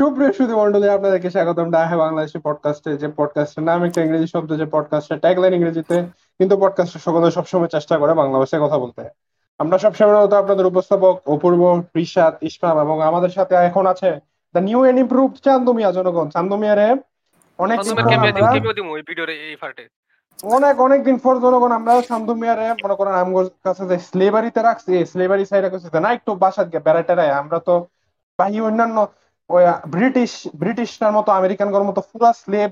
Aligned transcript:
সুপ্রিয় 0.00 0.56
মন্ডলী 0.56 0.88
আপনাদেরকে 0.88 1.30
স্বাগতম। 1.30 1.70
ডাহে 1.70 1.96
বাংলাদেশি 1.96 2.38
পডকাস্টে 2.38 2.96
যে 2.96 3.08
পডকাস্টের 3.16 3.64
নাম 3.64 3.84
একটা 3.84 4.00
ইংরেজি 4.04 4.26
শব্দ 4.26 4.56
যে 4.56 4.66
পডকাস্টের 4.66 5.18
ট্যাগলাইন 5.18 5.54
ইংরেজিতে 5.54 6.02
কিন্তু 6.38 6.56
পডকাস্টের 6.56 7.00
সকলে 7.00 7.30
সবসময় 7.30 7.68
চেষ্টা 7.68 7.98
করে 7.98 8.14
বাংলা 8.14 8.38
ভাষায় 8.38 8.62
কথা 8.62 8.78
বলতে। 8.78 9.08
আমরা 9.58 9.78
সবসময় 9.78 10.24
মতো 10.24 10.36
আপনাদের 10.36 10.66
উপস্থাপক 10.66 11.20
অপূর্ব 11.26 11.82
রিশাদ 11.96 12.34
এবং 12.64 13.02
আমাদের 13.02 13.28
সাথে 13.28 13.54
এখন 13.54 13.86
আছে 13.86 14.10
দ্য 14.52 14.58
নিউ 14.58 14.84
এন্ড 14.84 15.28
চান্দমিয়া 15.44 15.92
জনগণ। 15.92 16.28
চান্দমিয়ারে 16.28 16.96
অনেক 17.58 17.80
দিন 17.80 17.94
পর 17.94 18.14
আমরা 18.14 18.50
অনেক 20.56 20.80
অনেক 20.80 21.04
দিন 21.04 21.18
পর 21.18 21.34
জনগণ 21.40 21.72
আমরা 21.72 22.02
চান্দমিয়ারে 22.08 22.74
মনে 22.84 22.94
করেন 22.94 23.14
আমগোর 23.14 23.50
কাছে 23.64 23.86
যে 23.86 23.98
স্লেভারিতে 23.98 24.62
রাখছি 24.62 25.06
স্লেভারি 25.06 25.46
সাইডে 25.46 25.68
করছি 25.70 26.00
না 26.00 26.12
একটু 26.12 26.34
বাসাত 26.34 26.66
গিয়ে 26.66 26.80
বেড়াইতে 26.80 27.12
আমরা 27.30 27.58
তো 27.58 27.86
বাহি 28.38 28.60
অন্যান্য 28.60 29.06
ব্রিটিশ 29.94 30.32
ব্রিটিশটার 30.62 31.12
মতো 31.18 31.30
আমেরিকানগর 31.40 31.82
মতো 31.88 32.00
পুরা 32.10 32.30
স্লেভ 32.42 32.70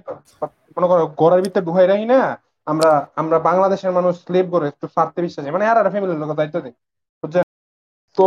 মনে 0.76 0.86
করো, 0.90 1.02
ঘরের 1.20 1.40
ভিতরে 1.44 1.66
ঢুকাই 1.68 1.86
রাখি 1.92 2.06
না, 2.14 2.20
আমরা 2.66 2.90
আমরা 3.20 3.36
বাংলাদেশের 3.48 3.92
মানুষ 3.98 4.14
স্লেভ 4.26 4.44
করে 4.54 4.66
একটু 4.72 4.86
বিশ্বাসী 5.26 5.48
মানে 5.56 5.64
আর 5.70 5.90
ফ্যামিলির 5.92 6.20
লোক 6.22 6.30
দায়িত্ব 6.38 6.56
দিই 6.64 6.74
তো 8.18 8.26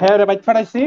হ্যাঁ 0.00 0.16
রে 0.18 0.24
বাইক 0.28 0.40
ফাটাইছি। 0.46 0.80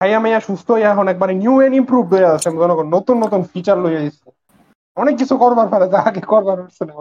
খাইয়া 0.00 0.18
মাইয়া 0.22 0.40
সুস্থ 0.48 0.68
হইয়া 0.74 0.88
এখন 0.94 1.06
একবারে 1.12 1.32
নিউ 1.42 1.54
এন্ড 1.64 1.74
ইমপ্রুভ 1.80 2.04
হয়ে 2.12 2.26
আছে 2.34 2.48
জনগণ 2.62 2.86
নতুন 2.96 3.16
নতুন 3.24 3.40
ফিচার 3.52 3.76
লইয়া 3.84 4.00
দিচ্ছে 4.06 4.28
অনেক 4.96 5.14
কিছু 5.20 5.34
করবার 5.42 5.68
পারে, 5.72 5.86
যা 5.92 5.98
আগে 6.08 6.22
করবার 6.32 6.56
হচ্ছে 6.64 6.82
না 6.88 6.94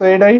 তো 0.00 0.04
এটাই 0.14 0.36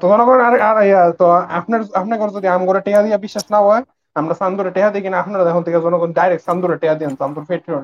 তো 0.00 0.04
জনগণ 0.12 0.38
আর 0.48 0.54
আর 0.68 0.76
তো 1.20 1.26
আপনার 1.58 1.80
আপনার 2.00 2.18
যদি 2.36 2.46
আম 2.54 2.62
করে 2.68 2.80
টেয়া 2.86 3.00
দিয়া 3.06 3.18
বিশ্বাস 3.26 3.44
না 3.54 3.58
হয় 3.66 3.82
আমরা 4.16 4.34
সান্দুরে 4.40 4.70
টেহা 4.76 4.90
দিই 4.94 5.02
কিনা 5.04 5.16
আপনারা 5.22 5.42
এখন 5.52 5.62
থেকে 5.66 5.78
জনগণ 5.86 6.10
ডাইরেক্ট 6.18 6.44
সান্দুরে 6.48 6.76
টেহা 6.82 6.94
দেন 7.00 7.12
সান্দুর 7.20 7.44
পেট্রোল 7.50 7.82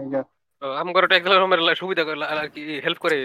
আম 0.63 0.89
করে 0.97 1.07
টেকনোলজির 1.13 1.81
সুবিধা 1.83 2.03
করে 2.09 2.19
আর 2.33 2.49
কি 2.55 2.63
হেল্প 2.87 2.99
করে 3.05 3.17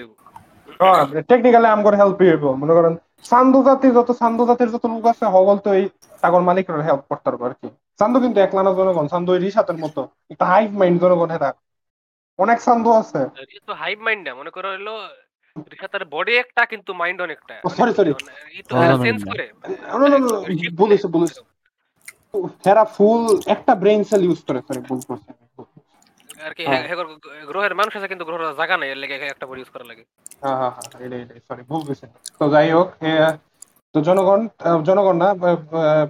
হ্যাঁ 0.82 1.02
টেকনিক্যালি 1.30 1.68
আম 1.74 1.82
করে 1.86 1.98
হেল্প 2.02 2.18
হইব। 2.30 2.46
মনে 2.62 2.74
করেন 2.78 2.94
সান্দু 3.32 3.60
জাতি 3.68 3.88
যত 3.98 4.10
সান্দু 4.22 4.44
জাতির 4.50 4.70
যত 4.74 4.86
লোক 4.94 5.06
আছে 5.12 5.26
হগল 5.36 5.58
তো 5.66 5.70
এই 5.80 5.86
তাগর 6.24 6.42
মালিকরা 6.50 6.86
হেল্প 6.90 7.04
করতে 7.10 7.28
পারব 7.30 7.42
আর 7.48 7.54
কি। 7.60 7.68
সান্দু 8.00 8.18
কিন্তু 8.24 8.38
একলা 8.46 8.62
না 8.66 8.72
জনগণ 8.80 9.06
সান্দু 9.14 9.30
ওই 9.36 9.40
রিসাতের 9.46 9.78
মতো 9.84 10.02
একটা 10.34 10.46
হাইভ 10.52 10.70
মাইন্ড 10.80 10.98
জনগণ 11.04 11.30
হেরা 11.36 11.50
অনেক 12.40 12.58
সান্দু 12.68 12.90
আছে। 13.02 13.20
তো 13.68 13.74
হাইভ 13.82 13.98
মাইন্ড 14.06 14.22
না 14.28 14.32
মনে 14.40 14.52
করো 14.56 14.68
হলো 14.76 14.94
রিসাতের 15.74 16.04
বডি 16.14 16.34
একটা 16.44 16.62
কিন্তু 16.72 16.92
মাইন্ড 17.02 17.20
অনেকটা। 17.26 17.56
সরি 17.78 17.92
সরি 17.98 18.12
তো 18.70 18.74
সেন্স 19.06 19.22
করে। 19.32 19.46
বলেছে 20.82 21.08
বলেছে। 21.16 21.40
হেরা 22.64 22.84
ফুল 22.96 23.22
একটা 23.56 23.74
ব্রেইন 23.82 24.02
সেল 24.10 24.22
ইউজ 24.26 24.40
করে 24.48 24.60
সরি 24.68 24.82
ভুল 24.88 25.00
করছে 25.08 25.32
আর 26.44 26.54
কি 26.54 26.64
গ্রহের 27.50 27.74
মানুষ 27.80 27.94
আছে 27.98 28.08
কিন্তু 28.12 28.26
গ্রহের 28.28 28.58
জায়গা 28.60 28.76
নাই 28.78 28.90
এর 28.90 29.00
লাগে 29.02 29.16
একটা 29.28 29.46
বডি 29.50 29.60
ইউজ 29.62 29.70
করা 29.74 29.86
লাগে। 29.90 30.04
হ্যাঁ 30.42 30.58
হ্যাঁ 30.60 30.72
হ্যাঁ 30.76 30.88
এটাই 31.06 31.22
এটাই 31.24 31.42
সরি 31.48 31.64
ভুল 31.70 31.82
গেছে 31.88 32.06
তো 32.38 32.44
যাই 32.54 32.70
হোক 32.72 32.88
তো 33.96 34.08
জনগণ 34.08 34.42
জনগণ 34.88 35.16
না 35.18 35.28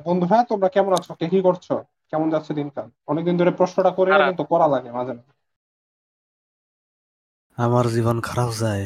বন্ধুরা 0.06 0.38
তোমরা 0.52 0.68
কেমন 0.76 0.92
আছো? 0.98 1.12
কে 1.20 1.26
কি 1.34 1.40
করছ? 1.48 1.68
কেমন 2.12 2.28
যাচ্ছে 2.34 2.52
দিনকাল? 2.54 2.88
অনেকদিন 3.12 3.36
ধরে 3.40 3.52
প্রশ্নটা 3.60 3.92
করে 3.98 4.12
কিন্তু 4.20 4.44
করা 4.52 4.68
লাগে 4.74 4.90
মাঝে 4.92 5.14
মাঝে। 5.18 5.32
আমার 7.58 7.86
জীবন 7.94 8.18
খারাপ 8.28 8.50
যায়। 8.62 8.86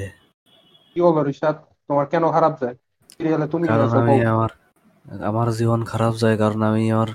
কি 0.91 0.99
হলো 1.01 1.21
রিশাদ? 1.23 1.55
তোমার 1.89 2.05
কেন 2.11 2.23
খারাপ 2.35 2.53
যায়? 2.61 2.75
সিরিয়ালে 3.09 3.47
তুমি 3.53 3.65
আমার 4.27 4.51
আমার 5.29 5.47
জীবন 5.57 5.81
খারাপ 5.91 6.13
যায় 6.21 6.37
কারণ 6.41 6.59
আমি 6.69 6.83
আমার 6.95 7.09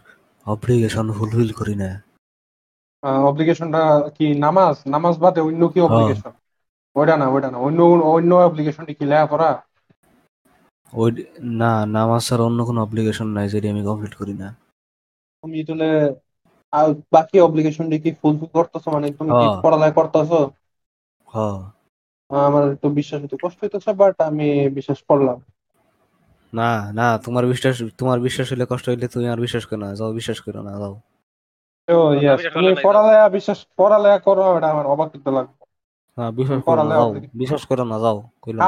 অব্লিগেশন 0.47 1.07
ফুলফিল 1.17 1.51
করি 1.59 1.75
না। 1.83 1.91
অব্লিগেশনটা 3.29 3.81
কি 4.17 4.27
নামাজ? 4.45 4.75
নামাজ 4.95 5.15
বাদে 5.25 5.41
অন্য 5.49 5.63
কি 5.73 5.79
অব্লিগেশন 5.89 6.33
ওইটা 6.97 7.15
না 7.21 7.27
ওইটা 7.35 7.49
না। 7.53 7.59
অন্য 7.67 7.79
অন্য 8.15 8.31
অব্লিগেশনটি 8.49 8.93
কি 8.99 9.05
লেখাপড়া 9.13 9.51
ওই 10.93 11.11
না 11.61 11.73
নামাজ 11.97 12.25
আর 12.35 12.41
অন্য 12.49 12.59
কোনো 12.69 12.79
অব্লিগেশন 12.85 13.29
নাই 13.37 13.47
যেটি 13.53 13.67
আমি 13.73 13.83
কমপ্লিট 13.89 14.15
করি 14.21 14.35
না। 14.43 14.49
তুমি 15.45 15.59
তাহলে 15.69 15.87
বাকি 17.15 17.37
অব্লিগেশনটি 17.47 17.97
কি 18.05 18.11
ফুলফিল 18.21 18.49
করতেছো? 18.57 18.89
মানে 18.95 19.07
তুমি 19.19 19.33
কি 19.41 19.47
পড়ালেখা 19.63 19.97
করতেছো? 19.99 20.39
হ্যাঁ। 21.29 21.59
আমার 22.31 22.65
একটু 22.75 22.89
বিশ্বাস 22.99 23.21
হতে 23.25 23.37
কষ্ট 23.45 23.59
হইতেছে 23.63 23.91
বাট 24.01 24.15
আমি 24.29 24.47
বিশ্বাস 24.77 24.99
করলাম। 25.09 25.39
না 26.53 26.71
না 26.93 27.07
তোমার 27.25 27.45
বিশ্বাস 27.47 27.75
তোমার 28.01 28.19
বিশ্বাস 28.21 28.47
হইলে 28.51 28.67
কষ্ট 28.73 28.87
হইলে 28.89 29.07
তুমি 29.09 29.27
আর 29.29 29.39
বিশ্বাস 29.41 29.65
করো 29.69 29.81
না 29.83 29.89
যাও 29.99 30.11
বিশ্বাস 30.19 30.39
করো 30.45 30.61
না 30.63 30.73
যাও 30.75 30.95
ও 31.89 31.99
ইয়েস 32.17 32.41
তুমি 32.57 32.73
পড়ালেখা 32.85 33.27
বিশ্বাস 33.29 33.59
পড়ালেখা 33.79 34.19
করো 34.27 34.45
এটা 34.57 34.69
আমার 34.75 34.87
অবাক 34.87 35.09
করতে 35.13 35.31
লাগবে 35.31 35.55
হ্যাঁ 36.19 36.31
বিশ্বাস 36.39 36.61
করো 36.63 36.83
না 36.83 36.95
যাও 36.95 37.11
বিশ্বাস 37.35 37.63
করো 37.71 37.85
না 37.85 37.97
যাও 38.05 38.17
খালি 38.43 38.59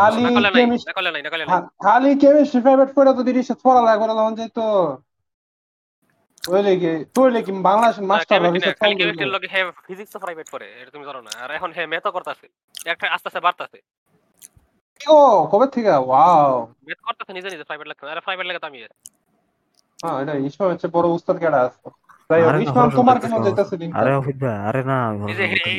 খালি 1.85 2.11
কেমিস্ট্রি 2.23 2.61
প্রাইভেট 2.65 2.91
পড়া 2.97 3.11
যদি 3.19 3.31
রিসার্চ 3.33 3.61
পড়ালেখা 3.67 3.97
করা 4.01 4.13
তখন 4.15 4.35
যেত 4.41 4.59
ওইলে 6.43 6.73
কি 6.83 6.93
তোইলে 7.17 7.41
কি 7.47 7.51
বাংলাদেশের 7.69 8.05
মাস্টার 8.11 8.39
রিসার্চ 8.47 8.77
খালি 8.81 8.95
কেমিস্ট্রির 8.95 9.33
লগে 9.35 9.49
হে 9.55 9.61
ফিজিক্স 9.87 10.13
প্রাইভেট 10.25 10.47
পড়ে 10.53 10.67
এটা 10.81 10.91
তুমি 10.95 11.05
জানো 11.09 11.21
না 11.27 11.31
আর 11.43 11.51
এখন 11.59 11.71
হে 11.77 11.83
ম্যাথও 11.93 12.13
করতেছে 12.17 12.47
একটা 12.87 13.07
আস্তে 13.15 13.27
আস্তে 13.31 13.41
বাড়তাছে 13.47 13.79
ও 15.01 15.19
কবে 15.53 15.67
থেকে 15.75 15.91
ওয়াও 16.01 16.53
করতেছে 17.05 17.33
নিজে 17.37 17.49
নিজে 17.51 17.65
প্রাইভেট 17.69 17.87
আরে 18.05 18.21
প্রাইভেট 18.27 18.45
আমি 18.65 18.79
হ্যাঁ 19.99 20.17
এটা 20.21 20.33
হচ্ছে 20.65 20.87
বড় 20.97 21.07
উস্তাদ 21.17 21.37
কেডা 21.43 21.61
আছে 21.67 21.81
ইসমাম 22.65 22.89
তোমার 22.93 23.17
কেমন 23.23 23.41
যাইতাছে 23.47 23.75
দিন 23.81 23.91
আরে 23.93 24.11
ভাই 24.19 24.35
আরে 24.69 24.83
না 24.91 24.99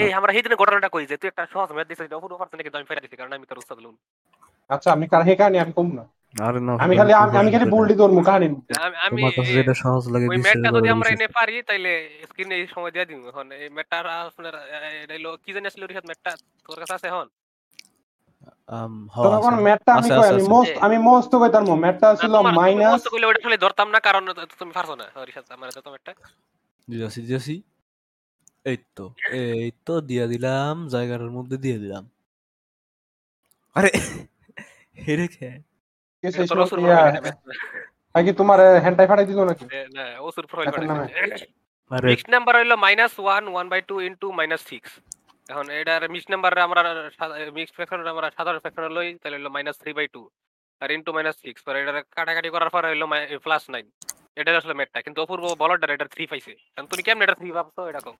এই 0.03 0.11
আমরা 0.19 0.31
এই 0.31 0.43
দিনে 0.45 0.57
ঘটনাটা 0.61 0.89
কই 0.93 1.05
যে 1.09 1.15
তুই 1.21 1.29
একটা 1.29 1.43
সহজ 1.53 1.69
ম্যাথ 1.71 1.87
দিছিস 1.89 2.07
আমি 2.75 2.87
ফেরা 2.89 3.03
দিছি 3.03 3.15
কারণ 3.17 3.31
আমি 3.37 3.45
তোর 3.49 3.61
উস্তাদ 3.61 3.77
লুন 3.83 3.95
আচ্ছা 4.69 4.89
আমি 4.95 5.05
কার 5.11 5.21
হে 5.27 5.33
কাহিনী 5.35 5.57
আমি 5.59 5.73
কম 5.79 5.89
না 5.97 6.03
আরে 6.35 6.59
না 6.59 6.73
আমি 6.83 6.93
খালি 6.99 7.13
আমি 7.41 7.49
খালি 7.53 7.65
বুলডি 7.73 7.95
ধরমু 7.99 8.21
কাহিনী 8.23 8.47
আমি 9.05 9.13
তোমার 9.13 9.33
কাছে 9.37 9.51
যেটা 9.57 9.73
সহজ 9.83 10.03
লাগে 10.13 10.25
ওই 10.25 10.39
ম্যাথটা 10.45 10.69
যদি 10.77 10.89
আমরা 10.95 11.09
এনে 11.13 11.27
পারি 11.37 11.55
তাইলে 11.69 11.91
স্ক্রিনে 12.29 12.55
এই 12.59 12.67
সময় 12.73 12.91
দিয়ে 12.93 13.05
দিমু 13.09 13.23
এখন 13.31 13.45
এই 13.57 13.69
ম্যাথটা 13.75 13.97
আপনার 14.23 14.53
এটা 15.03 15.15
কি 15.43 15.49
জানি 15.55 15.65
আসলে 15.69 15.85
রিসাত 15.85 16.05
ম্যাথটা 16.09 16.31
তোর 16.65 16.77
কাছে 16.81 16.95
আছে 16.97 17.07
এখন 17.11 17.27
আমি 20.81 20.97
মোস্ত 20.97 21.31
কইতাম 21.35 21.63
ম্যাটটা 21.79 22.07
মাইনাস 22.59 23.01
না 23.87 23.99
কারণ 23.99 24.23
তুমি 24.59 24.73
পারছ 24.73 24.89
না। 24.91 25.05
সরি 25.13 25.31
আমার 25.49 25.69
তো 25.75 25.89
ম্যাটটা 25.91 26.11
দিছি 26.87 27.21
দিছি 27.21 27.55
এই 28.65 28.77
তো 28.95 29.05
এই 29.31 29.71
এখন 45.51 45.65
এটার 45.79 46.03
মিক্স 46.13 46.27
নাম্বারে 46.33 46.61
আমরা 46.67 46.81
মিক্স 47.57 47.71
ফ্যাক্টর 47.77 48.11
আমরা 48.13 48.27
সাধারণ 48.37 48.59
ফ্যাক্টর 48.63 48.83
লই, 48.97 49.07
তাহলে 49.21 49.37
হলো 49.39 49.49
মাইনাস 49.55 49.75
থ্রি 49.81 49.91
বাই 49.97 50.07
টু 50.15 50.21
আর 50.81 50.89
ইন্টু 50.97 51.11
মাইনাস 51.17 51.35
সিক্স 51.43 51.59
পরে 51.65 51.77
এটা 51.81 51.93
কাটাকাটি 52.15 52.49
করার 52.55 52.71
পর 52.73 52.81
হলো 52.91 53.05
প্লাস 53.45 53.63
নাইন 53.73 53.85
এটা 54.39 54.49
আসলে 54.61 54.75
মেটটা 54.79 54.99
কিন্তু 55.05 55.19
অপূর্ব 55.23 55.45
বলারটা 55.61 55.85
এটা 55.95 56.07
থ্রি 56.13 56.23
পাইছে। 56.31 56.53
তুমি 56.91 57.03
কেমন 57.07 57.21
এটা 57.25 57.35
থ্রি 57.39 57.49
ভাবছ, 57.57 57.77
এটা 57.91 58.01
কম 58.05 58.15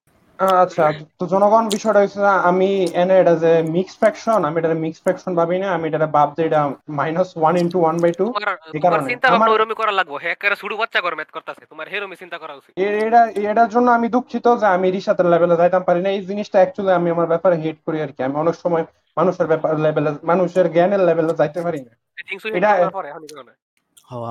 আচ্ছা 0.63 0.85
তো 1.19 1.23
জনগণ 1.33 1.65
বিষয়টা 1.75 1.99
হচ্ছে 2.03 2.21
আমি 2.49 2.69
এনে 3.01 3.15
এটা 3.21 3.33
যে 3.43 3.51
মিক্স 3.75 3.93
ফ্র্যাকশন 3.99 4.39
আমি 4.47 4.55
এটা 4.59 4.69
মিক্স 4.85 4.99
ফ্র্যাকশন 5.03 5.31
ভাবি 5.39 5.57
না 5.63 5.67
আমি 5.77 5.85
এটা 5.89 6.09
ভাবছি 6.17 6.41
এটা 6.47 6.61
minus 6.99 7.29
one 7.41 7.53
into 7.63 7.77
one 7.83 7.95
by 8.03 8.11
two 8.19 8.25
চিন্তা 9.11 9.27
ভাবনা 9.31 9.53
ওরমই 9.55 9.75
করা 9.81 9.93
লাগবো। 9.99 10.15
হ্যাঁ 10.23 10.35
শুরু 10.63 10.73
বাচ্চা 10.81 10.99
করে 11.05 11.15
ম্যাথ 11.19 11.31
করতেছে। 11.35 11.63
তোমার 11.71 11.87
হেরমই 11.93 12.17
চিন্তা 12.21 12.37
করা 12.41 12.53
উচিত। 12.59 12.71
এটা 13.07 13.21
এটার 13.51 13.69
জন্য 13.73 13.87
আমি 13.97 14.07
দুঃখিত 14.15 14.45
যে 14.61 14.67
আমি 14.75 14.87
রিসাতের 14.95 15.27
লেভেলে 15.33 15.55
যাইতাম 15.61 15.83
পারি 15.87 16.01
না। 16.05 16.09
এই 16.15 16.21
জিনিসটা 16.29 16.57
অ্যাকচুয়ালি 16.61 16.91
আমি 16.99 17.07
আমার 17.15 17.27
ব্যাপারে 17.33 17.55
হেট 17.63 17.77
করি 17.85 17.97
আর 18.05 18.11
কি। 18.15 18.21
আমি 18.27 18.35
অনেক 18.43 18.55
সময় 18.63 18.83
মানুষের 19.17 19.47
ব্যাপার 19.51 19.71
লেভেলে 19.85 20.11
মানুষের 20.31 20.65
জ্ঞানের 20.75 21.01
লেভেলে 21.07 21.33
যাইতে 21.39 21.59
পারি 21.65 21.79
না। 21.87 21.93
এটা 22.57 22.69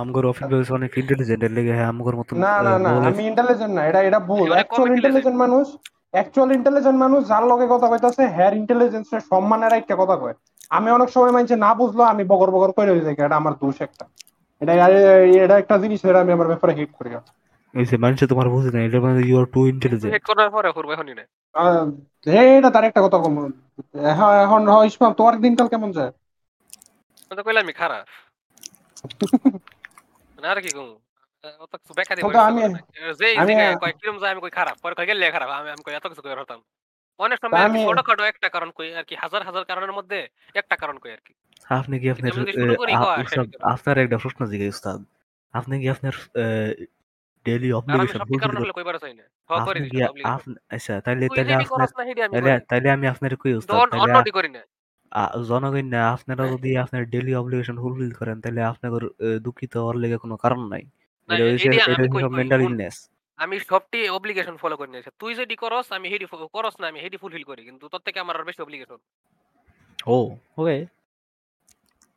আমগর 0.02 0.24
অফিস 0.30 0.46
বেস 0.52 0.68
অনেক 0.78 0.92
ইন্টেলিজেন্ট 1.02 1.42
এর 1.46 1.52
লাগে 1.56 1.72
হ্যাঁ 1.78 1.88
আমগর 1.92 2.14
মত 2.18 2.28
না 2.44 2.52
না 2.66 2.72
না 2.84 2.90
আমি 3.08 3.22
ইন্টেলিজেন্ট 3.30 3.72
না। 3.76 3.82
এটা 3.90 4.00
এটা 4.08 4.20
ভুল। 4.30 4.48
অ্যাকচুয়াল 4.56 4.88
ইন্টেলিজেন্ট 4.96 5.36
মানুষ 5.44 5.66
অ্যাকচুয়াল 6.14 6.48
ইন্টেলিজেন্ট 6.58 6.98
মানুষ 7.04 7.20
যার 7.30 7.44
লগে 7.50 7.66
কথা 7.74 7.86
কইতাছে 7.92 8.22
হ্যার 8.36 8.52
ইন্টেলিজেন্সের 8.60 9.22
সম্মানের 9.30 9.72
একটা 9.80 9.94
কথা 10.00 10.16
কয়। 10.22 10.36
আমি 10.76 10.88
অনেক 10.96 11.08
সময় 11.14 11.32
মানছি 11.36 11.54
না 11.64 11.70
বুঝলো 11.80 12.02
আমি 12.12 12.22
বগর 12.32 12.50
বগর 12.54 12.70
কইরে 12.76 12.92
যাই 13.06 13.14
এটা 13.26 13.36
আমার 13.42 13.54
দোষ 13.62 13.76
একটা। 13.86 14.04
এটা 14.62 14.72
এটা 15.44 15.54
একটা 15.62 15.74
জিনিস 15.82 15.98
এটা 16.10 16.20
আমি 16.24 16.32
আমার 16.36 16.48
ব্যাপারে 16.52 16.72
হিট 16.78 16.90
করি। 16.98 17.10
এই 17.74 17.84
যে 17.90 17.96
মানুষ 18.04 18.18
তোমার 18.32 18.48
বুঝে 18.54 18.70
না 18.74 18.78
এটা 18.86 18.98
মানে 19.06 19.20
you 19.28 19.36
are 19.42 19.46
too 19.54 19.60
intelligent 19.72 20.12
hit 20.16 20.24
করার 20.30 20.50
পরে 20.54 20.68
করবে 20.76 20.92
এখনই 20.96 21.14
না 21.18 21.24
এটা 22.56 22.68
তার 22.74 22.84
একটা 22.88 23.00
কথা 23.04 23.18
কম। 23.24 23.36
এখন 24.12 24.30
এখন 24.44 24.60
ইসমাম 24.90 25.12
তোমার 25.18 25.34
দিনকাল 25.44 25.68
কেমন 25.72 25.90
যায়? 25.98 26.12
তো 27.38 27.42
কইলাম 27.46 27.62
আমি 27.66 27.74
খারাপ। 27.80 28.04
না 30.42 30.48
আর 30.52 30.58
কি 30.64 30.70
কম? 30.76 30.88
অত 31.64 31.72
কিছু 31.80 31.92
আমি 32.48 32.62
কিরম 34.00 34.16
যায়। 34.20 34.32
আমি 34.32 34.40
কই 34.42 34.52
খারাপ। 34.58 34.76
পরে 34.82 34.94
কই 34.98 35.06
গেলে 35.10 35.24
খারাপ 35.36 35.48
আমি 35.58 35.68
আমি 35.74 35.82
কই 35.86 35.94
এত 35.98 36.06
কিছু 36.10 36.22
করে 36.24 36.42
হতাম 36.42 36.60
অনেক 37.20 37.38
সময় 37.42 37.58
ছোটখাটো 37.86 38.22
একটা 38.32 38.48
কারণ 38.54 38.70
কই 38.78 38.88
আর 38.98 39.04
কি 39.08 39.14
হাজার 39.22 39.42
হাজার 39.48 39.64
কারণের 39.70 39.92
মধ্যে 39.98 40.18
একটা 40.54 40.74
কারণ 40.82 40.96
কই 41.02 41.12
আর 41.16 41.22
কি। 41.26 41.32
আপনি 41.78 41.94
কি 42.02 42.06
আপনার 42.14 42.30
আপনার 43.74 43.96
একটা 44.04 44.18
প্রশ্ন 44.22 44.40
জিজ্ঞাসা 44.52 44.72
উস্তাদ। 44.74 44.98
আপনি 45.54 45.74
কি 45.82 45.86
আপনার 45.94 46.14
ডেইলি 47.46 47.68
অব্লিগেশন 47.78 48.18
সবটি 48.22 48.36
কারণ 48.42 48.54
আসলে 48.60 48.74
কইবার 48.78 48.94
চাই 49.04 49.14
না? 49.20 49.24
হ 49.48 49.50
আপনি 49.58 49.86
কি 49.92 49.98
obligation। 50.02 50.26
আপনি 50.34 50.52
আচ্ছা 50.74 50.92
করস 51.72 51.90
না 51.96 52.02
সেটি 52.08 52.20
আমি 52.96 53.06
আপনার 53.14 53.32
কই 53.42 53.52
উস্তাদ? 53.60 53.76
অন্যটি 54.04 54.32
করি 54.38 54.50
না। 54.56 54.62
জনগণ 55.50 55.86
না 55.94 56.00
আপনারা 56.16 56.44
যদি 56.54 56.70
আপনার 56.84 57.02
ডেইলি 57.12 57.32
অব্লিগেশন 57.40 57.76
ফুলফিল 57.82 58.12
করেন 58.20 58.36
তাহলে 58.42 58.60
আপনাদের 58.72 59.02
দুঃখিত 59.46 59.72
হওয়ার 59.80 59.96
লেগে 60.02 60.18
কোনো 60.24 60.36
কারণ 60.44 60.62
নাই। 60.72 60.84
আমি 63.38 63.56
সবটি 63.70 63.98
অব্লিগেশন 64.08 64.56
ফলো 64.62 64.76
করি 64.80 64.90
না 64.92 64.98
তুই 65.22 65.32
যেটি 65.34 65.54
করস 65.56 65.86
আমি 65.96 66.06
হেডি 66.12 66.26
করস 66.54 66.74
না 66.80 66.86
আমি 66.90 66.98
হেডি 67.04 67.16
ফুলফিল 67.16 67.44
করি। 67.50 67.62
কিন্তু 67.68 67.84
তোর 67.92 68.02
থেকে 68.06 68.18
আমার 68.20 68.34
আর 68.36 68.44
বেশি 68.48 68.60
অব্লিগেশন 68.62 68.98
ও 70.08 70.16
ওকে 70.58 70.76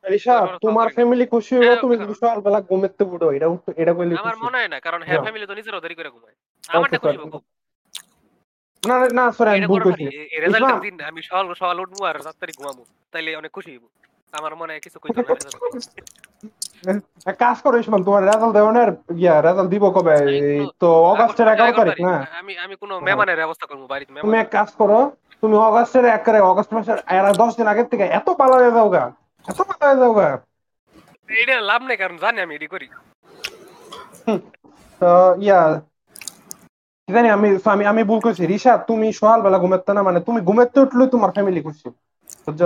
রিশা 0.04 0.36
তোমার 0.64 0.88
ফ্যামিলি 0.96 1.26
খুশি 1.34 1.54
হইব 1.56 1.66
হ্যাঁ, 1.66 1.80
তুমি। 1.84 1.96
যদি 2.02 2.14
সকালবেলা 2.14 2.60
ঘুমেতে 2.70 3.04
উঠো 3.06 3.28
এটা 3.32 3.48
এটা 3.78 3.94
কইলে 3.98 4.14
আমার 4.22 4.38
মনে 4.46 4.58
হয় 4.60 4.70
না 4.74 4.78
কারণ 4.80 5.02
হ্যাঁ। 5.02 5.22
ফ্যামিলি 5.24 5.46
তো 5.50 5.56
নিজেরও 5.60 5.84
দেরি 5.84 5.96
করে 5.96 6.10
ঘুমায়। 6.10 6.36
আমারটা 6.70 6.98
খুশি. 7.00 7.18
না 8.84 8.96
না, 9.02 9.08
না 9.20 9.26
সরি 9.38 9.50
আমি 9.52 9.68
ভুল 9.72 9.82
কইছি। 9.86 10.04
ইসলাম। 10.48 10.78
দিন 10.80 10.96
আমি 11.10 11.22
সকাল 11.30 11.46
সকাল 11.62 11.78
উঠবো 11.80 12.02
আর 12.10 12.16
তাড়াতাড়ি 12.18 12.54
ঘুমাবো। 12.60 12.82
তাইলে 13.14 13.30
অনেক 13.36 13.52
খুশি 13.52 13.70
হইব। 13.74 13.86
আমার 14.34 14.54
মনে 14.56 14.72
হয় 14.74 14.82
কিছু 14.86 14.98
কইতে 15.00 15.20
না 17.26 17.32
কাজ 17.40 17.58
করো 17.64 17.76
ইসলাম 17.80 18.02
তোমার 18.08 18.22
রেজাল্ট 18.24 18.54
দেও 18.56 18.70
না 18.72 18.82
ইয়া 19.18 19.36
রেজাল্ট 19.40 19.70
দিব 19.74 19.84
কবে? 19.92 20.16
তো- 20.82 21.04
অগাস্টের 21.12 21.48
এগারো 21.54 21.72
তারিখ 21.80 21.98
না 22.06 22.14
আমি 22.40 22.54
আমি 22.64 22.76
কোনো 22.82 22.94
মেহমানের 23.06 23.38
ব্যবস্থা 23.42 23.66
করব 23.70 23.82
বাড়িতে 23.92 24.12
তুমি 24.24 24.38
এক 24.38 24.50
কাজ 24.52 24.70
করো 24.80 25.00
তুমি 25.44 25.56
অগাস্টের 25.64 26.06
একেবারে 26.10 26.40
অগাস্ট 26.52 26.72
মাসের 26.72 26.98
এর 27.16 27.26
দিন 27.52 27.68
আগের 27.72 27.88
থেকে 27.92 28.06
এত 28.20 28.28
ভালো 28.40 28.54
হয়ে 28.58 28.76
যাও 28.78 28.88
গা 28.90 29.04
এত 29.46 29.60
ভালো 29.70 29.84
হয়ে 29.84 30.00
যাও 30.02 30.14
গা। 30.14 30.30
লাভ 31.70 31.82
নেই 31.84 31.98
কারণ 31.98 32.16
জানি 32.24 32.40
আমি 32.42 32.54
এটি 32.58 32.68
করি। 32.68 32.88
তো 35.02 35.10
ইয়া 35.42 35.60
কি 37.08 37.12
জানি 37.14 37.28
আমি 37.30 37.48
আমি 37.68 37.84
আমি 37.92 38.02
ভুল 38.10 38.20
করছি 38.22 38.44
রিশা 38.46 38.74
তুমি 38.90 39.08
সকালবেলা 39.14 39.58
ঘুমাতে 39.60 39.92
না 39.94 40.02
মানে 40.04 40.20
তুমি 40.28 40.40
ঘুমাতে 40.42 40.78
উঠলে 40.84 41.04
তোমার 41.14 41.32
ফ্যামিলি 41.36 41.60
খুশি 41.64 41.88
বুঝছ? 42.46 42.62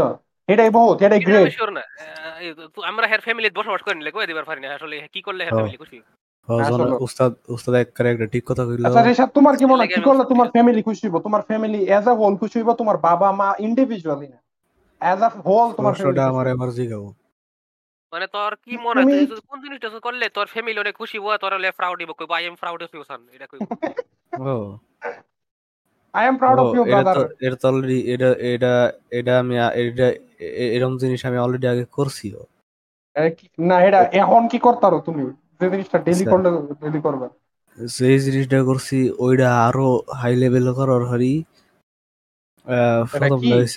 এটাই 0.50 0.70
বহুত 0.70 0.98
এটাই 0.98 1.20
এটা 1.20 1.28
গ্রেট 1.28 1.72
না। 1.72 1.84
আমরা 2.84 3.06
হ্যার 3.08 3.22
ফ্যামিলি 3.22 3.48
বসবাস 3.60 3.82
করে 3.82 3.96
নিলে 3.96 4.12
কই 4.12 4.26
দিবার 4.28 4.46
পারি 4.46 4.60
না। 4.62 4.68
আসলে 4.78 4.96
কি 5.14 5.20
করলে 5.22 5.42
হ্যার 5.44 5.54
হ্যাঁ। 5.54 5.60
ফ্যামিলি 5.60 5.80
খুশি? 5.84 5.98
উস্তাদ 7.06 7.32
উস্তাদ 7.48 7.74
একবারে 7.76 8.10
একটা 8.14 8.28
ঠিক 8.34 8.44
কথা 8.50 8.64
কইলো। 8.68 8.86
আচ্ছা 8.90 9.26
তোমার 9.38 9.54
কি 9.60 9.66
মনে 9.66 9.82
হয় 9.82 9.92
কি 9.96 10.02
করলে 10.02 10.24
তোমার 10.24 10.48
ফ্যামিলি 10.56 10.82
খুশি 10.82 11.04
হইব? 11.06 11.16
তোমার 11.20 11.42
ফ্যামিলি 11.50 11.80
এজ 11.90 12.06
আ 12.08 12.14
হোল 12.14 12.34
খুশি 12.38 12.56
হইব 12.60 12.70
তোমার 12.74 12.98
বাবা 13.08 13.28
মা 13.32 13.48
ইন্ডিভিজুয়ালি 13.60 14.28
না? 14.28 14.40
এজ 15.02 15.20
আ 15.22 15.30
হোল 15.48 15.68
তোমার 15.78 15.94
ফ্যামিলি 15.98 16.22
আমার 16.32 16.46
এবার 16.48 16.70
জিগাও 16.78 17.06
মানে 18.14 18.28
তোর 18.28 18.52
কি 18.66 18.74
মনে 18.78 19.00
হয় 19.00 19.26
কোন 19.50 19.58
জিনিসটা 19.66 19.88
করলে 20.08 20.26
তোর 20.38 20.48
ফ্যামিলি 20.48 20.80
অনেক 20.80 20.96
খুশি 20.96 21.18
হব 21.20 21.28
তোর 21.44 21.52
হলে 21.54 21.70
প্রাউড 21.80 21.98
হইব 22.02 22.12
কই 22.20 22.28
I 22.38 22.44
am 22.46 22.56
proud 22.62 22.80
of 22.84 22.92
you 22.96 23.04
son 23.10 23.22
এটা 23.36 23.48
কই 23.52 23.60
ও। 24.46 24.56
I 26.14 26.24
am 26.28 26.36
proud 26.38 26.58
of 26.62 26.68
you 26.76 26.84
brother 26.84 27.18
এটা 27.46 27.58
তো 27.62 27.66
অলরেডি 27.68 27.98
এটা 28.14 28.30
এটা 28.52 28.72
এটা 29.12 29.34
আমি 29.40 29.56
এটা 29.82 30.08
এরকম 30.76 30.94
জিনিস 30.98 31.22
আমি 31.26 31.38
অলরেডি 31.38 31.68
আগে 31.68 31.86
করছিও। 31.92 32.42
না 33.70 33.76
এটা 33.88 34.00
এখন 34.14 34.42
কি 34.52 34.58
করতারো 34.60 34.98
তুমি? 35.08 35.24
যে 35.60 35.66
জিনিসটা 35.74 35.98
ডেলি 36.00 36.24
আচ্ছা। 36.24 36.32
করলে 36.34 36.50
ডেলি 36.84 37.00
করবে। 37.08 37.28
সেই 37.78 38.18
জিনিসটা 38.26 38.60
করছি 38.64 38.98
ওইটা 39.20 39.50
আরও 39.68 39.88
হাই 40.20 40.34
লেভেল 40.36 40.66
করার 40.74 41.04
হারি। 41.12 41.34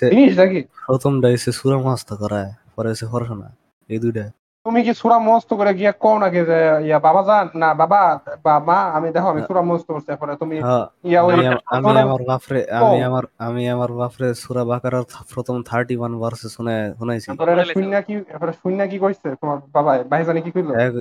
জিনিসটা 0.09 0.45
কি 0.51 0.59
প্রথমটা 0.85 1.27
হয়েছে 1.27 1.49
সুরা 1.59 1.77
মাস্ত 1.79 2.09
করা 2.21 2.41
পরে 2.73 2.87
হয়েছে 2.89 3.05
পড়াশোনা 3.11 3.47
এই 3.89 3.99
দুইটা। 4.03 4.25
তুমি 4.65 4.79
কি 4.85 4.91
সুরা 5.01 5.17
মস্ত 5.27 5.49
করে 5.59 5.71
গিয়া 5.79 5.91
কও 6.03 6.15
নাকি 6.23 6.41
যে 6.49 6.57
ইয়া 6.87 6.99
বাবা 7.07 7.21
যান 7.27 7.45
না 7.61 7.69
বাবা 7.81 8.01
বা 8.45 8.53
মা 8.69 8.77
আমি 8.95 9.07
দেখো 9.15 9.27
আমি 9.33 9.41
সুরা 9.49 9.61
মস্ত 9.69 9.87
করছি 9.95 10.09
পরে 10.21 10.33
তুমি 10.41 10.55
হ্যাঁ 10.65 10.85
ইয়া 11.09 11.21
ওই 11.27 11.33
আমি 11.75 11.91
আমার 12.05 12.21
বাপরে 12.29 12.59
আমি 12.79 12.97
আমার 13.09 13.23
আমি 13.39 13.63
আমার 13.69 13.91
বাপরে 13.93 14.27
সুরা 14.43 14.63
বাকারার 14.71 15.05
প্রথম 15.33 15.55
থার্টি 15.69 15.95
ওয়ান 15.97 16.13
ভার্সে 16.21 16.47
শুনে 16.55 16.75
শুনাইছি 16.99 17.27
তোর 17.39 17.47
এটা 17.53 17.65
শূন্য 17.73 17.93
কি 18.07 18.13
এরপরে 18.33 18.53
শুননা 18.61 18.83
কি 18.91 18.97
কইছে 18.99 19.27
তোমার 19.41 19.57
বাবা 19.75 19.91
ভাইজানি 20.11 20.41
কি 20.45 20.51
কইলো? 20.55 20.71
হ্যাঁ 20.77 20.91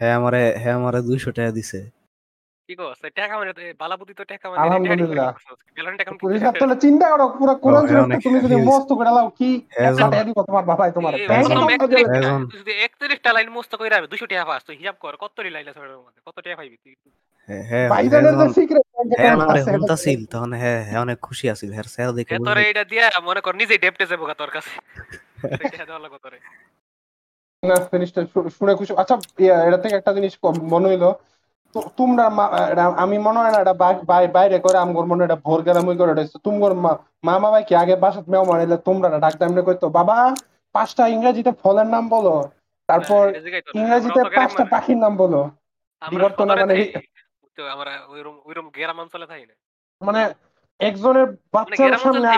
হ্যাঁ 0.00 0.14
আমারে 0.18 0.42
হ্যাঁ 0.62 0.74
আমারে 0.80 1.00
দুইশো 1.08 1.30
টাকা 1.30 1.52
দিছে। 1.58 1.80
কি 2.70 2.76
কস 2.80 2.98
টাকা 3.14 3.34
মানে 3.34 3.50
বালাপুতি 3.80 4.12
তো 4.14 4.24
টাকা 4.24 4.44
মানে 4.46 4.58
আলহামদুলিল্লাহ। 4.62 5.30
চিন্তা 6.84 7.06
করো 7.12 7.26
পুরো 7.38 7.54
কোরআন 7.64 7.84
শরীফ 7.88 8.20
তুমি 8.24 8.38
যদি 8.44 8.56
মস্ত 8.68 8.90
করে 8.98 9.10
লাও 9.10 9.28
কি? 9.38 9.50
হ্যাঁ, 9.70 9.90
একটা 9.90 10.04
টাকা 10.06 10.24
দিব 10.28 10.38
তোমার 10.48 10.64
বাবাই 10.70 10.90
তোমার। 10.96 11.12
এই 11.14 11.26
ব্যাংকে 11.26 11.46
প্রথম 11.48 11.66
এখন- 11.66 11.74
একত্রিশটা- 11.76 12.18
এখন- 12.20 12.46
তুই 12.46 12.58
যদি 12.62 12.72
একত্রিশটা 12.86 13.30
লাইন 13.32 13.48
মুস্ত 13.56 13.72
করে 13.78 13.88
যাবে 13.90 14.06
দুশো 14.12 14.26
টাকা 14.28 14.44
পাস 14.44 14.60
তুই 14.66 14.76
হিসাব 14.76 14.96
কর 15.00 15.14
কত 15.22 15.34
লাইন 15.46 15.66
আছে 15.66 15.80
ওটার 15.80 16.00
মধ্যে? 16.00 16.20
কত 16.26 16.36
টাকা 16.44 16.56
পাইবি 16.56 16.76
তুই? 16.78 16.94
হ্যাঁ 17.48 17.64
হ্যাঁ 17.70 17.86
ভাইজানের 17.92 18.34
যে 18.40 18.46
সিক্রেট 18.56 18.86
হ্যাঁ 19.12 19.32
আমারে 19.36 19.60
শুনতাছিল 19.66 20.20
তখন 20.32 20.50
হ্যাঁ 20.54 20.80
হ্যাঁ 20.84 21.00
অনেক 21.00 21.18
খুশি 21.20 21.46
আছিল 21.50 21.70
হ্যাঁ 21.74 21.86
স্যার 21.94 22.10
দেখে 22.18 22.34
এ 22.34 22.38
তোরে 22.48 22.62
এটা 22.70 22.82
দিয়া 22.84 23.04
মনে 23.20 23.40
কর 23.40 23.52
নিজেই 23.60 23.78
ডেপটে 23.84 24.04
যাব 24.06 24.20
তোর 24.34 24.50
কাছে। 24.50 24.72
এটা 25.74 25.84
দেওয়া 25.88 26.02
লাগবে 26.04 26.18
তোরে। 26.24 26.38
না 27.62 27.76
জিনিসটা 27.92 28.20
শুনে 28.56 28.72
খুশি 28.74 28.92
আচ্ছা 28.96 29.14
এটা 29.68 29.78
থেকে 29.78 29.94
একটা 29.96 30.12
জিনিস 30.16 30.32
মনে 30.72 30.86
হইল 30.88 31.04
তোমরা 31.74 32.26
আমি 32.96 33.18
মনে 33.18 33.38
হয় 33.38 33.50
না 33.50 33.58
এটা 33.58 33.74
বাই- 33.74 34.04
বাই- 34.04 34.28
বাইরে 34.28 34.58
করে 34.58 34.78
আমগর 34.78 35.04
মনে 35.04 35.24
এটা 35.24 35.36
ভোর 35.36 35.62
গেলাম 35.62 35.96
করে 35.96 36.12
হচ্ছে 36.12 36.38
তুমগর 36.44 36.74
মামা 37.24 37.50
ভাই 37.50 37.64
কি 37.64 37.74
আগে 37.74 37.96
বাসাত 37.96 38.28
মেও 38.28 38.44
মারিলে 38.44 38.76
তোমরা 38.76 39.18
ডাকতে 39.18 39.44
এমনি 39.44 39.62
বাবা 39.88 40.34
পাঁচটা 40.72 41.08
ইংরেজিতে 41.08 41.52
ফলের 41.62 41.86
নাম 41.86 42.08
বলো 42.08 42.48
তারপর 42.86 43.28
হ্যাঁ। 43.28 43.60
ইংরেজিতে 43.74 44.22
পাঁচটা 44.36 44.64
পাখির 44.64 44.96
নাম 44.96 45.16
বলো। 45.16 45.50
বিবর্তন 46.10 46.48
মানে- 46.48 47.00
আমরা 47.72 47.90
ওইরকম 48.08 48.40
ওইরকম 48.44 48.68
গ্রাম 48.68 49.00
অঞ্চলে 49.00 49.26
থাকি 49.26 49.46
না। 49.46 49.54
মানে 50.06 50.34
একজনের 50.78 51.26
মানে 51.26 51.36
বাচ্চার 51.52 51.98
সামনে। 51.98 52.28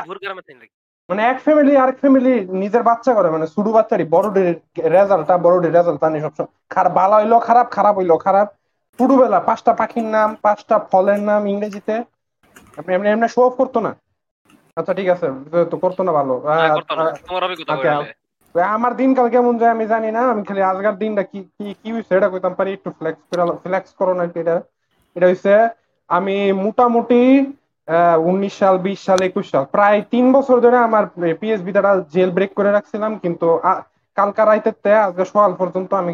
মানে 1.08 1.22
এক 1.22 1.40
ফ্যামিলি 1.40 1.76
আরেক 1.76 1.98
ফ্যামিলি 1.98 2.46
নিজের 2.48 2.82
বাচ্চা 2.82 3.14
করে 3.14 3.30
মানে 3.30 3.46
শুধু 3.46 3.72
বাচ্চারই। 3.72 4.04
বড়দের 4.04 4.54
রেজাল্টটা 4.92 5.38
বড়দের 5.38 5.72
রেজাল্ট 5.72 6.00
জানি 6.00 6.20
সবসময়। 6.20 6.46
খারাপ 6.68 6.92
ভালো 6.92 7.14
হইল 7.16 7.38
খারাপ 7.38 7.70
খারাপ 7.70 7.96
হইল 7.96 8.16
খারাপ। 8.16 8.48
ছোটবেলা 8.98 9.38
পাঁচটা 9.48 9.72
পাখির 9.80 10.06
নাম 10.14 10.28
পাঁচটা 10.44 10.76
ফলের 10.90 11.20
নাম 11.28 11.40
ইংরেজিতে। 11.46 11.94
আপনি 12.78 12.90
এমনি 12.92 13.08
এমনি 13.10 13.28
শো 13.28 13.40
অফ 13.46 13.54
করতো 13.60 13.78
না। 13.86 13.92
আচ্ছা 14.76 14.92
ঠিক 14.98 15.08
আছে 15.14 15.26
তো 15.70 15.76
করতো 15.84 16.00
না 16.06 16.12
ভালো। 16.18 16.34
আচ্ছা। 17.74 17.92
আমার 18.76 18.92
দিনকাল 18.96 19.26
কেমন 19.28 19.54
যায় 19.58 19.72
আমি 19.76 19.84
জানি 19.86 20.08
না। 20.10 20.22
আমি 20.32 20.42
খালি 20.48 20.60
আজকের 20.70 20.96
দিনটা 21.02 21.22
কি 21.30 21.38
কি 21.56 21.66
কি 21.80 21.88
হয়েছে 21.94 22.12
এটা 22.18 22.28
কইতাম 22.32 22.52
পারি 22.58 22.70
একটু 22.72 22.90
ফ্লেক্স 22.98 23.20
ফ্লেক্স 23.62 23.90
করো 24.00 24.12
না 24.14 24.24
এটা। 24.34 24.56
এটা 25.16 25.26
হইছে 25.26 25.52
আমি 26.10 26.34
মোটামুটি 26.64 27.20
আহ, 27.88 28.16
উনিশ 28.30 28.54
সাল 28.58 28.76
বিশ 28.78 28.98
সাল 29.04 29.20
একুশ 29.22 29.46
সাল 29.52 29.64
প্রায় 29.74 29.98
তিন 30.12 30.24
বছর 30.32 30.56
ধরে 30.60 30.78
আমার 30.78 31.04
পিএসবি 31.40 31.70
দ্বারা 31.72 31.92
জেল 32.14 32.30
ব্রেক 32.36 32.50
করে 32.54 32.70
রাখছিলাম 32.72 33.12
কিন্তু 33.22 33.46
কালকা 34.16 34.42
রাইতে 34.44 34.70
আজকে 34.98 35.24
সকাল 35.24 35.52
পর্যন্ত 35.60 35.90
আমি 35.94 36.12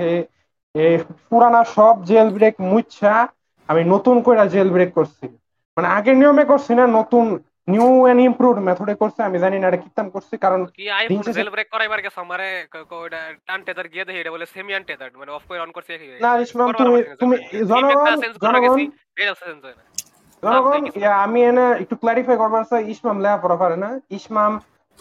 এই 0.78 0.94
পুরানা 1.28 1.60
সব 1.76 1.94
জেল 2.04 2.28
ব্রেক 2.34 2.54
মুচ্ছা 2.70 3.12
আমি 3.68 3.82
নতুন 3.94 4.16
করে 4.24 4.36
জেল 4.48 4.68
ব্রেক 4.70 4.90
করছি। 4.94 5.24
মানে 5.76 5.88
আগের 5.96 6.16
নিয়মে 6.16 6.44
করছি 6.44 6.72
না 6.74 6.84
নতুন 6.98 7.24
নিউ 7.68 7.88
এন্ড 8.10 8.20
ইমপ্রুভড 8.28 8.58
মেথডে 8.66 8.94
করছি 9.00 9.20
আমি 9.22 9.38
জানি 9.44 9.56
না 9.58 9.66
এটা 9.68 9.80
কিতাম 9.86 10.06
করছি 10.14 10.34
কারণ 10.44 10.60
কি 10.76 10.84
আইফোন 10.98 11.24
জেল 11.36 11.48
ব্রেক 11.54 11.68
করাইবার 11.70 12.00
গেছে 12.04 12.18
আমারে 12.18 12.48
ক- 12.72 12.86
ক- 12.90 13.08
টান 13.48 13.60
টেদার 13.66 13.86
গিয়ে 13.92 14.04
দেখি 14.06 14.18
এটা 14.22 14.32
বলে 14.34 14.46
সেমি 14.54 14.72
আন 14.74 14.84
টেদার 14.88 15.08
মানে 15.20 15.30
অফ 15.32 15.44
করে 15.48 15.60
অন 15.60 15.70
করছে 15.76 15.92
না 16.20 16.30
ইসমাম 16.44 16.68
তুমি 16.80 16.98
তুমি 17.20 17.36
জনগণ 17.70 18.14
জনগণ 18.42 18.80
জনগণ 20.42 20.82
আমি 21.24 21.38
এনে 21.44 21.64
একটু 21.82 21.94
ক্লারিফাই 22.02 22.36
করবার 22.38 22.64
চাই 22.70 22.82
ইসমাম 22.94 23.16
লেয়া 23.24 23.38
পড়া 23.42 23.56
পারে 23.62 23.76
না 23.76 23.88
ইসমাম 24.18 24.52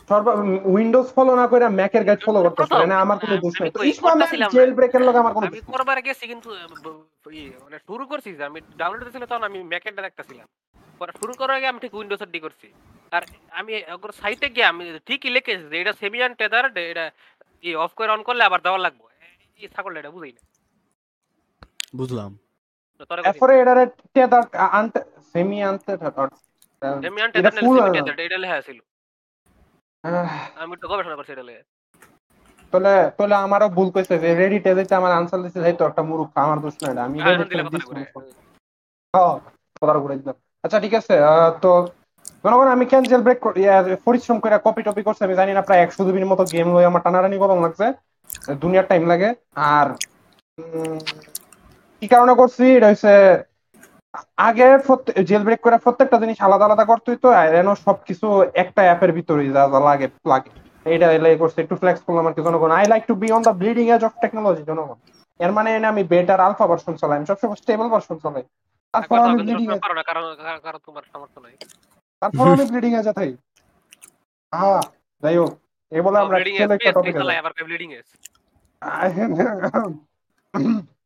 সর্ব 0.09 0.27
উইন্ডোজ 0.63 1.13
ফলো 1.13 1.35
না 1.35 1.47
করে 1.47 1.69
ম্যাকের 1.69 2.03
গাইড 2.03 2.25
ফলো 2.25 2.41
করতেছে 2.41 2.67
প্রথম, 2.67 2.85
না 2.85 3.01
আমার 3.01 3.19
কোনো 3.19 3.37
দোষ 3.37 3.61
নাই। 3.61 4.49
জেল 4.51 4.73
ব্রেকের 4.73 5.01
লগে 5.01 5.17
আমার 5.17 5.33
কোনো 5.33 5.47
আমি 5.47 5.61
করবার 5.61 6.01
গেছি 6.01 6.27
কিন্তু 6.27 6.53
আহ, 6.53 6.67
ব- 6.83 7.03
ই, 7.31 7.51
মানে 7.63 7.79
শুরু 7.79 8.05
করছি 8.05 8.33
যে 8.33 8.43
আমি 8.43 8.61
ডাউনলোড 8.77 9.17
তখন 9.17 9.43
আমি 9.43 9.63
দেখতেছিলাম। 9.63 10.47
পরে 10.99 11.11
শুরু 11.11 11.33
করার 11.33 11.55
আগে 11.55 11.67
আমি 11.67 11.79
ঠিক 11.79 11.93
উইন্ডোজ 11.93 12.23
ডি 12.23 12.39
করছি। 12.39 12.73
আর 13.11 13.21
আমি 13.51 13.83
ওর 14.03 14.11
সাইটে 14.11 14.49
গিয়ে 14.49 14.65
আমি 14.65 14.99
ঠিকই 15.05 15.29
লিখেছি 15.29 15.63
যে 15.63 15.81
এটা 15.81 15.93
সেমি 15.93 16.23
আন 16.23 16.33
টেদার 16.33 16.77
এটা 16.77 17.11
ই 17.63 17.75
অফ 17.75 17.91
করে 17.93 18.11
অন 18.11 18.23
করলে 18.23 18.43
আবার 18.43 18.61
দেওয়া 18.61 18.77
লাগবে। 18.77 19.25
এই 19.59 19.67
ছাগলটা 19.67 19.99
এটা 19.99 20.11
বুঝি 20.11 20.31
না। 20.31 20.47
বুঝলাম। 21.95 22.37
এরপরে 23.25 23.59
এটারে 23.59 23.85
টেদার 23.85 24.55
আনতে 24.55 24.99
সেমি 25.33 25.63
আনতে 25.63 25.97
সেমি 25.97 27.21
আন 27.21 27.31
টেদার 27.31 27.51
full 27.51 27.65
সেমি 27.65 27.81
আনা। 27.81 27.91
টেদার 27.91 28.19
এটা 28.19 28.37
লেখা 28.37 28.61
ছিল। 28.61 28.79
আমি 30.61 30.73
তো 30.81 30.85
গবেষণা 30.91 31.15
করছি 31.17 31.31
এটা 31.31 31.45
লেখা 31.49 31.63
তাহলে 32.73 32.93
তাহলে 33.17 33.35
আমারও 33.37 33.67
ভুল 33.77 33.87
কইছে 33.95 34.15
যে 34.23 34.29
রেডি 34.33 34.57
টেজে 34.65 34.83
আমার 34.99 35.11
আনসার 35.11 35.39
দিছে 35.45 35.59
যাই 35.63 35.75
তো 35.79 35.83
একটা 35.89 36.01
মূর্খ 36.09 36.31
আমার 36.37 36.57
দোষ 36.63 36.75
নাই 36.81 36.91
এটা। 36.93 37.03
আমি 37.07 37.17
হ্যাঁ, 37.17 37.35
রেডি 37.39 37.55
হ্যাঁ 39.13 39.35
কথাটা 39.81 39.99
ঘুরে 39.99 40.15
দিলাম। 40.21 40.35
আচ্ছা 40.63 40.77
ঠিক 40.83 40.93
আছে 40.99 41.13
তো 41.63 41.69
জনগণ 42.43 42.67
আমি 42.75 42.85
কেন 42.91 43.03
জেল 43.11 43.21
ব্রেক 43.25 43.39
পরিশ্রম 44.05 44.37
করে 44.43 44.55
কপি 44.65 44.81
টপি 44.87 45.01
করছে 45.07 45.21
আমি 45.23 45.35
জানি 45.39 45.51
না 45.53 45.61
প্রায় 45.67 45.81
একশো 45.81 46.01
দুবির 46.07 46.27
মতো 46.31 46.43
গেম 46.53 46.67
লই 46.75 46.85
আমার 46.85 47.01
টানাটানি 47.05 47.37
গরম 47.43 47.59
লাগছে 47.65 47.85
দুনিয়ার 48.61 48.89
টাইম 48.91 49.03
লাগে। 49.11 49.29
আর 49.71 49.87
কি 52.01 52.05
কারণে 52.13 52.33
করছি? 52.41 52.65
এটা 52.77 52.87
হচ্ছে 52.91 53.13
আগে 54.47 54.65
জেল 55.29 55.43
ব্রেক 55.47 55.61
করে 55.65 55.77
প্রত্যেকটা 55.85 56.17
জিনিস 56.23 56.37
আলাদা 56.41 56.65
আলাদা 56.67 56.85
করতে 56.91 57.07
হইতো 57.11 57.27
আর 57.39 57.47
এন 57.59 57.67
সবকিছু 57.85 58.27
একটা 58.63 58.81
অ্যাপের 58.87 59.11
ভিতরে 59.17 59.43
যা 59.47 59.63
যা 59.73 59.79
লাগে 59.89 60.07
লাগে। 60.25 60.51
এটা 60.85 61.07
এলাই 61.17 61.35
করছে 61.41 61.59
একটু 61.61 61.75
ফ্লেক্স 61.81 62.01
করলাম 62.07 62.25
আর 62.29 62.33
কি 62.35 62.41
জনগণ? 62.47 62.69
I 62.79 62.85
like 62.91 63.03
to 63.09 63.13
be 63.21 63.27
on 63.37 63.41
the 63.47 63.53
bleeding 63.61 63.85
edge 63.95 64.01
of 64.07 64.13
technology 64.23 64.63
জনগণ। 64.69 64.97
এর 65.39 65.51
মানে 65.57 65.69
এনে 65.77 65.87
আমি 65.93 66.03
বেটার 66.11 66.39
আলফা 66.47 66.65
ভার্সন 66.69 66.93
চালাই 67.01 67.17
আমি 67.19 67.27
সবসময় 67.31 67.59
স্টেবল 67.63 67.87
ভার্সন 67.93 68.17
চালাই। 68.23 68.45
তারপর 68.93 69.17
আমি 69.25 69.37
ব্লিডিং 69.39 69.65
না 69.69 70.03
কারণ 70.65 70.79
তোমার 70.87 71.03
সামর্থ্য 71.11 71.39
নাই। 71.45 71.55
তারপর 72.21 72.45
আমি 72.47 72.65
ব্লিডিং 72.71 72.91
এ 72.93 73.01
যাই 73.07 73.31
হ্যাঁ 74.53 74.81
যাই 75.23 75.35
হোক 75.41 75.51
এ 75.91 75.99
বলে 76.05 76.17
আমরা 76.19 76.37
ব্লিডিং 76.37 76.53
চালাই 77.19 77.37
আবার 77.41 77.51
ব্লিডিং 77.67 77.89
আগে 78.81 79.23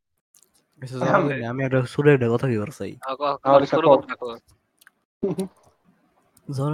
আমি 1.46 1.64
একটা 1.64 1.86
সুরে 1.86 2.14
একটা 2.14 2.28
কথা 2.28 2.46
কি 2.48 2.56
থাকো 2.58 4.36
যখন 6.50 6.72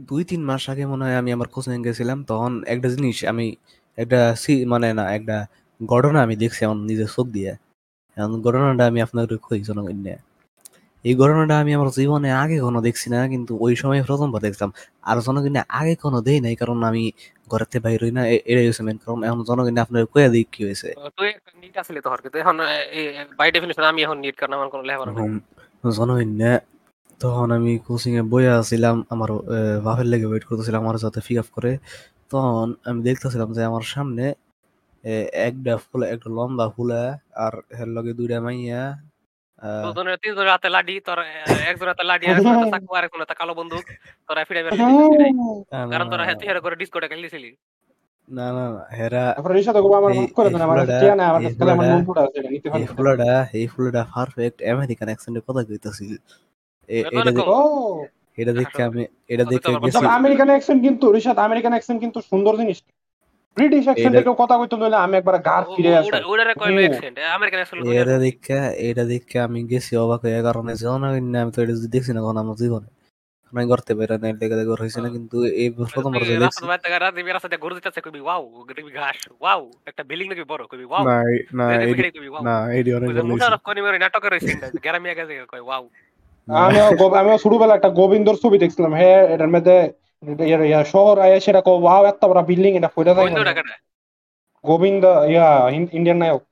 দুই 0.00 0.24
তিন 0.24 0.44
মাস 0.44 0.68
আগে 0.68 0.86
মনে 0.86 1.04
হয় 1.04 1.16
আমি 1.16 1.32
আমার 1.32 1.48
কোচিং 1.48 1.82
গেছিলাম 1.82 2.24
তখন 2.24 2.62
একটা 2.66 2.88
জিনিস 2.88 3.24
আমি 3.24 3.56
একটা 3.96 4.36
সি- 4.36 4.66
মানে 4.68 4.92
না 4.92 5.14
একটা 5.14 5.46
ঘটনা 5.86 6.22
আমি 6.22 6.36
দেখছি 6.36 6.64
আমার 6.64 6.76
নিজের 6.76 7.06
চোখ 7.16 7.26
দিয়ে 7.26 7.56
এখন 8.16 8.42
ঘটনাটা 8.42 8.86
আমি 8.86 9.02
আপনাকে 9.02 9.36
কই 9.42 9.60
জনগণ 9.60 9.96
নিয়ে। 9.96 10.27
এই 11.08 11.14
ঘটনাটা 11.20 11.54
আমি 11.62 11.70
আমার 11.76 11.88
জীবনে 11.98 12.30
আগে 12.42 12.56
কোনো 12.66 12.78
দেখছি 12.86 13.06
না 13.14 13.20
কিন্তু 13.32 13.52
ওই 13.64 13.72
সময় 13.80 14.00
প্রথমবার 14.08 14.40
দেখলাম। 14.48 14.70
আর 15.10 15.16
জনগণে 15.26 15.60
আগে 15.78 15.94
কোনো 16.04 16.18
দেই 16.26 16.38
নাই 16.44 16.54
কারণ 16.60 16.78
আমি 16.90 17.04
থেকে 17.70 17.78
বাইর 17.84 18.00
হই 18.04 18.12
না 18.18 18.22
এটাই 18.50 18.66
হচ্ছে 18.68 18.82
মেন 18.86 18.98
কারণ। 19.04 19.18
এখন 19.28 19.38
জনগণে 19.48 19.80
আপনার 19.84 20.02
কয়ে 20.14 20.28
দিই 20.32 20.44
কি 20.52 20.60
হয়েছে 20.66 20.88
নিট 21.62 21.74
আসলে 21.82 21.98
তো 22.04 22.08
কিন্তু। 22.24 22.36
এখন 22.42 22.56
বাই 23.38 23.48
ডেফিনিশন 23.54 23.84
আমি 23.92 24.00
এখন 24.06 24.18
নিট 24.24 24.36
কারণ 24.40 24.52
আমার 24.58 24.68
কোনো 24.72 24.82
লেখাপড়া 24.88 25.12
জনগণে 25.98 26.52
তখন 27.20 27.48
আমি 27.58 27.72
কোচিং 27.86 28.12
এ 28.20 28.22
বইয়া 28.32 28.52
আছিলাম 28.62 28.96
আমার 29.14 29.30
বাপের 29.86 30.06
লেগে 30.12 30.26
ওয়েট 30.30 30.44
করতেছিলাম 30.48 30.80
আমার 30.84 30.96
যাতে 31.04 31.20
পিক 31.26 31.38
আপ 31.42 31.48
করে। 31.56 31.72
তখন 32.32 32.66
আমি 32.88 33.00
দেখতেছিলাম 33.08 33.48
যে 33.56 33.62
আমার 33.70 33.84
সামনে 33.94 34.24
একটা 35.48 35.72
ফুল 35.84 36.00
একটা 36.14 36.28
লম্বা 36.36 36.66
ফুলা 36.74 37.02
আর 37.44 37.54
এর 37.80 37.88
লগে 37.96 38.12
দুইটা 38.18 38.38
মাইয়া 38.44 38.80
দুজনের 39.84 40.16
তিনজনের 40.22 40.50
হাতে 40.50 40.68
লাডি 40.68 40.94
তোর 41.00 41.18
আহ, 41.18 41.28
একজনের 41.70 41.88
হাতে 41.88 42.04
লাডি 42.04 42.24
আর 42.26 42.36
চাকু 42.72 42.90
হাতে 42.94 43.34
কালো 43.34 43.52
বন্দুক 43.54 43.84
তোরা 44.28 44.42
ফিরে 44.44 44.60
বের 44.62 44.72
কারণ 45.92 46.06
তোরা 46.10 46.24
হেরে 46.28 46.60
করে 46.60 46.76
ডিসকোটে 46.76 47.08
খেলছিলি 47.08 47.50
না 48.28 48.46
না 48.52 48.64
না, 48.68 48.82
হেরা 48.98 49.24
তারপরে 49.36 49.54
আমার 49.96 50.12
এই- 50.12 50.20
মাফ 50.20 50.32
করে 50.32 50.48
এই 50.48 50.62
আমার 50.62 50.76
টিয়া 50.92 51.14
নাই 51.14 51.26
আমার 51.26 51.40
কাছে 51.44 51.62
আমার 51.70 51.86
মন 51.92 52.02
ফুটা 52.04 52.22
আছে 52.22 52.38
নিতে 52.48 52.68
পারি 52.70 52.84
ফুলাটা 52.86 53.30
এই 53.52 53.66
ফুলাটা 53.66 54.02
পারফেক্ট 54.14 54.58
আমেরিকান 54.68 55.08
অ্যাকসেন্টে 55.08 55.40
কথা 55.48 55.62
কইতাছিল। 55.64 56.10
এটা 56.88 57.20
দেখ- 57.28 57.48
দেখে 58.60 58.80
আমি 58.82 59.02
এটা 59.28 59.44
দেখে 59.44 59.68
আমেরিকান 60.10 60.48
অ্যাকসেন্ট 60.48 60.80
কিন্তু 60.82 61.06
আমেরিকান 61.38 61.72
অ্যাকসেন্ট 61.72 61.98
কিন্তু 62.00 62.18
সুন্দর 62.30 62.54
জিনিস। 62.56 62.78
ব্রিটিশ 63.58 63.84
অ্যাকসেন্টে 63.84 64.20
কেউ 64.22 64.34
কথা 64.34 64.54
কইতে 64.58 64.76
লইলে 64.76 64.98
আমি 65.04 65.14
একবার 65.16 65.36
গার 65.40 65.62
ফিরে 65.70 65.90
আসে 66.00 66.16
ওটারে 66.24 66.54
কইলো 66.54 66.70
হুম। 66.72 66.84
অ্যাকসেন্ট 66.84 67.16
আমেরিকান 67.30 67.58
অ্যাকসেন্ট 67.58 67.80
এটা 67.94 68.16
দেখে 68.18 68.56
এটা 68.88 69.04
দেখে 69.04 69.36
আমি 69.40 69.58
গেছি 69.64 69.92
অবাক 69.96 70.20
হয়ে 70.20 70.40
কারণে 70.42 70.72
আমি 71.38 71.50
তো 71.50 71.62
এটা 71.64 71.74
দেখছি 71.88 72.10
না 72.12 72.20
কখনো 72.20 72.40
আমার 72.40 72.56
জীবনে। 72.56 72.88
আমি 73.52 73.66
করতে 73.66 73.92
পারি 73.94 74.08
না 74.14 74.28
দেখে 74.32 74.56
না 74.98 75.08
কিন্তু 75.08 75.36
এই 75.56 75.68
প্রথমবার 75.90 76.20
যে 76.22 76.34
দেখছি 76.34 76.44
রাস্তা 76.46 76.66
বাইতে 76.66 76.86
রাস্তাতে 77.32 77.56
ঘুরে 77.56 77.74
দিতেছে 77.74 78.00
কবি 78.00 78.20
ওয়াও 78.20 78.42
কবি 78.68 78.90
ঘাস 78.94 79.18
ওয়াও 79.40 79.60
একটা 79.86 80.02
বিল্ডিং 80.04 80.26
নাকি 80.28 80.44
বড় 80.44 80.62
কবি 80.66 80.84
ওয়াও 80.84 81.02
না 81.04 81.16
না 81.58 81.64
দেখবি 81.72 81.84
এডি- 81.84 81.98
হেডে 81.98 82.10
কবি 82.16 82.28
না 82.42 82.54
এডি 82.72 82.90
অনেক 82.94 83.08
ভালো 83.10 83.22
মুশারফ 83.30 83.60
করিম 83.60 83.84
এর 83.86 83.94
নাটকের 83.98 84.34
সিনটা 84.40 84.68
কয় 85.46 85.60
ওয়াও। 85.60 85.84
আমিও 86.48 86.86
গো- 87.00 87.14
আমিও 87.14 87.36
ছোটবেলা 87.38 87.74
একটা 87.74 87.90
গোবিন্দর 87.90 88.36
ছবি 88.36 88.56
দেখছিলাম 88.58 88.92
হ্যাঁ 88.94 89.20
এটার 89.28 89.48
মধ্যে 89.48 89.76
ইয়া- 90.42 90.66
ইয়া 90.66 90.80
শহর 90.92 91.14
আয়া 91.20 91.38
সেটা 91.44 91.60
কো 91.62 91.72
ওয়াও 91.76 92.02
এত 92.10 92.22
বড় 92.24 92.40
বিল্ডিং 92.48 92.72
এটা 92.74 92.90
কইরা 92.94 93.12
যায় 93.12 93.26
ওইতো 93.26 93.40
না 93.42 93.52
গোবিন্দ 94.64 95.02
ইয়া 95.28 95.46
ইন- 95.76 95.92
ইন্ডিয়ান 95.92 96.18
নায়ক 96.20 96.42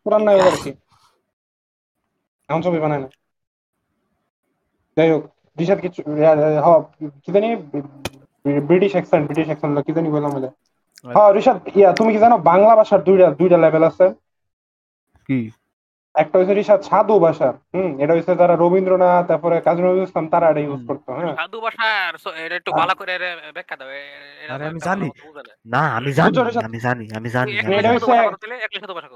পুরান 0.00 0.22
নায়ক 0.24 0.44
আর 0.46 0.56
কি 0.58 0.70
এমন 2.48 2.60
ছবি 2.64 2.78
বানায় 2.80 3.02
না 3.02 3.08
যাই 4.96 5.08
হোক 5.12 5.22
দিশার 5.58 5.80
কিছু 5.84 6.00
কি 7.24 7.30
জানি 7.34 7.48
ব্রিটিশ 8.64 8.92
অ্যাকসেন্ট 8.94 9.22
ব্রিটিশ 9.26 9.46
অ্যাকসেন্ট 9.48 9.74
কি 9.86 9.92
জানি 9.96 10.08
বললাম 10.14 10.32
হ্যাঁ 11.04 11.30
ঋষাদ 11.38 11.56
ইয়া 11.72 11.90
তুমি 11.98 12.10
কি 12.14 12.20
জানো 12.20 12.36
বাংলা 12.48 12.72
ভাষার 12.78 13.00
দুইটা 13.06 13.26
দুইটা 13.38 13.56
লেভেল 13.60 13.82
আছে 13.90 14.04
কি 15.28 15.38
একটা 16.18 16.38
হচ্ছে 16.38 16.54
ঋষাদ 16.54 16.80
সাধু 16.80 17.18
ভাষা। 17.18 17.48
হুম 17.74 18.00
এটা 18.00 18.12
হচ্ছে 18.14 18.36
যারা 18.36 18.56
রবীন্দ্রনাথ 18.56 19.26
তারপরে 19.26 19.60
কাজী 19.60 19.82
নজরুল 19.82 20.02
ইসলাম 20.02 20.28
তারা 20.28 20.50
এটা 20.50 20.60
ইউজ 20.60 20.86
করতো 20.86 21.12
হ্যাঁ। 21.12 21.34
সাধু 21.36 21.60
ভাষার 21.60 22.14
এটা 22.36 22.54
একটু 22.56 22.70
ভালো 22.72 22.94
করে 22.94 23.14
ব্যাখ্যা 23.54 23.76
দাও 23.76 23.88
আরে 23.88 24.64
আমি 24.66 24.78
জানি। 24.78 25.08
না। 25.66 25.96
আমি 25.96 26.12
জানি 26.12 26.36
আমি 26.64 26.78
জানি 26.78 27.04
আমি 27.16 27.28
জানি 27.28 27.50
এটা 27.56 27.92
হচ্ছে- 27.92 28.08
ভাষা 28.08 28.54
একলাই 28.54 28.80
সাধু 28.80 28.94
ভাষা। 28.94 29.08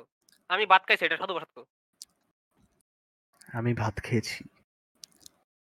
আমি 0.48 0.66
ভাত 0.66 0.82
খাইছি 0.86 1.04
এটা 1.04 1.16
সাধু 1.16 1.34
ভাষা। 1.34 1.60
আমি 3.58 3.74
ভাত 3.74 3.94
খেয়েছি। 4.02 4.44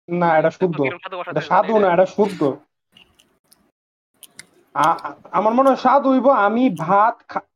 না 0.10 0.38
এটা 0.38 0.52
শুদ্ধ। 0.52 0.78
এটা 1.28 1.42
সাধু 1.42 1.80
না 1.80 1.94
এটা 1.94 2.06
শুদ্ধ। 2.06 2.42
আমার 5.32 5.54
মনে 5.54 5.70
হয় 5.70 5.78
সাধু 5.78 6.12
হইব 6.12 6.28
আমি 6.30 6.64
ভাত 6.80 7.16
খা- 7.28 7.48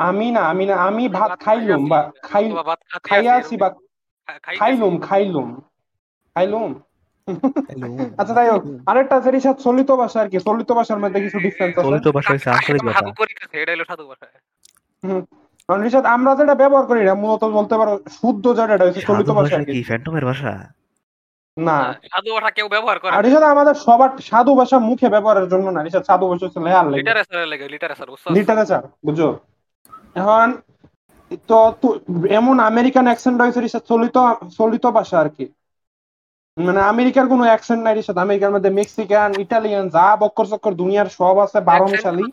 আমি 0.00 0.26
না 0.30 0.42
আমি 0.50 0.64
না 0.66 0.74
আমি 0.86 1.04
ভাত 1.16 1.30
খাইলুম 1.44 1.82
বা 1.88 2.00
খাই 2.24 2.44
খাইয়া 3.08 3.32
আছি, 3.38 3.54
বা। 3.56 3.68
খাইলুম 4.58 4.94
খাইলুম 5.00 5.48
খাইলুম 6.36 6.70
আচ্ছা 8.20 8.34
যাই 8.38 8.48
হোক 8.52 8.62
আরেকটা 8.86 9.14
আছে 9.18 9.30
ঋষাদ 9.38 9.56
চলিত 9.66 9.90
ভাষা 10.02 10.18
আর 10.22 10.28
কি 10.30 10.36
চলিত 10.48 10.70
ভাষার 10.78 10.98
মধ্যে 11.02 11.18
কিছু 11.20 11.38
ডিফারেন্স 11.46 11.74
আছে? 11.74 11.86
চলিত 11.86 12.06
ভাষা 12.16 12.30
হচ্ছে 12.34 12.48
আঞ্চলিক 12.50 12.82
ভাষা। 12.88 13.04
করে 13.12 13.32
এটা 13.62 13.72
হলো 13.74 13.84
সাধু 13.90 14.04
ভাষা। 14.10 14.26
হুম। 15.02 15.22
কারণ 15.68 15.80
ঋষাদ 15.88 16.04
আমরা 16.14 16.30
যেটা 16.38 16.54
ব্যবহার 16.62 16.84
করি 16.90 17.00
না 17.02 17.14
মূলত 17.22 17.42
বলতে 17.58 17.74
পারো 17.80 17.92
শুদ্ধ 18.18 18.44
যেটা 18.58 18.72
এটা 18.76 18.84
হচ্ছে 18.86 19.02
চলিত 19.08 19.28
ভাষা 19.38 19.56
কি। 19.68 19.78
ফ্যান্টমের 19.88 20.24
ভাষা? 20.30 20.52
না। 21.56 21.76
সাধু 22.12 22.30
ভাষা 22.36 22.50
কেউ 22.56 22.66
ব্যবহার 22.74 22.96
করে 23.00 23.12
আর 23.12 23.22
ঋষাদ 23.28 23.44
আমাদের 23.54 23.74
সবার 23.84 24.10
সাধু 24.28 24.52
ভাষা 24.60 24.76
মুখে 24.88 25.08
ব্যবহারের 25.14 25.46
জন্য 25.52 25.66
না 25.70 25.80
ঋষাদ 25.88 26.04
সাধু 26.06 26.24
ভাষা 26.30 26.44
হচ্ছে 26.46 26.60
লেহার 26.66 26.86
লেগে 26.86 27.00
লিটারেচার 27.00 27.48
লাগে 27.52 27.66
লিটারেচার 27.74 28.06
লিটারেচার 28.36 28.82
বুঝছ? 29.06 29.20
এখন 30.16 30.48
তো 31.48 31.58
এমন 32.38 32.56
আমেরিকান 32.70 33.04
অ্যাকসেন্ট 33.08 33.36
হয়েছে 33.40 33.60
রিসাদ 33.60 33.82
চলিত 33.90 34.16
চলিত 34.58 34.84
ভাষা 34.98 35.16
আর 35.22 35.28
কি। 35.36 35.44
মানে 36.56 36.80
আমেরিকার 36.92 37.24
কোনো 37.32 37.44
অ্যাকসেন্ট 37.48 37.80
নাই 37.84 37.94
রিসাদ 37.94 38.16
আমেরিকার 38.18 38.54
মধ্যে 38.54 38.70
মেক্সিকান 38.78 39.30
ইটালিয়ান 39.44 39.84
যা 39.96 40.06
বক্কর 40.22 40.46
চক্কর 40.52 40.72
দুনিয়ার 40.82 41.08
সব 41.18 41.36
আছে 41.44 41.58
বারো 41.70 41.86
মিশালি 41.92 42.24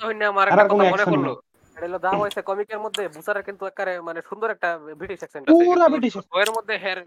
একটা 0.52 0.66
কোনো 0.72 0.84
পড়ল। 1.06 1.26
নেই। 1.26 1.36
এটা 1.78 2.10
হলো 2.10 2.20
হয়েছে 2.22 2.42
কমিকের 2.50 2.80
মধ্যে 2.86 3.04
বুসারের 3.16 3.44
কিন্তু 3.48 3.64
মানে 4.08 4.20
সুন্দর 4.30 4.50
একটা 4.56 4.70
ব্রিটিশ 5.00 5.20
অ্যাকসেন্ট 5.22 5.46
আছে। 5.46 5.64
পুরা 5.64 5.86
কিন্তু 5.86 5.92
ব্রিটিশ 5.94 6.14
ওর 6.38 6.50
মধ্যে 6.58 6.76
হেয়ার 6.84 7.00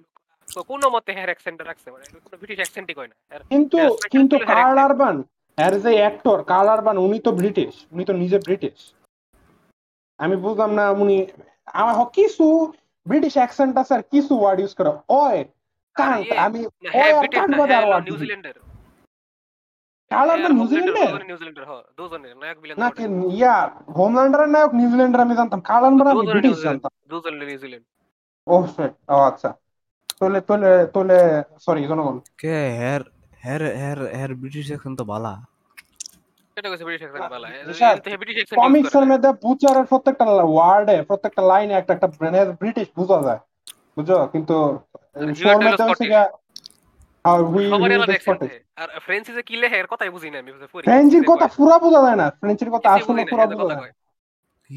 তো 0.48 0.60
কোনো 0.70 0.86
মতে 0.94 1.10
হেয়ার 1.16 1.30
অ্যাকসেন্ট 1.30 1.58
রাখছে 1.70 1.88
মানে 1.94 2.04
কোনো 2.24 2.36
ব্রিটিশ 2.40 2.58
অ্যাকসেন্টই 2.60 2.94
কয় 2.98 3.08
না। 3.10 3.16
কিন্তু 3.50 3.78
কিন্তু 4.14 4.34
ছিল 4.34 4.44
হের 4.48 4.50
কার্ল 4.50 4.76
আরবান 4.86 5.16
এর 5.58 5.74
যে 5.84 5.90
অ্যাক্টর 6.00 6.38
কার্ল 6.50 6.68
আরবান 6.74 6.96
উনি 7.06 7.18
তো 7.26 7.30
ব্রিটিশ 7.40 7.72
উনি 7.94 8.04
তো 8.08 8.12
নিজে 8.22 8.38
ব্রিটিশ 8.46 8.76
আমি 10.20 10.36
বুঝলাম 10.36 10.70
না 10.70 10.90
উনি 10.90 11.26
আমার 11.66 11.94
হ- 11.94 12.04
কিছু 12.04 12.72
ব্রিটিশ 13.08 13.32
অ্যাকসেন্ট 13.32 13.76
আছে 13.76 13.94
আর 13.94 14.02
কিছু 14.02 14.38
ওয়ার্ড 14.38 14.60
ইউজ 14.60 14.74
করে। 14.74 14.88
ওয় 14.88 15.44
কান্ট 15.94 16.26
ইয়ে, 16.26 16.38
আমি 16.38 16.66
আর 17.18 17.28
কান্ট 17.28 17.58
বাদে 17.58 17.74
আর 17.74 17.84
ওয়ার্ড। 17.88 18.04
নিউজিল্যান্ডের। 18.10 18.54
নায়ক 24.48 24.74
নিউজিল্যান্ডের? 24.74 25.20
আমি 25.20 25.34
জানতাম। 25.36 25.60
আমি 26.10 26.26
ব্রিটিশ 26.32 26.50
জানতাম? 26.62 26.90
নিউজিল্যান্ড। 27.46 29.10
ও 29.10 29.14
আচ্ছা। 29.14 29.54
তোলে 30.20 30.40
তোলে 30.40 30.86
তোলে 30.86 31.42
সরি 31.60 31.84
জনগণ। 31.84 32.18
কে 32.38 32.70
হের 32.70 33.00
হের 33.44 33.76
হের 33.76 34.16
হের 34.16 34.34
ব্রিটিশ 34.34 34.72
এখন 34.72 34.96
তো 34.96 35.04
বালা। 35.04 35.49
এটা 36.60 36.70
কইছে 36.70 36.84
ব্রিটিশ 36.84 37.08
অ্যাকসেন্ট 37.08 37.30
বালা। 37.30 37.48
ব্রিটিশ 37.48 37.82
অ্যাকসেন্ট 37.82 38.38
ইউজ 38.38 38.46
কমিক্স 38.56 38.92
করে 38.92 39.02
এর 39.02 39.08
না। 39.08 39.14
মধ্যে 39.14 39.32
বুচারের 39.32 39.84
প্রত্যেকটা 39.84 40.24
ওয়ার্ডে 40.24 41.02
প্রত্যেকটা 41.02 41.42
লাইনে 41.42 41.74
একটা 41.74 41.94
একটা 41.94 42.06
ব্রিটিশ 42.06 42.88
বোঝা 42.96 43.22
যায়। 43.22 43.38
বুঝছ? 43.96 44.10
কিন্তু 44.10 44.54
আর 44.64 44.78
শোর 45.14 45.32
হিউয়ারটা 45.32 45.56
হলো 45.56 45.70
মধ্যে 45.70 45.84
হচ্ছে 45.84 46.04
Scottish। 46.04 46.36
আর 47.24 47.40
উই 47.42 47.64
সবারই 47.66 47.84
উই 47.84 47.94
আলাদা 47.94 48.12
জাস্ট 48.12 48.28
accent 48.28 48.44
আছে। 48.44 48.64
আর 48.76 48.88
ফ্রেঞ্চে 49.00 49.42
কি 49.42 49.56
লেখে 49.56 49.76
এর 49.76 49.86
কথাই 49.86 50.10
বুঝি 50.10 50.30
না 50.30 50.38
আমি 50.38 50.52
পড়ি। 50.52 50.82
ফ্রেঞ্চের 50.82 51.22
কথা 51.24 51.46
কয়। 51.46 51.78
বোঝা 51.78 52.02
যায় 52.02 52.16
না। 52.16 52.30
ফ্রেঞ্চের 52.30 52.70
কথা 52.70 52.90
আসলে 52.90 53.04
বুঝি 53.04 53.24
না, 53.24 53.30
পুরা 53.30 53.44
এদের 53.44 53.56
বোঝা 53.56 53.74
যায়। 53.74 53.90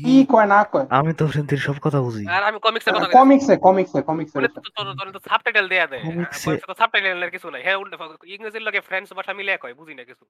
কি 0.04 0.26
কয় 0.30 0.46
না 0.46 0.64
কয়? 0.64 0.86
আমি 0.90 1.14
তো 1.14 1.28
ফ্রেন্সির 1.28 1.58
সব 1.58 1.74
কথা 1.82 2.02
বুঝি। 2.02 2.28
আর 2.28 2.44
আমি 2.44 2.60
কমিক্সের 2.60 2.94
কথা 2.94 3.06
কমিক্সে 3.06 3.58
কমিক্সে 3.58 4.02
কমিক্সে 4.02 4.40
বলে 4.40 4.48
তো 4.48 4.62
তোর- 4.62 4.98
তোর 4.98 5.12
তো 5.12 5.20
সাবটাইটেল 5.30 5.68
দেয়া 5.68 5.88
দেয়। 5.88 6.02
কমিক্সে 6.02 6.58
তো 6.68 6.74
সাবটাইটেলের 6.78 7.32
কিছু 7.32 7.50
নাই। 7.50 7.64
হ্যাঁ 7.64 7.78
ইংরেজির 8.26 8.62
লগে 8.62 8.82
ফ্রেঞ্চ 8.82 9.14
ভাষা 9.14 9.34
মিলে 9.34 9.58
কয় 9.58 9.74
বুঝি 9.74 9.96
না 9.96 10.04
কিছু। 10.04 10.26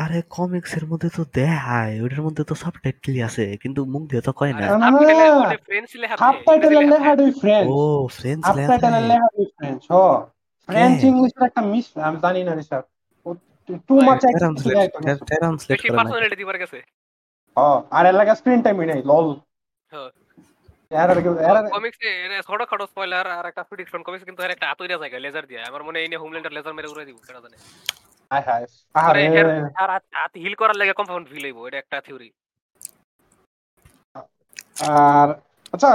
আরে 0.00 0.18
কমিক্সের 0.36 0.84
মধ্যে 0.90 1.08
তো 1.10 1.22
দেখায় 1.34 1.94
ওটার 2.04 2.22
মধ্যে 2.26 2.42
তো 2.44 2.54
সাবটাইটেলই 2.62 3.20
আছে 3.28 3.44
কিন্তু 3.62 3.80
মুখ 3.92 4.02
দিয়ে 4.10 4.22
তো 4.22 4.32
কয় 4.32 4.52
না? 4.52 4.64
আরে 4.86 5.04
লেখা। 6.92 7.12
দুই 7.14 7.30
ফ্রেঞ্চ 7.32 7.60
ও 7.70 7.78
সাবটাইটেলের 8.48 9.04
লেখা 9.10 9.28
দুই 9.36 9.46
ফ্রেঞ্চ 9.54 9.82
হ। 9.90 9.96
ফ্রেঞ্চ 10.68 10.98
ইংলিশের 11.10 11.42
একটা 11.48 11.62
মিস 11.72 11.86
আমি 12.06 12.16
জানি 12.24 12.40
না 12.42 12.52
টু 13.88 13.94
মাচ 14.06 14.18
ট্রান্সলেট 14.34 14.90
ট্রান্সলেট 15.32 15.78
করে 15.80 15.90
না 15.90 15.98
পার্সোনালিটি 15.98 16.36
দিবার 16.40 16.56
গেছে 16.62 16.78
হ 17.56 17.60
আর 17.96 18.04
এর 18.08 18.16
লাগে 18.20 18.32
স্ক্রিন 18.38 18.60
টাইমই 18.64 18.86
নাই 18.90 19.00
লল 19.10 19.26
হ্যাঁ। 19.92 20.10
এর 20.92 21.08
এর 21.50 21.56
কমিক্সে 21.74 22.10
ছোট 22.48 22.60
খাটো 22.70 22.84
স্পয়লার 22.90 23.26
আর 23.38 23.44
একটা 23.50 23.62
প্রিডিকশন 23.68 24.00
কমিক্স 24.06 24.24
কিন্তু 24.28 24.40
এর 24.42 24.52
একটা 24.54 24.66
আতইরা 24.72 24.96
জায়গা 25.02 25.18
লেজার 25.24 25.44
দিয়ে। 25.50 25.60
আমার 25.70 25.82
মনে 25.86 25.96
হয় 25.96 26.04
এই 26.06 26.20
হোমল্যান্ডার 26.22 26.52
লেজার 26.56 26.74
মেরে 26.76 26.88
উড়াই 26.92 27.06
দিব 27.08 27.18
কেন 27.26 27.36
জানে। 27.44 27.56
আরে 28.94 29.20
আরে। 29.20 29.22
এর- 29.38 29.50
আর 29.82 29.88
হাত 30.14 30.32
হিল 30.42 30.54
করার 30.60 30.76
লাগে 30.76 30.92
কম্পাউন্ড 30.98 31.26
ফিল 31.30 31.44
হইব 31.46 31.58
এটা 31.68 31.78
একটা 31.82 31.96
থিওরি 32.06 32.28
আর 35.00 35.28
আচ্ছা 35.74 35.90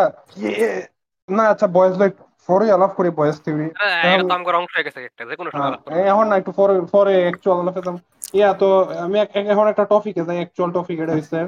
না 1.30 1.44
আচ্ছা 1.54 1.68
বয়েজ 1.76 1.94
লাইক 2.02 2.14
ফরে 2.50 2.66
আলাপ 2.76 2.92
করি 2.98 3.10
বয়েজ 3.20 3.38
থিওরি 3.44 3.68
এটা 4.06 4.24
আমার 4.40 4.56
অংশ 4.58 4.72
হয়ে 4.76 4.86
গেছে 4.88 5.00
একটা 5.10 5.24
যে 5.30 5.36
কোনো 5.40 5.50
সময় 5.54 5.70
এখন 6.12 6.26
না 6.30 6.36
একটু 6.40 6.52
পরে 6.60 6.74
পরে 6.94 7.14
অ্যাকচুয়াল 7.20 7.58
আলাপ 7.62 7.76
পেতাম 7.78 7.96
ইয়া 8.34 8.50
তো 8.60 8.68
আমি 9.06 9.16
এখন 9.46 9.66
একটা 9.72 9.86
টপিকে 9.92 10.22
যাই 10.28 10.38
অ্যাকচুয়াল 10.42 10.70
টপিক 10.76 10.98
এটা 11.00 11.14
হইছে। 11.18 11.40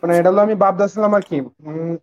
মানে 0.00 0.12
এটা 0.18 0.30
হলো 0.30 0.40
আমি 0.46 0.54
ভাবতেছিলাম 0.62 1.12
আর 1.14 1.24
কি 1.24 1.36
উম, 1.62 1.94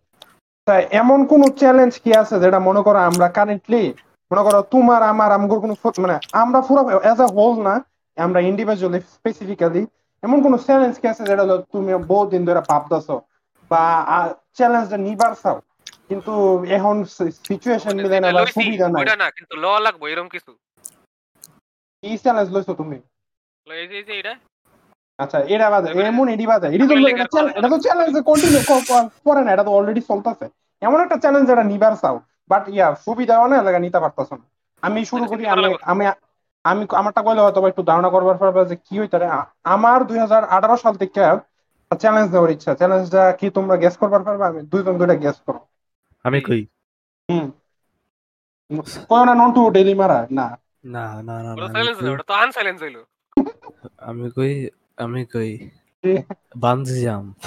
তা 0.66 0.72
এমন 0.94 1.18
কোন 1.30 1.42
চ্যালেঞ্জ 1.60 1.92
কি 2.02 2.10
আছে 2.20 2.34
যেটা 2.44 2.58
মনে 2.68 2.80
করো 2.86 2.98
আমরা 3.08 3.26
কারেন্টলি 3.36 3.82
মনে 4.30 4.42
করো 4.46 4.58
তোমার 4.72 5.00
আমার 5.12 5.30
আমগোর 5.36 5.58
কোনো 5.62 5.74
মানে 5.98 6.14
আমরা 6.42 6.58
পুরো 6.68 6.80
এজ 7.04 7.18
আ 7.20 7.28
হোল 7.36 7.54
না 7.62 7.74
আমরা 8.16 8.40
ইন্ডিভিজুয়ালি 8.50 9.00
স্পেসিফিক্যালি 9.16 9.82
এমন 10.22 10.38
কোন 10.44 10.54
চ্যালেঞ্জ 10.66 10.94
কি 11.00 11.06
আছে 11.12 11.22
যেটা 11.30 11.44
তুমি 11.74 11.90
বহু 12.10 12.24
দিন 12.32 12.42
ধরে 12.48 12.60
ভাবতেছো? 12.70 13.16
বা 13.70 13.82
চ্যালেঞ্জটা 14.58 14.98
নিবার 15.06 15.32
চাও? 15.42 15.58
কিন্তু 16.08 16.32
এখন 16.76 16.96
সিচুয়েশন 17.48 17.94
মিলে 18.04 18.18
না 18.20 18.28
বা 18.36 18.42
সুবিধা 18.56 18.86
নাই। 18.94 19.04
না 19.22 19.28
কিন্তু 19.36 19.54
ল 19.64 19.66
লাগবো 19.86 20.04
এরকম 20.12 20.28
কিছু। 20.34 20.50
কি 22.02 22.10
চ্যালেঞ্জ 22.24 22.48
লইছো 22.54 22.72
তুমি? 22.80 22.98
এই 23.66 23.86
যে 23.92 23.98
যে 24.08 24.14
এটা। 24.20 24.34
আচ্ছা 25.18 25.38
এটা 25.54 25.66
বাদে 25.72 25.88
এমন 26.12 26.26
এডি 26.34 26.46
বাদে 26.52 26.66
এডি 26.74 26.84
তো 26.90 26.94
এটা 27.58 27.68
তো 27.74 27.78
চ্যালেঞ্জ 27.86 28.14
কন্টিনিউ 28.30 28.60
করে 29.26 29.40
না 29.44 29.50
এটা 29.54 29.64
তো 29.68 29.72
অলরেডি 29.78 30.02
চলতেছে। 30.10 30.46
এমন 30.82 30.98
একটা 31.04 31.16
চ্যালেঞ্জ 31.22 31.44
যেটা 31.50 31.64
নিবার 31.72 31.94
চাও 32.02 32.16
বাট 32.50 32.64
ইয়া 32.74 32.86
সুবিধা 33.04 33.34
অনেক 33.46 33.60
লাগা 33.66 33.80
নিতে 33.84 33.98
পারতাছ 34.04 34.30
না। 34.40 34.46
আমি 34.82 35.00
শুরু 35.10 35.24
করি 35.30 35.42
আমি 35.54 35.68
আমি 35.92 36.04
আমি 36.64 36.82
আমারটা 37.00 37.20
কইলে 37.26 37.40
হয়তো 37.44 37.60
একটু 37.70 37.82
ধারণা 37.90 38.08
করবার 38.14 38.36
পারবে 38.42 38.60
যে 38.70 38.76
কি 38.86 38.94
হইতারে 39.00 39.26
আমার 39.74 39.98
দুই 40.08 40.18
হাজার 40.24 40.42
আঠারো 40.56 40.76
সাল 40.84 40.94
থেকে 41.02 41.20
চ্যালেঞ্জ 41.90 42.28
দেওয়ার 42.34 42.50
ইচ্ছা। 42.50 42.70
চ্যালেঞ্জটা 42.80 43.22
কি 43.40 43.46
তোমরা 43.56 43.74
গেস 43.82 43.94
করবার 44.02 44.22
পারবে? 44.26 44.44
আমি 44.50 44.60
দুইজন 44.72 44.94
দুইটা 45.00 45.16
গেস 45.24 45.36
করো 45.46 45.60
আমি 46.24 46.38
কই? 46.48 46.62
হুম। 47.28 47.46
কয় 49.10 49.24
না 49.28 49.32
নন্টু 49.40 49.62
ডেলি 49.76 49.94
মারা? 50.00 50.18
না। 50.38 50.46
না 50.94 51.04
না 51.28 51.34
না 51.44 51.50
ওটা 51.56 51.80
আমি 52.10 52.22
তো 52.30 52.34
আনসাইলেন্স 52.44 52.80
হইল। 52.84 52.96
আমি 54.08 54.26
কই 54.36 54.52
আমি 54.98 55.20
কই? 55.32 55.50
Bungee 56.62 56.96
jump. 57.04 57.38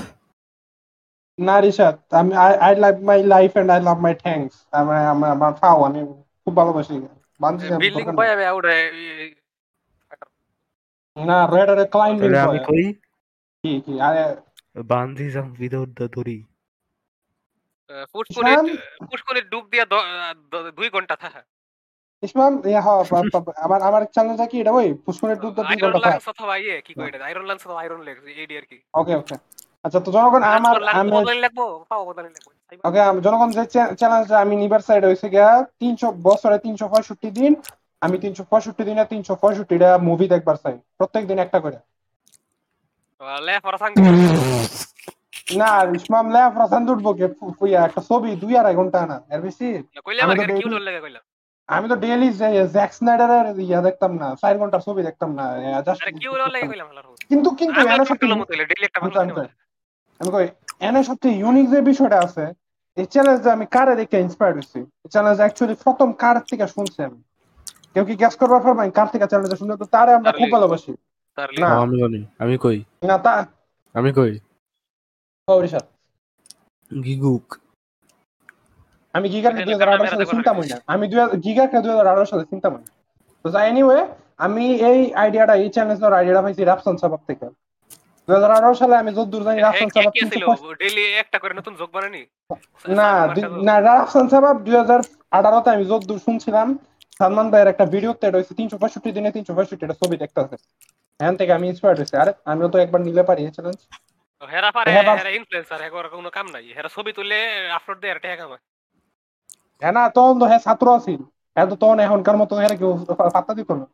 না 1.39 1.55
রিশাদ 1.63 1.95
আমি 2.19 2.31
I 2.65 2.73
love 2.83 2.95
my 3.09 3.19
life 3.33 3.51
and 3.59 3.69
I 3.75 3.81
love 3.87 3.97
my 4.05 4.13
thanks 4.23 4.55
আমার 4.79 4.99
আমার 5.13 5.29
আমার 5.35 5.51
ফাও 5.59 5.77
আমি 5.87 5.99
খুব 6.43 6.53
ভালোবাসি। 6.59 6.95
বিল্ডিং 7.39 8.05
দরকার 8.05 8.15
বয় 8.15 8.27
নাই। 8.27 8.35
আমি 8.35 8.45
আউট 8.45 8.65
না 11.17 11.37
রেড 11.47 11.69
আরে 11.69 11.85
ক্লাইম্বিং 11.93 12.29
তাহলে 12.33 12.39
আমি 12.47 12.59
কই 12.69 12.85
কি 13.63 13.71
কি 13.85 13.93
আরে 14.01 14.23
বানজি 14.85 15.27
জাম্প 15.31 15.53
উইদাউট 15.57 15.89
দ্য 15.97 16.05
দড়ি 16.13 16.37
ফুটকুনি 18.11 18.51
ইসলাম? 18.51 18.65
ফুটকুনি 19.07 19.41
ডুব 19.51 19.65
দিয়া 19.71 19.85
দ- 19.85 20.07
দ- 20.51 20.71
দুই 20.77 20.87
ঘণ্টা 20.91 21.15
থাকা 21.23 21.41
ইসমাম 22.23 22.53
ইয়া 22.65 22.81
হ 22.81 22.89
পা- 23.11 23.23
পা- 23.35 23.57
আমার 23.65 23.79
আমার 23.87 24.01
চ্যানেলটা 24.13 24.45
কি 24.51 24.57
এটা 24.61 24.71
ওই 24.71 24.87
পুষ্করের 25.05 25.37
দুধ 25.43 25.53
দুই 25.57 25.65
আয়রন 25.67 25.83
ঘণ্টা 25.85 25.99
থাক 25.99 26.11
লাংস 26.13 26.25
অথবা 26.33 26.53
ইয়ে 26.57 26.75
কি 26.85 26.91
কই 26.97 27.07
এটা 27.09 27.25
আয়রন 27.27 27.45
লাংস 27.49 27.63
অথবা 27.65 27.81
আয়রন 27.83 28.01
লেগস 28.07 28.23
এইডি 28.33 28.55
আর 28.57 28.65
কি 28.65 28.77
ওকে 28.93 29.13
ওকে 29.21 29.35
আচ্ছা 29.85 29.99
তো 29.99 30.09
জনগণ 30.15 30.41
আমার 30.51 30.75
আমি 30.93 31.09
ওকে 32.83 32.99
জনগণ 33.25 33.49
যে 33.55 33.63
চ্যালেঞ্জটা 33.99 34.35
আমি 34.43 34.55
নিবার 34.55 34.81
সাইড 34.87 35.03
হইছে 35.05 35.27
গিয়া 35.29 35.49
তিনশো 35.81 36.07
বছরে 36.27 36.57
তিনশো 36.65 36.85
পঁয়ষট্টি 36.93 37.29
দিন 37.39 37.53
আমি 38.01 38.15
তিনশো 38.23 38.43
পঁয়ষট্টি 38.51 38.83
দিনে 38.83 39.03
তিনশো 39.13 39.33
পঁয়ষট্টিটা 39.43 39.89
মুভি 40.07 40.25
দেখবার 40.27 40.57
চাই 40.63 40.75
প্রত্যেক 40.97 41.23
দিন 41.29 41.37
একটা 41.39 41.59
করে। 41.65 41.77
না 45.59 45.69
ইসমাম 45.97 46.25
লে 46.33 46.41
উঠবো 46.93 47.11
কে? 47.13 47.25
ফুইয়া 47.57 47.79
একটা 47.85 48.01
ছবি 48.09 48.31
দুই 48.35 48.53
আড়াই 48.57 48.75
ঘণ্টা 48.75 48.99
না 49.05 49.17
এর 49.33 49.41
বেশি? 49.41 49.67
আমি 51.69 51.85
তো 51.91 51.95
ডেইলি 51.95 52.29
জ্যাক 52.75 52.91
স্নাইডারের 52.93 53.47
ইয়া 53.59 53.79
দেখতাম 53.81 54.11
না 54.21 54.27
চার 54.41 54.55
ঘণ্টার 54.57 54.81
ছবি 54.87 55.01
দেখতাম 55.03 55.29
না 55.39 55.45
কিন্তু 57.29 57.49
কিন্তু 57.59 57.79
আমি। 60.19 60.21
আমি 60.21 60.29
কই 60.35 60.47
এনে 60.87 61.01
সবচেয়ে 61.09 61.35
ইউনিক 61.41 61.65
যে 61.73 61.79
বিষয়টা 61.91 62.17
আছে 62.25 62.45
এই 62.97 63.07
চ্যালেঞ্জে 63.13 63.49
আমি 63.55 63.65
কারে 63.75 63.93
দেখে 64.01 64.17
ইন্সপায়ার 64.25 64.53
হয়েছি 64.57 64.79
এই 65.03 65.09
চ্যালেঞ্জ 65.13 65.37
অ্যাকচুয়ালি 65.41 65.75
প্রথম 65.85 66.09
কার 66.21 66.35
থেকে 66.49 66.65
শুনছি 66.75 66.99
আমি। 67.07 67.19
কেউ 67.93 68.03
কি 68.09 68.13
গ্যাস 68.21 68.33
করবার 68.41 68.61
পারবেন 68.65 68.87
কার 68.97 69.07
থেকে 69.13 69.25
চ্যালেঞ্জ 69.31 69.53
শুনলে 69.59 69.75
তো 69.81 69.85
তারে 69.95 70.11
আমরা 70.17 70.31
খুব 70.39 70.49
ভালোবাসি। 70.55 70.91
না। 71.61 71.67
আমি 71.83 71.95
বলি 72.03 72.21
আমি 72.43 72.55
কই? 72.65 72.77
না 73.09 73.17
তা 73.25 73.33
আমি 73.95 74.09
কই? 74.19 74.33
সৌরিশাদ 75.47 75.85
গিগুক। 76.91 77.45
আমি 79.13 79.27
গিগাকে 79.33 79.61
দুই 79.67 79.73
হাজার 79.75 79.89
আঠারো 79.93 80.07
সালে 80.13 80.25
চিন্তা 80.33 80.51
করা 80.55 80.67
না। 80.71 80.77
আমি 80.93 81.05
দুই 81.11 81.19
গিগাকে 81.45 81.77
দুই 81.83 81.91
হাজার 81.93 82.07
আঠারো 82.11 82.27
সালে 82.31 82.43
চিন্তা 82.51 82.67
না। 82.73 82.79
তো 83.45 83.47
এনিওয়ে 83.69 83.99
আমি 84.45 84.65
এই 84.89 84.99
আইডিয়াটা 85.23 85.53
এই 85.63 85.69
চ্যালেঞ্জের 85.75 86.17
আইডিয়াটা 86.19 86.41
পাইছি 86.45 86.61
রাফসান 86.63 86.95
সাবাব 87.01 87.21
থেকে। 87.29 87.47
দুই 88.27 88.33
হাজার 88.37 88.51
আঠারো 88.57 88.75
সালে 88.81 88.95
আমি 89.01 89.11
যতদূর 89.17 89.43
জানি 89.47 89.59
রাফসান 89.61 89.89
ছিল 90.31 90.45
ডেইলি 90.81 91.03
একটা 91.23 91.37
করে 91.41 91.53
নতুন 91.59 91.73
যোগ 91.79 91.89
বানানি 91.95 92.21
না 92.97 93.09
না 93.67 93.75
রাফসান 93.87 94.25
দুই 94.65 94.75
হাজার 94.81 95.01
আঠারোতে 95.37 95.69
আমি 95.75 95.83
যতদূর 95.91 96.19
শুনছিলাম। 96.27 96.67
সালমান 97.19 97.47
ভাইয়ের 97.51 97.71
একটা 97.73 97.85
ভিডিওতে 97.93 98.23
এটা 98.27 98.39
তিনশো 98.59 98.77
পঁয়ষট্টি 98.81 99.09
দিনে 99.17 99.29
তিনশো 99.35 99.53
পঁয়ষট্টি 99.57 99.83
একটা 99.85 99.97
ছবি 100.01 100.15
দেখতেছে। 100.23 100.55
এখান 101.19 101.35
থেকে 101.39 101.51
আমি 101.57 101.65
ইন্সপায়ার্ড 101.71 101.97
হয়েছি। 101.99 102.15
আরে 102.21 102.31
আমিও 102.51 102.67
তো 102.73 102.77
একবার 102.85 103.01
নিলে 103.07 103.23
পারি 103.29 103.41
চ্যালেঞ্জ 103.55 103.79
হেরা 104.41 104.69
পারে 104.77 104.89
হ্যাঁ, 104.93 105.05
হেরা 105.19 105.31
ইনফ্লুয়েন্সার 105.39 105.79
হেরা 105.85 106.09
কোনো 106.15 106.29
কাম 106.37 106.47
নাই। 106.55 106.65
হেরা 106.77 106.89
ছবি 106.95 107.11
তুলে 107.17 107.37
আপলোড 107.77 107.97
দেয় 108.03 108.13
হ্যাঁ 109.81 109.93
না 109.97 110.03
তখন 110.15 110.35
তো 110.41 110.45
হ্যাঁ 110.49 110.61
ছাত্র 110.65 110.85
আছিল। 110.99 111.21
হ্যাঁ 111.55 111.67
তো 111.71 111.75
তখন 111.83 111.97
এখনকার 112.05 112.37
মতো 112.41 112.53
হ্যাঁ 112.59 112.75
কেউ 112.81 112.91
পাত্তা 113.35 113.53
দিত 113.59 113.69
না। 113.79 113.85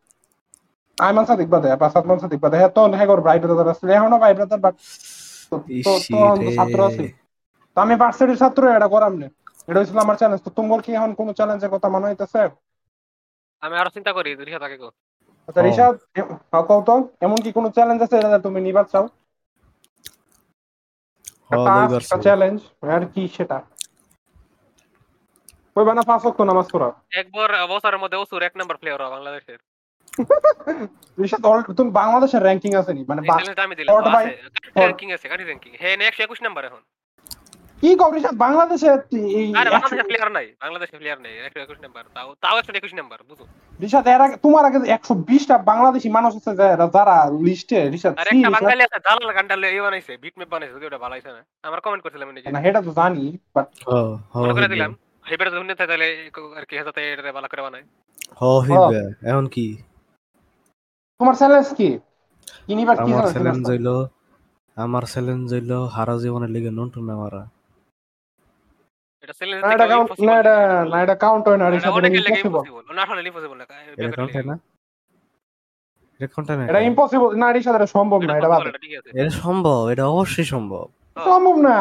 আইমান 1.02 1.26
সাদিক 1.30 1.50
বাদে 1.54 1.68
বা 1.82 1.88
সাতমান 1.96 2.18
সাদিক 2.24 2.40
বাদে 2.44 2.56
হ্যাঁ 2.60 2.72
তখন 2.76 2.92
হ্যাঁ 2.98 3.08
ভাই 3.28 3.38
ব্রাদার 3.44 3.72
আসছিল 3.72 3.90
এখনও 3.92 4.18
ভাই 4.24 4.34
ব্রাদার 4.38 4.60
বাট 4.66 4.76
তো 5.52 5.56
ছাত্র 6.58 6.80
আছিল। 6.90 7.08
তো 7.78 7.82
আমি 7.86 7.94
ভার্সিটির 8.02 8.40
ছাত্র 8.42 8.62
এটা 8.78 8.88
করাম 8.96 9.14
না? 9.22 9.28
এটা 9.68 9.78
হয়েছিল 9.80 9.98
আমার 10.06 10.18
চ্যালেঞ্জ 10.20 10.42
তো 10.46 10.50
তোমার 10.58 10.80
কি 10.86 10.92
এখন 10.98 11.12
কোনো 11.20 11.32
চ্যালেঞ্জের 11.38 11.72
কথা 11.76 11.88
মনে 11.96 12.08
হইতেছে 12.10 12.42
আমি 13.64 13.76
আরও 13.82 13.92
চিন্তা 13.96 14.12
করি 14.18 14.30
আচ্ছা 15.48 15.62
হ্যাঁ, 16.16 16.66
কও 16.70 16.80
তো। 16.88 16.96
এমন 17.26 17.38
কি 17.44 17.50
কোনো 17.58 17.68
চ্যালেঞ্জ 17.76 18.00
আছে? 18.06 18.16
যেটা 18.24 18.40
তুমি 18.46 18.60
নিবার 18.68 18.86
চাও। 18.94 19.06
চ্যালেঞ্জ 22.26 22.60
আর 22.96 23.04
কি 23.14 23.24
সেটা? 23.38 23.58
ওই 25.76 25.84
বানা 25.88 26.02
পাঁচ 26.10 26.22
ওয়াক্ত 26.24 26.40
নামাজ 26.50 26.68
পড়া 26.74 26.90
একবার 27.22 27.50
বছরের 27.74 28.00
মধ্যে 28.04 28.18
ওসুর 28.22 28.42
এক 28.48 28.54
নম্বর 28.60 28.76
প্লেয়ার 28.82 29.14
বাংলাদেশের। 29.16 29.60
তুমি 31.78 31.91
বাংলাদেশের 31.93 32.41
র্যাঙ্কিং 32.43 32.71
আছে 32.76 32.91
নি 32.93 33.02
মানে 33.08 33.19
আমি 33.60 33.76
দিলাম 33.76 33.95
র্যাঙ্কিং 34.78 35.08
আছে 35.12 35.26
কাটি 35.28 35.43
র্যাঙ্কিং 35.43 35.71
হ্যাঁ 35.82 35.95
নাম্বার 36.41 36.63
এখন। 36.69 36.82
কি 37.84 37.89
বাংলাদেশে 38.38 38.89
এই 39.39 39.47
আরে 39.52 39.69
একশো- 39.69 39.76
বাংলাদেশের 39.76 40.08
প্লেয়ার 40.10 40.30
নাই 40.38 40.47
বাংলাদেশের 40.63 40.97
প্লেয়ার 41.02 41.19
নেই 41.21 41.36
একশো 41.39 41.60
একুশ 41.62 41.80
নাম্বার 41.82 42.04
তাও 42.15 42.30
তাও 42.43 42.56
একশো 42.60 42.71
একুশ 42.74 42.93
নাম্বার 42.93 43.19
বুঝো 43.30 43.45
ঋষাদ 43.80 44.06
এর 44.08 44.21
আগে 44.26 44.36
তোমার 44.45 44.63
আগে 44.69 44.78
একশো 44.95 45.13
বিশটা 45.30 45.56
বাংলাদেশি 45.71 46.08
মানুষ 46.17 46.32
আছে 46.39 46.52
যারা 46.60 46.86
যারা 46.95 47.15
লিস্টে 47.45 47.78
ঋষাদ 47.95 48.13
আর 48.13 48.28
একটা 48.32 48.50
বাঙালি 48.58 48.82
আছে 48.88 49.00
জালাল 49.06 49.32
গান্ডালে 49.38 49.67
এই 49.69 49.82
বানাইছে 49.82 50.13
বিট 50.24 50.36
ম্যাপ 50.38 50.50
বানাইছে 50.54 50.74
যদি 50.76 50.86
ওটা 50.86 51.00
ভালো 51.04 51.13
হইছে 51.15 51.32
না। 51.32 51.41
আমার 51.63 51.80
কমেন্ট 51.82 52.02
করছিলাম 52.04 52.28
নিজে। 52.32 52.47
না 52.50 52.60
সেটা 52.65 52.80
তো 52.82 52.91
জানি 53.00 53.24
বাট 53.56 53.67
করে 54.58 54.69
দিলাম 54.74 54.91
হেবার 55.26 55.47
শুনতে 55.54 55.74
তাহলে 55.82 56.08
আর 56.58 56.63
কি 56.65 56.74
এটা 57.13 57.32
ভালো 57.38 57.47
করে 57.47 57.62
বানায়। 57.62 57.86
হ 58.39 58.62
ফিরবে 58.65 59.00
এখন 59.30 59.45
কি? 59.47 59.65
তোমার 61.21 61.36
চ্যালেঞ্জ 61.41 61.67
কি? 61.79 61.89
কি 62.65 62.73
নিবার 62.79 62.95
কি 62.97 63.01
আমার 63.03 63.23
challenge 63.23 63.34
চ্যালেঞ্জ? 63.36 63.63
হইল 63.71 63.88
আমার 64.77 65.03
চ্যালেঞ্জ 65.13 65.45
হইল 65.55 65.71
হারা 65.95 66.15
জীবনের 66.23 66.51
লিগে 66.55 66.71
নন্টু 66.77 66.99
না 67.10 67.13
মারা। 67.21 67.41
এটা 69.23 69.34
চ্যালেঞ্জ 69.39 69.62
না 69.63 69.69
এটা 69.75 69.86
কাউন্ট 69.93 70.10
না 70.27 70.34
এটা 70.41 70.55
না 70.91 70.97
এটা 71.05 71.15
কাউন্ট 71.23 71.43
হয় 71.49 71.60
না 71.62 71.65
এটা 71.67 71.77
ইম্পসিবল 72.10 72.62
না 72.97 73.01
আসলে 73.05 73.19
ইম্পসিবল 73.31 73.55
না? 73.60 73.65
এটা 74.01 74.12
কাউন্ট 74.17 74.31
হয় 74.36 74.47
না 74.49 74.55
এটা 76.19 76.27
কাউন্ট 76.34 76.47
না 76.60 76.63
এটা 76.71 76.81
ইম্পসিবল 76.89 77.29
না 77.41 77.47
রিশাদ 77.55 77.75
এটা 77.79 77.89
সম্ভব 77.97 78.19
না 78.27 78.34
এটা 78.39 78.49
বাদ 78.53 78.62
এটা 79.19 79.31
সম্ভব 79.43 79.79
এটা 79.93 80.03
অবশ্যই 80.13 80.47
সম্ভব। 80.53 80.86
সম্ভব 81.27 81.55
না। 81.67 81.77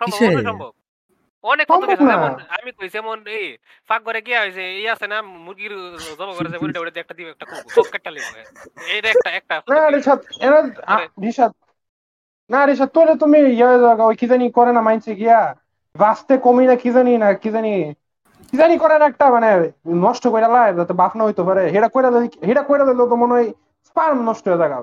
সম্ভব 0.00 0.18
সম্ভব। 0.50 0.70
অনেক 1.44 1.66
কত 1.68 1.82
কিছু 1.90 2.04
যেমন 2.10 2.32
আমি 2.56 2.70
যেমন 2.94 3.16
এই 3.36 3.44
ফাঁক 3.90 4.00
করে 4.04 4.20
কি 4.26 4.32
হয়েছে 4.34 4.62
এই 4.78 4.86
আছে 4.94 5.06
না 5.12 5.16
মুরগির 5.44 5.72
জব 6.18 6.30
করে 6.36 6.48
যে 6.52 6.58
ওইটা 6.80 7.00
একটা 7.02 7.14
দিবে 7.18 7.30
একটা 7.90 8.10
লিখবে 8.16 8.40
এইটা 8.94 9.08
একটা 9.12 9.30
একটা 9.38 9.54
না 9.72 9.84
রিশাদ 9.96 10.18
এরা 10.46 10.58
রিশাদ 11.24 11.52
না 12.50 12.60
রিশাদ 12.62 12.88
তোরে 12.96 13.14
তুমি 13.22 13.38
ইয়ে 13.52 13.68
জায়গা 13.84 14.04
ওই 14.04 14.16
কি 14.20 14.26
জানি 14.32 14.46
করে 14.58 14.70
না 14.76 14.80
মাইনছে 14.86 15.12
গিয়া? 15.20 15.40
বাঁচতে 15.96 16.34
কমি 16.46 16.64
না 16.66 16.74
কি 16.82 16.90
জানি 16.96 17.12
না 17.22 17.28
কি 17.42 17.48
জানি 17.56 17.72
কি 18.48 18.56
জানি 18.60 18.74
করে 18.82 18.96
না 19.00 19.06
একটা 19.10 19.26
মানে 19.36 19.48
নষ্ট 20.04 20.24
করে 20.34 20.48
লাই 20.54 20.68
যাতে 20.78 20.94
বাপ 21.02 21.12
না 21.18 21.22
হইতে 21.24 21.42
পারে। 21.48 21.62
হেটা 21.74 21.88
করে 21.94 22.08
দিলে 22.08 22.28
হেটা 22.48 22.62
করে 22.70 22.82
দিলে 22.88 23.04
তো 23.12 23.16
মনে 23.22 23.32
হয় 23.36 23.48
স্পার্ম 23.86 24.18
নষ্ট 24.28 24.44
হয়ে 24.48 24.60
যাবে 24.62 24.76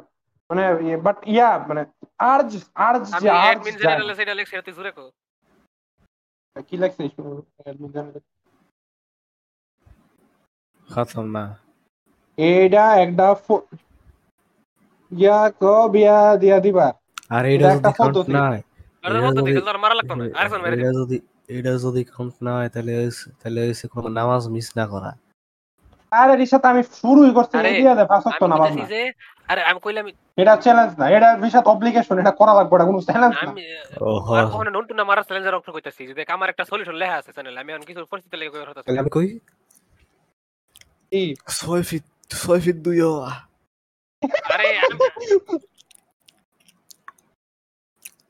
মানে 0.50 0.64
বাট 1.06 1.18
ইয়া 1.34 1.50
মানে 1.70 1.82
আর্জ 2.34 2.50
আর্জ 2.88 3.04
যে 3.22 3.28
আর্জ 3.44 3.64
জেনারেল 3.82 4.10
সেটা 4.20 4.34
লেখছে 4.40 4.56
তুই 4.68 4.76
জুরে 4.78 4.92
কো। 4.98 5.06
কি 6.68 6.76
লাগছে 6.78 7.04
খতম 10.90 11.26
না 11.36 11.44
এটা 12.38 12.86
একটা 12.98 13.28
ইয়া 15.12 15.40
ক 15.54 15.64
বিয়া 15.94 16.18
দিয়া 16.36 16.58
দিবা 16.60 16.88
আর 17.30 17.44
এটা 17.54 17.68
একটা 17.70 17.92
ফটো 18.00 18.22
না 18.30 18.46
এটা 21.50 21.72
যদি 21.78 22.02
কাউন্ট 22.10 22.36
না 22.42 22.52
হয় 22.58 22.70
তাহলে 22.70 22.94
তাহলে 23.42 23.62
কোনো 23.88 24.08
নামাজ 24.10 24.44
মিস 24.48 24.68
না 24.78 24.86
করা 24.88 25.12
আরে 26.12 26.34
রিসাত 26.36 26.64
আমি 26.66 26.82
শুরুই 26.96 27.32
করছি 27.38 27.56
দিয়া 27.74 27.94
দে 27.96 28.04
পাঁচ 28.06 28.24
আমি 28.26 28.38
না 28.44 28.56
বাবা 28.56 28.68
আরে 29.50 29.62
আমি 29.70 29.80
কইলাম 29.80 30.06
এটা 30.38 30.54
চ্যালেঞ্জ 30.64 30.92
না 31.00 31.06
এটা 31.10 31.30
রিসাত 31.38 31.66
অব্লিগেশন 31.68 32.16
এটা 32.20 32.34
করা 32.40 32.54
লাগবে 32.54 32.74
এটা 32.76 32.86
কোনো 32.90 33.00
চ্যালেঞ্জ 33.08 33.34
না। 33.36 33.42
আমি 33.46 33.64
ও 34.02 34.10
আর 34.32 34.46
কখনো 34.48 34.72
নন্টু 34.72 34.94
না 34.94 35.04
মারা 35.04 35.22
চ্যালেঞ্জের 35.24 35.54
কইতাছি 35.68 36.02
যে 36.08 36.14
দেখ 36.14 36.28
আমার 36.36 36.48
একটা 36.50 36.64
সলিউশন 36.70 36.96
লেখা 37.02 37.16
আছে 37.20 37.32
চ্যানেলে 37.36 37.60
আমি 37.60 37.70
এখন 37.72 37.86
কিছু 37.90 38.00
পরিস্থিতি 38.12 38.36
লেগে 38.38 38.52
কই 38.54 38.62
হতাছি। 38.64 38.88
আমি 38.96 39.12
কই? 39.12 39.28
ছয় 41.54 41.84
ফিট 41.84 42.04
ছয় 42.34 42.60
ফিট 42.62 42.78
দুই 42.86 42.98
আরে 44.50 44.68
আমি- 44.80 45.00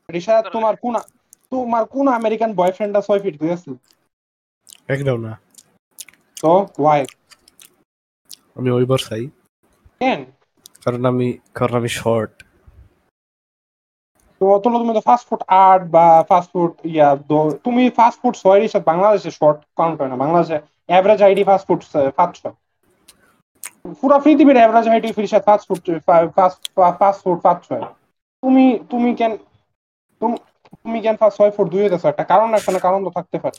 রিসাত 0.08 0.44
তোমার 0.54 0.74
কোন 0.76 0.94
তোমার 1.52 1.84
কোন 1.86 2.06
আমেরিকান 2.18 2.50
বয়ফ্রেন্ডটা 2.54 3.00
ছয় 3.02 3.20
ফিট 3.22 3.34
দুই 3.40 3.50
আছে 3.50 3.70
একদম 4.88 5.18
না। 5.26 5.32
তো 6.36 6.52
ওয়াই 6.78 7.00
আমি 8.60 8.70
ওইবার 8.78 9.00
খাই। 9.08 9.24
কারণ 10.84 11.02
আমি 11.12 11.26
কারণ 11.58 11.74
আমি 11.80 11.90
শর্ট 12.00 12.34
তো 14.40 14.44
অত 14.56 14.64
তুমি 14.82 14.92
তো 14.98 15.02
ফাস্টফুড 15.08 15.42
আর্ট 15.66 15.82
বা 15.94 16.06
ফাস্ট 16.30 16.48
ফুড 16.52 16.72
ইয়া 16.92 17.08
তুমি 17.66 17.82
ফাস্ট 17.98 18.18
ফুড 18.20 18.34
সয়ের 18.42 18.62
হিসাব 18.66 18.82
বাংলাদেশে 18.90 19.30
শর্ট 19.40 19.58
কাউন্ট 19.78 19.96
হয় 20.00 20.10
না। 20.12 20.16
বাংলাদেশে 20.22 20.56
অ্যাভারেজ 20.90 21.20
আইডি 21.26 21.42
ফাস্টফুড 21.48 21.80
ফাস্ট 22.18 22.34
ছয় 22.40 22.56
পুরো 24.00 24.16
পৃথিবীর 24.24 24.58
অ্যাভারেজ 24.60 24.86
আইডি 24.92 25.08
ফিরিস 25.16 25.32
ফাস্ট 25.48 25.64
ফুড 25.68 25.80
ফাস্ট 27.00 27.20
ফুড 27.24 27.38
ছয়। 27.66 27.84
তুমি 28.42 28.64
তুমি 28.92 29.10
কেন 29.20 29.32
তুমি 30.82 30.98
কেন 31.04 31.16
ফাস্ট 31.20 31.36
ছয় 31.38 31.52
ফুট 31.56 31.66
দুই 31.72 31.82
একটা 32.12 32.24
কারণ 32.32 32.48
একটা 32.58 32.80
কারণ 32.86 33.00
তো 33.06 33.10
থাকতে 33.18 33.36
পারে। 33.44 33.58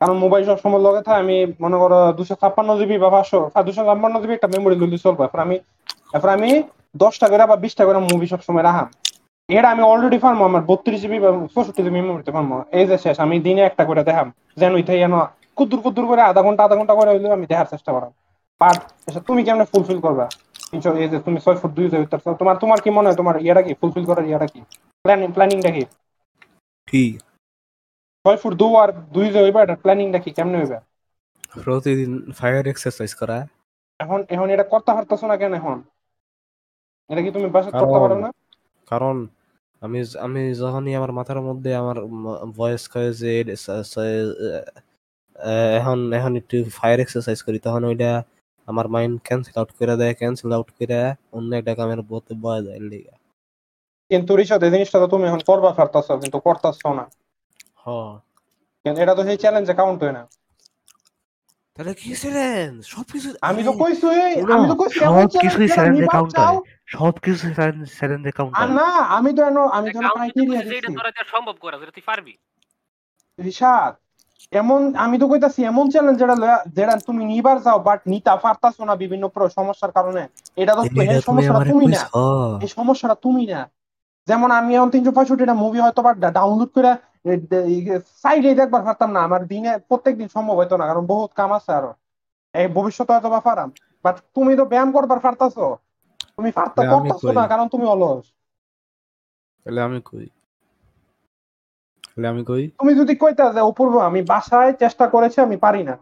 কারণ 0.00 0.16
মোবাইল 0.24 0.42
সব 0.50 0.58
সময় 0.64 0.82
লগে 0.86 1.02
থাকে, 1.06 1.20
আমি 1.24 1.36
মনে 1.64 1.76
করো 1.82 1.98
দুশো 2.18 2.34
ছাপ্পান্ন 2.40 2.70
জিবি 2.78 2.96
বা 3.02 3.08
পাঁচশো 3.14 3.40
দুশো 3.66 3.82
ছাপ্পান্ন 3.88 4.16
জিবি 4.22 4.32
একটা 4.36 4.48
মেমোরি 4.54 4.76
লইলে 4.80 4.98
চলবে। 5.06 5.22
এরপর 5.26 5.40
আমি 5.46 5.56
এরপর 6.14 6.30
আমি 6.36 6.50
দশটা 7.02 7.26
করে 7.32 7.44
বা 7.50 7.56
বিশটা 7.64 7.82
করে 7.88 7.98
মুভি 8.10 8.26
সব 8.32 8.40
সময় 8.48 8.64
রাখাম 8.68 8.88
এটা 9.48 9.68
আমি 9.74 9.82
অলরেডি 9.92 10.18
পারব, 10.24 10.40
আমার 10.50 10.62
বত্রিশ 10.70 10.98
জিবি 11.02 11.18
বা 11.24 11.30
চৌষট্টি 11.54 11.80
জিবি 11.84 11.98
মেমোরিতে 11.98 12.32
পারব। 12.36 12.50
এই 12.78 12.84
যে 12.90 12.96
শেষ, 13.04 13.16
আমি 13.24 13.36
দিনে 13.46 13.62
একটা 13.70 13.82
করে 13.88 14.02
দেখাম। 14.08 14.28
যেন 14.60 14.72
ইথাই 14.82 14.98
যেন 15.04 15.14
কুদ্দুর 15.56 15.80
কুদ্দুর 15.84 16.06
করে 16.10 16.22
আধা 16.30 16.40
ঘণ্টা 16.46 16.62
আধা 16.66 16.76
ঘণ্টা 16.80 16.94
করে 16.98 17.10
হইলেও 17.14 17.32
আমি 17.38 17.46
দেখার 17.52 17.68
চেষ্টা 17.72 17.90
করাম। 17.94 18.12
বাট 18.60 18.76
তুমি 19.28 19.40
কেমনে 19.46 19.66
ফুলফিল 19.72 19.98
করবা? 20.06 20.26
এই 21.02 21.08
যে 21.12 21.18
তুমি 21.26 21.38
ছয় 21.44 21.56
ফুট 21.60 21.72
দুই 21.76 21.86
যে 21.92 21.98
উত্তর 22.04 22.18
তোমার 22.40 22.56
তোমার 22.62 22.78
কি 22.84 22.90
মনে 22.96 23.06
হয়, 23.08 23.18
তোমার 23.20 23.36
ইয়েটা 23.44 23.62
কি? 23.66 23.72
ফুলফিল 23.80 24.04
করার 24.10 24.26
ইয়েটা 24.30 24.46
কি? 24.52 24.60
প্ল্যানিং 25.04 25.28
প্ল্যানিংটা 25.36 25.70
কি? 25.76 25.82
ছয় 28.24 28.38
ফুট 28.42 28.54
দু 28.62 28.66
আর 28.82 28.88
দুই 29.14 29.26
যে 29.34 29.38
হইবা 29.44 29.60
এটা 29.64 29.76
প্ল্যানিংটা 29.82 30.18
কি? 30.24 30.30
কেমনে 30.36 30.56
হইবা? 30.62 30.78
প্রতিদিন 31.64 32.12
ফায়ার 32.38 32.64
এক্সারসাইজ 32.72 33.12
করা। 33.20 33.38
এখন 34.00 34.20
এখন 34.34 34.48
এটা 34.54 34.64
করতে 34.72 34.90
পারতেছো 34.96 35.26
না 35.30 35.36
কেন 35.40 35.52
এখন? 35.60 35.78
এটা 37.10 37.20
কি 37.24 37.30
তুমি 37.36 37.48
বাসা 37.54 37.70
করতে 37.80 37.98
পারো 38.04 38.16
না? 38.24 38.28
কারণ 38.88 39.16
আমি 39.82 39.98
আমি 40.26 40.42
যখনই 40.62 40.92
আমার 41.00 41.12
মাথার 41.18 41.40
মধ্যে 41.48 41.70
আমার 41.82 41.96
ভয়েস 42.58 42.84
কয়ে 42.92 43.10
যে 43.20 43.30
এখন 45.78 45.98
এখন 46.18 46.32
একটু 46.40 46.56
ফায়ার 46.78 46.98
এক্সারসাইজ 47.04 47.38
করি 47.46 47.58
তখন 47.66 47.82
ওইটা 47.90 48.10
আমার 48.68 48.86
মাইন্ড 48.94 49.16
ক্যান্সেল 49.26 49.56
আউট 49.60 49.70
করে 49.78 49.94
দেয় 50.00 50.14
ক্যান্সেল 50.20 50.50
আউট 50.56 50.68
করে 50.78 51.00
অন্য 51.36 51.50
একটা 51.60 51.72
কামের 51.78 52.00
বলতে 52.12 52.32
বয়া 52.44 52.60
যায় 52.66 52.80
লিগা। 52.90 53.14
কিন্তু 54.10 54.32
রিসাদ 54.40 54.60
এই 54.66 54.72
জিনিসটা 54.74 54.98
তো 55.02 55.06
তুমি 55.12 55.24
এখন 55.30 55.40
করবা 55.50 55.70
পারতেছো 55.78 56.12
কিন্তু 56.22 56.38
করতেছো 56.46 56.88
না। 56.98 57.04
এটা 58.84 59.12
তো 59.14 59.22
সেই 59.28 59.38
চ্যালেঞ্জে 59.38 59.74
কাউন্ট 59.74 60.00
হয় 60.04 60.16
না। 60.18 60.22
তাহলে 61.76 61.92
কি 61.94 62.10
চ্যালেঞ্জ 62.14 62.74
সবকিছু 62.86 63.28
আমি 63.42 63.60
তো 63.68 63.72
কইছি 63.72 64.06
আমি 64.54 64.66
তো 64.70 64.76
কইছি 64.80 64.98
এমন 65.00 65.24
সবকিছুই 65.26 65.66
নিবা 65.96 66.12
count 66.14 66.30
চাও, 66.34 66.54
সবকিছু 66.88 67.44
চ্যালেঞ্জে 67.96 68.32
কাউন্ট 68.38 68.52
আর 68.54 68.68
না 68.78 68.86
আমি 69.16 69.30
তো 69.36 69.40
এনো 69.42 69.62
আমি 69.76 69.88
তো 69.88 69.98
কাউন্ট 69.98 70.18
ক্রাইটেরিয়া 70.18 70.60
বলছি 70.60 70.74
এটা 70.76 70.90
তোরা 70.98 71.10
যা 71.16 71.22
সম্ভব 71.32 71.56
করা 71.62 71.76
যেটা 71.80 71.92
তুই 71.92 72.04
পারবি। 72.10 72.32
রিশাদ 73.38 73.92
এমন 74.52 74.80
আমি 74.96 75.16
তো 75.18 75.26
কইতাছি 75.28 75.60
এমন 75.64 75.84
চ্যালেঞ্জ 75.90 76.16
যেটা 76.18 76.34
যেটা 76.76 76.94
তুমি 77.08 77.22
নিবার 77.24 77.56
যাও 77.60 77.78
বাট 77.88 78.00
নিতা 78.06 78.32
পারতাছো 78.36 78.82
না 78.84 78.94
বিভিন্ন 79.02 79.24
প্র- 79.28 79.52
সমস্যার 79.58 79.92
কারণে। 79.92 80.22
এটা 80.56 80.72
তো 80.76 80.82
এই 81.04 81.22
সমস্যাটা 81.28 81.60
তুমি 81.72 81.86
না। 81.86 82.02
এই 82.60 82.68
সমস্যাটা 82.68 83.16
তুমি 83.24 83.44
না। 83.46 83.60
যেমন 84.28 84.48
আমি 84.50 84.70
এখন 84.76 84.90
তিনশো 84.90 85.12
পঁয়ষট্টিটা 85.12 85.54
মুভি 85.54 85.78
হয়তো 85.80 86.00
বা 86.02 86.10
ডাউনলোড 86.30 86.70
করে 86.76 86.92
সাইডে 88.22 88.50
দেখবার 88.60 88.82
পারতাম 88.88 89.10
না 89.14 89.20
আমার 89.26 89.42
দিনে 89.50 89.72
প্রত্যেক 89.88 90.14
দিন 90.20 90.28
সম্ভব 90.36 90.56
হইতো 90.60 90.74
না 90.76 90.84
কারণ 90.90 91.04
বহুত 91.12 91.30
কাম 91.36 91.50
আছে 91.58 91.70
আরও। 91.78 91.92
এই 92.54 92.66
ভবিষ্যতে 92.76 93.10
হয়তো 93.12 93.28
বা 93.30 93.40
পারাম 93.48 93.68
বাট 94.04 94.16
তুমি 94.34 94.52
তো 94.56 94.64
ব্যায়াম 94.70 94.90
করবার 94.96 95.20
পারতাছো। 95.24 95.64
তুমি 96.36 96.50
পারতা 96.58 96.82
করতাছো 96.92 97.30
না 97.38 97.42
কারণ 97.52 97.66
তুমি 97.72 97.86
অলস। 97.94 98.24
তাহলে 99.66 99.80
আমি 99.82 99.98
কই? 100.08 100.26
তাহলে 102.04 102.26
আমি 102.28 102.42
কই? 102.46 102.64
তুমি 102.78 102.92
যদি 103.00 103.14
কইতা 103.22 103.44
যে 103.54 103.60
অপূর্ব 103.70 103.94
আমি 104.08 104.20
বাসায় 104.32 104.72
চেষ্টা 104.82 105.04
করেছি 105.14 105.38
আমি 105.40 105.56
পারি 105.64 105.82
না। 105.88 105.94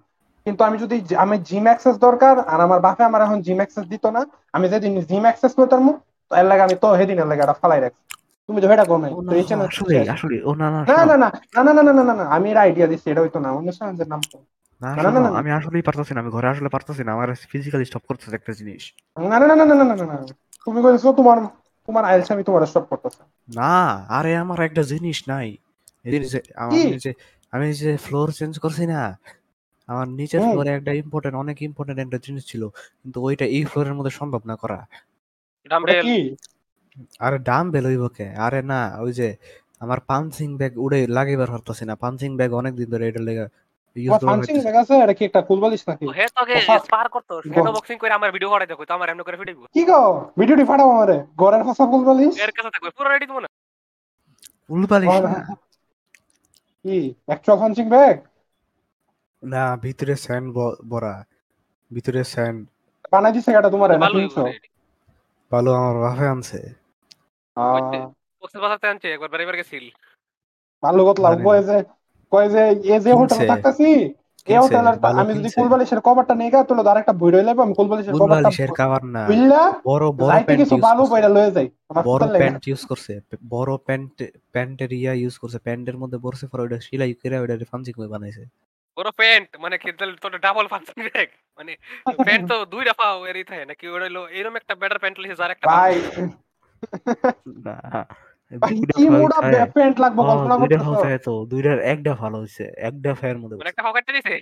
কিন্তু 0.47 0.61
আমি 0.65 0.77
যদি 0.79 0.97
আমি 1.17 1.37
জিম 1.49 1.65
অ্যাক্সেস 1.69 1.97
দরকার 1.99 2.35
আর 2.53 2.59
আমার 2.67 2.81
বাপে 2.81 3.03
আমার 3.05 3.21
এখন 3.23 3.39
জিম 3.47 3.59
অ্যাক্সেস 3.61 3.85
দিত 3.93 4.05
না 4.17 4.21
আমি 4.55 4.67
যেদিন 4.73 4.93
জিম 5.11 5.25
অ্যাক্সেস 5.27 5.53
করতাম 5.59 5.81
তো 6.31 6.35
এর 6.37 6.47
লাগে 6.51 6.63
আমি 6.63 6.77
তো 6.83 6.89
সেদিন 6.99 7.17
এর 7.19 7.29
লাগে 7.31 7.43
এটা 7.45 7.57
ফালাই 7.61 7.81
রাখছি। 7.81 8.03
তুমি 8.49 8.59
সেটা 8.63 8.85
করো 8.85 8.99
তো 9.23 9.33
এই 9.33 9.45
না, 9.53 9.65
আসলে 9.67 9.95
আসলে 10.15 10.37
ও 10.43 10.53
না 10.55 10.67
না 10.69 10.81
না 10.91 11.05
না 11.13 11.17
না 11.17 11.29
না 11.69 11.73
না 11.79 11.93
না 11.99 12.03
না 12.03 12.15
না 12.21 12.25
আমি 12.35 12.47
এর 12.51 12.59
আইডিয়া 12.65 12.87
দিচ্ছি 12.91 13.07
এটা 13.13 13.21
হইতো 13.25 13.39
না 13.39 13.49
অন্য 13.59 13.69
চ্যালেঞ্জের 13.77 14.09
নাম 14.13 14.21
তো 14.27 14.39
না 14.81 14.89
না। 15.17 15.31
আমি 15.41 15.51
আসলেই 15.59 15.85
পারতাছি 15.89 16.13
না 16.15 16.21
আমি 16.23 16.31
ঘরে 16.37 16.49
আসলে 16.53 16.69
পারতাছি 16.75 17.03
না 17.07 17.11
আমার 17.17 17.29
ফিজিক্যালি 17.51 17.85
স্টপ 17.85 18.05
করতেছে 18.09 18.35
একটা 18.39 18.53
জিনিস 18.59 18.83
না 19.25 19.37
না 19.41 19.47
না 19.51 19.65
না 19.71 19.75
না 19.81 19.85
না 19.91 20.05
না 20.11 20.17
তুমি 20.67 20.79
কইছো 20.85 21.09
তোমার 21.19 21.39
তোমার 21.89 22.03
আইলস 22.05 22.29
আমি 22.35 22.43
তোমার 22.49 22.63
স্টপ 22.71 22.85
করতেছি 22.93 23.21
না 23.49 23.73
আরে 24.17 24.33
আমার 24.43 24.59
একটা 24.69 24.83
জিনিস 24.93 25.19
নাই 25.29 25.49
আমি 26.63 26.77
যে 27.05 27.11
আমি 27.53 27.67
যে 27.81 27.91
ফ্লোর 28.05 28.29
চেঞ্জ 28.39 28.55
করছি 28.65 28.85
না 28.93 29.01
আমার 29.89 30.07
নিচের। 30.19 30.41
ফ্লোরে 30.47 30.71
একটা 30.79 30.93
ইম্পর্টেন্ট 31.03 31.37
অনেক 31.43 31.57
ইম্পর্টেন্ট 31.63 31.99
একটা 32.05 32.19
জিনিস 32.27 32.43
ছিল 32.47 32.63
কিন্তু 33.01 33.19
ওইটা 33.27 33.45
এই 33.57 33.63
ফ্লোরের 33.71 33.95
মধ্যে 33.95 34.13
সম্ভব 34.21 34.43
না 34.47 34.57
করা 34.63 34.79
ডাম্বেল 35.71 36.07
আরে 37.27 37.39
ডাম 37.49 37.65
বেল 37.75 37.85
হইব 37.91 38.05
কে? 38.17 38.27
আরে 38.47 38.61
না 38.73 38.81
ওই 39.05 39.13
যে 39.19 39.29
আমার 39.85 39.99
পাঞ্চিং 40.11 40.49
ব্যাগ 40.61 40.73
উড়ে 40.85 41.01
লাগাইবার 41.17 41.49
পারতাছি 41.55 41.85
না। 41.91 41.95
পাঞ্চিং 42.05 42.31
ব্যাগ 42.39 42.51
অনেক 42.61 42.73
দিন 42.81 42.89
ধরে 42.93 43.05
এটা 43.11 43.23
লেগে 43.29 43.47
ইউজ 43.97 44.13
করা 44.21 44.39
হইতেছে। 44.41 44.65
ব্যাগ 44.67 44.77
আছে 44.83 44.95
এটা 45.05 45.15
কি 45.19 45.23
একটা 45.29 45.41
কুলবালিশ 45.49 45.83
নাকি? 45.91 46.05
হে 46.19 46.25
তোকে 46.37 46.55
স্পার 46.87 47.07
করতো 47.15 47.35
শ্যাডো 47.53 47.73
বক্সিং 47.77 47.97
করে 48.03 48.13
আমার 48.19 48.31
ভিডিও 48.35 48.49
দেখো 48.73 48.83
তো 48.89 48.93
আমার 48.99 49.09
এমন 49.13 49.23
করে 49.27 49.37
ফিটাইব। 49.41 49.61
কি 49.75 49.83
গো? 49.91 50.01
ভিডিওটি 50.41 50.65
ফাটাও 50.71 50.89
আমারে। 50.97 51.17
হাসা 51.69 51.85
কুলবালিশ 51.93 52.35
এর 52.45 52.53
কাছে 52.57 52.71
থাকবে 52.75 52.91
পুরো 52.97 53.09
রেডি 53.13 53.27
দিব 53.31 53.39
না। 53.45 53.49
কি 56.85 56.97
অ্যাকচুয়াল 57.29 57.57
ফান্সিং 57.63 57.87
ব্যাগ 57.95 58.17
না 59.43 59.65
ভিতরে 59.85 60.15
স্যান্ড 60.25 60.47
ভরা 60.91 61.15
ভিতরে 61.91 62.21
স্যান্ড 62.33 62.59
বানাই 63.13 63.33
দিছে 63.37 63.51
এটা 63.59 63.71
তোমারে 63.75 63.95
না 63.95 64.07
ভালো 65.53 65.71
আমার 65.81 65.97
বাপে 66.05 66.27
আনছে। 66.35 66.61
ওইতে 67.57 67.97
আহ, 67.99 68.09
বক্সের 68.43 68.61
বাসাতে 68.65 68.87
আনছে 68.89 69.07
একবার 69.09 69.31
বাড়ি 69.33 69.45
বাড়ি 69.49 69.59
গেছিল। 69.61 69.85
ভালো 70.83 71.01
কথা 71.09 71.21
জানি 71.25 71.43
কয় 71.47 71.63
যে 71.69 71.77
কয় 72.33 72.49
যে 72.55 72.63
এ 72.87 72.97
যে 73.05 73.13
হোটেলে 73.13 73.39
কিনছে 73.39 73.51
থাকতেছি 73.53 73.89
এই 74.49 74.49
কিনছে 74.49 74.63
হোটেলের 74.65 74.97
ভালো 75.05 75.19
আমি 75.21 75.33
যদি 75.33 75.43
কিনছে। 75.45 75.59
কুলবালিশের 75.59 76.01
কভারটা 76.07 76.35
নিয়ে 76.35 76.53
গেলে 76.53 76.65
তাহলে 76.69 76.91
আরেকটা 76.93 77.15
বই 77.21 77.31
রইলে 77.31 77.51
আমি 77.57 77.75
কুলবালিশের 77.79 78.13
কভারটা 78.13 78.25
উলবালিশের 78.27 78.71
কাভার 78.81 79.03
না। 79.15 79.23
বুঝলা? 79.31 79.63
বড় 79.89 80.05
বড় 80.21 80.31
যাইতে 80.31 80.47
প্যান্ট 80.47 80.61
কিছু 80.63 80.75
ইউজ 80.75 80.85
ভালো 80.89 81.01
করছে। 81.01 81.13
পয়লা 81.13 81.31
লয়ে 81.37 81.51
যাই 81.57 81.69
আমার 81.91 82.03
বড় 82.09 82.23
ফুটার 82.23 82.41
প্যান্ট 82.41 82.63
ইউজ 82.71 82.83
করছে। 82.91 83.13
বড় 83.55 83.73
প্যান্ট 83.87 84.15
প্যান্টের 84.55 84.91
ইয়া 84.93 85.13
ইউজ 85.23 85.35
করছে। 85.43 85.59
প্যান্টের 85.67 85.97
মধ্যে 85.97 86.19
বসে 86.25 86.47
পরে 86.51 86.63
ওটা 86.63 86.79
সেলাই 86.87 87.13
করে 87.15 87.37
ওটা 87.45 87.55
ফান্সি 87.73 87.93
করে 87.97 88.09
বানাইছে। 88.15 88.45
প্যান্ট 89.21 89.51
মানে 89.65 89.77
তাহলে 89.99 90.15
তোর 90.23 90.33
ডাবল 90.47 90.67
ব্যাগ 91.07 91.29
মানে 91.59 91.73
প্যান্ট 92.27 92.45
তো 92.51 92.57
দুই 92.73 92.83
দফা 92.85 93.07
এরই 93.31 93.45
থাকে। 93.45 93.65
নাকি 93.71 93.85
ওটা 93.89 94.07
হলো 94.09 94.23
এরকম 94.39 94.55
একটা 94.57 94.75
বেটার 94.81 94.99
প্যান্ট 94.99 95.17
লিখে 95.23 95.37
যার 95.41 95.51
একটা 95.55 95.67
ভাই 95.73 95.95
না 97.67 97.77
ভাই 98.63 98.75
কি 98.91 99.05
ফাল 99.13 99.43
প্যান্ট 99.77 99.97
লাগবে 100.05 100.21
হ 100.21 100.29
কল্পনা 100.31 100.55
দুইটা 100.61 100.79
ফাল 100.87 100.95
তো 101.27 101.33
দুইটার 101.53 101.79
একটা 101.93 102.13
ভালো 102.23 102.37
হইছে 102.43 102.65
একটা 102.89 103.11
ফায়ের 103.19 103.39
মধ্যে 103.43 103.57
মানে 103.61 103.71
একটা 103.73 103.83
হকারটা 103.87 104.13
দিছে? 104.17 104.33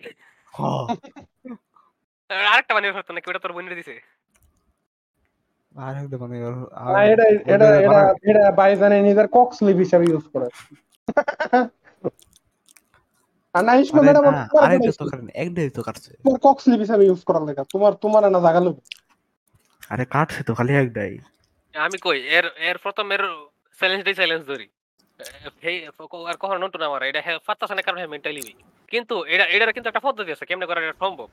হ 0.52 0.60
আরেকটা 2.50 2.72
বানিয়ে 2.76 2.94
ফেলতো 2.96 3.10
নাকি? 3.14 3.26
ওটা 3.30 3.40
তোর 3.44 3.52
বোনের 3.56 3.74
দিছে? 3.80 3.94
আর 5.74 5.94
একটা 5.96 6.16
এটা 7.12 7.24
এটা 7.54 7.66
এটা 7.86 7.98
এটা 8.30 8.42
বাইজানে 8.60 8.96
নিজের 9.08 9.26
কক 9.36 9.48
স্লিপ 9.58 9.78
হিসাবে 9.84 10.04
ইউজ 10.10 10.24
করে। 10.34 10.46
আর 13.54 13.62
না 13.68 13.72
ইসমা 13.80 14.00
আরে 14.02 14.12
তোমার 14.18 14.34
আরেকটা 14.64 14.92
তো 14.92 15.04
কাটেন 15.10 15.28
একটাই 15.42 15.68
তো 15.76 15.80
কাটছে। 15.88 16.10
তোমার 16.24 16.40
কক 16.46 16.56
স্লিপ 16.64 16.80
হিসাবে 16.84 17.04
ইউজ 17.08 17.20
করার 17.28 17.42
তোমার 17.74 17.92
তোমার 18.04 18.22
না 18.34 18.40
জাগালো 18.46 18.70
আরে 19.92 20.04
কাটছে 20.14 20.40
তো 20.48 20.52
খালি 20.58 20.72
একটাই। 20.82 21.12
আমি 21.74 21.96
কই 21.98 22.18
এর 22.28 22.46
এর 22.60 22.76
প্রথম 22.78 23.06
এর 23.12 23.22
চ্যালেঞ্জ 23.78 24.02
দিই 24.04 24.14
চ্যালেঞ্জ 24.14 24.42
ধরি। 24.46 24.66
এই 25.62 25.76
আর 26.28 26.36
কখনো 26.36 26.58
নতুন 26.58 26.80
আমার 26.82 27.00
এটা 27.02 27.20
ফাত্তাছে 27.46 27.74
না 27.74 27.82
কারণ 27.82 27.98
মেন্টালি 28.08 28.40
উইক 28.40 28.58
কিন্তু 28.90 29.14
এটা 29.24 29.44
এটার 29.46 29.72
কিন্তু 29.72 29.88
একটা 29.88 30.04
পদ্ধতি 30.06 30.30
আছে 30.32 30.44
কেমনে 30.46 30.66
করা 30.66 30.80
এটা 30.80 30.98
সম্ভব? 30.98 31.28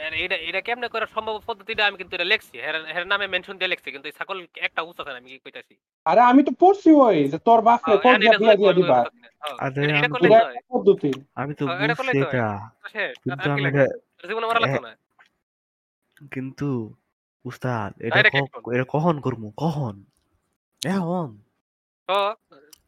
আর 0.00 0.12
এটা 0.16 0.36
এটা 0.48 0.60
কেমনে 0.60 0.88
করা 0.88 1.06
সম্ভব 1.06 1.34
পদ্ধতিটা 1.46 1.82
আমি 1.86 1.96
কিন্তু 1.96 2.12
এটা 2.16 2.26
লেখছি 2.32 2.54
এর 2.60 2.76
এর 2.90 3.04
নামে 3.06 3.26
মেনশন 3.26 3.54
দিয়ে 3.58 3.72
লেখছি 3.72 3.88
কিন্তু 3.90 4.06
এই 4.08 4.16
ছাগল 4.18 4.36
একটা 4.58 4.80
উচ্চ 4.82 4.98
আছে 5.02 5.10
আমি 5.12 5.28
কি 5.30 5.38
কইতাছি? 5.38 5.74
আরে 6.06 6.20
আমি 6.22 6.40
তো 6.44 6.52
পড়ছি 6.60 6.88
ওই 7.00 7.28
যে 7.28 7.38
তোর 7.38 7.60
বাপরে 7.60 7.94
কোন 7.98 8.12
and 8.14 8.20
দিয়া 8.22 8.54
দিয়া 8.56 8.72
দিবা। 8.72 8.98
হ্যাঁ, 9.42 9.54
আরে 9.58 9.80
এটা- 9.84 9.98
আমি 10.00 10.08
তো 10.14 10.68
পদ্ধতি। 10.70 11.10
আমি 11.34 11.52
তো 11.54 11.62
হ্যাঁ, 11.66 11.78
এটা 11.84 11.94
বুঝছি 11.94 12.12
তো 12.14 12.26
হয়। 12.26 12.32
এটা। 12.32 12.46
তো 12.74 12.88
শেষ, 12.88 13.10
আর- 13.10 13.20
কিন্তু 13.24 13.46
আর 13.46 13.58
লাগে? 13.60 13.84
এটা 14.16 14.26
জীবনে 14.28 14.46
মারা 14.46 14.60
লাগতো 14.60 14.80
না? 14.80 14.92
কিন্তু 16.30 16.68
উস্তাদ 17.44 18.02
এটা 18.02 18.16
Direct 18.16 18.30
ক- 18.30 18.42
action. 18.42 18.74
এটা 18.74 18.84
কখন 18.88 19.20
করব? 19.20 19.52
কখন? 19.56 20.04
এখন 20.82 21.38
তো 22.08 22.34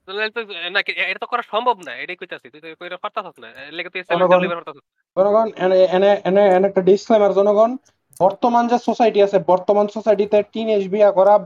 তাহলে 0.06 0.30
তো 0.30 0.40
না 0.70 0.82
কি- 0.82 0.94
এটা 0.94 1.18
তো 1.18 1.26
করা 1.26 1.42
সম্ভব 1.42 1.78
না 1.86 1.96
এটাই 1.96 2.16
কইতাছি 2.16 2.50
তুই 2.50 2.60
তো 2.60 2.74
কইরা 2.80 2.96
পারতাছিস 2.96 3.38
না 3.38 3.48
এর 3.48 3.74
লেগে 3.74 3.90
তুই 3.90 4.02
চ্যালেঞ্জ 4.02 4.30
জনগণ- 4.30 4.42
লিভার 4.42 4.56
পারতাছিস 4.56 4.82
জনগণ 5.16 5.50
এনে 5.56 5.84
এনে 5.84 6.20
এনে 6.24 6.56
এনে 6.56 6.68
একটা 6.68 6.80
ডিসক্লেমার 6.80 7.32
জনগণ 7.32 7.76
বর্তমান 8.20 8.68
যে 8.68 8.78
সোসাইটি 8.78 9.22
আছে 9.22 9.38
বর্তমান 9.46 9.88
সোসাইটিতে 9.88 10.42
টিনেজ 10.52 10.88
বিয়া 10.88 11.12
করা 11.12 11.38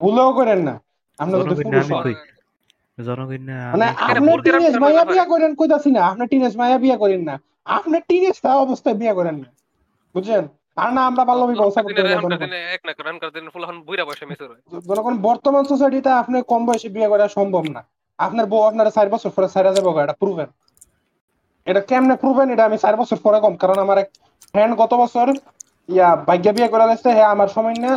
ভুলেও 0.00 0.32
করেন 0.32 0.62
না। 0.62 0.80
আমরা 1.18 1.38
যদি 1.38 1.48
জনগণ 1.48 1.62
পুরুষ 1.62 1.84
আমি 1.84 1.94
হন। 1.94 2.02
কই? 2.02 2.14
জনগণ 3.04 3.26
মানে 3.26 3.84
আমি 3.84 3.94
আপনি 3.94 4.20
ভুল 4.20 4.28
করার 4.28 4.42
টিনেজ 4.42 4.72
কোনো 4.72 4.80
মায়া 4.80 4.94
ব্যাপার 4.94 5.12
বিয়া 5.12 5.24
করেন। 5.24 5.54
কইতাছি 5.54 5.90
না 5.90 6.06
আপনি 6.06 6.26
টিনেজ 6.26 6.56
মায়া 6.56 6.78
বিয়া 6.78 6.96
করেন 6.96 7.22
না। 7.22 7.40
আপনি 7.64 8.00
তা 8.42 8.56
অবস্থায় 8.56 8.94
বিয়া 8.94 9.14
করেন 9.14 9.34
না। 9.34 9.44
বুঝছেন? 10.14 10.48
আর 10.82 10.90
না 10.96 11.00
আমরা 11.08 11.22
না। 12.42 12.58
এক 12.76 12.82
না 12.86 12.92
ফুল 13.54 13.62
এখন 13.66 13.76
বুইরা 13.86 14.04
বয়সে 14.08 14.24
বর্তমান 15.28 15.62
সোসাইটিতে 15.70 16.10
আপনি 16.22 16.36
কম 16.52 16.62
বয়সে 16.68 16.88
বিয়ে 16.94 17.08
করা 17.12 17.26
সম্ভব 17.38 17.64
না। 17.76 17.80
আপনার 18.18 18.46
বউ 18.52 18.62
আপনার 18.70 18.86
চার 18.96 19.08
বছর 19.14 19.30
পরে 19.36 19.48
যাব 19.76 19.86
এটা 20.04 20.14
প্রুভেন 20.22 20.48
এটা 21.66 21.80
কেমনে 21.90 22.14
প্রুভেন 22.22 22.46
এটা 22.54 22.64
আমি 22.68 22.76
চার 22.84 22.94
বছর 23.00 23.18
পরে 23.24 23.38
কম। 23.44 23.54
কারণ 23.62 23.78
আমার 23.84 23.96
এক 24.02 24.08
ফ্রেন্ড 24.52 24.72
গত 24.82 24.92
বছর 25.02 25.26
ইয়া 25.88 26.08
ভাগ্য 26.28 26.46
বিয়ে 26.56 26.68
করে 26.72 26.84
লাগছে 26.86 27.08
হ্যাঁ 27.16 27.30
আমার 27.34 27.48
সময় 27.56 27.76
না 27.84 27.92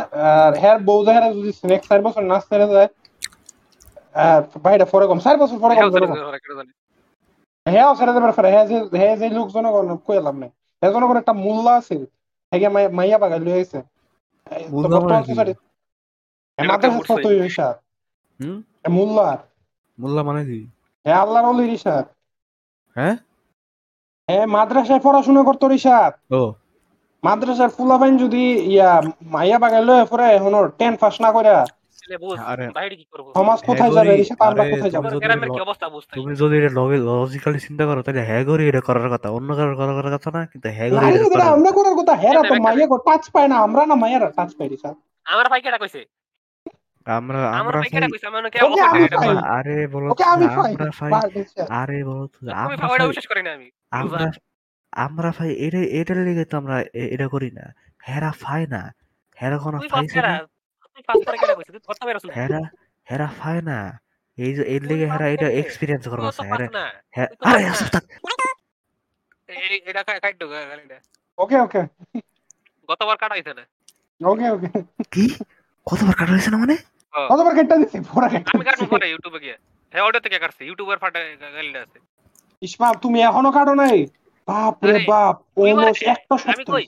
হ্যাঁ 0.62 0.76
বউ 0.88 1.00
যাহারা 1.06 1.28
যদি 1.36 1.50
নেক্সট 1.70 1.88
চার 1.90 2.00
বছর 2.06 2.22
ছেড়ে 2.48 2.66
যায় 2.74 2.88
ভাইটা 4.64 4.86
পরে 4.92 5.04
কম 5.06 5.18
চার 5.18 5.36
বছর 5.42 5.58
পরে 5.58 5.74
কম 5.74 5.88
হ্যাঁ 7.66 7.86
ছেড়ে 7.98 8.12
দেবার 8.12 8.32
পরে 8.32 8.48
হ্যাঁ 8.54 8.66
যে 8.70 8.76
হ্যাঁ 9.00 9.14
যে 9.20 9.26
লোক 9.36 9.48
জনগণ 9.54 9.86
কই 10.06 10.16
লাভ 10.26 10.36
নাই। 10.42 10.50
হ্যাঁ 10.82 10.92
জনগণ 10.94 11.16
একটা 11.16 11.34
মূল্য 11.44 11.66
আছে। 11.80 11.96
হ্যাঁ 12.54 12.70
মাইয়া 12.70 12.90
মাইয়া 12.90 13.16
লই 13.38 13.62
মানে 15.04 15.22
মূল্য 18.90 19.16
আর 19.22 19.38
মোল্লা 19.98 20.22
মানে 20.22 20.42
কি 20.44 20.60
হ্যাঁ 21.06 21.18
আল্লাহর 21.22 21.46
অলি 21.46 21.64
রিশাদ 21.66 22.04
হ্যাঁ 22.96 23.16
হ্যাঁ 24.28 24.46
মাদ্রাসায় 24.46 25.02
পড়াশোনা 25.04 25.42
করতো 25.42 25.64
রিশাদ 25.68 26.12
ও 26.32 26.42
মাদ্রাসার 27.22 27.70
ফুলাবাইন 27.70 28.14
যদি 28.16 28.42
ইয়া 28.66 28.90
মাইয়া 29.24 29.58
বাগাই 29.58 29.82
লয়ে 29.84 30.04
পরে 30.04 30.26
এখনও 30.28 30.60
টেন 30.78 30.94
পাস 30.96 31.14
না 31.20 31.30
করে 32.08 32.40
আরে 32.44 32.70
বাইরে 32.70 32.96
কি 32.96 33.04
করব? 33.10 33.26
সমাজ 33.34 33.58
কোথায় 33.66 33.92
যাবে? 33.92 34.10
গরি, 34.10 34.24
আমরা 34.40 34.64
কোথায় 34.70 34.90
যাব? 34.90 35.04
গ্রামের 35.18 35.50
কি 35.50 35.60
অবস্থা 35.60 35.88
বুঝতে 35.88 36.12
তুমি 36.14 36.36
যদি 36.36 36.58
এটা 36.58 36.70
লজিক্যালি 37.00 37.60
চিন্তা 37.60 37.86
করো 37.86 38.02
তাহলে 38.02 38.22
এটা 38.68 38.80
করার 38.80 39.10
কথা। 39.10 39.30
অন্য 39.30 39.56
কারোর 39.56 39.74
করার 39.76 40.18
কথা 40.18 40.30
না 40.30 40.46
কিন্তু 40.46 40.68
এটা 40.68 41.28
করার 41.30 41.48
আমরা 41.48 41.70
করার 41.70 41.94
কথা 41.94 42.14
হেরা 42.14 42.40
তো 42.42 42.48
কেন, 42.48 42.62
মাইয়া 42.62 42.86
টাচ 42.98 43.30
পায় 43.30 43.48
না 43.48 43.56
আমরা 43.56 43.86
না 43.86 43.94
মাইয়ারা 43.94 44.30
টাচ 44.30 44.54
পাই 44.58 44.68
রিশাদ 44.68 44.94
আমার 45.26 45.46
ভাই 45.50 45.60
কেটা 45.60 45.78
কইছে? 45.78 46.00
আমরা 47.06 47.40
আমরা। 47.50 47.78
আরে 49.48 49.86
বলো। 49.86 50.10
আরে 51.70 52.04
বলো 52.04 52.28
আমরা 53.90 54.26
আমরা 54.92 55.28
এটা 55.58 55.78
এটার 55.92 56.16
লেগে 56.16 56.44
তো 56.44 56.56
আমরা 56.56 56.80
এ- 56.94 57.08
এটা 57.10 57.28
করি 57.28 57.50
না। 57.50 57.64
হেরা 58.08 58.32
ফাই 58.32 58.66
না। 58.66 58.82
হেরা 59.38 59.58
কোনো 59.58 59.78
ফাইছে 59.90 60.20
না 60.22 60.32
হেরা 62.38 62.60
হেরা 63.06 63.28
ফাই 63.38 63.58
না। 63.70 63.78
এই 64.38 64.52
যে 64.56 64.62
এর 64.74 64.82
লেগে 64.88 65.06
হেরা 65.12 65.26
এটা? 65.34 65.48
এক্সপিরিয়েন্স 65.62 66.04
করব 66.12 66.24
হেরা 66.50 66.66
হ্যাঁ 67.16 67.28
আরে 67.48 67.62
ফাস 67.64 67.66
না। 67.66 67.70
আসো 67.72 67.86
থাক। 67.94 68.04
এই 69.48 69.76
এটা 69.90 70.02
কাই 70.08 70.18
কাই 70.24 70.32
তো 70.40 70.44
গালিটা 70.70 70.98
ওকে 71.38 71.56
ওকে। 71.64 71.82
গতবার 72.88 73.16
কাটা 73.22 73.34
হইছে 73.36 73.52
না? 73.58 73.64
ওকে 74.20 74.46
ওকে। 74.54 74.68
কি? 75.14 75.24
কতবার 75.86 76.14
কাটা 76.18 76.32
হয়েছে 76.34 76.50
না 76.52 76.58
মানে। 76.62 76.76
কতবার 77.30 77.52
কেটে 77.56 77.74
দিছি 77.80 77.98
পুরা 78.10 78.28
কেটে 78.32 78.50
আমি 78.54 78.64
কাটবো 78.68 78.86
পরে 78.92 79.06
ইউটিউবে 79.12 79.38
গিয়ে। 79.44 79.56
হ্যাঁ 79.92 80.04
ওটা 80.08 80.20
থেকে 80.24 80.36
কাটছি। 80.42 80.62
ইউটিউবের 80.68 80.98
ফাটে 81.02 81.20
গালিটা 81.56 81.80
আছে। 81.86 81.98
ইসমাম 82.62 82.94
তুমি 83.04 83.18
এখনও 83.28 83.50
কাটো 83.56 83.74
নাই? 83.82 83.96
বাপ 84.48 84.74
রে 84.88 84.96
বাপ 85.10 85.34
তুই 85.54 85.70
অলমোস্ট 85.72 86.02
একটা 86.14 86.34
আমি 86.52 86.64
কই? 86.74 86.84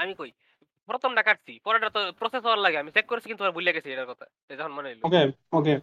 আমি 0.00 0.12
কই? 0.20 0.30
প্রথমটা 0.88 1.22
কাটছি 1.22 1.52
পরেরটা 1.66 1.88
তো 1.90 2.00
প্রসেস 2.18 2.42
হওয়ার 2.44 2.60
লাগে 2.64 2.76
আমি 2.78 2.90
চেক 2.96 3.06
করেছি 3.06 3.26
কিন্তু 3.30 3.42
ভুলে 3.56 3.74
গেছি 3.76 3.88
এটার 3.90 4.08
কথা 4.08 4.24
এই 4.50 4.56
যখন 4.58 4.72
মনে 4.72 4.88
হইল 4.88 5.00
ওকে 5.02 5.20
ওকে 5.52 5.74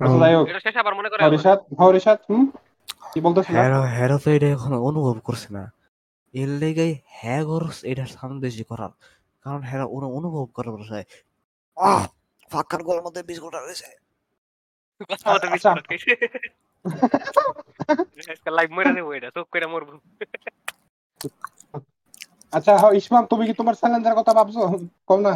আচ্ছা 0.00 0.18
যাই 0.22 0.34
হোক। 0.34 0.44
এটা 0.50 0.60
শেষ 0.60 0.74
আবার 0.76 0.94
মনে 0.94 1.08
করে 1.10 1.20
হ্যাঁ, 1.20 1.30
আমার। 1.30 1.36
রিশাদ 1.36 1.58
হ্যাঁ 1.78 2.18
হুম? 2.28 2.44
কি 3.12 3.18
হেরা 3.52 3.78
হেরা 3.96 4.16
তো 4.18 4.28
এটা 4.30 4.48
এখন 4.56 4.72
অনুভব 4.88 5.16
করছে 5.20 5.48
না। 5.52 5.62
এর 6.34 6.50
লেগে 6.62 6.88
হ্যাঁ 7.12 7.42
গরস 7.44 7.78
এটা 7.84 8.04
সামনে 8.14 8.38
বেশি 8.40 8.62
করার। 8.64 8.92
কারণ 9.44 9.60
হেরা 9.62 9.86
ওরা 9.86 10.08
অনুভব 10.18 10.44
করার 10.56 10.72
বসায় 10.74 11.06
আহ 11.76 12.02
ফাঁকার 12.50 12.80
গলার 12.82 13.04
মধ্যে 13.06 13.22
বিশ 13.22 13.38
গোটা 13.40 13.58
রয়েছে 13.58 13.88
আচ্ছা। 15.54 15.70
লাইভ 18.50 18.70
মরে 18.70 18.90
দেবো 18.92 19.10
এটা 19.14 19.28
চোখ 19.30 19.46
করে 19.52 19.66
মরবো। 19.66 19.92
আচ্ছা 22.52 22.72
হ্যাঁ 22.80 22.92
ইসমাম 23.00 23.24
তুমি 23.30 23.44
কি 23.48 23.54
তোমার 23.60 23.74
চ্যালেঞ্জের 23.80 24.14
কথা 24.18 24.32
ভাবছ? 24.38 24.56
কম 25.08 25.18
না। 25.24 25.32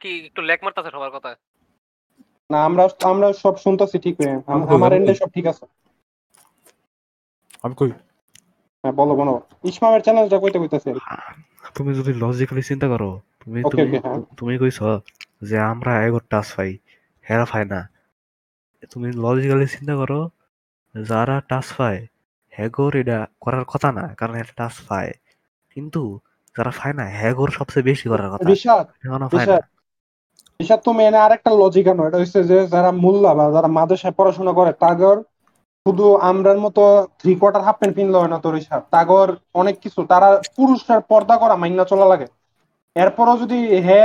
কি 0.00 0.10
একটু 0.28 0.40
লেক 0.48 0.60
মারতেছে 0.64 0.90
সবার 0.94 1.10
কথা? 1.16 1.30
না 2.50 2.58
আমরা 2.68 2.84
আমরা 3.10 3.28
সব 3.42 3.54
শুনতেছি 3.64 3.96
ঠিক 4.04 4.14
হয়ে 4.18 4.32
আমার 4.74 4.90
এন্ডে 4.92 5.12
সব 5.14 5.28
ঠিক 5.34 5.46
আছে। 5.52 5.64
আমি 7.64 7.74
কই? 7.76 7.90
হ্যাঁ 8.84 8.94
বলো 8.98 9.14
বলো। 9.20 9.34
ইসমামের 9.70 10.02
চ্যালেঞ্জটা 10.02 10.38
কইতে 10.40 10.58
কইতেছে। 10.60 10.90
তুমি 11.76 11.90
যদি 11.98 12.12
লজিক্যালি 12.22 12.62
চিন্তা 12.70 12.86
করো 12.88 13.10
তুমি 13.40 13.60
তুমি 13.70 13.86
হ্যাঁ। 13.96 14.18
কইছ 14.62 14.78
যে 15.42 15.56
আমরা 15.72 15.92
এগোর 16.06 16.24
টাচ 16.30 16.46
পাই 16.56 16.70
হেরা 17.26 17.46
পাই 17.50 17.64
না। 17.66 17.80
তুমি 18.92 19.08
লজিক্যালি 19.18 19.66
চিন্তা 19.68 19.94
করো 19.96 20.20
যারা 20.94 21.36
টাচ 21.48 21.66
পায় 21.76 22.00
হ্যাগোর 22.52 22.92
এটা 22.96 23.18
করার 23.40 23.64
কথা 23.64 23.88
না 23.92 24.04
কারণ 24.18 24.34
এটা 24.34 24.52
টাচ 24.56 24.74
পায়। 24.88 25.10
কিন্তু 25.78 26.02
যারা 26.56 26.72
পায় 26.78 26.94
না 26.98 27.04
হ্যাগোর 27.18 27.50
সবচেয়ে 27.58 27.88
বেশি 27.90 28.06
করার 28.08 28.28
কথা। 28.30 28.46
ঋষাদ 30.60 30.80
তুমি 30.86 31.02
এনে 31.04 31.18
আরেকটা 31.26 31.50
লজিক 31.60 31.86
আনো। 31.88 32.02
এটা 32.08 32.18
হচ্ছে 32.18 32.40
যে 32.50 32.58
যারা 32.74 32.90
মোল্লা 33.04 33.30
বা 33.34 33.44
যারা 33.50 33.68
মাদ্রাসায় 33.76 34.14
পড়াশোনা 34.18 34.52
করে 34.52 34.72
তাগর 34.84 35.16
শুধু 35.86 36.06
আমরার 36.30 36.58
মতো 36.58 36.82
থ্রি 37.20 37.32
কোয়ার্টার 37.34 37.62
হাফ 37.66 37.76
প্যান্ট 37.78 37.94
পিনলে 37.96 38.18
হয় 38.18 38.32
না 38.34 38.38
তো 38.44 38.48
ঋষাদ 38.60 38.82
তাগর 38.94 39.28
অনেক 39.54 39.76
কিছু 39.84 40.00
তারা 40.12 40.28
পুরুষের 40.56 41.00
পর্দা 41.10 41.34
করা 41.36 41.54
মাইনা 41.62 41.84
চলা 41.84 42.06
লাগে। 42.12 42.26
এরপরও 42.96 43.34
যদি 43.42 43.58
হে 43.86 44.02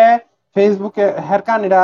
ফেসবুকে 0.56 1.06
হের 1.30 1.42
কানিটা 1.42 1.82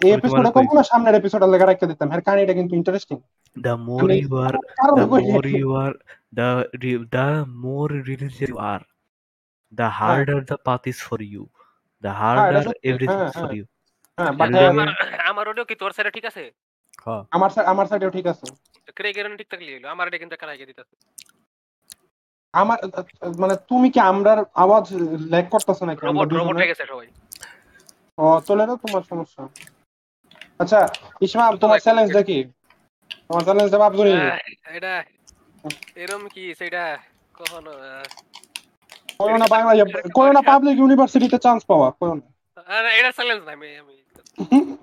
এই 0.00 0.10
এপিসোডে 0.16 0.50
কম 0.50 0.66
না 0.76 0.82
সামনের 0.82 1.14
এপিসোডে 1.14 1.46
লেখা 1.52 1.66
রাখতে 1.66 1.86
দিতাম। 1.86 2.08
হের 2.12 2.22
কানিটা 2.26 2.52
কিন্তু 2.52 2.74
ইন্টারেস্টিং 2.80 3.18
the 3.56 3.74
more 3.86 4.02
আমি 4.04 4.16
you 4.24 4.32
are 4.46 4.56
কারণ 4.80 4.96
the 4.98 5.06
কই 5.10 5.22
more 5.30 5.46
you 5.60 5.70
are 5.82 5.94
the 6.38 6.50
re- 6.82 7.04
the 7.16 7.28
more 7.64 7.88
religious 7.98 8.34
you 8.46 8.56
are 8.72 8.82
the 9.72 9.88
harder 9.90 10.38
the 10.42 10.58
path 10.58 10.84
is 10.86 10.98
for 11.00 11.20
you 11.24 11.42
the 12.02 12.12
হ্যাঁ 12.20 12.36
harder 12.36 12.64
everything 12.90 13.20
হ্যাঁ 13.20 13.30
is 13.30 13.34
for 13.34 13.42
হ্যাঁ 13.42 13.56
you. 13.58 13.64
হ্যাঁ 14.18 14.32
বাট 14.38 14.48
এর 14.54 14.70
আমার 15.30 15.44
অডিও 15.48 15.64
কি 15.64 15.74
তোর 15.74 15.90
সাইডে 15.96 16.10
ঠিক 16.16 16.26
আছে? 16.30 16.42
হ্যাঁ। 17.04 17.22
আমার 17.36 17.50
side- 17.54 17.68
আমার 17.72 17.86
সাইডেও 17.86 18.10
ঠিক 18.10 18.26
আছে। 18.26 18.46
ঠিক 19.36 19.46
থাকলে 19.52 19.70
হইল 19.74 19.86
আমার 19.94 20.04
এটা 20.08 20.18
কিন্তু 20.18 20.36
কারাই 20.36 20.58
দিতেছে। 20.62 20.94
আমার 22.54 22.78
মানে 23.38 23.54
তুমি 23.70 23.88
কি 23.94 24.00
আমরার 24.12 24.38
আওয়াজ 24.54 24.86
ল্যাগ 25.32 25.46
করতেছ 25.54 25.78
নাকি? 25.82 26.00
রোবট 26.06 26.28
রোবট 26.32 26.54
হয়ে 26.56 26.70
গেছে 26.72 26.84
সবাই। 26.86 27.08
ও 28.18 28.24
চলে 28.48 28.64
না 28.66 28.74
তোমার 28.84 29.02
সমস্যা। 29.10 29.42
আচ্ছা 30.60 30.80
ইসমাম 31.20 31.52
তোমার 31.62 31.78
চ্যালেঞ্জ 31.80 32.10
দেখি। 32.18 32.38
তোমার 33.28 33.42
চ্যালেঞ্জ 33.44 33.68
দেব 33.70 33.82
আব্দুল 33.82 34.08
এটা 34.78 34.92
এরম 35.96 36.22
কি 36.34 36.44
সেটা 36.54 36.82
কখনো 37.34 37.72
করোনা 39.20 39.46
বাংলা 39.54 39.72
করোনা 40.16 40.42
পাবলিক 40.50 40.76
ইউনিভার্সিটিতে 40.78 41.38
চান্স 41.44 41.60
পাওয়া 41.70 41.88
আরে, 42.72 42.90
এটা 42.98 43.10
চ্যালেঞ্জ 43.18 43.40
না 43.46 43.52
আমি 43.56 43.68
আমি 43.82 43.94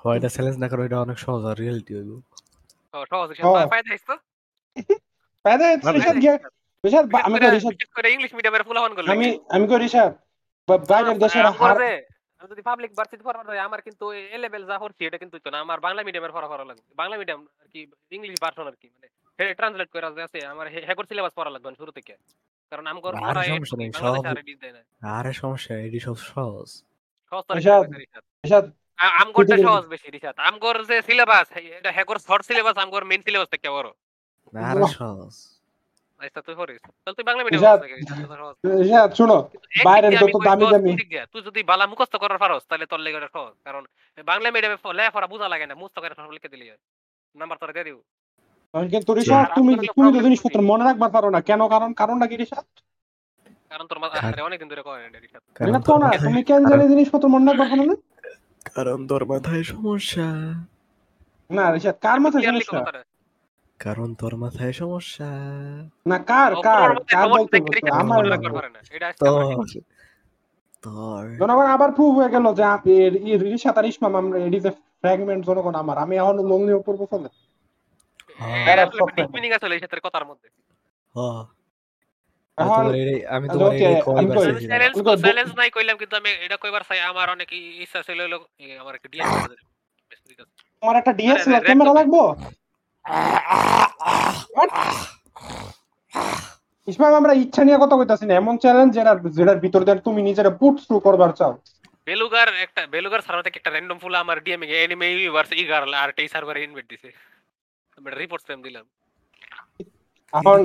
হয় 0.00 0.16
এটা 0.18 0.28
চ্যালেঞ্জ 0.28 0.56
না 0.62 0.66
করো 0.70 0.82
এটা 0.88 0.98
অনেক 1.04 1.18
সহজ 1.24 1.42
আর 1.50 1.56
রিয়েলিটি 1.60 1.92
হইব। 1.96 2.10
সহজ 3.12 3.28
ও। 3.44 3.52
পাই 3.72 3.82
তো? 4.02 4.14
ফায়দা 5.44 5.64
না, 5.84 5.90
রিশাদ 5.96 6.16
গিয়ে 6.22 6.34
রিশাদ 6.84 7.04
বিশেষ 7.06 7.24
আমি 7.26 7.36
কই 7.42 7.50
রিশাদ? 7.50 7.72
করে 7.96 8.08
ইংলিশ 8.14 8.32
মিডিয়ামের 8.36 8.64
ফুলাহন 8.68 8.92
করলে। 8.94 9.10
আমি 9.14 9.28
আমি 9.54 9.64
কই 9.70 9.78
রিশাদ? 9.78 10.12
বাইরের 10.90 11.16
দেশের 11.22 11.44
আমি 12.40 12.48
যদি 12.52 12.62
পাবলিক 12.62 12.90
ভার্সিটি 12.98 13.24
পড়ার 13.26 13.46
হয় 13.50 13.62
আমার 13.68 13.80
কিন্তু 13.86 14.04
এ 14.26 14.38
লেভেল 14.44 14.62
যা 14.70 14.76
এটা 15.00 15.18
কিন্তু 15.22 15.36
না। 15.46 15.58
আমার 15.64 15.78
বাংলা 15.86 16.00
মিডিয়ামের 16.06 16.34
পড়া 16.36 16.48
পড়া 16.52 16.64
লাগবে। 16.70 16.84
বাংলা 17.00 17.14
মিডিয়াম 17.20 17.40
আর 17.62 17.66
কি 17.72 17.80
ইংলিশ 18.12 18.38
ভার্সন 18.44 18.66
আর 18.70 18.76
কি 18.80 18.86
মানে 18.94 19.08
ট্রান্সলেট 19.58 19.88
করে 19.92 20.06
আছে 20.20 20.38
আমার 20.52 20.66
হেকর 20.88 21.04
সিলেবাস 21.10 21.32
পড়া 21.38 21.50
লাগবে 21.54 21.68
না 21.70 21.76
শুরু 21.80 21.92
থেকে। 21.98 22.12
কারণ 22.70 22.86
আমগর 22.86 23.14
আর 23.14 23.20
পড়া 23.20 23.42
সমস্যা 23.56 23.76
নেই, 23.78 23.92
সব- 23.92 24.22
আর 25.00 25.32
সমস্যা 25.32 25.74
সব 26.00 26.16
সহজ। 26.16 26.82
আমগরটা 28.98 29.56
বেশি 29.88 30.20
আমগর 30.36 30.84
যে 30.84 31.02
সিলেবাস 31.02 31.52
এটা 31.56 31.90
হেকর 31.90 32.18
শর্ট 32.18 32.44
সিলেবাস 32.44 32.76
আমগর 32.76 33.04
মেইন 33.04 33.22
সিলেবাস 33.22 33.48
থেকে 33.48 33.70
বড়। 33.70 33.90
না, 34.52 34.74
সহজ। 34.86 35.56
আচ্ছা 36.18 36.42
তুই 36.42 36.54
পড়িস 36.54 36.80
তাহলে 36.80 37.14
তুই 37.14 37.24
বাংলা 37.24 37.44
মিডিয়াম। 37.44 39.10
শুনো 39.14 39.50
বাইরের 39.84 40.12
যত 40.12 40.44
দামি 40.44 40.64
দামি-। 40.72 41.26
তুই 41.32 41.42
যদি 41.42 41.62
বালা 41.62 41.86
মুখস্থ 41.86 42.16
করার 42.16 42.38
পারস 42.38 42.62
তাহলে 42.68 42.86
তোর 42.86 43.00
লেগে 43.00 43.20
সহজ। 43.32 43.54
কারণ 43.64 43.84
বাংলা 44.24 44.50
মিডিয়ামে 44.50 44.92
লেখাপড়া 44.92 45.26
বোঝা 45.26 45.48
লাগে 45.48 45.66
না 45.66 45.74
মুখস্থ 45.74 45.98
করে 45.98 46.32
লিখে 46.32 46.48
দিলি 46.48 46.70
নাম্বার 47.36 47.58
তোরা 47.58 47.72
দিয়ে 47.72 47.84
দিব। 47.84 48.00
কিন্তু 48.72 49.14
রিশাদ 49.14 49.46
তুমি 49.54 49.74
তুমি 49.74 50.12
তো 50.12 50.22
জিনিসপত্র 50.22 50.60
মনে 50.60 50.84
রাখবার 50.84 51.10
পারো 51.10 51.30
না। 51.30 51.40
কেন? 51.40 51.68
কারণ 51.68 51.92
কারণটা 51.92 52.26
কি 52.26 52.36
কারণ 53.70 53.86
তোর 53.86 53.98
মাথা 53.98 54.18
ধরে 54.20 54.42
না 55.72 55.78
না 55.98 56.06
মাথায়- 56.06 56.30
তুমি 56.30 56.42
কেন 56.42 56.68
জানি 56.68 56.88
জিনিসপত্র 56.88 57.28
মনে 57.28 57.46
রাখবার 57.46 57.68
পারো 57.68 57.84
না? 57.84 57.94
কারণ 58.74 59.06
তোর 59.06 59.24
মাথায় 59.24 59.62
সমস্যা। 59.62 60.24
না 61.50 61.78
কার 61.92 62.20
মাথায় 62.20 62.44
সমস্যা? 62.44 62.84
কারণ। 63.78 64.14
তোর 64.14 64.36
মাথায় 64.36 64.72
সমস্যা। 64.72 65.24
না 66.06 66.18
কার 66.18 66.54
কার 66.62 67.28
বলতে 67.28 67.90
আমার 67.90 68.26
জনগণ 71.38 71.66
আবার 71.66 71.92
প্রুভ 71.92 72.18
হয়ে 72.18 72.30
গেল 72.30 72.54
যে 72.54 72.62
আর 73.78 73.84
ইসমাম 73.84 74.16
আমরা 74.16 74.38
যে 74.60 74.70
ফ্র্যাগমেন্ট 74.70 75.46
জনগণ 75.46 75.74
আমার। 75.74 75.98
আমি 75.98 76.16
এখন 76.16 76.46
লোন 76.48 76.62
নিয়ে 76.62 76.74
চলে। 77.06 77.45
হ্যাঁ। 78.38 78.64
আসলে 78.84 79.00
কথার 80.06 80.24
মধ্যে। 80.30 80.48
হ্যাঁ। 81.14 81.42
আমি 83.28 83.46
তোমার 83.54 83.70
কই- 83.72 84.02
নাই 85.56 85.70
কইলাম 85.70 85.96
কিন্তু 85.96 86.14
আমি 86.16 86.30
এটা 86.46 86.56
কইবার 86.56 86.82
চাই 86.88 87.00
আমার 87.10 87.26
অনেক 87.30 87.48
ইচ্ছা 87.82 88.00
ছিল 88.02 88.18
হলো 88.20 88.38
আমার 88.80 88.94
একটা 88.94 89.08
ডিএস 89.08 89.28
তোমার 90.82 90.96
একটা 90.96 91.12
ডিএসএলআর 91.12 91.62
ক্যামেরা 91.66 91.92
লাগবো? 91.98 92.22
ইসমাম 96.88 97.12
আমরা 97.14 97.32
ইচ্ছা 97.34 97.62
নিয়ে 97.64 97.78
কথা 97.80 97.94
কইতাছি 97.96 98.24
না 98.26 98.34
এমন 98.34 98.54
চ্যালেঞ্জ 98.58 98.90
যেটা 98.94 99.12
যেটার 99.36 99.58
ভিতর 99.58 99.80
দিয়ে 99.84 100.04
তুমি 100.04 100.20
নিজেরা 100.22 100.50
পুট 100.60 100.74
থ্রু 100.84 100.96
করবার 101.00 101.30
চাও। 101.32 101.52
বেলুগার 102.06 102.48
একটা 102.64 102.82
বেলুগার 102.86 103.20
সার্ভার 103.20 103.44
থেকে 103.44 103.58
একটা 103.58 103.72
র্যান্ডম 103.72 103.98
ফুল 103.98 104.14
আমার 104.14 104.36
ডিএম 104.42 104.62
এ 104.64 104.76
এনিমে 104.84 105.06
ইউনিভার্স 105.10 105.50
ইগার 105.54 105.82
আর 105.94 106.10
টেই 106.12 106.28
সার্ভারে 106.28 106.60
ইনভাইট 106.62 106.86
দিছে। 106.88 107.08
রিপোর্ট 107.98 108.42
ফ্রেম 108.46 108.60
দিলাম 108.62 108.84
এখন। 110.32 110.58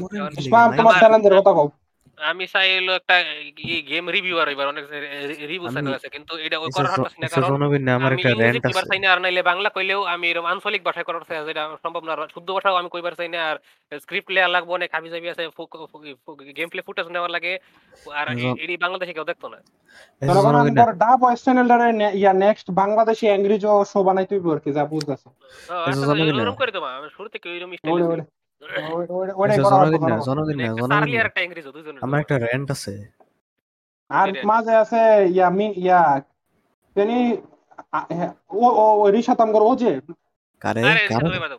তোমার 0.77 0.93
চ্যালেঞ্জের 1.01 1.33
কথা 1.39 1.51
কও 1.57 1.67
আমি 2.17 2.43
চাই 2.47 2.69
হলো 2.75 2.91
একটা 2.93 3.15
গেম 3.89 4.05
রিভিউয়ার 4.09 4.47
এবার 4.49 4.67
অনেক 4.67 4.83
রিভিউ 5.43 5.61
চ্যানেল 5.67 5.93
আছে 5.93 6.09
কিন্তু 6.15 6.33
এটা 6.37 6.57
ওই 6.57 6.69
করার 6.71 6.91
জ- 6.97 7.19
না 7.21 7.27
কারণ 7.29 7.49
না, 7.79 7.91
আমার 7.95 8.11
আমি 8.11 8.17
একটা 8.17 8.29
ইংরেজি 8.29 8.41
র্যান্ট 8.43 8.65
কইবার 8.65 8.83
আছে। 8.83 8.89
চাই 8.91 8.99
না 8.99 9.07
আর 9.13 9.19
নাইলে 9.23 9.41
বাংলা 9.43 9.69
কইলেও 9.69 10.01
আমি 10.13 10.25
এরকম 10.27 10.47
আঞ্চলিক 10.51 10.81
ভাষায় 10.87 11.05
করার 11.07 11.23
চাই 11.27 11.37
যেটা 11.49 11.63
সম্ভব 11.83 12.01
না 12.03 12.13
শুদ্ধ 12.35 12.47
ভাষাও 12.51 12.75
আমি 12.75 12.89
কইবার 12.89 13.13
চাই 13.19 13.29
না 13.29 13.39
আর 13.49 13.55
স্ক্রিপ্ট 14.01 14.29
লেয়ার 14.31 14.51
লাগবো 14.55 14.71
অনেক 14.73 14.89
হাবি 14.93 15.09
জাবি 15.09 15.27
আছে 15.29 15.43
গেম 16.57 16.67
প্লে 16.71 16.81
ফুটেজ 16.87 17.07
নেওয়ার 17.09 17.31
লাগে 17.31 17.53
আর 18.13 18.25
এডি 18.63 18.75
বাংলাদেশে 18.77 19.13
কেউ 19.13 19.25
দেখতো 19.31 19.47
না। 19.47 19.59
ডা 21.01 21.11
ভয়েস 21.21 21.39
চ্যানেলটারে 21.45 21.87
ইয়া 22.13 22.33
নেক্সট 22.35 22.67
বাংলাদেশি 22.73 23.25
ইংরেজি 23.29 23.67
শো 23.85 23.99
বানাই 24.07 24.25
তুইব 24.29 24.45
আর 24.53 24.59
কি 24.63 24.69
যা 24.71 24.83
বুঝতেছ। 24.85 25.23
আচ্ছা। 25.85 26.13
এরকম 26.35 26.55
করে 26.57 26.71
আমি 26.91 27.09
শুরু 27.15 27.27
থেকে 27.33 27.45
ওইরকম 27.49 27.71
স্টাইল 27.73 28.01
আমার 32.01 32.17
একটা 32.19 32.35
র্যান্ট 32.37 32.67
আছে। 32.71 32.93
আর 34.09 34.27
এটাই। 34.29 34.43
মাঝে 34.45 34.73
আছে 34.75 35.01
ইয়া 35.35 35.47
মি 35.49 35.67
ইয়া 35.77 36.01
তিনি 36.95 37.17
হ্যাঁ, 38.09 38.31
ও 38.53 38.65
ও 38.83 38.85
ও 39.01 39.05
আমগর 39.37 39.61
ও 39.61 39.71
যে। 39.75 39.91
কারে? 40.61 40.81
কারে? 40.81 41.27
এটা 41.29 41.47
তো 41.49 41.57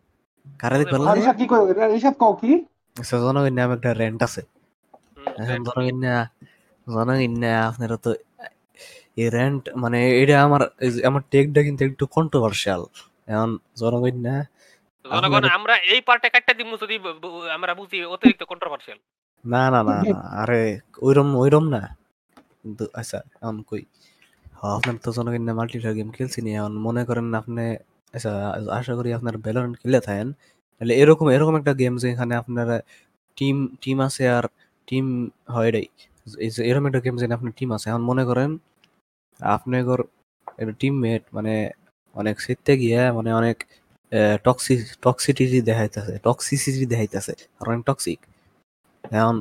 কারে 0.60 0.76
দেখবার 0.78 1.00
আর 1.00 1.06
লাগে 1.06 1.18
রিশাদ 1.20 1.36
কি 1.36 1.46
কই 1.46 1.60
রিশাদ 1.94 2.14
কও 2.18 2.32
কি? 2.32 2.52
এসব 2.96 3.18
জনগণ 3.18 3.52
না, 3.52 3.62
একটা 3.76 3.90
র্যান্ট 3.92 4.20
আছে। 4.22 4.42
হুম, 5.16 5.26
এখন 5.40 5.60
জনগণ 5.64 5.96
না 6.06 6.14
জনগণ 6.86 7.42
আপনারা 7.68 7.96
তো 7.96 8.10
এই 9.16 9.28
র্যান্ট 9.30 9.62
মানে 9.74 9.98
এটা 10.22 10.36
আমার 10.44 10.62
আমার 11.04 11.22
টেকটা 11.30 11.60
কিন্তু 11.62 11.82
একটু 11.84 12.04
কন্ট্রোভার্সিয়াল 12.06 12.82
এখন 13.28 13.50
জনগণ 13.76 14.16
না 14.18 14.36
জনগণ 15.04 15.44
আমরা 15.58 15.74
এই 15.92 16.00
পার্টে 16.08 16.52
দিমু 16.58 16.74
যদি 16.82 16.96
আমরা 17.56 17.72
বুঝি 17.80 17.98
অতিরিক্ত 18.14 18.42
কন্ট্রোভার্সিয়াল 18.52 18.98
না 19.44 19.62
না 19.74 19.80
না 19.88 19.94
না 20.08 20.20
আরে 20.42 20.60
ওইরম 21.06 21.28
ওইরম 21.34 21.64
না। 21.74 21.82
কিন্তু 22.62 22.84
আচ্ছা 22.94 23.18
এখন 23.36 23.56
কই? 23.70 23.82
আপনার 24.76 24.96
তো 25.04 25.10
জনগণ 25.18 25.42
না 25.48 25.52
মাল্টিপ্লেয়ার 25.58 25.96
গেম 25.98 26.08
খেলছি 26.16 26.38
নি 26.46 26.50
এখন 26.58 26.74
মনে 26.86 27.02
করেন 27.08 27.26
আপনি 27.40 27.64
আচ্ছা 28.14 28.32
আশা 28.78 28.92
করি 28.98 29.08
আপনার 29.18 29.34
খেলে 29.82 30.00
থাকেন। 30.08 30.28
তাহলে 30.76 30.92
এরকম 31.02 31.26
এরকম 31.36 31.54
একটা 31.60 31.72
গেম 31.80 31.94
যেখানে 32.04 32.34
আপনার 32.36 32.68
টিম 33.36 33.56
টিম 33.82 33.96
আছে 34.06 34.24
আর 34.36 34.44
টিম 34.88 35.04
হয় 35.54 35.66
এটাই। 35.70 35.86
এরকম 36.70 36.84
একটা 36.90 37.00
গেম 37.06 37.14
যেখানে 37.20 37.34
আপনার 37.38 37.52
টিম 37.58 37.70
আছে 37.76 37.86
এখন 37.90 38.02
মনে 38.10 38.22
করেন 38.30 38.50
আপনি 39.40 39.76
টিমমেট 40.80 41.22
মানে 41.36 41.52
অনেক 42.16 42.36
শিখতে 42.40 42.72
গিয়ে 42.78 43.00
মানে 43.10 43.30
অনেক 43.40 43.56
টক্সি 44.44 44.74
টক্সিটিটি 45.02 45.58
দেখাইতেছে 45.60 46.14
টক্সিসিটি 46.24 46.84
দেখাইতেছে 46.92 47.32
অনেক 47.62 47.80
টক্সিক 47.88 48.18
এখন 49.04 49.36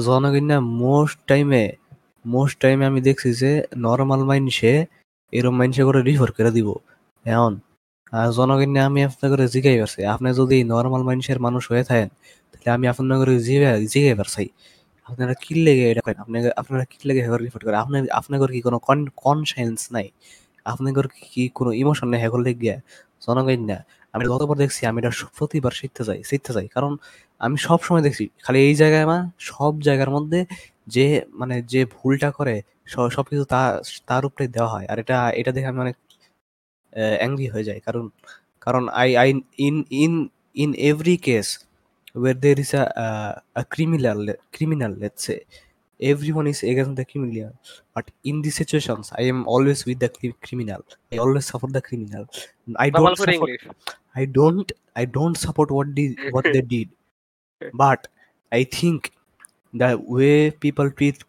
জনগণ 0.00 0.50
মোস্ট 0.82 1.18
টাইমে 1.30 1.64
মোস্ট 2.24 2.56
টাইমে 2.62 2.84
আমি 2.90 3.00
দেখছি 3.08 3.28
যে 3.42 3.50
নর্মাল 3.76 4.20
মাইন্ডসে 4.30 4.72
এরম 5.32 5.54
মাইন্ডসে 5.58 5.82
করে 5.88 6.00
রিফার 6.08 6.30
করে 6.36 6.50
দিব। 6.56 6.68
এখন 7.24 7.52
জনগণ 8.38 8.70
আমি 8.88 9.00
আপনার 9.08 9.28
করে 9.32 9.44
জিগাই 9.54 9.76
পারছি। 9.82 10.00
আপনি 10.14 10.28
যদি 10.40 10.56
নর্মাল 10.72 11.02
মাইন্ডসের 11.08 11.38
মানুষ 11.46 11.62
হয়ে 11.70 11.84
থাকেন, 11.90 12.10
তাহলে 12.50 12.70
আমি 12.76 12.86
আপনার 12.92 13.16
করে 13.22 13.32
জিগাই 13.46 13.74
জিগাই 13.92 14.14
পারছি। 14.20 14.44
আপনারা 15.08 15.34
কি 15.42 15.52
লেগে 15.66 15.86
এটা 15.92 16.02
করেন? 16.06 16.18
আপনাকে, 16.24 16.48
আপনারা 16.62 16.84
কি 16.90 16.98
লেগে 17.08 17.20
রিপোর্ট 17.46 17.62
করে 17.66 17.76
আপনার 17.84 18.00
আপনার 18.20 18.38
কি 18.54 18.60
কোনো 18.68 18.78
কনসায়েন্স 19.24 19.80
নাই? 19.94 20.06
আপনাদের 20.66 21.04
কি 21.32 21.42
কোনো 21.58 21.70
ইমোশন 21.82 22.06
নেই? 22.12 22.20
হেগল 22.24 22.42
গিয়া 22.62 22.76
জনগণ 23.26 23.64
না 23.66 23.84
আমি 24.12 24.24
গতবার 24.26 24.58
দেখছি 24.58 24.86
আমি 24.86 24.98
এটা 24.98 25.10
প্রতিবার 25.38 25.72
শিখতে 25.72 26.04
যাই 26.04 26.22
শিখতে 26.22 26.52
যাই। 26.52 26.68
কারণ 26.68 26.96
আমি 27.38 27.56
সব 27.56 27.78
সময় 27.82 28.02
দেখছি 28.02 28.28
খালি 28.42 28.58
এই 28.58 28.74
জায়গায় 28.74 29.06
না 29.06 29.32
সব 29.38 29.80
জায়গার 29.80 30.10
মধ্যে 30.10 30.44
যে 30.86 31.22
মানে 31.28 31.62
যে 31.62 31.84
ভুলটা 31.84 32.30
করে 32.30 32.62
স- 32.86 33.08
সবকিছু 33.12 33.44
তা 33.44 33.82
তার 34.06 34.26
উপরে 34.26 34.48
দেওয়া 34.48 34.68
হয়। 34.68 34.86
আর 34.86 34.98
এটা 34.98 35.30
এটা 35.30 35.52
দেখে 35.52 35.66
আমি 35.66 35.80
অনেক 35.80 35.96
অ্যাংরি 37.18 37.46
হয়ে 37.46 37.64
যাই। 37.64 37.80
কারণ 37.80 38.08
কারণ 38.60 38.88
I 38.88 39.16
I 39.16 39.40
in 39.58 39.84
in 39.90 40.28
in 40.54 40.74
every 40.74 41.16
case 41.16 41.64
where 42.16 42.38
there 42.44 42.58
is 42.64 42.72
a 43.56 43.64
criminal 44.52 44.92
let's 44.98 45.22
say 45.28 45.38
everyone 46.00 46.46
is 46.46 46.62
against 46.62 46.96
the 46.96 47.04
criminal. 47.04 47.52
But 47.94 48.10
in 48.24 48.42
these 48.42 48.56
situations 48.56 49.12
i 49.18 49.22
am 49.22 49.46
always 49.46 49.84
with 49.84 49.98
the 50.00 50.08
criminal. 50.42 50.84
I 51.12 51.18
always 51.18 51.46
support 51.46 51.72
the 51.72 51.82
criminal. 51.82 52.26
I 52.76 52.90
don't 52.90 53.16
support, 53.16 53.50
i 54.16 54.24
don't 54.24 54.72
i 54.96 55.04
don't 55.04 55.36
support 55.36 55.70
what 55.70 55.94
did 55.94 56.18
what 56.32 56.44
they 56.44 56.60
did. 56.74 56.88
But 57.74 58.08
i 58.52 58.64
think 58.64 59.12
the 59.72 59.96
way 59.98 60.50
people 60.50 60.90
treat 60.90 61.22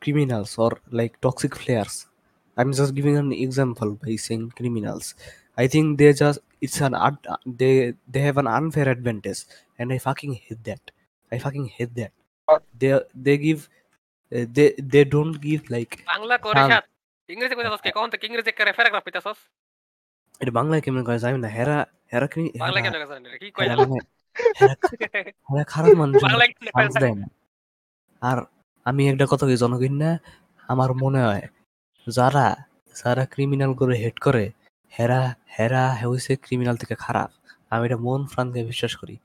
criminals 0.00 0.58
or 0.58 0.80
like 0.90 1.20
toxic 1.20 1.54
players 1.54 2.06
i'm 2.56 2.72
just 2.72 2.94
giving 2.94 3.16
an 3.16 3.32
example 3.32 3.92
by 4.02 4.16
saying 4.16 4.50
criminals. 4.56 5.14
I 5.56 5.66
think 5.68 5.98
they 5.98 6.12
just 6.12 6.40
it's 6.60 6.80
an 6.80 6.94
they 7.46 7.94
they 8.08 8.20
have 8.20 8.38
an 8.38 8.46
unfair 8.46 8.88
advantage. 8.88 9.44
And 9.78 9.92
i 9.92 9.98
fucking 9.98 10.34
hate 10.34 10.64
that. 10.64 10.90
I 11.32 11.38
fucking 11.38 11.66
hate 11.66 11.94
that. 11.94 12.12
They 12.78 13.00
they 13.14 13.38
give 13.38 13.68
they 14.34 14.68
they 14.92 15.04
don't 15.10 15.34
give 15.38 15.62
like 15.72 15.92
Bangla 16.06 16.38
করে। 16.38 16.60
সাত। 16.68 16.84
ইংরেজি 17.28 17.54
কইতাছস 17.54 17.80
কে? 17.80 17.90
কখন 17.90 18.10
থেকে 18.10 18.26
ইংরেজি 18.26 18.52
করে 18.52 18.72
paragraph 18.72 19.04
কইতাছস 19.04 19.36
এটা 20.40 20.50
বাংলায় 20.50 20.80
কেমন 20.80 21.04
করে 21.04 21.18
জানি 21.18 21.38
না? 21.38 21.48
হেরা 21.48 21.86
হেরা 22.12 22.26
কি 22.26 22.50
বাংলা 22.58 22.80
হেরা- 22.80 22.92
কেন 22.92 23.06
জানেন 23.06 23.32
না 23.32 23.38
কি 23.38 23.50
কইলা 23.50 23.76
মানে 23.76 23.98
হেরা 25.50 25.64
খারাপ 25.64 25.94
মানুষ 25.96 26.22
বাংলা 26.22 26.46
কেন 26.46 26.88
দেয় 27.00 27.14
না। 27.14 27.26
আর 28.20 28.38
আমি 28.84 29.10
একটা 29.10 29.26
কথা 29.30 29.46
কি 29.46 29.56
জনগণ 29.56 29.94
না 29.94 30.18
আমার 30.68 30.94
মনে 30.94 31.20
হয় 31.22 31.42
যারা 32.06 32.56
যারা 33.04 33.26
ক্রিমিনাল 33.26 33.74
করে 33.74 33.96
হেড 33.96 34.18
করে 34.20 34.50
হেরা 34.98 35.34
হেরা 35.58 35.94
হয়েছে 35.94 36.36
ক্রিমিনাল 36.36 36.76
থেকে 36.76 36.94
খারাপ। 36.94 37.30
আমি 37.70 37.86
এটা 37.86 37.96
মন 37.96 38.26
প্রাণ 38.26 38.52
দিয়ে 38.52 38.64
বিশ্বাস 38.64 38.96
করি। 38.96 39.16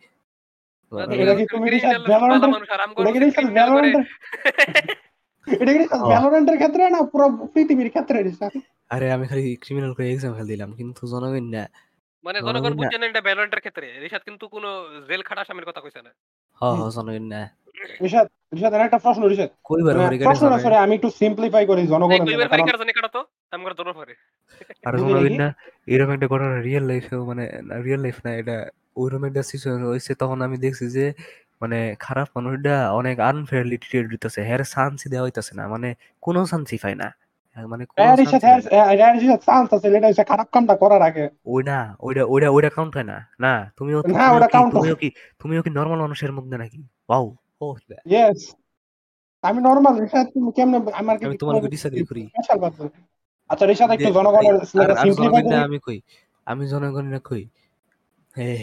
এটা 5.54 5.72
কি 5.72 5.72
তুমি 5.72 5.74
রিসার্চ 5.74 5.74
ভ্যালোরেন্ট 5.74 5.74
এটা 5.74 5.74
কি 5.74 5.74
রিসার্চ 5.74 5.74
ভ্যালোরেন্ট 5.74 5.74
এটা 5.74 5.74
কি 5.74 5.80
রিসার্চ 5.80 6.02
ও। 6.02 6.10
ভ্যালোরেন্টের 6.12 6.58
ক্ষেত্রে 6.62 6.84
না 6.90 7.00
পুরো 7.12 7.26
পৃথিবীর 7.54 7.90
ক্ষেত্রে 7.90 8.18
রিসার্চ 8.22 8.56
আরে 8.92 9.08
আমি 9.16 9.26
খালি 9.30 9.44
ক্রিমিনাল 9.64 9.92
করে 9.96 10.08
এক্সাম্পল 10.10 10.46
দিলাম 10.46 10.70
কিন্তু 10.80 11.02
জনগণ 11.14 11.46
না। 11.56 11.64
মানে 12.24 12.38
জনগণ 12.40 12.56
জনগণ 12.58 12.74
বুঝছে 12.80 12.98
না 13.00 13.06
এটা 13.06 13.22
ভ্যালোরেন্টের 13.28 13.62
ক্ষেত্রে। 13.62 13.86
রিশাদ 14.04 14.22
কিন্তু 14.28 14.46
কোনো 14.56 14.70
জেল 15.10 15.22
খাটা 15.28 15.42
আসামির 15.46 15.68
কথা 15.70 15.82
কইছে 15.82 16.02
না। 16.02 16.12
হ 16.62 16.64
হ 16.72 16.82
জনগণ 16.98 17.26
না। 17.34 17.42
রিসার্চ 18.04 18.30
রিসার্চ 18.54 18.74
এর 18.76 18.84
একটা 18.88 19.00
প্রশ্ন 19.06 19.22
রিসার্চ 19.32 19.52
কইবার 19.70 19.94
মানে 19.96 20.08
পারি 20.08 20.18
প্রশ্ন 20.30 20.46
না 20.66 20.80
আমি 20.86 20.94
একটু 20.96 21.10
সিম্পলিফাই 21.20 21.64
করি 21.66 21.82
এই 21.82 21.88
কইবার 21.88 22.02
জন্য, 22.32 22.52
পারি 22.54 22.64
জানি 22.82 22.94
কাটা 22.98 23.10
তো? 23.16 23.22
আমার 23.52 23.72
দরবার 23.80 23.96
পরে। 24.00 24.14
আর 24.88 24.94
জনগণ 25.02 25.34
না 25.44 25.48
এরকম 25.88 26.12
একটা 26.14 26.28
ঘটনা 26.34 26.58
রিয়েল 26.68 26.86
লাইফেও 26.92 27.22
মানে 27.32 27.44
রিয়েল 27.86 28.02
লাইফ 28.06 28.18
না 28.26 28.32
এটা 28.42 28.56
ওইরকম 28.98 29.24
একটা 29.26 29.42
সিচুয়েশন 29.50 29.84
হয়েছে 29.92 30.12
তখন 30.22 30.38
আমি 30.48 30.58
দেখছি 30.66 30.86
যে 30.98 31.06
মানে 31.62 31.78
খারাপ 32.06 32.28
মানুষটা 32.36 32.76
অনেক 33.00 33.16
আনফেয়ারলি 33.30 33.78
ট্রিট 33.84 34.06
দিতেছে 34.14 34.40
হ্যার 34.50 34.62
চান্সই 34.74 35.08
দেওয়া 35.14 35.26
হইতাছে 35.26 35.54
না 35.60 35.64
মানে 35.74 35.90
কোনো 36.26 36.40
চান্সই 36.52 36.80
পায় 36.84 36.98
না। 37.04 37.08
হ্যাঁ, 37.58 37.68
মানে 37.72 37.84
হ্যাঁ 37.98 38.16
খারাপ 40.32 40.48
কামটা 40.54 40.76
করার 40.76 41.02
আগে। 41.10 41.26
ওই 41.54 41.62
না 41.64 41.80
ওইটা 42.06 42.24
ওইটা 42.34 42.48
ওইটা 42.56 42.70
কাউন্ট 42.76 42.94
হয় 42.98 43.08
না। 43.12 43.18
না 43.46 43.54
তুমিও 43.78 43.98
না, 43.98 44.04
তুমিও 44.04 44.30
ওটা 44.36 44.48
কি 45.02 45.10
তুমিও 45.42 45.62
কি 45.66 45.70
নর্মাল 45.70 46.00
মানুষের 46.06 46.32
মধ্যে 46.38 46.56
নাকি? 46.58 46.80
ওয়াও 47.10 47.26
ও 47.62 47.66
ইয়েস 48.12 48.42
আমি 49.44 49.60
নরমাল 49.68 49.96
রিসার্চ 50.04 50.28
তুমি 50.34 50.50
কেমনে 50.58 50.78
আমার 51.00 51.16
আমি 51.28 51.36
তোমার 51.42 51.56
ডিসএগ্রি 51.76 52.04
করি। 52.10 52.24
আচ্ছা 53.50 53.66
রিসার্চ 53.72 53.92
একটু 53.96 54.12
জনগণের 54.18 54.56
সিম্পলিফাই 55.02 55.44
আমি 55.68 55.80
কই? 55.88 55.98
আমি 56.48 56.64
জনগণের 56.74 57.22
কই? 57.30 57.44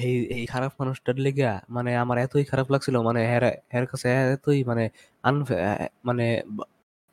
এই 0.02 0.16
এই- 0.34 0.46
খারাপ 0.46 0.72
মানুষটার 0.80 1.16
লেগা 1.18 1.50
মানে 1.68 1.90
আমার 2.02 2.16
এতই 2.18 2.44
খারাপ 2.44 2.66
লাগছিল 2.74 2.94
মানে 3.08 3.20
হের 3.30 3.44
হের 3.74 3.84
কাছে 3.86 4.06
এতই 4.34 4.58
মানে 4.64 4.84
আনফে 5.24 5.56
মানে 6.04 6.24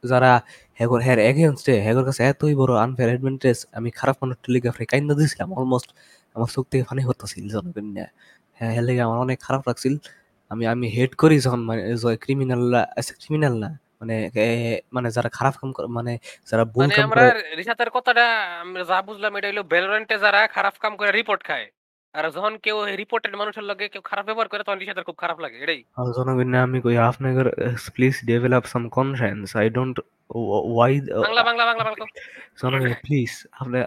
যারা 0.04 0.32
হেগর 0.80 1.00
হের 1.00 1.20
এগেনস্টে 1.30 1.74
হেগর 1.86 2.04
কাছে 2.06 2.22
এতই 2.24 2.54
বড় 2.56 2.74
আনফেয়ার 2.86 3.10
অ্যাডভান্টেজ 3.12 3.58
আমি 3.74 3.90
খারাপ 3.92 4.16
মানুষটার 4.22 4.50
লেগে 4.54 4.70
ফ্রে 4.76 4.86
কাইন্দা 4.86 5.14
দিছিলাম 5.20 5.50
অলমোস্ট 5.54 5.90
আমার 6.36 6.50
চোখ 6.56 6.66
থেকে 6.72 6.84
ফানি 6.84 7.02
হতেছিল 7.10 7.44
জনগণ 7.50 7.88
হ্যাঁ 8.60 8.72
হের 8.76 8.84
লেগে 8.84 9.02
আমার 9.02 9.18
অনেক 9.18 9.38
খারাপ 9.42 9.62
লাগছিল। 9.70 9.94
আমি 10.52 10.64
আমি 10.68 10.88
হেড 10.90 11.12
করি 11.16 11.36
যখন 11.40 11.62
মানে 11.70 11.82
ক্রিমিনাল 12.24 12.62
ক্রিমিনাল 13.22 13.54
না 13.60 13.70
মানে 14.02 14.16
মানে 14.92 15.08
যারা 15.12 15.30
খারাপ 15.30 15.54
কাম 15.60 15.70
করে 15.72 15.88
মানে 15.90 16.14
যারা 16.48 16.64
ভুল 16.66 16.82
মানে 16.84 16.96
কাম 16.96 17.06
আমরা 17.06 17.24
করে 17.24 17.42
রিশাতের 17.56 17.90
কথাটা 17.90 18.26
আমরা 18.64 18.84
যা 18.84 18.98
বুঝলাম 19.02 19.32
এটা 19.38 19.48
হলো 19.52 19.64
ভ্যালোরেন্টে 19.72 20.16
যারা 20.20 20.40
খারাপ 20.48 20.76
কাম 20.80 20.94
করে 21.00 21.12
রিপোর্ট 21.12 21.42
খায়। 21.44 21.66
আর 22.16 22.26
যখন 22.36 22.54
কেউ 22.66 22.78
রিপোর্টেড 23.02 23.34
মানুষের 23.42 23.66
লগে 23.70 23.86
কেউ 23.94 24.04
খারাপ 24.10 24.26
ব্যবহার 24.28 24.48
করে 24.52 24.62
তখন 24.64 24.80
রিশাতের 24.80 25.08
খুব 25.08 25.18
খারাপ 25.24 25.38
লাগে 25.44 25.58
এটাই। 25.64 25.82
আর 26.00 26.08
জনগণ 26.18 26.54
আমি 26.68 26.78
কই 26.86 26.96
আপনাদের 27.12 27.48
please 27.96 28.16
develop 28.30 28.64
some 28.74 28.84
conscience 28.98 29.46
I 29.62 29.68
don't 29.78 29.96
why 30.76 30.94
Bangla 31.26 31.42
Bangla 31.48 31.64
Bangla 31.70 31.84
Bangla. 31.88 32.06
জনগণ 32.62 32.94
প্লিজ 33.04 33.32
আপনি 33.60 33.78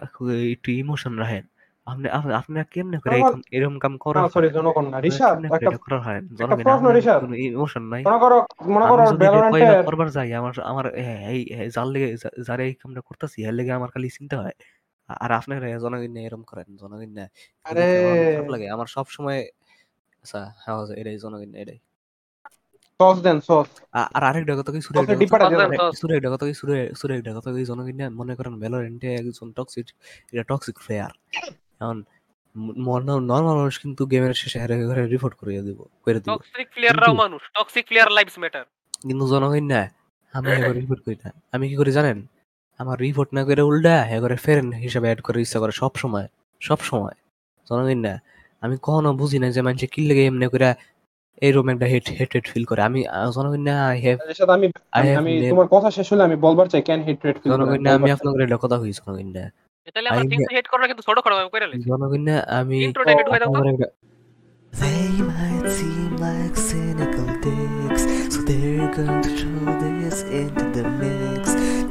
একটু 0.55 0.69
ইমোশন 0.81 1.13
রাখেন। 1.23 1.45
আপনি 1.87 2.07
আপনি 2.17 2.31
আপনারা 2.41 2.65
কেমনে 2.73 2.97
করে 3.03 3.15
এরকম 3.17 3.41
এরকম 3.57 3.75
কাম 3.83 3.93
করা 4.05 4.19
সরি 4.35 4.49
জনগণ 4.57 4.85
না 4.91 4.97
রিসার্চ 5.05 5.39
একটা 5.57 5.79
করা 5.85 5.99
হয়? 6.05 6.19
একটা 6.21 6.33
জনগণ 6.39 6.63
প্রশ্ন 6.65 6.85
কোনো 7.23 7.35
ইমোশন 7.45 7.83
নাই? 7.93 8.01
মনে 8.07 8.19
করো 8.23 8.37
মনে 8.75 8.85
করো 8.91 9.01
ভ্যালোরেন্টের 9.21 9.85
করবার 9.87 10.07
যাই 10.15 10.29
আমার 10.41 10.53
আমার 10.71 10.85
এই 11.33 11.39
যার 11.75 11.87
লেগে 11.93 12.09
যারা 12.47 12.63
এই 12.69 12.73
কামটা 12.81 13.01
করতেছি 13.07 13.37
এর 13.47 13.53
লেগে 13.57 13.71
আমার 13.79 13.89
খালি 13.93 14.07
চিন্তা 14.17 14.35
হয়। 14.43 14.55
আর 15.23 15.31
আপনারা 15.39 15.65
জনগণ 15.85 16.11
না 16.15 16.19
এরকম 16.27 16.43
করেন 16.51 16.67
জনগণ 16.81 17.11
না 17.17 17.25
আরে 17.65 17.85
খারাপ 18.29 18.49
লাগে। 18.53 18.67
আমার 18.75 18.87
সব 18.95 19.05
সময় 19.15 19.39
আচ্ছা 20.23 20.39
হ্যাঁ 20.63 20.77
এটাই 21.01 21.17
জনগণ 21.25 21.51
এটাই। 21.63 21.79
সস 22.99 23.17
দেন 23.25 23.37
সস। 23.47 23.69
আর 24.15 24.23
আরেকটা 24.29 24.53
কথা 24.59 24.71
কি 24.75 24.79
সুরে। 24.85 24.97
সুরে 25.99 26.13
একটা 26.19 26.29
কথা 26.33 26.45
কি 26.49 26.53
সুরে 26.59 26.77
সুরে 26.99 27.13
একটা 27.19 27.31
কথা 27.37 27.49
কি 27.55 27.61
জনগণ 27.71 27.95
না 28.01 28.05
মনে 28.19 28.33
করেন 28.37 28.53
ভ্যালোরেন্টে 28.61 29.09
একজন 29.19 29.47
টক্সিক 29.57 29.87
এটা 30.31 30.43
টক্সিক 30.51 30.75
প্লেয়ার 30.85 31.11
এখন 31.81 31.97
নর্মাল 33.29 33.55
মানুষ 33.61 33.75
কিন্তু 33.83 34.01
গেমের 34.11 34.33
শেষে 34.41 34.57
হেরে 34.61 34.75
ঘরে 34.89 35.01
রিপোর্ট 35.13 35.33
করে 35.39 35.51
দিব 35.67 35.79
করে 36.05 36.19
দিব। 36.23 36.29
টক্সিক 36.33 36.67
প্লেয়াররাও 36.75 37.13
মানুষ 37.23 37.41
টক্সিক 37.57 37.85
প্লেয়ার 37.89 38.09
লাইভস 38.17 38.35
ম্যাটার 38.41 38.65
কিন্তু 39.07 39.25
জনগণ 39.33 39.65
না 39.73 39.81
আমি 40.33 40.47
এবার 40.57 40.75
রিপোর্ট 40.81 41.01
করি 41.05 41.17
না। 41.23 41.29
আমি 41.55 41.65
কি 41.69 41.75
করি 41.81 41.91
জানেন? 41.97 42.17
আমার 42.79 42.97
রিপোর্ট 42.99 43.29
না 43.33 43.41
করে 43.43 43.61
উল্টা 43.61 43.95
হ্যাঁ 44.03 44.21
করে 44.21 44.35
ফ্রেন্ড 44.35 44.69
হিসাবে 44.75 45.07
অ্যাড 45.07 45.19
করে 45.21 45.37
ইচ্ছা 45.41 45.59
করে 45.59 45.73
সব 45.73 45.91
সময় 45.95 46.27
সব 46.61 46.79
সময়। 46.81 47.15
জনগণ 47.67 47.99
না 47.99 48.13
আমি 48.63 48.75
কখনো 48.81 49.09
বুঝি 49.13 49.37
না 49.39 49.47
যে 49.49 49.61
মানুষ 49.61 49.81
কি 49.91 50.01
লেগে 50.01 50.23
এমনি 50.25 50.47
করে 50.47 50.69
এইরকম 51.41 51.67
একটা 51.69 51.85
হেট 51.85 52.05
হেটেড 52.19 52.45
ফিল 52.47 52.65
করে। 52.65 52.81
আমি 52.81 52.99
জনগণ 53.35 53.61
না 53.61 53.87
আই 53.87 53.97
হ্যাভ 54.01 54.17
রিশাদ 54.27 54.49
আমি 54.49 54.65
আমি- 54.91 55.17
আমি 55.17 55.31
তোমার 55.49 55.67
কথা 55.67 55.89
শেষ 55.91 56.07
হলে 56.13 56.23
আমি 56.23 56.35
বলবার 56.35 56.67
চাই 56.67 56.81
ক্যান 56.81 57.01
হিট 57.03 57.19
রেট 57.25 57.37
ফিল 57.41 57.51
জনগণ 57.51 57.79
না 57.81 57.89
আমি 57.95 58.09
আপনাদের 58.11 58.41
একটা 58.41 58.57
কথা 58.57 58.77
কই 58.77 58.91
জনগণ 58.99 59.27
না। 59.31 59.43
তাহলে 59.95 60.09
আমার 60.09 60.23
I 60.25 60.29
টিম 60.29 60.41
হেড 60.51 60.67
করার 60.67 60.87
কিন্তু 60.87 61.03
ছোট 61.03 61.17
খড় 61.19 61.35
আমি 61.37 61.49
কইরা 61.49 61.67
লাইছি। 61.67 61.85
জনগণ 61.89 62.21
না 62.21 62.35
আমি 62.57 62.77
দাও 63.39 63.53
They 64.73 65.05
might 65.23 65.67
seem 65.71 66.11
like 66.19 66.55
cynical 66.63 67.27
dicks, 67.43 68.03
so 68.29 68.39
they're 68.41 68.89
going 68.93 69.21
to 69.23 69.31
throw 69.39 69.65
this 69.81 70.17
into 70.33 70.65
the 70.75 70.83
mix. 70.99 71.46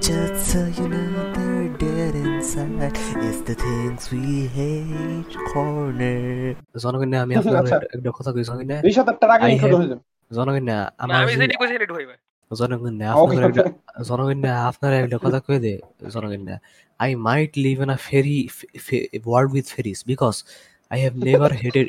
Just 0.07 0.38
so 0.46 0.61
you 0.68 0.86
know 0.86 1.07
they're 1.34 1.68
dead 1.76 2.14
inside. 2.16 2.94
It's 3.18 3.40
the 3.42 3.57
things 3.57 4.00
we 4.12 4.26
hate 4.50 5.32
corner. 5.50 6.54
জনগণ 6.84 7.09
না 7.09 7.18
আমি 7.22 7.32
আপনাদের 7.34 7.61
আচ্ছা। 7.62 7.76
একটা- 7.76 7.90
একটা 7.96 8.11
কথা 8.11 8.30
কই 8.34 8.42
জনগণ 8.44 8.66
না 8.66 8.76
রিশাদ 8.80 9.09
একটা 9.09 9.26
আগে 9.34 9.44
I 9.44 9.50
ইন্ট্রো 9.50 9.68
have- 9.68 9.80
হয়ে 9.80 9.90
যাবে 9.92 10.02
জনগণ 10.30 10.64
না 10.64 10.76
না, 10.78 10.78
আমার 11.02 11.14
আমি 11.18 11.32
যে- 11.32 11.40
যেটা 11.42 11.57
কইছি 11.61 11.74
সেটা 11.74 11.94
হইবে 11.94 12.14
জনগণ 12.50 12.94
না 13.02 13.09
ওকে 13.14 13.34
আপনাদের 13.36 13.48
একটা 13.50 13.64
জনগণ 14.02 14.38
না 14.38 14.52
আপনারা 14.70 14.94
একটা 14.96 15.18
কথা 15.18 15.38
কয়ে 15.40 15.61
দে 15.61 15.74
জনগণ 16.11 16.42
না 16.48 16.54
I 17.00 17.11
might 17.26 17.52
live 17.57 17.76
in 17.80 17.90
a 17.90 17.98
fairy 18.09 18.36
world 19.26 19.50
with 19.52 19.66
fairies 19.66 19.98
because 20.07 20.34
never 21.26 21.53
hated 21.62 21.87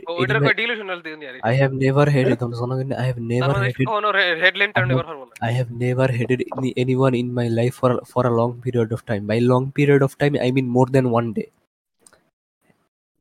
জনগণ 0.79 1.39
আই 1.47 1.53
হ্যাভ 1.59 1.71
নেভার 1.81 2.07
তারপরে 2.07 3.67
হেটেড 3.67 3.87
কখনো 3.89 4.09
হেডলাইন 4.43 4.69
টার্ন 4.75 4.87
নেবার 4.91 5.05
পারব 5.09 5.21
না। 5.27 5.33
I 5.49 5.51
have 5.59 5.69
never 5.85 6.07
hated 6.17 6.39
anyone 6.83 7.15
in 7.21 7.27
my 7.39 7.47
life 7.59 7.75
for 7.81 7.91
for 8.11 8.23
a 8.31 8.33
long 8.39 8.51
period 8.63 8.89
of 8.95 9.01
time. 9.09 9.23
By 9.31 9.37
long 9.53 9.65
period 9.77 10.01
of 10.07 10.11
time, 10.21 10.33
I 10.47 10.49
mean 10.55 10.67
more 10.77 10.89
than 10.95 11.05
one 11.19 11.29
day. 11.37 11.47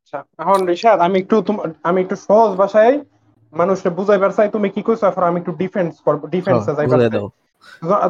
আচ্ছা 0.01 0.18
এখন 0.43 0.59
রিশাদ 0.72 0.99
আমি 1.07 1.16
একটু 1.22 1.37
আমি 1.89 1.99
একটু 2.05 2.16
সহজ 2.29 2.51
ভাষায় 2.62 2.95
মানুষকে 3.53 3.89
বুঝাইবার 3.99 4.33
চাই। 4.37 4.49
তুমি 4.55 4.68
কি 4.74 4.81
কইছো? 4.87 5.05
এখন 5.11 5.24
আমি 5.31 5.39
একটু 5.43 5.53
ডিফেন্স 5.62 5.93
করব 6.07 6.20
ডিফেন্সে 6.35 6.62
হ্যাঁ, 6.66 6.77
যাইবার 6.79 6.99
চাই। 7.03 7.11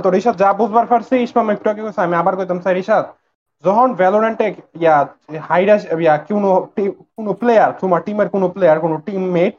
তো 0.04 0.08
রিশাদ 0.16 0.34
যা 0.42 0.48
বুঝবার 0.60 0.86
পারছি 0.92 1.14
ইসমাম 1.26 1.46
একটু 1.54 1.66
আগে 1.72 1.82
কইছে 1.86 2.00
আমি 2.06 2.14
আবার 2.20 2.34
কইতাম। 2.38 2.58
চাই 2.64 2.74
রিশাদ 2.80 3.04
যখন 3.66 3.88
ভ্যালোরেন্টে 4.00 4.46
ইয়া 4.80 4.96
হাইরাস 5.50 5.82
ইয়া 5.96 6.14
কোনো 6.28 6.50
কোনো 7.16 7.30
প্লেয়ার 7.40 7.70
তোমার 7.82 8.00
টিমের 8.06 8.28
কোনো 8.34 8.46
প্লেয়ার 8.54 8.78
কোনো 8.84 8.96
টিমমেট 9.06 9.54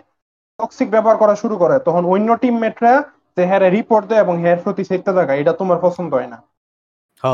টক্সিক 0.59 0.87
ব্যবহার 0.95 1.17
করা 1.21 1.35
শুরু 1.41 1.55
করে 1.63 1.75
তখন 1.87 2.03
অন্য 2.13 2.29
টিমমেটরা 2.43 2.93
যে 3.37 3.43
হ্যাঁ 3.49 3.61
রিপোর্ট 3.77 4.03
দেয় 4.09 4.23
এবং 4.25 4.35
হ্যার 4.43 4.59
প্রতি 4.65 4.83
সেটতে 4.89 5.11
থাকা 5.17 5.33
এটা 5.41 5.53
তোমার 5.61 5.77
পছন্দ 5.85 6.11
হয় 6.17 6.29
না। 6.33 6.37
হ 7.21 7.25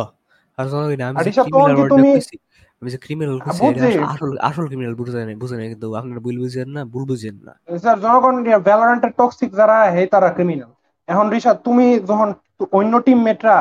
আর 0.57 0.65
শোনো 0.71 0.85
আমি 1.09 1.19
যে 2.93 2.97
ক্রিমিনাল 3.03 3.37
আসল 4.05 4.31
আসল 4.49 4.65
ক্রিমিনাল 4.69 4.95
বুঝে 4.99 5.55
নাই 5.59 5.67
কিন্তু 5.71 5.87
আপনারা 5.99 6.19
ভুল 6.25 6.35
বুঝেন 6.43 6.67
না 6.75 6.81
ভুল 6.93 7.03
বুঝেন 7.11 7.35
না। 7.47 7.53
স্যার 7.83 7.97
জনগণ 8.03 8.35
ভ্যালোরেন্টের 8.67 9.11
টক্সিক 9.19 9.51
যারা 9.59 9.77
হে 9.93 10.01
তারা 10.13 10.29
ক্রিমিনাল 10.35 10.71
এখন 11.07 11.25
রিশাদ 11.33 11.57
তুমি 11.67 11.85
যখন 12.09 12.29
অন্য 12.71 12.93
টিমমেটরা 13.05 13.57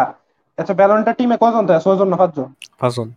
আচ্ছা 0.59 0.75
ভ্যালোরেন্টের 0.79 1.17
টিমে 1.19 1.37
কজন 1.43 1.63
থাকে? 1.69 1.83
ছয়জন 1.85 2.09
না 2.13 2.17
পাঁচজন? 2.21 2.49
পাঁচজন। 2.83 3.09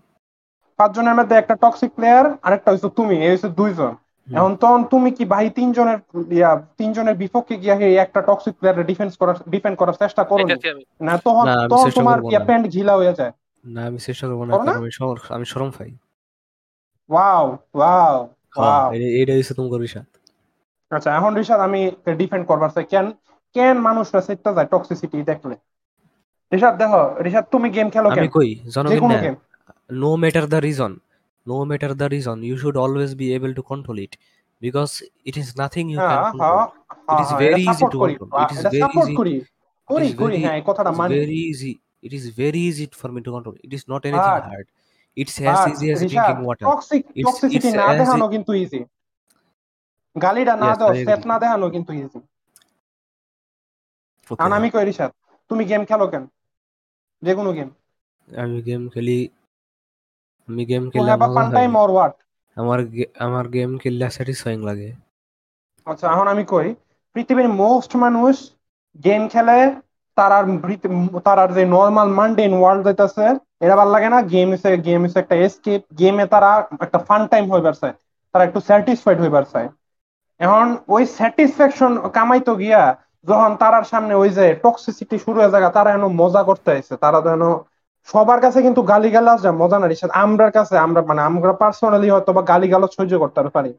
পাঁচজনের 0.79 1.15
মধ্যে 1.15 1.35
একটা 1.35 1.55
টক্সিক 1.55 1.91
প্লেয়ার 1.95 2.25
আরেকটা 2.43 2.71
হচ্ছে 2.71 2.89
তুমি 2.89 3.15
এই 3.25 3.37
দুইজন। 3.55 3.91
এখন 4.27 4.55
তখন 4.55 4.83
তুমি 4.83 5.09
কি 5.11 5.25
ভাই 5.25 5.49
তিনজনের 5.49 5.99
ইয়া 6.31 6.51
তিনজনের 6.77 7.15
বিপক্ষে 7.15 7.55
গিয়া 7.57 7.75
এই 7.75 7.95
একটা 7.95 8.21
টক্সিক 8.21 8.53
প্লেয়ার 8.53 8.85
ডিফেন্স 8.85 9.17
করার 9.17 9.35
ডিফেন্ড 9.49 9.77
করার 9.77 9.93
চেষ্টা 9.93 10.23
করো 10.23 10.43
না? 11.01 11.17
তখন 11.17 11.45
তখন 11.69 11.89
তোমার 11.89 12.19
ইয়া 12.29 12.39
প্যান্ট 12.39 12.65
ঘিলা 12.67 12.93
হয়ে 12.95 13.13
যায়? 13.13 13.31
না 13.65 13.85
আমি 13.85 13.97
চেষ্টা 13.99 14.27
করব 14.27 14.43
না 14.43 14.55
আমি 14.55 14.89
আমি 15.29 15.45
শরম 15.45 15.71
পাই 15.71 15.91
ওয়াও 17.09 17.57
ওয়াও 17.75 18.29
ওয়াও 18.57 18.93
এটা- 18.93 19.55
তোমার 19.55 19.79
বিষয় 19.79 20.03
আচ্ছা 20.91 21.15
এখন 21.15 21.35
রিশাদ 21.35 21.59
আমি 21.59 21.91
ডিফেন্ড 22.17 22.47
করবার 22.47 22.69
চাই? 22.69 22.83
কেন 22.83 23.05
কেন 23.55 23.77
মানুষরা 23.77 24.21
সেটটা 24.21 24.53
যায় 24.53 24.67
টক্সিসিটি 24.67 25.17
দেখলে? 25.23 25.55
রিশাদ 26.53 26.77
দেখো 26.77 27.01
রিশাদ 27.23 27.45
তুমি 27.51 27.69
গেম 27.69 27.89
খেলো 27.89 28.09
আমি 28.09 28.27
কই? 28.27 28.49
জনগণ 28.69 29.13
game 29.21 29.35
no 29.89 30.11
matter 30.17 30.43
the 30.47 30.61
reason 30.61 30.91
no 31.45 31.57
matter 31.65 31.89
the 31.93 32.07
reason 32.09 32.43
you 32.43 32.57
should 32.57 32.77
always 32.77 33.11
be 33.15 33.27
able 33.33 33.53
to 33.53 33.63
control 33.63 33.99
it 33.99 34.13
because 34.61 34.93
it 35.25 35.35
is 35.37 35.49
nothing 35.57 35.85
you 35.89 35.99
can 35.99 36.09
হ্যাঁ 36.09 36.31
control 36.31 36.57
হ্যাঁ 36.57 36.67
It 37.13 37.19
is 37.23 37.29
হ্যাঁ, 37.29 37.39
very 37.45 37.63
easy 37.69 37.85
to 37.93 37.97
control. 38.03 38.29
It 38.43 38.51
is 38.55 38.61
very 38.75 38.93
easy. 39.01 39.15
It 39.89 40.03
is 40.05 40.13
very- 40.21 40.43
হ্যাঁ 40.45 40.93
মানি 41.01 41.15
easy. 41.49 41.73
It 42.07 42.13
is 42.19 42.25
very 42.41 42.61
easy 42.69 42.85
for 43.01 43.09
me 43.15 43.19
to 43.25 43.31
control. 43.35 43.55
It 43.67 43.71
is 43.77 43.83
not 43.91 44.01
anything 44.09 44.39
hard. 44.49 44.67
It's 45.17 45.35
as 45.51 45.59
easy 45.71 45.87
as 45.93 45.99
drinking 46.03 46.41
water. 46.47 46.65
Toxicity 46.67 47.55
it's 47.57 47.77
না 47.79 47.85
as 47.91 47.97
দেখানো 48.01 48.25
কিন্তু 48.33 48.51
easy 48.63 48.81
গালিটা 50.15 50.53
না 50.63 50.69
দাও 50.79 50.91
I 50.95 51.03
set 51.07 51.21
না 51.31 51.35
দেখানো 51.43 51.65
কিন্তু 51.75 51.91
ইজি 52.01 52.19
Okay. 54.31 54.51
আমি 54.57 54.67
কই 54.73 54.83
রিশাদ 54.89 55.11
তুমি 55.49 55.63
গেম 55.71 55.81
খেলো 55.89 56.05
কেন 56.13 56.23
যে 57.23 57.31
কোনো 57.39 57.49
গেম 57.57 57.69
আমি 58.29 58.57
গেম 58.69 58.81
খেলি 58.93 59.17
আমি 60.49 60.63
গেম 60.67 60.83
টু 60.91 60.93
খেললে 60.93 61.07
হ্যাভ 61.07 61.21
আ 61.21 61.27
মজা 61.27 61.47
টাইম 61.53 61.71
অর 61.77 61.89
হোয়াট 61.89 62.13
আমার 62.57 62.79
আমার 63.25 63.45
গেম 63.53 63.71
খেললে 63.81 64.05
স্যাটিসফাইং 64.15 64.59
লাগে। 64.69 64.89
আচ্ছা 65.87 66.05
এখন 66.11 66.27
আমি 66.27 66.43
কই 66.47 66.67
পৃথিবীর 67.15 67.49
মোস্ট 67.59 67.91
মানুষ 67.97 68.35
গেম 68.99 69.21
খেলে 69.29 69.57
তারার 70.17 70.43
পৃথি- 70.63 70.91
তারার 71.25 71.49
যে 71.53 71.63
নর্মাল 71.73 72.09
মান্ডেন 72.11 72.51
ওয়ার্ল্ড 72.55 72.81
যাইতাছে 72.87 73.25
এরা 73.63 73.75
ভালো 73.79 73.91
লাগে 73.91 74.09
না 74.09 74.19
গেম 74.33 74.49
ইসে 74.55 74.69
গেম 74.87 75.01
ইসে 75.07 75.17
একটা 75.19 75.35
এসকেপ 75.41 75.81
গেমে 75.99 76.25
তারা 76.33 76.49
একটা 76.85 76.99
ফান 77.07 77.21
টাইম 77.31 77.45
হইবার 77.51 77.75
চায় 77.75 77.95
তারা 78.35 78.43
একটু 78.45 78.59
স্যাটিসফাইড 78.67 79.17
হইবার 79.21 79.45
চায় 79.45 79.67
এখন 80.39 80.65
ওই 80.87 81.03
স্যাটিসফ্যাকশন 81.17 81.91
কামাইতো 82.15 82.53
গিয়া 82.55 82.81
যখন 83.25 83.51
তারার 83.61 83.85
সামনে 83.85 84.13
ওই 84.15 84.29
যে 84.31 84.45
টক্সিসিটি 84.63 85.15
শুরু 85.19 85.37
হয়ে 85.39 85.53
যায় 85.53 85.65
তারা 85.71 85.89
এনো 85.91 86.07
মজা 86.21 86.41
করতে 86.49 86.69
আইছে 86.71 86.93
তারা 87.03 87.19
যেন 87.27 87.41
সবার 88.07 88.39
কাছে 88.41 88.59
কিন্তু 88.61 88.81
গালি 88.83 89.09
গালাজ 89.11 89.39
যা 89.41 89.51
মজা 89.53 89.77
না 89.77 89.87
রিসাদ 89.87 90.09
আমরার 90.19 90.51
কাছে 90.51 90.75
আমরা 90.79 91.01
মানে 91.03 91.21
আমরা 91.29 91.53
পার্সোনালি 91.61 92.07
হয়তো 92.09 92.31
বা 92.33 92.41
গালি 92.45 92.67
গালাজ 92.69 92.91
সহ্য 92.93 93.13
করতে 93.19 93.39
পারি। 93.51 93.71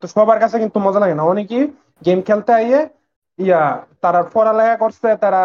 তো 0.00 0.06
সবার 0.10 0.38
কাছে 0.40 0.56
কিন্তু 0.62 0.78
মজা 0.80 1.00
লাগে 1.00 1.14
না। 1.14 1.24
অনেকেই 1.24 1.64
গেম 2.02 2.18
খেলতে 2.22 2.50
আইয়ে 2.54 2.80
ইয়া 3.38 3.62
তারা 4.02 4.20
পড়ালেখা 4.32 4.76
করছে 4.76 5.08
তারা 5.22 5.40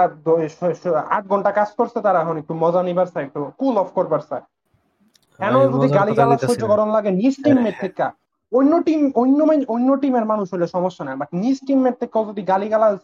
আট 1.10 1.24
ঘণ্টা 1.28 1.52
কাজ 1.54 1.70
করছে 1.78 1.98
তারা 2.02 2.18
এখন 2.22 2.36
একটু 2.42 2.54
মজা 2.64 2.82
নিবার 2.84 3.08
চায় 3.10 3.26
একটু 3.28 3.40
কুল 3.60 3.76
অফ 3.78 3.90
করবার 3.94 4.22
চায়। 4.24 4.44
কেন 5.40 5.56
যদি 5.74 5.88
মজার 5.88 5.96
গালি 5.96 6.12
কথা 6.12 6.16
গালাজ 6.18 6.40
সহ্য 6.42 6.62
না। 6.66 6.72
করন 6.72 6.90
লাগে 6.92 7.12
নিজ 7.14 7.36
টিমমেট 7.44 7.76
থেকে। 7.80 8.06
অন্য 8.52 8.72
টিম 8.86 9.02
অন্য 9.16 9.40
মান- 9.44 9.68
অন্য 9.68 9.90
টিমের 10.02 10.26
মানুষ 10.26 10.48
হলে 10.52 10.66
সমস্যা 10.68 11.04
নাই 11.04 11.16
বাট 11.16 11.30
নিজ 11.36 11.58
টিমমেট 11.68 11.96
থেকে 12.00 12.18
যদি 12.28 12.42
গালি 12.46 12.68
গালাজ 12.70 12.96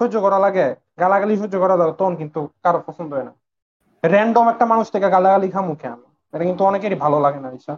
সহ্য 0.00 0.14
করা 0.20 0.38
লাগে 0.38 0.66
গালাগালি 1.00 1.34
সহ্য 1.36 1.54
করা 1.58 1.76
লাগে 1.76 1.94
তখন 1.94 2.14
কিন্তু 2.16 2.40
কারও 2.64 2.80
পছন্দ 2.86 3.10
হয় 3.12 3.24
না। 3.24 3.32
র্যান্ডম 4.12 4.46
একটা 4.52 4.64
মানুষ 4.72 4.86
থেকে 4.94 5.06
গালাগালি 5.14 5.48
খামু 5.54 5.72
কেন? 5.82 5.98
এটা 6.34 6.44
কিন্তু 6.48 6.62
অনেকেরই 6.70 6.98
ভালো 7.04 7.16
লাগে 7.24 7.40
না 7.44 7.48
ঈশা 7.58 7.74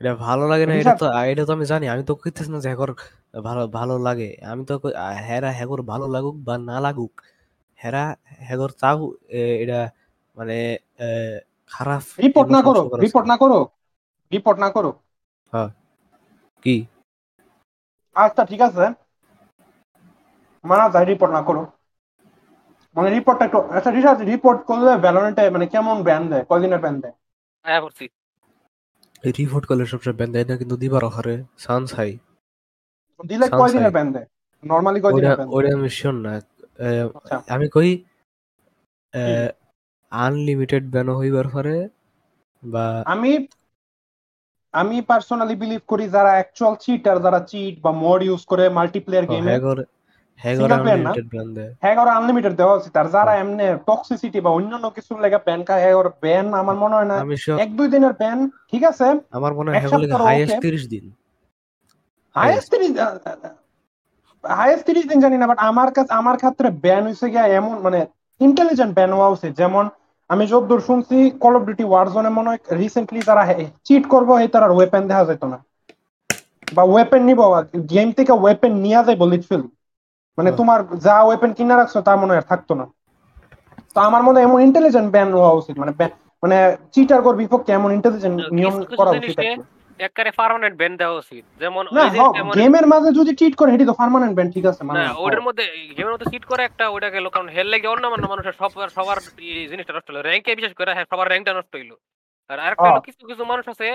এটা 0.00 0.12
ভালো 0.26 0.44
লাগে 0.52 0.64
না 0.68 0.74
এটা 0.80 0.94
তো 1.02 1.06
এটা 1.32 1.42
তো 1.48 1.52
আমি 1.52 1.66
জানি 1.72 1.84
আমি 1.88 2.02
তো 2.08 2.12
কইতেছি 2.22 2.50
না 2.52 2.58
যে 2.64 2.68
হ্যাগর 2.70 2.90
ভালো 3.48 3.62
ভালো 3.78 3.94
লাগে। 3.98 4.30
আমি 4.52 4.62
তো 4.70 4.74
হেরা 5.28 5.50
হ্যাগর 5.58 5.80
ভালো 5.92 6.06
লাগুক 6.14 6.36
বা 6.46 6.54
না 6.70 6.76
লাগুক 6.80 7.12
হেরা 7.78 8.04
হ্যাগর 8.48 8.70
চাও 8.80 8.98
এটা 9.62 9.80
মানে 10.36 10.56
খারাপ 11.72 12.02
রিপোর্ট 12.24 12.48
না 12.56 12.60
করো 12.68 12.82
রিপোর্ট 13.04 13.26
না 13.32 13.36
করো 13.42 13.58
রিপোর্ট 14.32 14.58
না 14.64 14.68
করো 14.76 14.90
হ্যাঁ। 15.52 15.70
কি? 16.64 16.76
আচ্ছা 18.16 18.42
ঠিক 18.50 18.60
আছে। 18.68 18.84
মানা 20.64 20.86
যায় 20.94 21.06
রিপোর্ট 21.06 21.32
না 21.36 21.42
করো 21.48 21.62
মানে 22.96 23.08
রিপোর্টটা 23.10 23.44
একটু 23.46 23.58
আচ্ছা 23.76 23.90
রিসার্চ 23.90 24.20
রিপোর্ট 24.32 24.60
করলে 24.70 24.92
ভ্যালোরেন্টে 25.04 25.44
মানে 25.50 25.66
কেমন 25.74 25.96
ব্যান 26.02 26.22
দেয়? 26.30 26.44
কয়দিনের 26.50 26.80
ব্যান 26.84 26.96
দেয়? 27.02 27.14
আয়া 27.64 27.80
করছি। 27.84 28.04
রিপোর্ট 29.38 29.64
করলে 29.66 29.84
সবসময় 29.86 30.16
ব্যান 30.18 30.30
দেয় 30.32 30.46
না 30.50 30.54
কিন্তু 30.56 30.76
দিবার 30.76 31.02
অফারে 31.04 31.34
চান্স 31.58 31.88
হাই 31.98 32.10
দিলে 33.20 33.46
কয়দিনের 33.60 33.92
ব্যান 33.92 34.08
দেয়? 34.12 34.28
নর্মালি 34.62 35.00
কয়দিনের 35.00 35.36
ব্যান 35.38 35.48
ওটা 35.48 35.68
আমি 35.76 35.88
শিওর 35.98 36.16
না। 36.24 36.32
এ, 36.78 36.88
আচ্ছা। 37.18 37.36
আমি 37.54 37.66
কই 37.68 37.90
আনলিমিটেড 40.12 40.84
ব্যান 40.90 41.08
হইবার 41.10 41.46
পরে 41.48 41.76
বা 42.62 42.86
আমি 43.06 43.32
আমি 44.74 44.96
পার্সোনালি 45.10 45.54
বিলিভ 45.62 45.82
করি 45.88 46.04
যারা 46.08 46.30
অ্যাকচুয়াল 46.36 46.74
চিটার 46.84 47.16
যারা 47.24 47.40
চিট 47.50 47.74
বা 47.84 47.90
মোড 48.02 48.20
ইউজ 48.22 48.42
করে 48.46 48.64
মাল্টিপ্লেয়ার 48.68 49.26
গেমে 49.26 49.52
হ্যাগর 50.42 50.70
হ্যাগর? 51.84 52.08
আনলিমিটেড 52.18 52.52
হ্যাঁ 52.52 52.58
দেওয়া 52.60 52.74
উচিত। 52.78 52.94
আর 53.00 53.06
যারা 53.14 53.32
এমনি 53.42 53.64
টক্সিসিটি 53.88 54.38
বা 54.44 54.50
অন্যান্য 54.58 54.86
কিছুর 54.96 55.18
লেগে 55.24 55.38
ব্যান 55.46 55.60
খায় 55.68 55.82
হ্যাঁ 55.84 55.96
ওর 56.00 56.08
ব্যান 56.22 56.46
আমার 56.62 56.76
মনে 56.82 56.94
হয় 56.98 57.08
না। 57.12 57.16
এক 57.64 57.70
দুই 57.78 57.88
দিনের 57.94 58.14
ব্যান 58.20 58.38
ঠিক 58.70 58.82
আছে? 58.90 59.06
আমার 59.38 59.52
মনে 59.58 59.68
হয় 59.68 59.76
হ্যাগর 59.82 60.00
সপ্তাহ 60.02 60.26
হাইয়েস্ট 60.28 60.56
30 60.66 60.84
দিন। 60.92 61.04
হাইয়েস্ট 62.36 62.68
তিরিশ 62.72 62.90
হাইয়েস্ট 64.44 64.84
তিরিশ 64.88 65.04
দিন 65.10 65.18
জানি 65.24 65.36
না 65.40 65.46
বাট 65.50 65.58
আমার 65.70 65.88
কাছে 65.96 66.12
আমার 66.20 66.36
ক্ষেত্রে 66.42 66.68
ব্যান 66.84 67.02
হয়েছে 67.08 67.26
গিয়া 67.32 67.44
এমন 67.60 67.74
মানে 67.86 68.00
ইন্টেলিজেন্ট 68.40 68.92
ব্যান 68.98 69.10
হওয়া 69.16 69.28
উচিত। 69.36 69.52
যেমন 69.62 69.84
আমি 70.30 70.44
যতদূর 70.52 70.80
শুনছি 70.88 71.16
কল 71.42 71.54
অফ 71.58 71.62
ডিউটি 71.68 71.84
ওয়ারজোনে 71.88 72.30
মনে 72.38 72.48
হয় 72.50 72.60
রিসেন্টলি 72.82 73.20
তারা 73.28 73.42
চিট 73.86 74.04
করব 74.12 74.28
এই 74.44 74.48
তার 74.54 74.74
ওয়েপেন 74.76 75.02
দেখা 75.10 75.24
যেত 75.30 75.42
না। 75.52 75.58
বা 76.76 76.82
ওয়েপেন 76.92 77.22
নিব 77.28 77.40
গেম 77.94 78.08
থেকে 78.18 78.32
ওয়েপেন 78.42 78.72
নিয়ে 78.84 79.00
যাইব 79.06 79.22
লিটফিল 79.32 79.62
মানে 80.38 80.50
তোমার 80.60 80.78
যা 81.06 81.16
ওয়েপেন 81.22 81.50
কিনা 81.58 81.74
রাখছো 81.76 81.98
তা 82.06 82.12
মনে 82.22 82.32
হয় 82.34 82.46
থাকতো 82.50 82.72
না। 82.80 82.84
তো 83.94 83.98
আমার 84.08 84.22
মনে 84.26 84.36
হয় 84.36 84.46
এমন 84.48 84.58
ইন্টেলিজেন্ট 84.66 85.08
ব্যান 85.14 85.28
হওয়া 85.38 85.52
উচিত 85.60 85.74
মানে 85.82 85.92
মানে 86.42 86.56
চিটার 86.94 87.20
কর 87.26 87.34
বিপক্ষে 87.42 87.70
এমন 87.72 87.90
ইন্টেলিজেন্ট 87.98 88.36
নিয়ম 88.56 88.74
করা 88.98 89.10
উচিত 89.12 89.38
একবারে 90.00 90.30
পার্মানেন্ট 90.40 90.74
ব্যান 90.80 90.92
দেওয়া 91.00 91.16
উচিত। 91.22 91.44
যেমন 91.62 91.84
গেমের 92.58 92.86
মাঝে 92.92 93.10
যদি 93.18 93.32
চিট 93.40 93.52
করে 93.60 93.70
সেটি 93.74 93.84
তো 93.90 93.94
পার্মানেন্ট 94.00 94.34
ব্যান 94.36 94.48
ঠিক 94.54 94.64
আছে 94.70 94.82
মানে 94.88 95.00
ওটার 95.24 95.42
মধ্যে 95.46 95.64
গেমের 95.96 96.12
মধ্যে 96.14 96.30
সিট 96.32 96.44
করে 96.50 96.62
একটা 96.64 96.84
ওটা 96.94 97.08
গেল 97.14 97.26
কারণ 97.34 97.48
হেল 97.56 97.68
লাগে 97.72 97.88
অন্য 97.94 98.04
অন্য 98.14 98.26
মানুষের 98.32 98.54
সবার 98.60 98.88
সবার 98.96 99.18
জিনিসটা 99.70 99.92
নষ্ট 99.96 100.08
হলো। 100.10 100.20
র্যাঙ্কে 100.22 100.58
বিশেষ 100.58 100.72
করে 100.80 100.90
হ্যাঁ, 100.94 101.06
সবার 101.12 101.26
র্যাঙ্কটা 101.28 101.52
নষ্ট 101.58 101.72
হইল। 101.78 101.92
আর 102.50 102.58
আরেকটা 102.64 102.82
হলো 102.82 102.92
হ্যাঁ। 102.92 103.06
কিছু 103.08 103.22
কিছু 103.30 103.42
মানুষ 103.52 103.64
আছে 103.72 103.88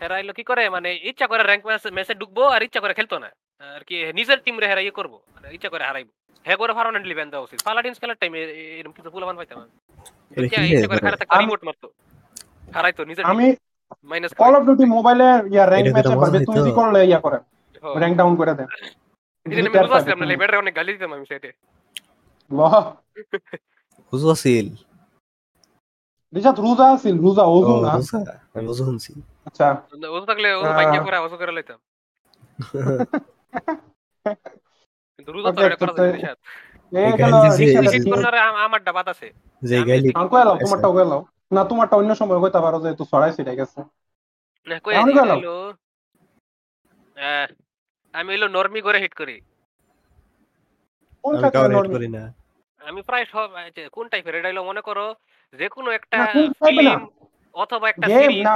এলো 0.00 0.32
কি 0.38 0.44
করে 0.50 0.62
মানে 0.76 0.88
ইচ্ছা 1.10 1.26
করে 1.30 1.42
র্যাঙ্ক 1.42 1.62
ম্যাচে 1.96 2.14
ঢুকবো 2.20 2.42
আর 2.54 2.60
ইচ্ছা 2.66 2.80
করে 2.84 2.94
খেলতো 2.98 3.16
না। 3.24 3.28
আর 3.60 3.82
কি 3.84 3.96
নিজের 4.12 4.38
টিম 4.44 4.56
রে 4.58 4.66
হেরা 4.66 4.80
ইয়ে 4.80 4.90
করব 4.90 5.12
মানে 5.34 5.46
ইচ্ছা 5.54 5.68
করে 5.68 5.84
হারাইবো। 5.84 6.12
হ্যাঁ 6.46 6.56
করে 6.56 6.72
পার্মানেন্টলি 6.74 7.14
ব্যান 7.14 7.28
দেওয়া 7.30 7.44
উচিত। 7.44 7.58
পালাডিন্স 7.64 7.96
খেলার 8.00 8.18
টাইমে 8.20 8.40
এরকম 8.78 8.92
কিছু 8.92 9.10
ফুলাবান 9.10 9.36
পাইতাম 9.36 9.58
আমি। 9.58 9.72
ইচ্ছা- 10.44 10.88
করে 10.88 10.98
করে? 10.98 11.00
হারাতে 11.02 11.24
রিমোট 11.38 11.60
মারতো। 11.64 11.86
হারাইতো 12.74 13.02
নিজের 13.04 13.24
আমি 13.24 13.46
মাইনাস 14.02 14.32
কল 14.34 14.52
অফ 14.56 14.62
ডিউটি 14.62 14.84
মোবাইলে 14.86 15.26
ইয়া 15.50 15.64
র্যাঙ্ক 15.66 15.88
ম্যাচে 15.92 16.16
পারবে 16.16 16.38
তুমি 16.44 16.60
হইতো। 16.60 16.74
করলে 16.74 17.00
ইয়া 17.04 17.20
করে 17.20 17.38
র্যাঙ্ক 17.96 18.14
ডাউন 18.16 18.32
করে 18.36 18.52
দেন 18.54 18.68
এদিন 19.46 19.58
আমি 19.58 19.68
বুঝতে 19.68 19.88
পারছিলাম 19.88 20.18
না 20.18 20.26
লেবেটারে 20.26 20.58
অনেক 20.58 20.74
গালি 20.76 20.90
দিতাম 20.92 21.12
আমি 21.12 21.26
সেটে। 21.26 21.50
বুঝু 24.12 24.26
আছিল। 24.30 24.66
রিজাত 26.32 26.56
রোজা 26.60 26.86
আছিল 26.92 27.14
রোজা 27.20 27.44
ওজু 27.46 27.74
না? 27.80 27.90
আমি 28.54 28.74
শুনছি। 28.74 29.12
আচ্ছা। 29.44 29.66
ওজু 30.08 30.26
থাকলে 30.26 30.48
ওজু। 30.54 30.70
ভাগ্য 30.70 30.96
করে 31.04 31.18
ওজু 31.18 31.36
করে 31.36 31.52
লইতাম। 31.52 31.78
কিন্তু 35.16 35.32
রোজা 35.32 35.52
তো 35.52 35.66
এটা 35.66 35.76
করা 35.76 35.92
যায় 35.92 36.12
না 36.12 36.18
যে- 39.62 40.12
আম- 40.14 40.28
গেল 40.92 41.22
না 41.52 41.64
তোমারটা 41.64 41.96
অন্য 41.96 42.14
সময় 42.14 42.38
পারো 42.60 42.80
যে 42.80 42.94
না 44.66 44.78
কই 44.78 44.94
নর্মি 48.48 48.80
করে 48.80 48.98
হিট 48.98 49.14
করি। 49.14 49.40
নরমি? 51.76 51.94
করি 51.94 52.08
না। 52.08 52.34
আমি 52.86 53.02
প্রায় 53.02 53.24
সব 53.24 53.50
কোন 53.92 54.08
টাইপের 54.08 54.34
এটা 54.34 54.62
মনে 54.62 54.80
করো 54.80 55.14
যে 55.52 55.68
কোনো 55.68 55.90
একটা। 55.90 56.26
ফিল্ম 56.66 57.08
অথবা 57.54 57.88
একটা 57.88 58.08
সিরিজ 58.20 58.46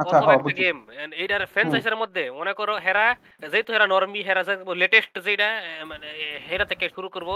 আচ্ছা 0.00 0.16
হ্যাঁ 0.24 0.36
একটা 0.38 0.52
গেম 0.62 0.78
এইটার 1.22 1.42
ফ্র্যাঞ্চাইজের 1.52 1.96
মধ্যে 2.02 2.22
মনে 2.40 2.52
করো 2.58 2.74
হেরা 2.86 3.06
যেহেতু 3.52 3.70
হেরা 3.74 3.86
নরমি 3.92 4.20
হেরা 4.28 4.42
লেটেস্ট 4.82 5.14
যেটা 5.26 5.48
মানে 5.90 6.08
হেরা 6.48 6.64
থেকে 6.70 6.84
শুরু 6.96 7.08
করব 7.14 7.30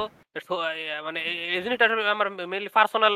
মানে 1.07 1.19
এই 1.57 1.61
জিনিসটা 1.65 1.85
আমার 2.17 2.29
মেনলি 2.53 2.71
পার্সোনাল 2.79 3.15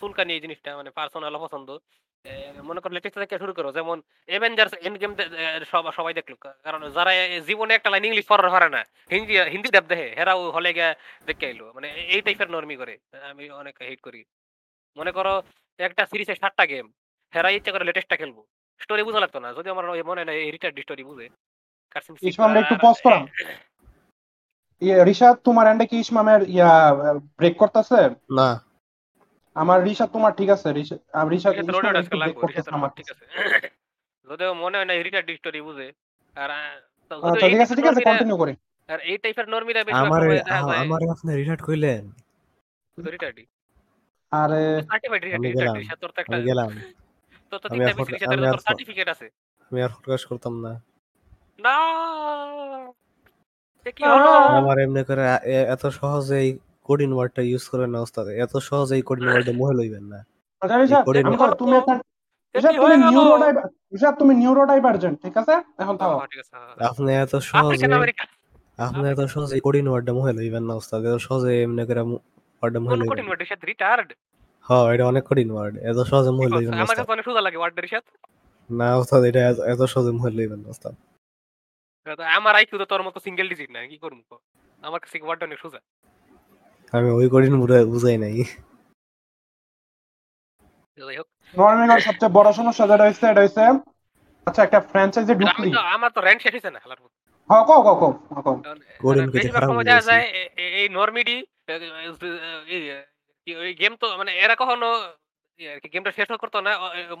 চুলকানি 0.00 0.32
এই 0.36 0.42
জিনিসটা 0.44 0.70
মানে 0.78 0.90
পার্সোনাল 0.98 1.34
পছন্দ 1.44 1.68
মনে 2.68 2.80
করো 2.82 2.92
লেটেস্ট 2.96 3.16
থেকে 3.22 3.36
শুরু 3.42 3.52
করো 3.58 3.68
যেমন 3.78 3.96
এভেঞ্জার্স 4.36 4.72
এন্ড 4.86 4.96
গেম 5.02 5.12
সবাই 5.98 6.14
দেখল 6.18 6.32
কারণ 6.66 6.80
যারা 6.96 7.12
জীবনে 7.48 7.72
একটা 7.76 7.90
লাইন 7.92 8.04
ইংলিশ 8.08 8.26
পড়ার 8.30 8.50
পারে 8.54 8.68
না 8.76 8.80
হিন্দি 9.12 9.34
হিন্দি 9.54 9.68
ডাব 9.74 9.84
দেখে 9.92 10.08
হেরাও 10.18 10.40
হলে 10.56 10.70
গিয়ে 10.76 10.90
দেখে 11.28 11.44
আইলো 11.50 11.64
মানে 11.76 11.88
এই 12.14 12.20
টাইপের 12.26 12.48
নরমি 12.54 12.76
করে 12.80 12.94
আমি 13.30 13.44
অনেক 13.60 13.74
হেট 13.88 14.00
করি। 14.06 14.20
মনে 14.96 15.12
করো 15.16 15.34
একটা 15.80 16.02
সিরিজে 16.10 16.34
সাতটা 16.42 16.64
গেম 16.72 16.86
হেরা 17.32 17.50
ইচ্ছা 17.56 17.70
করে 17.74 17.84
লেটেস্টটা 17.88 18.16
খেলব। 18.20 18.38
স্টোরি 18.80 19.02
বুঝা 19.02 19.20
লাগতো 19.20 19.38
না। 19.40 19.48
যদি 19.52 19.68
আমার 19.70 19.84
মনে 20.04 20.22
নাই 20.24 20.38
রিটার্ড 20.50 20.76
স্টোরি 20.80 21.04
বুঝে। 21.04 21.26
কারসিম 21.90 22.14
ইসমাম 22.22 22.50
একটু 22.56 22.74
pause 22.74 23.00
করাম। 23.02 23.22
ইয়ে 24.82 24.96
রিশাদ 25.04 25.36
তোমার 25.44 25.66
এন্ডে 25.66 25.86
কি 25.86 25.96
ইসমামের 25.98 26.40
ইয়া 26.48 26.70
ব্রেক 27.38 27.54
করতেছে? 27.56 28.00
না। 28.30 28.48
আমার 29.56 29.78
রিশাদ 29.84 30.08
তোমার 30.12 30.32
ঠিক 30.32 30.48
আছে। 30.50 30.68
করতেছে 32.42 32.70
আমার। 32.70 32.90
ঠিক 32.96 33.06
আছে। 33.10 33.24
যদিও 34.26 34.52
মনে 34.54 34.76
হয় 34.78 34.88
না 34.88 34.94
রিটার্ড 34.94 35.28
স্টোরি 35.30 35.60
বুঝে। 35.60 35.88
আর 36.34 36.50
আচ্ছা 37.26 37.46
এই 37.46 37.50
ঠিক 37.50 37.60
আছে 37.60 37.74
ঠিক 37.74 37.86
আছে 37.86 38.00
কন্টিনিউ 38.00 38.36
করি। 38.36 38.54
আর 38.88 38.98
এই 39.10 39.16
টাইপের 39.18 39.46
নর্মিরা 39.48 39.80
বেশি 39.84 40.00
আমার 40.02 40.20
সময় 40.20 40.38
দেখা 40.40 40.60
যায় 40.68 40.80
আমার 40.84 41.00
আপনি 41.14 41.30
রিটার্ড 41.34 41.62
কইলেন। 41.66 42.02
রিটার্ডই 42.98 43.44
আরে 44.32 44.62
সার্টিফাইড 44.90 45.22
আমি 45.36 45.46
রিটার্ড 45.48 46.00
তোর 46.02 46.10
একটা 46.16 46.38
গেলাম। 46.40 46.70
আমি 47.72 47.82
আর 47.88 47.94
তোর 48.54 48.62
সার্টিফিকেট 48.68 49.06
আছে। 49.14 49.26
আমি 49.70 49.78
ফোকাস 49.94 50.22
করতাম 50.30 50.54
না। 50.64 50.72
আমার 54.60 54.76
এমনি 54.84 55.02
করে 55.08 55.22
এত 55.74 55.82
সহজেই 55.98 56.48
কোডিং 56.88 57.08
ওয়ার্ডটা 57.16 57.42
ইউজ 57.50 57.64
করেন 57.72 57.88
না 57.94 57.98
ওস্তাদ 58.04 58.26
এত 58.44 58.54
সহজেই 58.68 59.02
কোডিং 59.08 59.26
ওয়ার্ডে 59.30 59.52
মোহে 59.60 59.74
লইবেন 59.78 60.04
না। 60.12 60.18
আচ্ছা। 60.62 60.74
আমি 60.76 60.86
কই, 61.06 61.22
তুমি 64.20 64.32
নিউরোডাইভার্জেন্ট 64.42 65.16
ঠিক 65.24 65.34
আছে? 65.40 65.54
এখন। 65.82 65.94
আপনি 66.90 67.10
এত 67.24 67.34
সহজে 67.50 67.86
আপনি 68.78 69.04
এত 69.12 69.20
সহজে 69.34 69.54
কোডিং 69.66 69.84
ওয়ার্ডটা 69.90 70.12
মোহে 70.16 70.32
লইবেন 70.38 70.64
না 70.68 70.72
ওস্তাদ 70.80 71.00
এত 71.10 71.18
সহজে 71.26 71.50
এমনি 71.64 71.82
করে 71.88 72.02
ওয়ার্ডটা 72.60 72.80
মোহে 72.82 72.96
লইবেন। 72.98 73.10
কঠিন 73.12 73.26
ওয়ার্ড 73.28 73.42
সাথে 73.50 73.64
রিটার্ড 73.72 74.08
হ্যাঁ 74.68 74.84
এটা 74.94 75.04
অনেক 75.06 75.24
কোডিং 75.28 75.46
ওয়ার্ড 75.50 75.74
এত 75.82 75.98
সহজে 76.10 76.30
মোহে 76.30 76.48
লইবেন 76.52 76.74
আমার 76.76 76.96
কাছে 76.98 77.12
অনেক 77.14 77.24
সোজা 77.28 77.42
লাগে 77.46 77.58
ওয়ার্ডের 77.58 77.88
সাথে। 77.88 78.10
না 78.70 78.88
ওস্তাদ 79.00 79.22
এটা 79.30 79.40
এত- 79.72 79.90
সহজে 79.92 80.10
মোহে 80.16 80.30
লইবেন 80.30 80.60
ওস্তাদ 80.66 80.94
আমার 82.38 82.54
আইকিউ 82.54 82.76
তো 82.78 82.86
তোর 82.92 83.02
মতো 83.06 83.18
সিঙ্গেল 83.26 83.46
ডিজিট 83.52 83.70
না 83.70 83.80
কি 83.86 83.96
করব 83.98 84.18
আমার 84.82 84.98
কাছে 85.02 85.16
ওয়ার্ড 85.18 85.40
অনেক 85.44 85.58
সোজা 85.64 85.80
আমি 86.92 87.08
ওই 87.10 87.26
কোডিং 87.28 87.50
বুঝাই 87.92 88.16
নাই। 88.18 88.34
নরমিনার 91.54 92.00
সবচেয়ে 92.00 92.34
বড় 92.36 92.48
সমস্যা 92.52 92.84
যেটা 92.86 93.04
হইছে 93.06 93.24
এটা 93.26 93.42
হইছে 93.42 93.62
আচ্ছা 94.46 94.60
একটা 94.62 94.78
ফ্র্যাঞ্চাইজি 94.90 95.32
ঢুকলি। 95.36 95.68
আমার 95.96 96.10
তো 96.10 96.20
র্যাঙ্ক 96.20 96.40
শেষ 96.42 96.52
হয়েছে 96.54 96.70
না 96.70 96.78
খেলার 96.82 96.98
হ্যাঁ 97.50 97.64
কও 97.68 97.80
কও 97.80 97.94
কও 97.94 98.10
কও 98.38 98.54
খারাপ। 99.48 100.06
যায় 100.08 100.24
এই 100.78 100.86
নর্মিডি 100.90 101.36
ওই 103.62 103.72
গেম 103.80 103.92
তো 104.02 104.06
মানে 104.20 104.32
এরা 104.44 104.54
কখনো 104.62 104.88
গেমটা 105.92 106.12
শেষ 106.18 106.28
করতো 106.42 106.58
না 106.66 106.72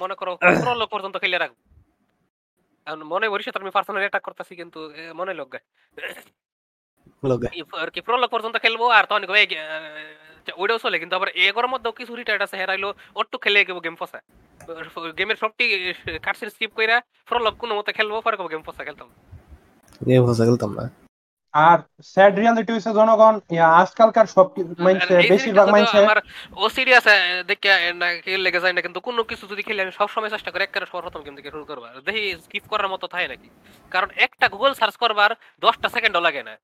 মনে 0.02 0.14
করো 0.20 0.32
প্রলগ 0.64 0.88
পর্যন্ত 0.94 1.16
খেলে 1.22 1.38
রাখব। 1.42 1.56
এখন 2.86 3.00
মনে 3.12 3.26
ভবিষ্যৎ 3.32 3.54
আমি 3.60 3.70
পার্সোনালি 3.76 4.04
অ্যাটাক 4.06 4.24
করতেছি 4.28 4.52
কিন্তু 4.60 4.78
মনে 5.20 5.32
লোক 5.40 5.52
আর 7.82 7.88
কি 7.94 8.00
প্রলগ 8.08 8.28
পর্যন্ত 8.34 8.56
খেলব 8.64 8.82
আর 8.98 9.04
তখন 9.10 9.22
ওইটাও 10.62 10.82
চলে 10.84 10.96
কিন্তু 11.02 11.14
আবার 11.18 11.28
এগোর 11.46 11.66
মধ্যেও 11.72 11.92
কিছু 11.98 12.12
রিটায়ার্ড 12.20 12.42
আছে 12.46 12.56
হেরাইলো 12.60 12.88
অট্টু 13.20 13.36
খেলে 13.44 13.58
গেবো 13.68 13.80
গেম 13.86 13.96
ফসা 14.00 14.18
গেমের 15.18 15.38
সবটি 15.42 15.64
কাটসিন 16.24 16.48
স্কিপ 16.54 16.72
কইরা 16.78 16.96
প্রলগ 17.28 17.54
কোনো 17.62 17.72
মতে 17.78 17.90
খেলব 17.96 18.14
পরে 18.26 18.36
গেম 18.52 18.62
ফসা 18.66 18.82
খেলতাম। 18.86 19.08
গেম 20.08 20.22
ফসা 20.28 20.42
খেলতাম 20.48 20.70
না। 20.78 20.84
আর 21.52 21.78
স্যাড 22.02 22.38
রিয়ালিটি 22.38 22.72
হইছে 22.72 22.92
জনগণ 22.92 23.58
আজকালকার 23.58 24.26
সব 24.26 24.54
কি- 24.54 25.28
বেশিরভাগ 25.28 25.68
আমার 25.68 26.16
ওসিডি 26.56 26.94
আছে 26.94 27.44
দেখে 27.46 27.92
না 27.92 28.14
খেলে 28.14 28.38
লেগে 28.38 28.60
যায় 28.60 28.72
না 28.72 28.80
কিন্তু 28.80 29.00
কোনো 29.00 29.22
কিছু 29.22 29.46
যদি 29.46 29.62
খেলে 29.62 29.82
আমি 29.82 29.92
সবসময় 29.92 30.30
চেষ্টা 30.30 30.50
করি 30.50 30.62
একেবারে 30.62 30.86
সর্বপ্রথম 30.92 31.24
গেম 31.24 31.36
থেকে 31.36 31.50
শুরু 31.50 31.64
করবার। 31.64 32.00
দেখি 32.00 32.36
স্কিপ 32.44 32.62
করার 32.68 32.88
মতো 32.88 33.06
থাকে 33.06 33.28
নাকি? 33.28 33.48
কারণ 33.90 34.08
একটা 34.16 34.48
গুগল 34.48 34.74
সার্চ 34.74 34.96
করবার 34.96 35.30
দশটা 35.60 35.88
সেকেন্ডও 35.88 36.20
লাগে 36.20 36.42
না। 36.42 36.56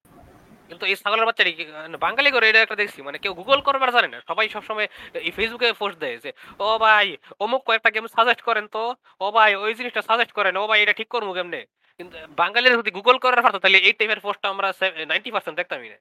কিন্তু 0.69 0.87
এই 0.87 0.97
ছাগলের 0.97 1.27
বাচ্চাটি 1.27 1.53
কি- 1.53 1.73
মানে 1.73 1.97
বাঙালি 1.97 2.31
করে 2.31 2.51
এটা 2.51 2.61
একটা 2.61 2.75
দেখছি 2.75 3.03
মানে 3.03 3.19
কেউ 3.19 3.35
গুগল 3.35 3.61
করবার 3.61 3.93
জানে 3.93 4.09
না। 4.09 4.21
সবাই 4.29 4.49
সবসময় 4.49 4.89
এই 5.15 5.31
ফেসবুকে 5.31 5.73
পোস্ট 5.73 5.99
দেয় 5.99 6.19
যে 6.19 6.33
ও 6.59 6.79
ভাই 6.79 7.17
অমুক 7.41 7.63
কয়েকটা 7.65 7.91
গেম 7.91 8.07
সাজেস্ট 8.07 8.43
করেন 8.43 8.67
তো। 8.67 8.95
ও 9.21 9.31
ভাই 9.31 9.55
ওই 9.55 9.75
জিনিসটা 9.75 10.03
সাজেস্ট 10.03 10.33
করেন। 10.33 10.57
ও 10.57 10.67
ভাই 10.67 10.83
এটা 10.83 10.93
ঠিক 10.93 11.09
করব 11.09 11.33
কেমনে? 11.33 11.65
কিন্তু 12.01 12.17
বাঙালির 12.41 12.79
যদি 12.81 12.91
গুগল 12.99 13.17
করার 13.25 13.45
পারতো 13.45 13.59
তাহলে 13.63 13.79
এই 13.89 13.95
টাইপের 13.99 14.21
পোস্টটা 14.25 14.49
আমরা 14.53 14.69
নাইনটি 15.11 15.31
পার্সেন্ট 15.35 15.57
দেখতামই 15.61 15.91
না 15.93 15.99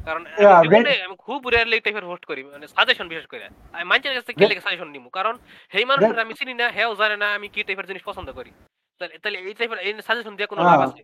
কারণ 0.00 0.22
আমি 0.58 1.16
খুব 1.26 1.40
রেয়ারলি 1.52 1.74
এই 1.78 1.84
টাইপের 1.84 2.08
পোস্ট 2.10 2.24
করি 2.30 2.40
মানে 2.44 2.66
সাজেশন 2.76 3.06
বিশেষ 3.12 3.26
করে। 3.32 3.44
আমি 3.74 3.84
মানুষের 3.90 4.14
কাছে 4.18 4.32
গেলে 4.40 4.54
সাজেশন 4.66 4.88
নিমু 4.94 5.10
কারণ 5.18 5.34
সেই 5.72 5.86
মানুষের 5.90 6.24
আমি 6.24 6.34
চিনি 6.38 6.54
না 6.54 6.66
হেও 6.76 6.90
জানে 7.00 7.16
না 7.22 7.28
আমি 7.36 7.46
কি 7.54 7.60
টাইপের 7.66 7.88
জিনিস 7.90 8.02
পছন্দ 8.08 8.28
করি। 8.38 8.50
তাহলে 9.00 9.38
এই 9.40 9.54
টাইপের 9.58 9.78
এই 9.86 9.92
সাজেশন 10.08 10.34
দিয়ে 10.36 10.50
কোনো 10.52 10.60
লাভ 10.62 10.70
হ্যাঁ, 10.72 10.88
আছে? 10.88 11.02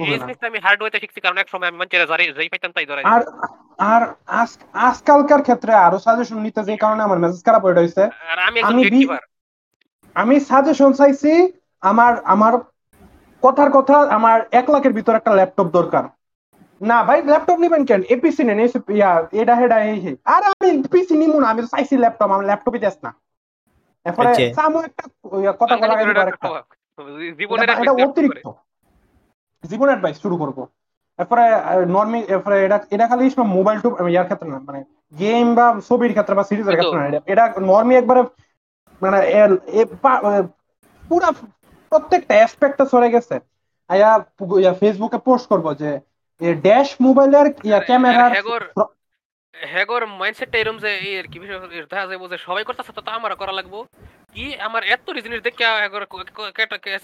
বুঝে 0.00 0.16
না। 0.18 0.26
আমি 0.50 0.58
হার্ড 0.64 0.80
ওয়েতে 0.82 0.98
শিখছি 1.02 1.20
কারণ 1.24 1.36
এক 1.42 1.48
সময় 1.52 1.68
আমি 1.70 1.78
মানুষের 1.80 2.08
যারে 2.10 2.24
যেই 2.38 2.50
পাইতাম 2.52 2.72
তাই 2.76 2.86
ধরাই 2.90 3.04
আর 3.14 3.22
আর 3.92 4.02
আজকালকার 4.88 5.42
ক্ষেত্রে 5.46 5.72
আরও 5.86 5.98
সাজেশন 6.06 6.38
নিতে 6.46 6.60
যে 6.68 6.74
কারণে 6.82 7.02
আমার 7.06 7.18
মেসেজ 7.22 7.40
খারাপ 7.46 7.62
হয়ে 7.64 7.76
রয়েছে। 7.76 8.02
আর 8.30 8.38
আমি 8.48 8.56
একজন 8.60 8.76
আমি 8.76 9.00
আমি 10.16 10.36
সাজেশন 10.48 10.90
চাইছি 11.00 11.32
আমার 11.82 12.12
আমার 12.34 12.52
কথার 13.42 13.70
কথা 13.70 13.98
আমার 13.98 14.40
এক 14.50 14.70
লাখের 14.70 14.92
ভিতর 14.92 15.14
একটা 15.14 15.34
ল্যাপটপ 15.34 15.64
দরকার। 15.64 16.04
না 16.82 17.04
ভাই 17.04 17.22
ল্যাপটপ 17.22 17.58
নিবেন 17.58 17.84
কেন? 17.84 18.02
এপিসি 18.08 18.44
নেন 18.44 18.60
ইয়া 18.60 19.26
এটা 19.32 19.54
হেডা 19.54 19.80
এই 19.80 20.00
হে। 20.00 20.16
আর 20.24 20.42
আমি 20.44 20.82
পিসি 20.82 21.18
নিমু 21.18 21.40
না 21.40 21.48
আমি 21.48 21.60
তো 21.62 21.66
চাইছি 21.66 21.96
ল্যাপটপ 21.96 22.22
আমার 22.22 22.44
ল্যাপটপই 22.44 22.78
দেস 22.78 22.96
না। 23.02 23.14
এরপরে 24.04 24.28
আচ্ছা। 24.28 24.54
সামু 24.54 24.80
একটা 24.80 25.02
কথা 25.60 25.76
বলা 25.76 25.94
গেল 25.94 26.14
জীবনের 27.38 27.68
এটা- 27.70 27.94
করে। 27.94 28.04
অতিরিক্ত। 28.04 28.50
জীবন 29.66 29.86
অ্যাডভাইস 29.86 30.22
শুরু 30.22 30.36
করব। 30.36 30.66
এরপরে 31.18 31.42
নর্মি 31.86 32.24
এরপরে 32.28 32.64
এটা 32.64 32.80
এটা 32.90 33.06
খালি 33.06 33.30
মোবাইল 33.38 33.80
টু 33.80 34.08
ইয়ার 34.08 34.24
ক্ষেত্রে 34.24 34.48
না 34.48 34.58
মানে 34.58 34.84
গেম 35.18 35.54
বা 35.54 35.80
ছবির 35.88 36.10
ক্ষেত্রে 36.10 36.34
বা 36.34 36.44
সিরিজের 36.44 36.76
ক্ষেত্রে 36.76 37.00
না 37.00 37.06
এটা- 37.06 37.20
এটা 37.26 37.52
নর্মি 37.60 37.96
একবারে 37.96 38.22
মানে 39.02 39.18
পুরা 41.08 41.32
প্রত্যেকটা 41.92 42.34
অ্যাসপেক্টে 42.38 42.84
সরে 42.92 43.08
গেছে। 43.14 43.36
আয়া 43.90 44.10
ইয়া 44.62 44.72
ফেসবুকে 44.80 45.18
পোস্ট 45.28 45.46
করব 45.52 45.66
যে 45.82 45.90
ড্যাশ 46.66 46.88
মোবাইলের 47.06 47.46
ইয়া 47.68 47.80
ক্যামেরার 47.88 48.32
হ্যাগোর 49.54 50.02
মাইন্ডসেটটা 50.20 50.56
এরকম 50.58 50.78
যে 50.84 50.90
এই 51.06 51.14
আর 51.20 51.26
কি 51.32 51.36
বিষয় 51.42 51.58
দেখা 51.92 52.06
যাবে 52.10 52.26
যে 52.32 52.38
সবাই 52.46 52.64
করতেছে 52.68 52.92
তো 52.96 53.10
আমারও 53.18 53.40
করা 53.42 53.54
লাগবো। 53.58 53.78
কি 54.34 54.44
আমার 54.66 54.82
এত 54.94 55.06
জিনিস 55.26 55.40
দেখে 55.46 55.64
হ্যাগোর 55.82 56.04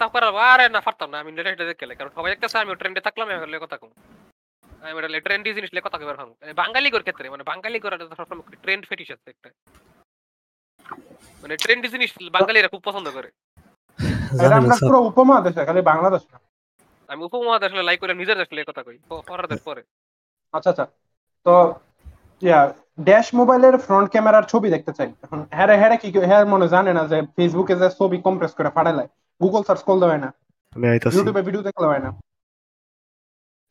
সাফ 0.00 0.10
করা 0.14 0.26
আরে 0.52 0.64
না 0.76 0.80
পারতাম 0.86 1.08
না 1.12 1.16
আমি 1.22 1.30
লেটেস্ট 1.36 1.60
দেখে 1.70 1.84
কারণ 1.98 2.10
সবাই 2.16 2.30
দেখতেছে 2.32 2.56
আমি 2.62 2.70
ট্রেন্ডে 2.80 3.00
থাকলাম 3.06 3.26
হলে 3.42 3.56
কথা 3.64 3.76
কম। 3.80 3.90
আমি 4.88 4.98
এটা 5.00 5.20
ট্রেন্ডি 5.26 5.50
জিনিস 5.56 5.70
লে 5.74 5.80
কথা 5.86 5.98
কইবার 6.00 6.16
ভাঙ। 6.20 6.28
বাঙালি 6.62 6.88
গোর 6.94 7.04
ক্ষেত্রে 7.06 7.26
মানে 7.34 7.44
বাঙালি 7.50 7.78
গোর 7.84 7.92
সবসময় 8.18 8.44
ট্রেন্ড 8.64 8.82
ফেটিস 8.90 9.08
আছে 9.14 9.28
একটা। 9.34 9.48
মানে 11.42 11.54
ট্রেন্ডি 11.64 11.88
জিনিস 11.94 12.10
বাঙালিরা 12.36 12.68
খুব 12.72 12.82
পছন্দ 12.88 13.06
করে 13.16 13.28
এটা 13.28 13.36
জানেন 13.98 14.00
আমরা 14.00 14.04
ওস্তাদ, 14.04 14.15
পুরো 14.86 14.98
উপমহাদেশে 15.00 15.64
খালি 15.64 15.80
বাংলাদেশ 15.82 16.22
না? 16.32 16.38
আমি 17.08 17.24
উপমহাদেশ 17.24 17.72
লাইক 17.72 18.00
করে 18.00 18.14
নিজের 18.14 18.36
দেশ 18.38 18.68
কথা 18.68 18.82
কই 18.82 18.98
পরাদের 19.26 19.58
পরে। 19.64 19.82
আচ্ছা 20.52 20.70
আচ্ছা। 20.70 20.86
তো 21.44 21.74
ইয়া 22.42 22.72
ড্যাশ 23.00 23.34
মোবাইলের 23.34 23.78
ফ্রন্ট 23.78 24.10
ক্যামেরার 24.10 24.42
ছবি 24.42 24.70
দেখতে 24.70 24.92
চাই। 24.92 25.12
এখন 25.22 25.46
হ্যাঁ 25.50 25.76
হ্যাঁ 25.76 25.96
কি 25.96 26.08
হ্যাঁ 26.18 26.44
মনে 26.44 26.68
জানে 26.68 26.92
না 26.92 27.06
যে 27.06 27.22
ফেসবুকে 27.36 27.76
যে 27.76 27.90
ছবি 27.90 28.18
কম্প্রেস 28.18 28.52
করে 28.54 28.70
পাঠায় 28.70 29.08
গুগল 29.42 29.62
সার্চ 29.62 29.82
করলে 29.82 30.06
হয় 30.06 30.18
না। 30.18 30.32
ইউটিউবে 31.12 31.42
ভিডিও 31.42 31.62
দেখলে 31.62 31.86
হয় 31.86 31.98
না। 31.98 32.10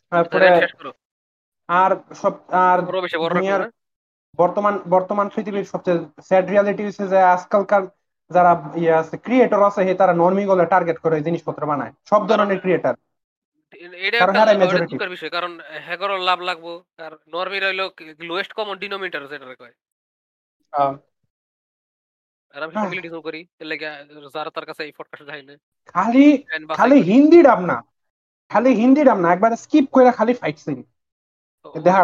তারপরে 0.10 0.48
আর 1.68 1.92
সব 2.16 2.34
আর? 2.52 2.80
বর্তমান 4.38 4.80
বর্তমান 4.90 5.30
পৃথিবীর 5.36 5.64
সবচেয়ে 5.64 6.06
স্যাড 6.24 6.50
রিয়ালিটি 6.50 6.86
হচ্ছে 6.86 7.08
যে 7.08 7.18
আজকালকার 7.18 7.84
যারা 8.32 8.52
ইয়ে 8.76 8.94
আছে 8.94 9.16
ক্রিয়েটর 9.26 9.62
আছে 9.64 9.82
হে 9.88 9.94
তারা 9.96 10.14
নর্মি 10.16 10.44
গলে 10.46 10.64
টার্গেট 10.68 10.98
করে 11.00 11.16
জিনিসপত্র 11.28 11.62
বানায় 11.66 11.94
সব 12.06 12.22
ধরনের 12.30 12.60
ক্রিয়েটর 12.62 12.96
এটা 14.06 14.18
একটা 14.90 15.08
বিষয় 15.14 15.32
কারণ 15.32 15.52
লাভ 16.22 16.40
লাগবো 16.50 16.72
আর 17.00 17.14
নরমির 17.34 17.64
হইল 17.66 17.82
লোয়েস্ট 18.30 18.52
কমন 18.54 18.76
ডিনোমিনেটর 18.82 19.24
যেটা 19.32 19.46
কয় 19.56 19.76
আর 22.54 22.62
আমি 22.64 22.74
আহ। 22.74 22.84
সবগুলো 22.86 23.20
করি 23.22 23.42
যারা 24.36 24.50
তার 24.56 24.66
কাছে 24.70 24.82
এই 24.84 24.94
যায় 25.30 25.44
না 25.44 25.54
খালি 25.96 26.26
খালি 26.78 26.98
করি। 26.98 27.08
হিন্দি 27.10 27.40
ডাব 27.48 27.60
না 27.70 27.78
খালি 28.52 28.72
হিন্দি 28.76 29.02
ডাব 29.04 29.20
না 29.20 29.28
একবার 29.32 29.52
স্কিপ 29.64 29.86
খালি 30.14 30.34
ফাইট 30.42 30.58
সিন 30.60 30.80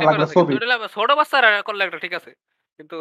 লাগল 0.08 0.24
ছবি। 0.36 0.54
ছোট 0.96 1.10
বাচ্চারা 1.20 1.50
করলে 1.62 1.82
একটা 1.86 2.00
ঠিক 2.04 2.14
আছে 2.20 2.32
কিন্তু 2.80 2.98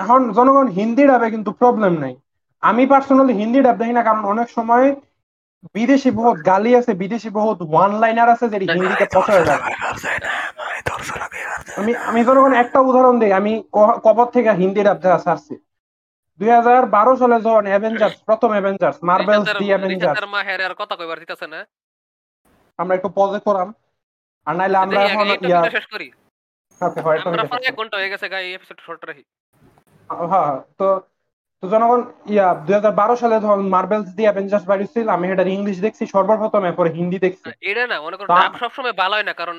এখন 0.00 0.20
জনগণ 0.36 0.66
হিন্দি 0.78 1.04
ডাবে 1.10 1.28
কিন্তু 1.34 1.50
প্রবলেম 1.60 1.92
নাই। 2.02 2.14
আমি 2.62 2.82
পার্সোনালি 2.92 3.32
হিন্দি 3.40 3.60
ডাব 3.66 3.76
দেখি 3.80 3.94
না 3.96 4.02
কারণ 4.08 4.22
অনেক 4.32 4.48
সময় 4.56 4.86
বিদেশি 5.76 6.10
বহুত 6.18 6.36
গালি 6.50 6.70
আছে 6.80 6.92
বিদেশি 7.02 7.28
বহুত 7.38 7.58
ওয়ান 7.70 7.92
লাইনার 8.02 8.28
আছে 8.34 8.46
যেটি 8.52 8.66
হিন্দিতে 8.74 9.06
পচা 9.14 9.34
যায় 9.48 9.62
আমি 11.80 11.92
আমি 12.10 12.20
জনগণ 12.28 12.52
একটা 12.62 12.78
উদাহরণ 12.88 13.14
দিই 13.20 13.32
আমি 13.40 13.52
কবর 14.06 14.26
থেকে 14.34 14.50
হিন্দি 14.60 14.80
ডাব 14.86 14.98
দেখা 15.04 15.20
ছাড়ছি 15.26 15.54
দুই 16.40 16.50
হাজার 16.58 16.82
বারো 16.96 17.12
সালে 17.20 17.36
যখন 17.46 17.64
অ্যাভেঞ্জার্স 17.70 18.16
প্রথম 18.28 18.50
Avengers 18.54 18.96
Marvels 19.08 19.48
the 19.60 19.66
Avengers 19.72 20.16
researcher 20.16 20.32
মা 20.34 20.40
কথা 20.80 20.94
কইবার 20.98 21.18
দিতেছে 21.22 21.46
না? 21.54 21.60
আমরা 22.78 22.94
একটু 22.98 23.08
পজে 23.18 23.40
করাম। 23.46 23.68
আর 24.46 24.54
নাইলে 24.58 24.78
আমরা 24.84 25.00
এখন 25.06 25.26
শেষ 25.76 25.86
করি। 25.94 26.08
আমরা 27.26 27.44
প্রায় 27.50 27.66
এক 27.70 27.74
ঘণ্টা 27.80 27.96
হয়ে 27.98 28.12
গেছে 28.12 28.26
গাই 28.34 28.46
এপিসোড 28.56 28.78
শর্ট 28.86 29.02
রাখি। 29.08 29.24
হ্যাঁ 30.30 30.50
তো 30.78 30.86
তো 31.62 31.68
জনগণ 31.72 32.00
ইয়া 32.32 32.46
দুই 32.66 32.74
হাজার 32.74 32.94
বারো 33.00 33.14
সালে 33.22 33.36
যখন 33.44 33.60
মার্বেলস 33.74 34.08
দি 34.16 34.22
অ্যাভেঞ্জার্স 34.26 34.64
বাড়িছিল 34.64 35.06
আমি 35.16 35.24
এটার 35.26 35.48
ইংলিশ 35.56 35.76
দেখছি 35.86 36.02
সর্বপ্রথম 36.14 36.62
এরপরে 36.64 36.90
হিন্দি 36.90 37.18
দেখছি। 37.20 37.48
এটা 37.70 37.82
না 37.86 37.96
মনে 38.00 38.16
করো 38.18 38.28
ডাব 38.32 38.52
সবসময় 38.62 38.94
ভালো 39.02 39.14
হয় 39.16 39.26
না 39.28 39.34
কারণ 39.40 39.56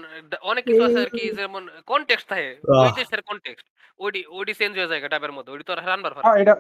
অনেক 0.52 0.64
কিছু 0.68 0.82
আছে 0.88 1.00
আর 1.04 1.10
কি 1.12 1.24
যেমন 1.40 1.62
কনটেক্সট 1.90 2.28
থাকে 2.32 2.50
আহ। 2.70 2.82
ওই 2.82 2.92
দেশের 3.00 3.22
কনটেক্সট 3.30 3.68
ওডি 4.00 4.22
ওডি 4.38 4.54
চেঞ্জ 4.60 4.74
হয়ে 4.78 4.90
যায় 4.92 5.02
ডাবের 5.06 5.34
মধ্যে 5.38 5.52
ওডি 5.54 5.64
তো 5.64 5.72
আর 5.74 5.80
রানবার 5.84 6.14
পারে 6.16 6.26
হ্যাঁ 6.26 6.38
এটা 6.44 6.54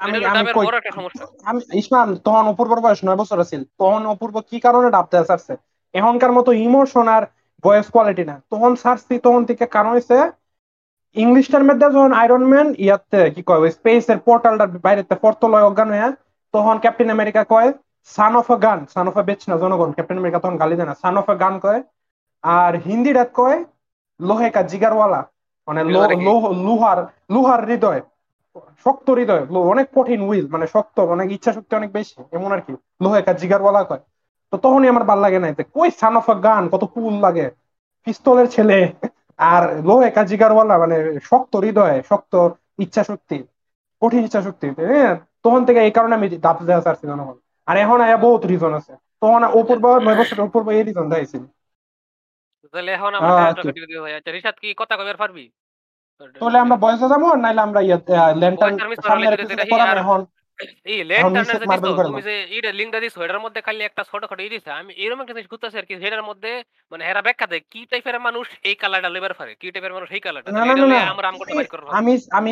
আমি 0.00 0.16
আমি 0.32 0.44
কই 0.48 0.66
বড় 0.68 0.76
একটা 0.80 0.92
সমস্যা। 0.98 1.24
আমি 1.50 1.60
ইসমান 1.80 2.08
তখন 2.26 2.44
অপূর্বর 2.52 2.78
বয়স 2.80 3.00
নয় 3.04 3.18
বছর 3.22 3.38
আছিল। 3.40 3.62
তখন 3.80 4.02
অপূর্ব 4.06 4.36
কি 4.50 4.56
কারণে 4.66 4.88
ডাবতে 4.90 5.16
ছাড়ছে? 5.28 5.52
এখনকার 5.94 6.32
মতো 6.32 6.50
ইমোশন 6.64 7.06
আর 7.16 7.22
ভয়েস 7.64 7.86
কোয়ালিটি 7.90 8.24
না। 8.24 8.36
তখন 8.52 8.70
ছাড়ছি 8.82 9.14
তখন 9.26 9.42
থেকে 9.48 9.64
কারণ 9.76 9.94
ইংলিশটার 11.16 11.64
মধ্যে 11.64 11.86
যখন 11.86 12.12
আয়রন 12.14 12.44
ম্যান 12.46 12.68
ইয়াতে 12.78 13.20
কি 13.34 13.42
কয় 13.46 13.60
ওই 13.60 13.70
স্পেস 13.70 14.04
এর 14.08 14.18
পোর্টালটার 14.26 14.70
বাইরেতে 14.84 15.14
পর্তলয় 15.22 15.66
অজ্ঞান 15.66 15.88
হয়ে 15.92 16.08
তখন 16.54 16.74
ক্যাপ্টেন 16.78 17.08
আমেরিকা 17.10 17.42
কয় 17.46 17.68
সান 18.12 18.32
অফ 18.36 18.48
আ 18.50 18.56
গান 18.58 18.78
সান 18.94 19.06
অফ 19.08 19.16
আ 19.16 19.22
বেচ 19.22 19.40
না 19.46 19.54
জনগণ 19.56 19.90
ক্যাপ্টেন 19.92 20.18
আমেরিকা 20.18 20.40
তখন 20.40 20.56
গালি 20.58 20.74
দেয় 20.76 20.88
না 20.90 20.94
সান 21.02 21.14
অফ 21.20 21.26
আ 21.30 21.36
গান 21.36 21.54
কয়। 21.60 21.80
আর 22.44 22.72
হিন্দি 22.86 23.12
ডাক 23.12 23.28
কয় 23.34 23.58
লোহে 24.20 24.48
কা 24.50 24.60
জিগারওয়ালা 24.70 25.20
মানে 25.68 25.80
লোহার 26.66 26.98
লোহার 27.30 27.60
হৃদয় 27.66 28.00
শক্ত 28.86 29.06
হৃদয় 29.10 29.42
অনেক 29.72 29.86
কঠিন 29.96 30.20
উইল 30.22 30.46
মানে 30.50 30.66
শক্ত 30.74 30.96
অনেক 31.14 31.28
ইচ্ছা 31.36 31.50
শক্তি 31.52 31.72
অনেক 31.76 31.90
বেশি 31.92 32.14
এমন 32.32 32.50
আর 32.52 32.60
কি 32.60 32.72
লোহে 33.00 33.20
কা 33.22 33.32
জিগারওয়ালা 33.40 33.82
কয়। 33.84 34.02
তো 34.52 34.58
তখনই 34.58 34.88
আমার 34.88 35.04
ভালো 35.04 35.20
লাগে 35.22 35.38
না 35.40 35.46
এতে 35.48 35.64
কই 35.74 35.88
সান 35.98 36.14
অফ 36.16 36.26
আ 36.28 36.36
গান 36.44 36.62
কত 36.72 36.82
কুল 36.94 37.14
লাগে 37.20 37.46
পিস্তলের 38.06 38.46
ছেলে 38.50 38.78
আর 39.38 39.82
লোহে 39.84 40.10
কা 40.10 40.24
জিগারওয়ালা 40.24 40.78
মানে 40.78 41.20
শক্ত 41.22 41.56
হৃদয় 41.56 42.02
শক্ত 42.02 42.48
ইচ্ছা 42.78 43.04
শক্তি 43.04 43.44
কঠিন 44.02 44.24
ইচ্ছা 44.24 44.42
শক্তি 44.42 44.70
হ্যাঁ? 44.70 45.16
তখন 45.42 45.64
থেকে 45.64 45.80
এই 45.80 45.90
কারণে 45.90 46.14
আমি 46.14 46.28
দাপ 46.28 46.62
দেওয়া 46.62 46.82
চাচ্ছি 46.82 47.06
জনগণ। 47.06 47.34
আর 47.66 47.76
এখন 47.76 48.00
আয়া 48.00 48.16
বহুত 48.16 48.46
রিজন 48.46 48.74
আছে। 48.74 48.92
তখন 48.92 49.44
অপূর্ব 49.44 49.98
নয় 49.98 50.14
বছর 50.14 50.40
অপূর্ব 50.40 50.68
এই 50.70 50.82
রিজন 50.82 51.08
দেখাইছিল 51.08 51.42
তাহলে 52.72 52.90
এখন 52.92 53.14
আমরা 53.14 53.44
আচ্ছা। 53.44 54.30
রিসাদ 54.30 54.54
কি 54.60 54.74
কথা 54.76 54.96
কইবার 54.96 55.16
পারবি? 55.16 55.50
তাহলে 56.18 56.58
আমরা 56.58 56.76
বয়সে 56.76 57.08
যাব 57.08 57.34
নাইলে 57.34 57.60
আমরা 57.60 57.80
ইয়ে 57.80 57.94
লাগবে, 57.94 59.64
করাম 59.70 59.88
আর- 59.88 59.98
এখন। 59.98 60.26
এই 60.84 60.98
ল্যান্টার্নের 61.04 61.60
যে 61.60 61.66
দিছো, 61.66 62.02
তুমি 62.02 62.22
যে 62.22 62.34
এইটা 62.46 62.72
লিংকটা 62.72 63.00
দিছো 63.00 63.18
এটার 63.22 63.40
মধ্যে 63.40 63.60
খালি 63.60 63.82
একটা 63.84 64.02
ছোটখাটো 64.04 64.42
ই 64.42 64.48
দিছে। 64.48 64.70
আমি 64.70 64.92
এরকম 64.96 65.20
একটা 65.20 65.34
জিনিস 65.34 65.48
ঘুরতেছি 65.50 65.76
আর 65.78 65.84
কি 65.84 65.94
মধ্যে 66.22 66.50
মানে 66.92 67.02
হেরা 67.04 67.22
ব্যাখ্যা 67.22 67.46
দেয় 67.46 67.62
কি 67.70 67.80
টাইপের 67.90 68.20
মানুষ 68.20 68.46
এই 68.62 68.74
কালারটা 68.74 69.08
লেবার 69.08 69.34
পারে 69.34 69.52
কি 69.54 69.70
টাইপের 69.70 69.92
মানুষ 69.92 70.08
এই 70.10 70.20
কালারটা। 70.20 70.50
আমরা 71.10 71.28
আমগোটা 71.28 71.54
বাইর 71.54 71.66
করব। 71.66 71.86
আমি 71.90 72.12
আমি 72.30 72.50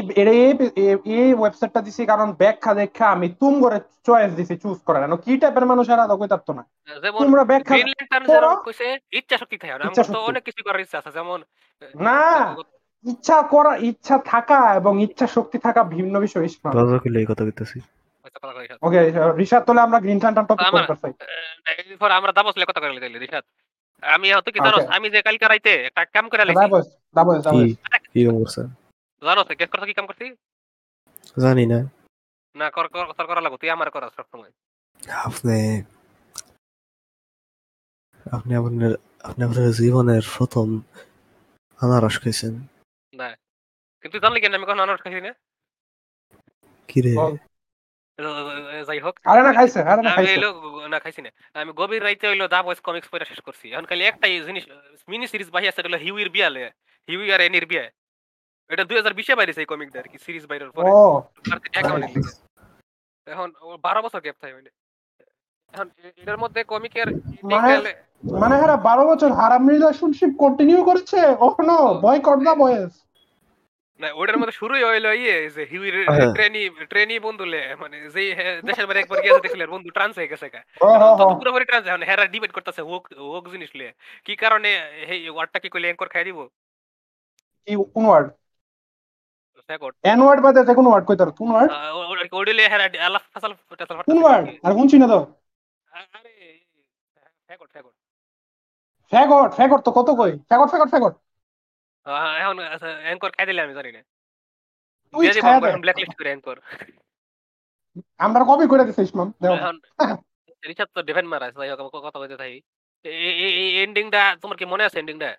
এই- 1.07 1.37
ওয়েবসাইটটা 1.39 1.81
দিছি 1.81 2.03
কারণ 2.07 2.29
ব্যাখ্যা 2.33 2.73
দেখা 2.75 3.07
আমি 3.11 3.29
তুম 3.41 3.55
করে 3.63 3.79
চয়েস 4.07 4.33
দিছি 4.35 4.55
চুজ 4.57 4.79
করার 4.85 5.03
কি 5.17 5.33
টাইপের 5.37 5.67
মানুষ 5.67 5.87
এরা 5.89 6.05
তো 6.47 6.53
না। 6.53 6.63
যেমন 7.03 7.21
তোমরা 7.23 7.43
ব্যাখ্যা 7.45 7.75
কইছে 8.67 8.87
ইচ্ছা 9.13 9.37
শক্তি 9.39 9.57
থাকে 9.59 9.73
না। 9.73 9.85
আমার 9.85 10.07
তো 10.15 10.21
অনেক 10.21 10.43
কিছু 10.45 10.61
করার 10.65 10.81
ইচ্ছা 10.81 10.99
আছে 10.99 11.11
যেমন 11.13 11.39
না। 12.07 12.21
ইচ্ছা 13.05 13.37
করা 13.55 13.73
ইচ্ছা 13.91 14.17
থাকা 14.33 14.59
এবং 14.81 14.93
ইচ্ছা 15.07 15.27
শক্তি 15.37 15.59
থাকা 15.67 15.81
ভিন্ন 15.95 16.15
বিষয় 16.25 16.47
দরজা 16.77 16.99
খুলে 17.03 17.19
এই 17.23 17.29
কথা 17.31 17.43
কইতেছি। 17.47 17.79
ওকে 18.87 19.01
ঋষাদ 19.45 19.63
তাহলে 19.67 19.81
আমরা 19.87 19.99
গ্রিন 20.05 20.19
টান 20.23 20.33
টপিক 20.51 20.69
করতে 20.75 20.95
চাই। 21.03 21.13
আমরা 22.19 22.33
দাবসলে 22.39 22.65
কথা 22.69 22.81
কইলে 22.83 23.03
তাইলে 23.05 23.19
রিশাদ। 23.25 23.45
আমি 24.03 24.27
হয়তো 24.35 24.51
কি 24.55 24.59
Okay. 24.59 24.67
জানোস 24.67 24.85
আমি 24.97 25.07
যে 25.15 25.21
কালকে 25.27 25.47
রাইতে 25.53 25.73
একটা 25.89 26.03
কাম 26.15 26.25
করে 26.31 26.43
লাইছি 26.47 26.63
দাবস 26.65 26.87
দাবস 27.17 27.39
দাবস। 27.47 27.71
কি 28.13 28.21
কাম 28.27 28.37
করছে 28.43 28.63
জানোস 29.23 29.47
গেস 29.61 29.69
করতে 29.73 29.87
কি 29.91 29.95
কাম 29.99 30.07
করছি? 30.11 30.27
জানি 31.45 31.65
না। 31.73 31.79
না 32.57 32.67
কর 32.77 32.87
কর 32.93 33.05
তোর 33.19 33.27
করা 33.31 33.41
লাগো 33.45 33.57
তুই 33.61 33.71
আমার 33.77 33.89
করা 33.95 34.07
সব 34.17 34.27
সময় 34.33 34.53
আপনি 35.29 35.59
আপনি 38.37 38.53
আপনার 38.61 38.93
আপনি 39.29 39.43
আপনার 39.49 39.67
জীবনের 39.81 40.25
প্রথম 40.37 40.67
আনারস 41.81 42.17
খাইছেন। 42.23 42.55
না 43.21 43.29
কিন্তু 44.03 44.17
জানলি 44.23 44.39
কেন 44.41 44.55
আমি 44.59 44.67
কখনো 44.69 44.83
আনারস 44.85 45.03
খাইছি 45.05 45.21
না 45.27 45.33
কি 46.89 46.99
রে 47.05 47.13
যাই 48.89 49.01
হোক। 49.05 49.15
আরে 49.31 49.41
না 49.47 49.53
খাইছে 49.57 49.81
আরে 49.93 50.03
না 50.07 50.11
খাইছে। 50.17 50.35
না 50.93 50.99
খাইছি 51.05 51.21
না 51.25 51.31
আমি 51.63 51.73
গভীর 51.81 52.03
রাইতে 52.07 52.25
হইল 52.31 52.43
দা 52.55 52.59
বয়েস 52.67 52.81
কমিক্স 52.87 53.09
পড়া 53.13 53.27
শেষ 53.31 53.41
করছি। 53.47 53.67
এখন 53.75 53.87
খালি 53.91 54.03
একটাই 54.05 54.35
জিনিস 54.49 54.65
মিনি 55.11 55.27
সিরিজ 55.33 55.49
বাহি 55.55 55.67
আছে 55.69 55.81
হলো 55.87 55.99
হিউইর 56.05 56.29
বিয়ালে। 56.35 56.63
হিউই 57.09 57.29
আর 57.35 57.41
এনির 57.47 57.67
বিয়া। 57.71 57.85
এটা 58.71 58.85
দুই 58.89 58.97
হাজার 59.01 59.15
বিশে 59.19 59.35
বাইরেছে 59.39 59.61
এই 59.63 59.69
কমিকটা 59.73 59.99
আর 60.03 60.09
কি 60.13 60.19
সিরিজ 60.25 60.45
বাইরের 60.51 60.71
পরে। 60.75 60.89
এখন 63.27 63.49
ও 63.67 63.69
বারো 63.87 64.01
বছর 64.05 64.21
গ্যাপ 64.25 64.37
থাকে 64.43 64.55
এখন 65.75 65.87
এটার 66.23 66.39
মধ্যে 66.39 66.61
কমিকের 66.65 67.09
মানে- 67.47 67.95
মানে 68.35 68.55
হ্যাঁ 68.57 68.79
বারো 68.89 69.03
বছর 69.07 69.31
হারাম 69.33 69.63
রিলেশনশিপ 69.69 70.31
কন্টিনিউ 70.39 70.79
করেছে? 70.85 71.19
ওখানো 71.47 71.75
বয় 72.05 72.21
কর 72.21 72.37
বয়েস। 72.59 72.93
না 74.01 74.09
ওটার 74.21 74.39
মধ্যে 74.39 74.59
শুরুই 74.61 74.83
হইল 74.85 75.07
ইয়ে 75.15 75.37
যে 75.55 75.63
হিউইর 75.71 75.97
হ্যাঁ। 76.09 76.33
ট্রেনি 76.37 76.63
ট্রেনি 76.91 77.17
বন্ধুলে 77.27 77.61
মানে 77.83 77.97
যে 78.15 78.23
দেশের 78.69 78.87
বাইরে 78.89 79.01
একবার 79.03 79.19
গিয়েছে 79.23 79.45
দেখলে 79.47 79.65
বন্ধু 79.67 79.89
ট্রান্স 79.97 80.15
হয়ে 80.19 80.31
গেছে 80.33 80.47
তো 81.19 81.25
পুরোপুরি 81.33 81.65
ট্রান্স 81.67 81.85
এখন 81.87 82.03
হেরা 82.09 82.25
ডিবেট 82.35 82.53
করতেছে 82.57 82.83
ওক 82.89 83.05
ওক 83.29 83.45
জিনিস 83.53 83.71
লিয়ে 83.79 83.91
কি 84.27 84.35
কারণে 84.43 84.71
এই 85.07 85.21
ওয়ার্ডটা 85.29 85.59
কি 85.63 85.69
কইলে 85.73 85.87
এনকর 85.89 86.09
খাই 86.09 86.25
দিব? 86.29 86.39
কি 87.69 87.73
কোন 87.95 88.05
ওয়ার্ড 88.07 88.29
এন 90.05 90.21
ওয়ার্ড 90.23 90.41
বাদে 90.45 90.61
যে 90.69 90.75
কোন 90.75 90.87
ওয়ার্ড 90.89 91.05
কইতার 91.09 91.31
কোন 91.39 91.49
ওয়ার্ড 91.53 91.71
ওডিলে 92.35 92.65
হেরা 92.73 92.87
আলাপ 93.07 93.23
ফাসাল 93.33 93.53
কোন 94.09 94.19
ওয়ার্ড 94.19 94.45
আর 94.65 94.73
শুনছি 94.79 94.97
না 94.99 95.07
তো। 95.07 95.19
আরে 95.93 96.33
সেকট 97.49 97.69
সেকট 97.73 97.95
ফ্যাগট 99.13 99.51
ফ্যাগট 99.55 99.81
তো 99.87 99.91
কত 99.91 100.09
কই? 100.11 100.33
ফ্যাগট 100.49 100.69
ফ্যাগট 100.69 100.89
ফ্যাগট। 100.89 101.15
এখন 102.41 102.57
এনকর 103.11 103.31
খাই 103.31 103.47
দিলে 103.47 103.61
আমি 103.63 103.75
জানি 103.75 103.91
না। 103.93 104.01
তুই 105.15 105.25
দিয়ে 105.29 105.61
দে। 105.63 105.71
ব্ল্যাক 105.77 105.97
লিস্ট 105.99 106.15
করে 106.19 106.31
এনকর 106.31 106.57
আমরা 108.19 108.43
কপি 108.45 108.67
করে 108.69 108.83
দিছিস 108.85 109.11
মাম 109.17 109.29
এখন 109.49 109.77
রিচার্ড 110.63 110.91
তো 110.95 111.01
ডিফেন্ড 111.03 111.29
মারা 111.29 111.47
আছে 111.47 111.59
কথা 111.99 112.19
কইতে 112.19 112.37
থাকি। 112.37 112.59
এই- 113.05 113.75
এন্ডিংটা 113.83 114.23
তোমার 114.43 114.57
কি 114.57 114.65
মনে 114.65 114.85
আছে 114.85 114.99
এন্ডিংটা 114.99 115.31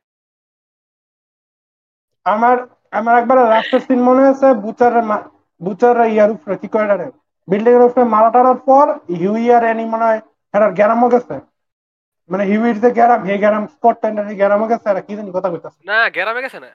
আমার 2.26 2.58
আমার 2.92 3.14
একবার 3.18 3.38
লাস্টের 3.46 3.80
সিন 3.80 4.00
মনে 4.02 4.24
আছে 4.28 4.48
বুচার 4.56 4.94
বুচার 5.62 5.96
ইয়ার 6.08 6.30
উপরে 6.32 6.56
কি 6.58 6.68
বিল্ডিং 7.48 7.74
এর 7.74 7.82
উপরে 7.82 8.04
পর 8.68 8.86
এনি 9.66 9.86
মনে 9.86 10.06
হয় 10.06 10.22
এরা 10.54 10.68
গ্যারামও 10.78 11.08
গেছে? 11.14 11.36
মানে 12.30 12.44
হিউইর 12.50 12.78
যে 12.84 12.90
গ্যারাম 12.98 13.22
হে 13.28 13.36
গ্যারাম 13.44 13.64
স্কটল্যান্ডের 13.74 14.26
হে 14.30 14.34
গ্যারামও 14.42 14.68
গেছে 14.72 14.88
এরা 14.90 15.02
কি 15.08 15.14
জানি 15.18 15.32
কথা 15.38 15.50
কইতাছে। 15.54 15.80
না 15.90 15.98
গ্যারামে 16.16 16.42
গেছে 16.46 16.60
না। 16.66 16.70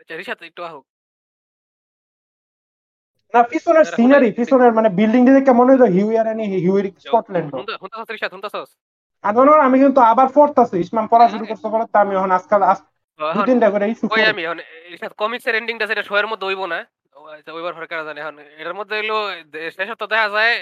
আচ্ছা 0.00 0.14
রিচার্ড 0.14 0.42
একটু 0.50 0.62
আহো। 0.68 0.80
না 3.34 3.40
পিছনের 3.52 3.86
সিনারি 3.94 4.28
পিছনের 4.38 4.72
মানে 4.78 4.88
বিল্ডিং 4.98 5.22
দেখে 5.28 5.52
মনে 5.60 5.72
হয় 5.72 5.92
হিউই 5.96 6.16
আর 6.20 6.26
এনি 6.32 6.44
হিউইর 6.64 6.86
স্কটল্যান্ড 7.04 7.48
হুনতাছস 7.82 8.08
রিচার্ড 8.16 8.32
হুনতাছস 8.34 8.70
আর 9.24 9.32
ধরো 9.38 9.52
আমি 9.66 9.76
কিন্তু 9.82 10.00
আবার 10.12 10.28
পড়তাছি 10.36 10.74
ইসমাম 10.84 11.06
পড়া 11.12 11.26
শুরু 11.32 11.44
করতে 11.50 11.66
পরে 11.72 11.84
তো 11.92 11.96
আমি 12.02 12.12
এখন 12.18 12.30
আজকাল 12.38 12.60
আজ 12.70 12.78
দু 13.20 13.40
তিনটা 13.48 13.68
করে 13.72 13.84
কই 14.12 14.22
আমি 14.32 14.42
এখন 14.46 14.58
রিচার্ড 14.92 15.14
কমিক্সের 15.22 15.54
এন্ডিংটা 15.60 15.86
সেটা 15.90 16.02
শোয়ের 16.08 16.26
মধ্যে 16.30 16.46
হইব 16.48 16.62
না। 16.66 16.78
ওইবার 17.50 17.72
জানে? 18.04 18.18
এখন 18.22 18.36
মধ্যে 18.74 18.96
শেষে 19.70 19.94
তো 19.94 20.06
দেখা 20.06 20.28
যায় 20.30 20.52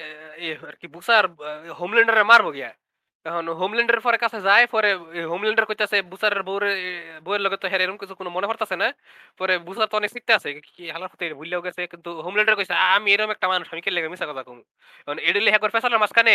এ, 0.40 0.48
আর 0.64 0.76
কি 0.80 0.86
বুসার 0.96 1.24
হোমল্যান্ডারে 1.80 2.22
মারবো 2.26 2.50
গিয়া। 2.52 2.70
এখন 3.26 3.44
হোমল্যান্ডের 3.60 4.00
পরে 4.00 4.18
কাছে 4.18 4.38
যায় 4.42 4.64
পরে 4.66 4.88
হোমল্যান্ডার 5.30 5.66
কইতাছে 5.70 5.96
বউয়ের 7.20 7.42
লগে 7.44 7.56
তো 7.56 7.66
এরকম 7.76 7.98
কিছু 7.98 8.14
কোনো 8.14 8.30
মনে 8.30 8.46
না। 8.76 8.86
পরে 9.40 9.54
বুসার 9.66 9.86
তো 9.90 10.00
অনেক 10.00 10.10
শিখতে 10.14 10.32
আছে 10.34 10.48
কি 10.68 10.82
হালার 10.90 11.08
ভুললেও 11.34 11.60
গেছে 11.66 11.82
কিন্তু 11.92 12.08
হোমল্যান্ডার 12.24 12.56
কইছে 12.58 12.74
"আ, 12.76 12.86
আমি 12.96 13.08
এরকম 13.14 13.30
একটা 13.36 13.46
মানুষ 13.48 13.66
আমি 13.72 13.82
কে 13.82 13.90
লেগে 13.96 14.08
মিছা 14.08 14.26
কথা 14.30 14.42
কম? 14.44 14.58
এখন 15.02 15.16
এডিলে 15.22 15.50
ফেসালের 15.74 16.00
মাঝখানে 16.02 16.32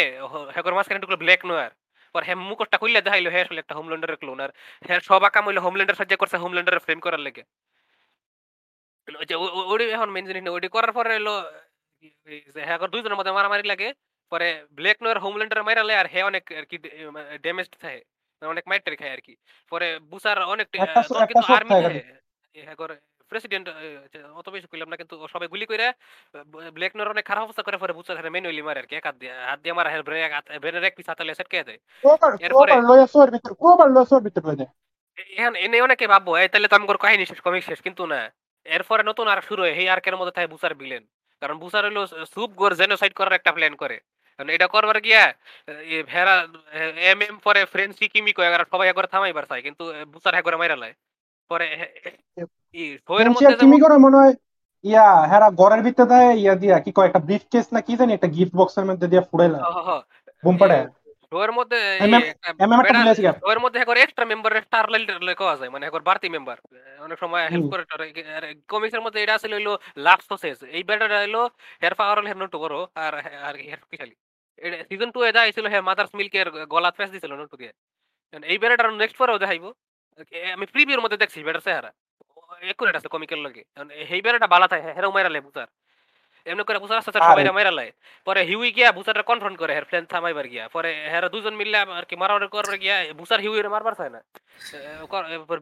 হ্যাকর 0.55 0.73
মাঝখানে 0.73 0.99
টুকরো 1.03 1.17
ব্ল্যাক 1.17 1.41
নোয়ার। 1.45 1.71
পর 2.15 2.21
হ্যাঁ 2.25 2.39
মুখটা 2.49 2.78
খুললে 2.82 2.99
দেখাইলো 3.01 3.30
হ্যাঁ 3.32 3.61
একটা 3.61 3.73
হোমল্যান্ডারের 3.78 4.17
ক্লোন। 4.21 4.38
আর 4.41 4.51
হ্যাঁ 4.82 4.99
সব 5.01 5.21
আকাম 5.23 5.43
হইল 5.47 5.57
হোমল্যান্ডার 5.59 5.95
করছে 6.15 6.36
হোমল্যান্ডারের 6.38 6.84
ফ্রেম 6.86 6.99
করার 7.05 7.21
লেগে। 7.21 7.43
ওই 9.08 9.26
যে 9.26 9.36
ও- 9.36 9.53
ও- 9.53 9.66
ওডি 9.74 9.86
এখন 9.89 10.10
মেন 10.10 10.26
জিনিস 10.26 10.43
না 10.43 10.51
ওডি 10.51 10.68
করার 10.68 10.91
পরে 10.91 11.14
যে 12.55 12.62
হ্যাঁ 12.62 12.80
দুইজনের 12.88 13.16
মধ্যে 13.16 13.32
মারামারি 13.32 13.64
লাগে 13.64 13.88
পরে 14.32 14.47
ব্ল্যাক 14.72 14.97
নোয়ার 15.01 15.20
হোমল্যান্ডার 15.20 15.64
মাইরালে 15.64 15.93
আর 15.95 16.08
হে 16.08 16.20
অনেক 16.24 16.43
আর 16.58 16.66
কি 16.66 16.78
ড্যামেজ 17.38 17.68
থাকে 17.80 18.01
মানে 18.41 18.47
অনেক 18.49 18.64
মাইটারি 18.68 18.95
খায় 18.95 19.12
আর 19.12 19.22
কি। 19.22 19.34
পরে 19.72 19.88
বুসার 20.01 20.38
অনেক 20.45 20.66
একটা 20.68 20.91
আহ, 20.91 21.03
শো- 21.03 21.14
তখন 21.14 21.24
একটা 21.24 21.28
কিন্তু 21.28 21.47
শট 21.47 21.58
আর্মি 21.58 21.70
খায় 21.70 21.84
খালি। 21.84 21.99
হ্যাঁ 22.55 22.76
করে 22.76 22.95
প্রেসিডেন্ট 23.32 23.66
অত 24.36 24.47
বেশি 24.49 24.68
কইলাম 24.68 24.89
না 24.89 24.97
কিন্তু 24.97 25.16
ও 25.24 25.28
সবাই 25.28 25.47
গুলি 25.47 25.66
কইরা 25.66 25.88
ব্ল্যাক 26.74 26.93
নোয়ার 26.95 27.10
অনেক 27.10 27.26
খারাপ 27.26 27.43
অবস্থা 27.43 27.64
করে 27.64 27.78
পরে 27.78 27.93
বুসার 27.93 28.32
ম্যানুয়ালি 28.32 28.62
মারে 28.62 28.80
আর 28.80 28.86
কি 28.86 28.95
এক 28.95 29.05
হাত 29.05 29.16
দিয়ে 29.16 29.34
হাত 29.41 29.60
দিয়ে 29.60 29.74
মারা 29.74 29.89
ব্রেক 30.01 30.32
ব্রেনের 30.62 30.84
এক 30.84 30.93
পিস 30.95 31.08
হাতালে 31.10 31.36
সেট 31.36 31.47
কে 31.47 31.64
দেয় 31.64 31.80
এরপরে- 32.39 32.49
ক্রোবার 32.49 32.82
লয়া 32.84 33.08
সোর 33.08 33.28
ভিতর 33.32 33.51
ক্রোবার 33.53 33.88
লয়া 33.91 34.05
সোর 34.05 34.22
ভিতর 34.22 34.41
লয়ে 34.45 34.55
যায়। 34.55 34.72
এখন 35.38 35.55
এনে 35.55 35.78
অনেকে 35.82 36.05
ভাববো 36.08 36.32
এই 36.38 36.47
তাহলে 36.47 36.68
তো 36.68 36.76
আমার 36.76 36.97
কাহিনী 36.97 37.26
শেষ 37.26 37.39
কমিক 37.41 37.64
শেষ 37.64 37.80
কিন্তু 37.82 38.03
না। 38.05 38.20
এরপরে 38.68 39.01
নতুন 39.03 39.26
আর 39.28 39.39
শুরু 39.47 39.61
হয় 39.63 39.74
এই 39.74 39.88
আর্কের 39.89 40.15
মধ্যে 40.15 40.36
থাকে 40.36 40.51
বুসার 40.53 40.74
ভিলেন 40.76 41.03
কারণ 41.41 41.55
বুসার 41.63 41.84
হলো 41.88 42.01
সুপ 42.34 42.51
গোর 42.53 42.72
জেনোসাইড 42.80 43.13
করার 43.15 43.38
একটা 43.38 43.51
প্ল্যান 43.53 43.74
করে। 43.78 43.97
কারণ 44.39 44.49
এটা 44.49 44.68
করবার 44.74 44.97
গিয়া 45.01 45.24
ভেড়া 46.07 46.36
এম 47.05 47.20
এম 47.24 47.36
পরে 47.45 47.61
ফ্রেন্সি 47.74 48.05
কিমি 48.13 48.32
কয় 48.34 48.49
আর 48.49 48.63
সবাই 48.72 48.88
একবার 48.89 49.07
থামাইবার 49.13 49.45
চায় 49.49 49.63
কিন্তু 49.68 49.84
বুসার 50.13 50.34
হ্যাঁ 50.34 50.45
করে 50.45 50.57
মাইরা 50.57 50.78
লাই 50.78 50.93
পরে 51.51 51.65
এ- 51.76 51.91
এ- 52.38 52.49
ই 52.76 52.84
শোয়ের 53.05 53.30
মধ্যে 53.34 53.53
কিমি 53.61 53.78
করে 53.84 53.95
মনে 54.05 54.18
হয় 54.18 54.34
ইয়া 54.84 55.07
হেরা 55.32 55.47
ঘরের 55.59 55.82
ভিতরে 55.86 56.09
দেয় 56.11 56.32
ইয়া 56.38 56.55
দিয়া 56.61 56.76
কি 56.86 56.91
কয় 56.93 57.07
একটা 57.09 57.22
ব্রিফ 57.28 57.43
কেস 57.51 57.65
না 57.72 57.80
কি 57.82 57.93
জানি 57.99 58.11
একটা 58.13 58.30
গিফট 58.36 58.53
বক্সের 58.59 58.86
মধ্যে 58.89 59.07
দিয়া 59.11 59.24
ফুড়াইলা। 59.30 59.59
বুম 60.43 60.55
পাড়ে 60.61 60.78
শোয়ের 61.32 61.51
মধ্যে। 61.57 61.80
ওর 63.49 63.59
মধ্যে 63.63 63.80
একবার 63.82 63.97
এক্সট্রা 64.01 64.25
মেম্বার 64.32 64.51
স্টার 64.65 64.86
লাইট 64.93 65.09
কওয়া 65.41 65.55
যায় 65.59 65.71
মানে 65.73 65.84
একবার 65.86 66.03
বাড়তি 66.09 66.28
মেম্বার 66.36 66.57
অনেক 67.05 67.17
সময় 67.23 67.43
হেল্প। 67.53 67.67
করে 67.71 67.84
কমিক্সের 68.71 69.03
মধ্যে 69.05 69.19
এটা 69.23 69.34
আসলে 69.38 69.53
হইল 69.57 69.69
লাভ 70.05 70.19
সোসেস 70.30 70.57
এই 70.78 70.84
ব্যাটাটা 70.89 71.17
হইল 71.23 71.38
হেয়ার 71.82 71.95
পাওয়ার 71.99 72.15
হলো 72.19 72.28
হের 72.32 72.39
নটু 72.41 72.57
বড় 72.63 72.75
আর 73.03 73.13
আর 73.47 73.55
হেয়ার 73.65 73.80
শক্তিশালী 73.84 74.15
সিজন 74.89 75.09
2 75.15 75.21
এ 75.28 75.30
যা 75.36 75.41
ছিল 75.57 75.65
হে 75.73 75.80
মাদার্স 75.89 76.11
মিল্কের 76.19 76.47
গলা 76.73 76.89
প্রেস 76.95 77.09
দিছিল 77.15 77.32
নটু 77.41 77.55
দিয়ে 77.61 77.73
এই 78.51 78.57
ব্যাটার 78.61 78.88
নেক্সট 79.01 79.17
পরেও 79.21 79.41
দেখাইবো। 79.43 79.69
আমি 80.55 80.65
প্রিভিউর 80.73 81.03
মধ্যে 81.03 81.21
দেখছি 81.21 81.39
ব্যাটার 81.47 81.63
চেহারা। 81.67 81.91
একুরেট 82.71 82.95
আছে 82.99 83.09
কমিকের 83.13 83.39
লগে। 83.45 83.61
কারণ 83.75 83.89
এই 84.13 84.21
বালা 84.53 84.67
থাকে 84.71 84.88
হেরাও 84.95 85.11
মাইরা 85.15 85.32
লে 85.36 85.39
বুঝার 85.47 85.69
এমনি 86.52 86.64
করে 86.68 86.80
বুঝার 86.84 86.98
আস্তে 87.00 87.10
আস্তে 87.12 87.20
আরে। 87.32 87.52
মাইরা 87.58 87.72
লাই 87.80 87.89
পরে 88.28 88.41
হিউই 88.50 88.70
গিয়া 88.78 88.89
বুসারটা 88.98 89.24
কনফ্রন্ট 89.32 89.58
করে 89.62 89.72
হের 89.78 89.86
প্ল্যান 89.89 90.06
থামাইবার 90.12 90.48
গিয়া। 90.54 90.64
পরে 90.76 90.89
হেরা 91.14 91.28
দুজন 91.34 91.54
মিললে 91.60 91.78
আর 92.00 92.06
কি 92.10 92.16
মারামারি 92.22 92.48
করবার 92.56 92.78
গিয়া 92.84 92.95
বুসার 93.20 93.39
হিউইরে 93.45 93.70
মারবার 93.76 93.93
চায় 94.00 94.12
না। 94.16 94.20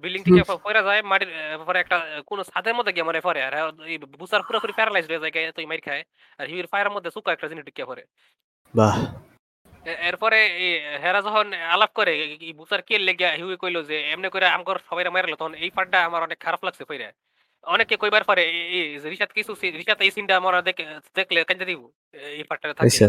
বিল্ডিং 0.04 0.22
থেকে 0.28 0.44
পয়রা 0.66 0.82
যায় 0.88 1.02
মাটির 1.12 1.32
পরে 1.68 1.80
একটা 1.84 1.98
কোন 2.30 2.40
ছাদের 2.52 2.74
মধ্যে 2.78 2.94
গিয়া 2.96 3.08
মানে 3.10 3.20
পরে 3.28 3.40
আর 3.48 3.54
হ্যাঁ, 3.56 3.68
এই 3.92 3.98
বুসার 4.22 4.42
পুরোপুরি 4.48 4.74
প্যারালাইজ 4.78 5.06
হয়ে 5.10 5.22
যায় 5.24 5.52
তুই 5.58 5.66
মাইর 5.70 5.82
খায়। 5.88 6.04
আর 6.40 6.46
হিউইর 6.52 6.68
ফায়ারের 6.72 6.94
মধ্যে 6.96 7.10
সুকা 7.16 7.30
একটা 7.34 7.48
জিনিস 7.52 7.64
টিকিয়া 7.68 7.88
পরে 7.92 8.04
বাহ। 8.74 8.96
এরপরে 10.10 10.40
এই 10.66 10.72
হেরা 11.04 11.20
যখন 11.28 11.48
আলাপ 11.76 11.92
করে 12.00 12.14
বুসার 12.60 12.82
কে 12.88 12.96
লেগিয়া 13.08 13.32
হিউই 13.40 13.58
কইলো 13.64 13.80
যে 13.90 13.98
এমনি 14.14 14.28
করে 14.36 14.46
আমগর 14.56 14.78
সবাই 14.90 15.04
মারলো 15.16 15.36
তখন 15.42 15.54
এই 15.64 15.70
পার্টটা 15.76 15.98
আমার 16.08 16.22
অনেক 16.28 16.40
খারাপ 16.46 16.62
লাগছে 16.68 16.84
পইরা। 16.90 17.10
অনেকে 17.74 17.96
কইবার 18.02 18.24
পরে 18.30 18.44
রিশাদ 19.14 19.32
কিছু 19.38 19.52
রিশাদ 19.80 20.00
এই 20.06 20.12
সিনটা 20.16 20.34
আমার 20.40 20.54
দেখে 20.68 20.86
দেখলে 21.18 21.40
কেন 21.50 21.60
দিব? 21.70 21.82
এই 22.38 22.44
পার্টটা 22.50 22.74
থাকে 22.78 22.88
আচ্ছা। 22.90 23.08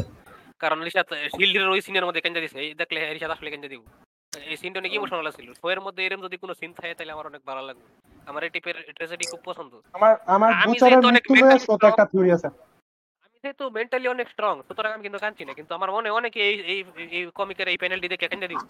কারণ 0.62 0.78
রিশাদ 0.88 1.06
শিল্ডের 1.36 1.72
ওই 1.74 1.80
সিনের 1.86 2.04
মধ্যে 2.08 2.22
কেন 2.24 2.34
দিছে। 2.44 2.58
এই 2.64 2.70
দেখলে 2.80 2.98
রিশাদ 3.16 3.30
আসলে 3.36 3.48
কেন 3.52 3.64
দিব। 3.72 3.82
এই 4.50 4.56
সিনটা 4.60 4.78
অনেক 4.82 4.92
ইমোশনাল 4.98 5.28
ছিল 5.38 5.48
শোয়ের 5.60 5.80
মধ্যে 5.86 6.00
এরকম 6.06 6.22
যদি 6.26 6.36
কোনো 6.42 6.52
সিন 6.60 6.70
থাকে 6.78 6.92
তাহলে 6.98 7.12
আমার 7.16 7.26
অনেক 7.30 7.42
ভালো 7.50 7.62
লাগবে। 7.68 7.86
আমার 8.30 8.40
এই 8.46 8.50
টাইপের 8.54 8.76
ট্রেজেডি 8.96 9.24
খুব 9.32 9.40
পছন্দ। 9.48 9.72
আমার 9.96 10.12
আমার 10.34 10.50
বুচারের 10.68 11.00
অনেক 11.12 11.24
মৃত্যু 11.32 11.46
mental 11.48 11.60
শত 11.68 11.82
একটা 11.90 12.04
থিওরি 12.10 12.30
আছে। 12.36 12.48
আমি 13.24 13.36
যেহেতু 13.44 13.64
মেন্টালি 13.76 14.06
অনেক 14.14 14.26
স্ট্রং 14.34 14.54
সুতরাং 14.68 14.90
আমি 14.94 15.04
কিন্তু 15.06 15.18
কাঁদছি 15.24 15.42
না। 15.48 15.52
কিন্তু 15.58 15.72
আমার 15.78 15.90
মনে 15.96 16.08
অনেকে 16.18 16.40
এই 16.50 16.80
এই 17.16 17.22
কমিকের 17.38 17.68
এই 17.72 17.78
প্যানেলটি 17.82 18.08
দেখে 18.12 18.26
কেন 18.32 18.42
দিব। 18.52 18.62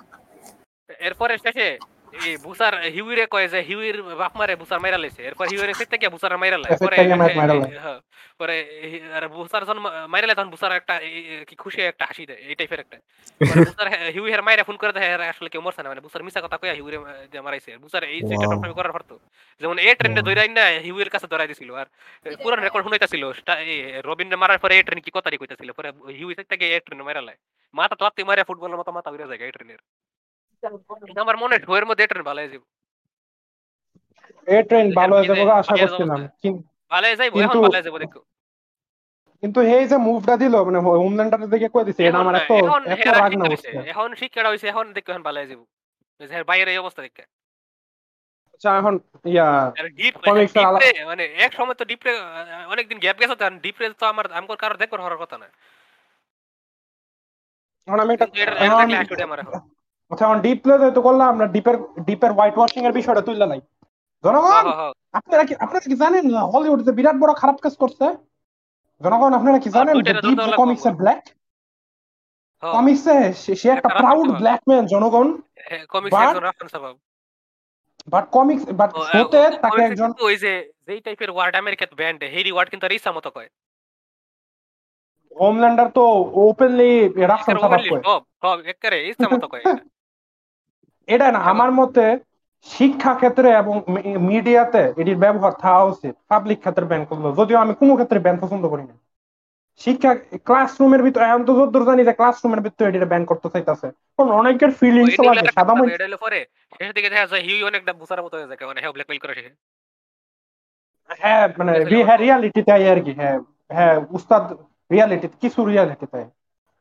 এরপরে 1.08 1.34
শেষে 1.44 1.66
এই 2.12 2.34
বুসার 2.44 2.74
হিউইরে 2.94 3.24
কয় 3.34 3.46
যে 3.48 3.58
হিউইর 3.68 3.96
বাপ 4.20 4.32
মারে 4.40 4.54
বুসার 4.62 4.78
মাইরা 4.82 4.98
লাইছে। 4.98 5.20
এরপর 5.28 5.46
হিউইরে 5.52 5.74
সেট 5.78 5.88
থেকে 5.94 6.06
বুসার 6.14 6.32
মাইরা 6.42 6.58
লাই 6.58 6.74
পরে। 6.84 6.96
হ্যাঁ, 7.84 7.98
পরে 8.40 8.56
আর 9.16 9.24
বুসার 9.28 9.62
যখন 9.68 9.78
মাইরা 10.12 10.26
লাই 10.28 10.36
তখন 10.38 10.50
বুসার 10.54 10.72
একটা 10.80 10.94
কি 11.48 11.54
খুশি 11.62 11.80
একটা 11.82 12.04
হাসি 12.10 12.22
দেয় 12.30 12.40
এই 12.50 12.54
টাইপের 12.58 12.80
একটা। 12.84 12.96
বুসার 13.40 13.86
হ্যাঁ, 13.92 14.10
হিউইর 14.14 14.42
মাইরা 14.46 14.62
ফোন 14.68 14.76
করে 14.82 14.92
দেয় 14.96 15.08
আসলে 15.32 15.48
কেউ 15.52 15.62
মরছে 15.66 15.80
না। 15.82 15.88
মানে 15.92 16.02
বুসার 16.06 16.22
মিছা 16.26 16.40
কথা 16.44 16.56
কইয়া 16.60 16.74
হিউইরে 16.78 16.98
দিয়ে 17.30 17.42
মারাইছে। 17.46 17.70
বুসার 17.84 18.02
এই. 18.14 18.18
সেটটা 18.28 18.46
সবসময় 18.50 18.74
করার 18.78 18.92
পারতো 18.96 19.14
যেমন 19.60 19.76
এই 19.86 19.94
ট্রেন্ডে. 19.98 20.20
ধইরাই 20.28 20.48
না 20.58 20.64
হিউইর 20.86 21.10
কাছে 21.14 21.26
ধরাই 21.32 21.48
দিছিল। 21.50 21.70
আর 21.80 21.86
পুরান 22.42 22.60
রেকর্ড 22.66 22.84
শুনাইতাছিল 22.86 23.22
রবিন 24.08 24.28
মারার 24.42 24.58
পরে 24.62 24.72
এই 24.78 24.84
ট্রেন 24.86 25.00
কি 25.06 25.10
কথাটি 25.16 25.36
কইতাছিল। 25.40 25.68
পরে 25.78 25.88
হিউই 26.18 26.34
সেট 26.38 26.46
থেকে 26.52 26.64
এই 26.74 26.80
ট্রেন 26.86 27.00
মাইরা 27.06 27.22
লাই। 27.28 27.36
মাথা 27.74 27.94
তো 27.98 28.04
মারা 28.28 28.42
ফুটবলের 28.48 28.78
মতো 28.80 28.90
মাথা 28.96 29.08
ঘুরে 29.12 29.26
যায় 29.30 29.40
এই 29.48 29.54
ট্রেনের। 29.56 29.80
আমার 31.24 31.36
মনে 31.42 31.56
ঢোয়ের 31.64 31.86
মধ্যে 31.88 32.04
ট্রেন 32.10 32.24
ভালো 32.28 32.40
হয়ে 32.40 32.52
যাবে 32.52 32.66
এই 34.54 34.62
ট্রেন 34.68 34.86
ভালো 35.00 35.12
হয়ে 35.16 35.28
যাবে 35.28 35.42
আশা 35.60 35.74
করছিলাম 35.82 36.20
ভালো 36.92 37.04
হয়ে 37.08 37.18
যাইবো 37.20 37.36
এখন 37.44 37.56
ভালো 37.64 37.76
হয়ে 37.76 37.86
যাব 37.88 37.96
দেখো। 38.04 38.20
কিন্তু 39.42 39.60
এই 39.76 39.84
যে 39.90 39.96
মুভটা 40.08 40.34
দিল 40.42 40.54
মানে 40.66 40.78
হোমল্যান্ডারের 41.02 41.50
দিকে 41.54 41.68
কই 41.74 41.84
দিছে 41.88 42.02
এটা 42.08 42.18
আমার 42.24 42.36
এত 42.40 42.52
এত 42.94 43.06
রাগ 43.20 43.32
না 43.40 43.44
হচ্ছে। 43.52 43.70
এখন 43.92 44.08
শিক্ষাটা 44.20 44.48
হইছে 44.50 44.66
এখন 44.72 44.86
দেখো 44.96 45.10
এখন 45.12 45.24
ভালো 45.28 45.38
হয়ে 45.40 45.50
যাব 45.50 45.60
এই 46.20 46.26
যে 46.30 46.36
বাইরের 46.50 46.68
এই 46.72 46.78
অবস্থা 46.82 47.02
দেখে। 47.06 47.24
আচ্ছা 48.54 48.70
এখন 48.80 48.94
ইয়া 49.32 49.48
মানে 51.10 51.24
এক 51.46 51.52
সময় 51.58 51.76
তো 51.80 51.84
ডিপরে 51.90 52.12
অনেকদিন 52.72 52.98
গ্যাপ 53.04 53.16
গেছে 53.20 53.36
তো 53.40 53.44
ডিপরে 53.64 53.86
তো 54.00 54.04
আমার 54.12 54.26
কারও 54.62 55.02
হওয়ার 55.02 55.22
কথা 55.22 55.36
না। 55.42 55.48
এখন 57.88 57.98
আমি 58.04 58.12
এটা 58.14 58.26
আচ্ছা 60.10 60.24
এখন 60.26 60.38
ডিপ 60.40 60.58
প্লে 60.62 60.74
তো 60.96 61.00
করলাম 61.02 61.28
আমরা 61.28 61.46
ডিপের 61.46 61.76
ডিপের 62.06 62.32
হোয়াইট 62.32 62.54
ওয়াশিং 62.56 62.82
এর 62.84 62.92
বিষয়টা 62.92 63.22
তুললে 63.22 63.46
নাই। 63.46 63.60
জনগণ। 64.24 64.64
আপনারা 65.14 65.42
কি 65.48 65.54
আপনারা 65.54 65.80
কি 65.82 65.96
জানেন 65.96 66.24
না 66.30 66.42
হলিউড 66.52 66.80
যে 66.82 66.92
বিরাট 66.92 67.16
বড় 67.16 67.32
খারাপ 67.34 67.56
কাজ 67.60 67.74
করছে? 67.76 68.06
জনগণ 69.00 69.32
আপনারা 69.34 69.58
কি 69.58 69.68
জানেন 69.70 69.96
যে 69.96 70.12
ডিপ 70.24 70.38
কমিক্স 70.56 70.84
ব্ল্যাক 71.00 71.22
কমিক্সে 72.62 73.16
সে 73.32 73.52
সে 73.54 73.68
একটা 73.70 73.88
প্রাউড 73.88 74.28
ব্ল্যাক 74.40 74.60
ম্যান 74.68 74.84
জনগণ। 74.86 75.26
কমিক্স 75.88 76.16
একজন 76.16 76.44
রাফান 76.44 76.68
বাট 78.08 78.24
কমিক্স 78.30 78.64
বাট 78.72 78.90
ও, 78.94 79.00
তাকে 79.62 79.80
একজন 79.82 80.10
ওই 80.20 80.34
যে 80.36 80.52
যেই 80.86 81.00
টাইপের 81.00 81.30
ওয়ার্ড 81.30 81.54
আমেরিকাত 81.56 81.90
ব্যান্ড 81.94 82.20
হেরি 82.24 82.50
ওয়ার্ড 82.52 82.68
কিন্তু 82.70 82.84
ইচ্ছা 82.86 83.12
মতো 83.12 83.30
কয়। 83.30 83.48
হোমল্যান্ডার 85.36 85.88
তো 85.90 86.04
ওপেনলি 86.44 86.90
একের 87.26 87.56
সাবাব 87.62 87.80
কয়। 87.92 88.02
সব 88.02 88.20
মতো 89.34 89.48
কয় 89.48 89.64
এটা। 91.08 91.14
এটা 91.14 91.26
না 91.32 91.40
আমার 91.52 91.70
মতে 91.78 92.04
শিক্ষা 92.66 93.12
ক্ষেত্রে 93.20 93.48
এবং 93.60 93.74
মিডিয়াতে 94.28 94.82
এটির 95.00 95.18
ব্যবহার 95.24 95.52
থাকা 95.58 95.82
উচিত 95.84 96.14
পাবলিক 96.30 96.58
ক্ষেত্রে 96.60 96.84
ব্যান 96.90 97.02
করল। 97.10 97.24
যদিও 97.38 97.58
আমি 97.64 97.72
কোনো 97.80 97.92
ক্ষেত্রে 97.98 98.18
ব্যান 98.20 98.36
পছন্দ 98.42 98.64
করি 98.72 98.84
না। 98.84 98.94
শিক্ষা 99.80 100.10
ক্লাসরুমের 100.46 101.02
ভিতরে 101.06 101.24
এখন 101.26 101.42
তো 101.44 101.52
যদ্দূর 101.58 101.84
জানি 101.88 102.02
যে 102.04 102.14
ক্লাসরুমের 102.18 102.60
ভিতরে 102.66 102.84
এটির 102.88 103.06
ব্যান 103.06 103.22
করতে 103.30 103.48
চাইতেছে। 103.54 103.86
কারণ 104.16 104.30
অনেকের 104.40 104.70
ফিলিংস 104.78 105.16
এটা 105.16 105.28
লাগে 105.30 105.50
সাদা 105.56 105.74
মন 105.74 105.88
এটা 105.94 106.06
হলো 106.08 106.18
পরে 106.24 106.38
শেষের 106.72 106.94
দিকে 106.96 107.08
দেখা 107.12 107.26
যায় 107.26 107.44
হিউই 107.46 107.62
অনেকটা 107.68 107.92
বুসার 108.00 108.20
মতো 108.24 108.34
হয়ে 108.36 108.48
যায় 108.50 108.58
মানে 108.70 108.80
হ্যাঁ 108.80 108.94
ব্ল্যাকমেইল 108.94 109.20
করে 109.22 109.34
হ্যাঁ 111.20 111.44
মানে 111.58 111.72
রিয়ালিটি 112.16 112.60
তাই 112.68 112.82
আর 112.92 112.98
কি 113.00 113.12
হ্যাঁ 113.20 113.36
হ্যাঁ 113.70 113.96
উস্তাদ 114.16 114.42
রিয়ালিটি 114.90 115.26
কিছু 115.42 115.60
রিয়ালিটি 115.66 116.06
তাই 116.12 116.24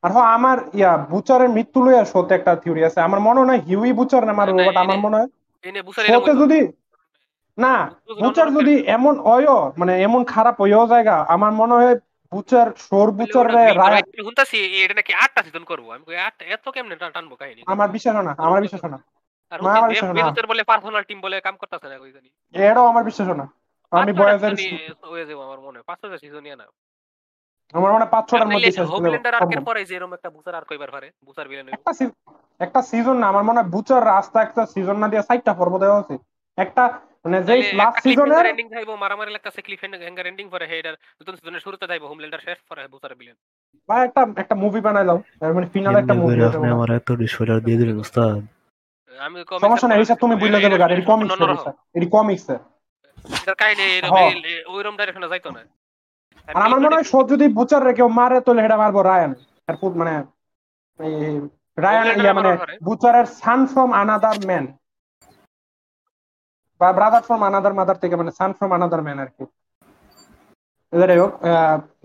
আর 0.06 0.12
হ্যাঁ 0.12 0.28
আমার 0.38 0.58
ইয়া 0.74 0.92
বুচারের 1.12 1.50
মৃত্যু 1.50 1.80
লইয়া 1.86 2.04
শোতে 2.06 2.34
একটা 2.36 2.52
থিওরি 2.56 2.82
আছে। 2.86 3.00
আমার 3.08 3.20
মনে 3.20 3.40
হয় 3.42 3.62
হিউই 3.68 3.92
বুচার 4.00 4.22
না 4.26 4.34
মারবে 4.40 4.62
বাট 4.68 4.78
আমার 4.84 5.00
মনে 5.06 5.16
হয় 5.20 5.30
শোতে 6.08 6.32
যদি 6.42 6.60
না 7.58 7.74
বুচার 8.24 8.48
যদি 8.58 8.74
এমন 8.96 9.14
অয় 9.34 9.48
মানে 9.78 9.94
এমন 10.08 10.22
খারাপ 10.34 10.56
হইও 10.62 10.84
জায়গা 10.88 11.16
আমার 11.36 11.52
মনে 11.52 11.74
হয় 11.74 11.96
বুচার 12.32 12.68
সোর 12.86 13.08
বুচার 13.20 13.46
রায় 13.56 13.74
শুনতাছি 14.20 14.58
এটা 14.84 14.96
নাকি 15.00 15.12
আটটা 15.24 15.42
সিজন 15.44 15.64
করব? 15.72 15.86
আমি 15.96 16.04
কই 16.08 16.18
আটটা 16.28 16.44
এত 16.56 16.66
কেমনে 16.76 16.96
টানবো 17.16 17.36
কাহিনী? 17.42 17.62
আমার 17.74 17.88
বিশ্বাস 17.96 18.16
না 18.28 18.34
আমার 18.48 18.62
বিশ্বাস 18.62 18.84
না। 18.94 19.00
আর 19.52 19.60
আমার 19.68 19.90
বিশ্বাস 19.90 20.10
না। 20.10 20.16
বেজোসের 20.18 20.48
বলে 20.52 20.62
পার্সোনাল 20.64 21.04
টিম 21.10 21.20
বলে 21.26 21.36
কাম 21.48 21.56
করতেছে 21.62 21.88
না 21.92 21.98
কই 22.02 22.12
জানি। 22.12 22.30
এটাও 22.56 22.86
আমার 22.92 23.04
বিশ্বাস 23.10 23.28
না। 23.42 23.46
আমি 23.92 24.12
বয়েজের 24.20 24.54
হয়ে 25.12 25.26
যাব 25.30 25.40
আমার 25.48 25.60
মনে 25.66 25.78
হয়। 25.78 25.86
পাঁচ 25.90 25.98
ছয়টা 26.02 26.18
season-ই 26.24 26.50
না। 26.62 26.66
আমার 27.74 27.90
মনে 27.90 28.04
হয় 28.04 28.12
পাঁচ 28.16 28.24
ছটার 28.30 28.48
মধ্যে 28.48 28.70
শেষ 28.70 28.78
হলে 28.80 28.94
হোমল্যান্ডার 28.94 29.38
আর্কের 29.38 29.62
পরে 29.68 29.80
যে 29.90 29.94
এরকম 29.98 30.14
একটা 30.18 30.30
বুসার 30.36 30.56
আর্ক 30.58 30.70
হইবার 30.72 30.92
পারে 30.96 31.08
বুসার 31.28 31.48
ভিলেন 31.50 31.66
একটা 32.60 32.80
সিজন 32.90 33.16
না 33.22 33.26
আমার 33.32 33.44
মনে 33.44 33.60
হয় 33.60 33.70
বুচার 33.76 34.02
রাস্তা 34.08 34.38
একটা 34.42 34.62
সিজন 34.74 34.98
না 35.02 35.08
দিয়ে 35.12 35.24
সাইডটা 35.30 35.54
পর্ব 35.60 35.74
দেওয়া 35.84 36.02
উচিত 36.04 36.20
একটা 36.58 36.84
মানে 37.24 37.38
যেই 37.48 37.62
লাস্ট 37.80 37.98
সিজনের 38.06 38.46
এন্ডিং 38.52 38.68
থাকব 38.74 38.92
মারামারি 39.04 39.32
লাগতেছে 39.34 39.62
ক্লিফ 39.66 39.82
হ্যাঙ্গার 39.82 40.28
এন্ডিং 40.28 40.46
পরে 40.54 40.66
হেডার 40.72 40.96
নতুন 41.20 41.34
সিজনের 41.40 41.64
শুরুতে 41.66 41.86
থাকব 41.90 42.04
হোমল্যান্ডার 42.12 42.46
শেষ 42.48 42.60
পরে 42.70 42.82
বুসার 42.94 43.14
ভিলেন 43.20 43.36
বা 43.90 43.96
একটা 44.08 44.22
একটা 44.44 44.56
মুভি 44.64 44.82
বানাইলাম 44.88 45.18
মানে 45.56 45.68
ফিনাল 45.74 45.96
একটা 45.98 46.16
মুভি 46.22 46.40
আপনি 46.50 46.68
আমার 46.76 46.90
এত 47.00 47.10
দিয়ে 47.66 47.80
দিলেন 47.82 47.98
উস্তাদ। 48.06 48.36
আমি 49.12 49.38
সমস্যা 49.64 49.88
নাই 49.90 50.00
হিসাব 50.04 50.18
তুমি 50.24 50.36
বুঝলে 50.42 50.60
যাবে 50.64 50.78
গাড়ি 50.82 50.94
এটি 50.96 51.06
কমিক্স 51.12 51.36
এটি 51.98 52.08
কমিক্স 52.16 52.46
এটার 53.38 53.56
কাহিনী 53.62 53.84
এরকম 53.90 54.16
হ্যাঁ। 54.16 54.32
ওইরকম 54.74 54.96
ডাইরেকশনে 54.98 55.32
যাইতো 55.34 55.50
না? 55.52 55.62
আর 56.48 56.62
আমার 56.68 56.80
মনে 56.84 56.96
হয় 56.98 57.08
সব 57.14 57.24
যদি 57.34 57.46
বুচার 57.58 57.82
রে 57.84 57.94
কেউ 57.98 58.10
মারে 58.20 58.38
তাহলে 58.46 58.62
হেটা 58.64 58.78
মারবো 58.84 59.00
রায়ান। 59.04 59.32
ফুট 59.82 59.94
মানে 60.00 60.14
রায়ান 61.78 62.08
ইয়া 62.24 62.34
মানে? 62.38 62.52
বুচারের 62.88 63.26
সান 63.40 63.62
ফ্রম 63.72 63.90
আনাদার 64.02 64.38
ম্যান 64.50 64.66
বা 66.82 66.88
ব্রাদার 66.98 67.24
ফ্রম 67.28 67.42
আনাদার 67.50 67.74
মাদার 67.80 67.98
থেকে 68.04 68.16
মানে 68.20 68.32
সান 68.40 68.52
ফ্রম 68.58 68.72
আনাদার 68.78 69.02
ম্যান 69.06 69.18
আর 69.24 69.30
কি। 69.36 69.44
যাই 70.94 71.20
হোক 71.22 71.32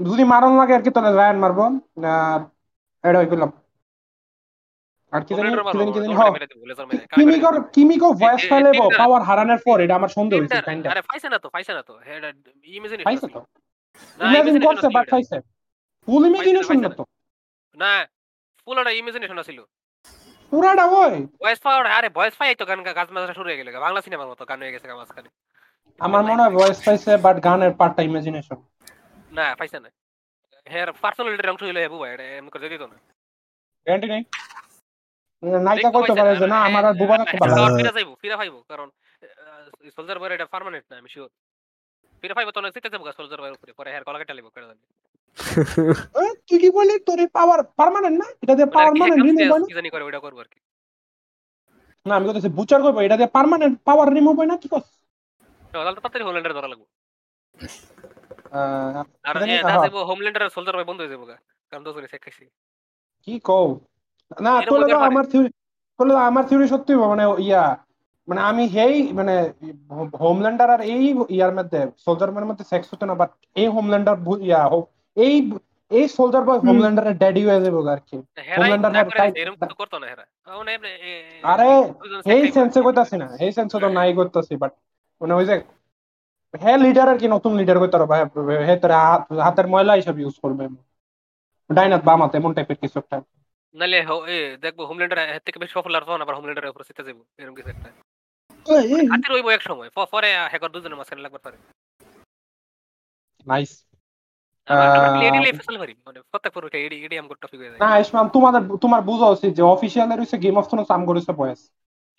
যদি 0.09 0.22
মারণ 0.32 0.53
লাগে 0.61 0.72
আর 0.76 0.82
কি 0.84 0.91
তাহলে 0.95 1.11
রায়ান 1.12 1.38
মারবো। 1.45 1.64
এটা 3.05 3.18
করলাম 3.32 3.51
আর 5.12 5.22
কি 5.26 5.32
জানি 5.38 5.49
কি 5.66 5.78
জানি 5.78 5.91
কি 5.95 6.01
জানি 6.05 6.14
হ্যাঁ। 6.18 6.32
কিমিকোর 7.16 7.57
কিমিকো 7.74 8.09
ভয়েস 8.20 8.43
ফাইলে 8.51 8.70
পাওয়ার 9.01 9.22
হারানোর 9.28 9.61
পর 9.66 9.76
এটা 9.84 9.95
আমার 10.01 10.11
সন্দেহ 10.16 10.36
হয়েছে 10.41 10.59
কাইন্ডা 10.68 10.88
আরে 10.93 11.03
পাইছে 11.11 11.28
না 11.32 11.38
তো 11.45 11.49
পাইছে 11.55 11.72
না 11.76 11.82
তো। 11.88 11.95
হেডা 12.07 12.28
ইমেজিনেশন 12.76 13.07
পাইছে 13.09 13.26
তো? 13.34 13.41
ইমাজিন 14.20 14.57
করছে 14.66 14.88
বাট 14.97 15.07
পাইছে 15.12 15.36
ফুল 16.09 16.22
ইমাজিনেশন 16.30 16.78
না 16.84 16.88
তো 16.99 17.05
না 17.76 17.93
ফুল 18.62 18.76
একটা 18.80 18.93
ইমেজিনেশন 19.01 19.38
ছিল 19.49 19.59
পুরাটা 20.53 20.84
ওই। 21.01 21.14
ভয়েস 21.43 21.61
পাওয়ার 21.64 21.86
আরে 21.99 22.09
ভয়েস 22.18 22.34
পাই 22.38 22.51
তো 22.61 22.64
গান 22.70 22.78
গাছ 22.99 23.09
শুরু 23.38 23.49
হয়ে 23.49 23.59
গেল 23.61 23.68
বাংলা 23.86 24.01
সিনেমার 24.07 24.28
মতো 24.32 24.43
গান 24.51 24.59
হয়ে 24.62 24.74
গেছে 24.74 24.86
গা 24.91 24.95
মাঝখানে। 25.01 25.30
আমার 26.01 26.22
মনে 26.28 26.41
হয় 26.43 26.53
ভয়েস 26.59 26.78
পাইছে 26.86 27.11
বাট 27.24 27.36
গানের 27.47 27.72
পার্টটা 27.78 28.03
ইমাজিনেশন 28.11 28.59
না 29.38 29.47
পাইছে 29.59 29.78
না। 29.84 29.91
হের 30.66 30.88
পার্সোনালিটির 31.03 31.53
অংশ 31.53 31.62
হইল 31.68 31.78
হেবু 31.84 31.97
ভাই 32.03 32.11
এটা 32.14 32.24
এমন 32.41 32.49
করে 32.55 32.68
দিত 32.72 32.82
না। 32.91 32.97
গ্যারান্টি 33.86 34.09
নাই। 34.14 34.22
নায়িকা 35.66 35.91
কইতে 35.95 36.14
পারে 36.18 36.32
যে 36.41 36.47
না 36.55 36.59
আমার 36.68 36.82
আর 36.88 36.95
বুবা 37.01 37.16
থাকতে 37.20 37.36
পারে 37.41 37.53
ফিরা 37.78 37.93
যাইবো 37.97 38.12
ফিরা 38.22 38.36
পাইবো 38.41 38.59
কারণ 38.70 38.88
সোলজার 39.97 40.18
বয় 40.20 40.30
এটা 40.36 40.47
পার্মানেন্ট 40.55 40.86
না 40.91 40.95
আমি 41.01 41.09
শিওর 41.14 41.30
ফিরা 42.23 42.35
পাইবো 42.37 42.51
তো 42.55 42.61
সিটে 42.75 42.89
যাব 42.93 43.03
সোলজার 43.18 43.41
বয়ের 43.43 43.57
উপরে 43.59 43.73
পরে 43.79 43.89
হের 43.95 44.05
কলাকে 44.07 44.27
টালিবো 44.29 44.51
করে 44.55 44.66
দেবে 44.71 44.85
তুই 46.49 46.59
কি 46.62 46.68
বলি? 46.79 46.95
তোর 47.09 47.18
পাওয়ার 47.39 47.61
পার্মানেন্ট 47.81 48.16
না? 48.23 48.27
এটা 48.43 48.55
দিয়ে 48.57 48.68
রিমুভ 49.27 49.49
হয় 49.53 49.61
না? 49.62 49.68
কি 49.71 49.75
জানি 49.79 49.89
করে 49.95 50.05
ওটা 50.09 50.21
করব 50.25 50.39
আর 50.43 50.49
কি। 50.53 50.59
না 52.07 52.12
আমি 52.16 52.25
কইতেছি 52.27 52.51
বুচার 52.59 52.81
করব 52.85 52.97
এটা 53.07 53.16
দিয়ে 53.21 53.35
পার্মানেন্ট 53.37 53.75
পাওয়ার 53.89 54.09
রিমুভ 54.16 54.35
হয় 54.41 54.51
না? 54.53 54.57
কি 54.62 54.68
কস? 54.73 54.87
তাহলে 55.73 55.91
তো 55.97 56.01
তাড়াতাড়ি 56.05 56.25
হোমল্যান্ডার 56.27 56.57
ধরা 56.59 56.68
লাগবো। 56.73 56.87
আর 59.29 59.35
এটা। 59.57 59.75
যাব 59.87 59.97
হোমল্যান্ডার 60.11 60.43
আর 60.47 60.53
সোলজার 60.57 60.77
বয় 60.77 60.89
বন্ধ 60.91 61.01
হয়ে 61.03 61.12
যাব 61.14 61.23
কারণ 61.71 61.83
তো 61.87 61.91
চেক 62.12 62.21
খাইছি 62.25 62.45
কি 63.25 63.35
কও? 63.49 63.66
না 64.45 64.53
তোলে। 64.71 64.87
আমার 65.11 65.25
থিওরি 65.31 65.51
তোলে 65.99 66.12
আমার 66.31 66.45
থিওরি 66.49 66.66
সত্যি 66.73 66.93
মানে 67.12 67.25
ইয়া 67.47 67.64
মানে 68.29 68.41
আমি 68.41 68.64
হেই 68.66 69.12
মানে 69.12 69.35
হোমল্যান্ডার 70.21 70.71
আর 70.71 70.81
এই 70.87 71.03
ইয়ার 71.29 71.53
মধ্যে 71.55 71.81
সোলজার 71.99 72.31
ম্যানের 72.31 72.49
মধ্যে 72.49 72.64
সেক্স 72.64 72.89
হতো 72.93 73.05
না 73.07 73.14
বাট 73.14 73.31
এই 73.55 73.66
হোমল্যান্ডার 73.66 74.16
ইয়া 74.41 74.68
হো- 74.68 74.89
এই 75.16 75.35
এই 75.91 76.09
সোলজার 76.09 76.45
বয় 76.45 76.59
হোমল্যান্ডারের 76.59 77.18
ড্যাডি 77.18 77.43
হয়ে 77.45 77.61
যাবে 77.61 77.91
আর 77.91 78.01
কি। 78.01 78.16
হোমল্যান্ডার 78.51 78.93
এরকম 79.37 79.57
তো 79.62 79.75
করতো 79.75 79.99
না 79.99 80.07
হেরা। 80.07 80.25
মানে 80.59 80.73
আরে 81.43 81.68
এই 82.35 82.53
সেন্সে 82.53 82.81
করে। 82.81 82.87
কইতাছি 82.87 83.16
না 83.16 83.29
এই 83.41 83.53
সেন্সে 83.53 83.79
তো 83.81 83.89
নাই 83.89 84.14
করতেছি 84.14 84.57
বাট 84.57 84.73
মানে 85.21 85.35
ওই 85.35 85.45
যে 85.45 85.55
হ্যাঁ 86.55 86.79
লিডার 86.79 87.09
আর 87.09 87.18
কি 87.18 87.29
নতুন 87.29 87.53
লিডার 87.57 87.79
পারো 87.85 88.07
ভাই 88.07 88.21
হে 88.66 88.77
তোর 88.77 88.93
হাতের 89.41 89.66
ময়লা 89.66 89.93
হিসাবে 89.93 90.21
ইউজ 90.23 90.37
করবে। 90.43 90.64
ডাইনাত 91.71 92.03
বাম 92.05 92.23
হাতে 92.23 92.37
এমন 92.37 92.53
টাইপের 92.55 92.77
কিছু 92.77 92.99
একটা। 92.99 93.16
নালে 93.75 93.99
হো- 94.03 94.27
এ 94.27 94.57
দেখব 94.57 94.79
হোমল্যান্ডার 94.83 95.18
এর 95.29 95.41
থেকে 95.41 95.59
বেশি 95.59 95.73
সফল 95.73 95.95
আর 95.95 96.03
আবার 96.21 96.35
হোমল্যান্ডারের 96.35 96.71
উপরে 96.71 96.85
সিটে 96.85 97.03
যাব 97.03 97.18
এরকম 97.39 97.55
কিছু 97.55 97.71
একটা। 97.71 97.89
হাতে 99.11 99.26
রইবো 99.26 99.50
এক 99.50 99.62
সময় 99.62 99.88
পরে 100.12 100.28
হ্যাকার 100.50 100.70
দুজনের 100.70 100.98
মাঝখানে 100.98 101.22
লাগবে 101.22 101.40
পারে। 101.44 101.56
নাইস। 103.46 103.70
মানে 104.68 104.86
হয়ে 107.82 108.28
তোমাদের 108.34 108.62
তোমার 108.80 109.00
বোঝা 109.00 109.26
উচিত 109.26 109.50
যে 109.54 109.62
অফিসিয়ালের 109.66 110.18
হইছে 110.20 110.36
গেম 110.38 110.54
অফ 110.58 110.66
থ্রোনস 110.66 110.88
আম 110.90 111.02
করেছে 111.06 111.32
বয়স 111.32 111.61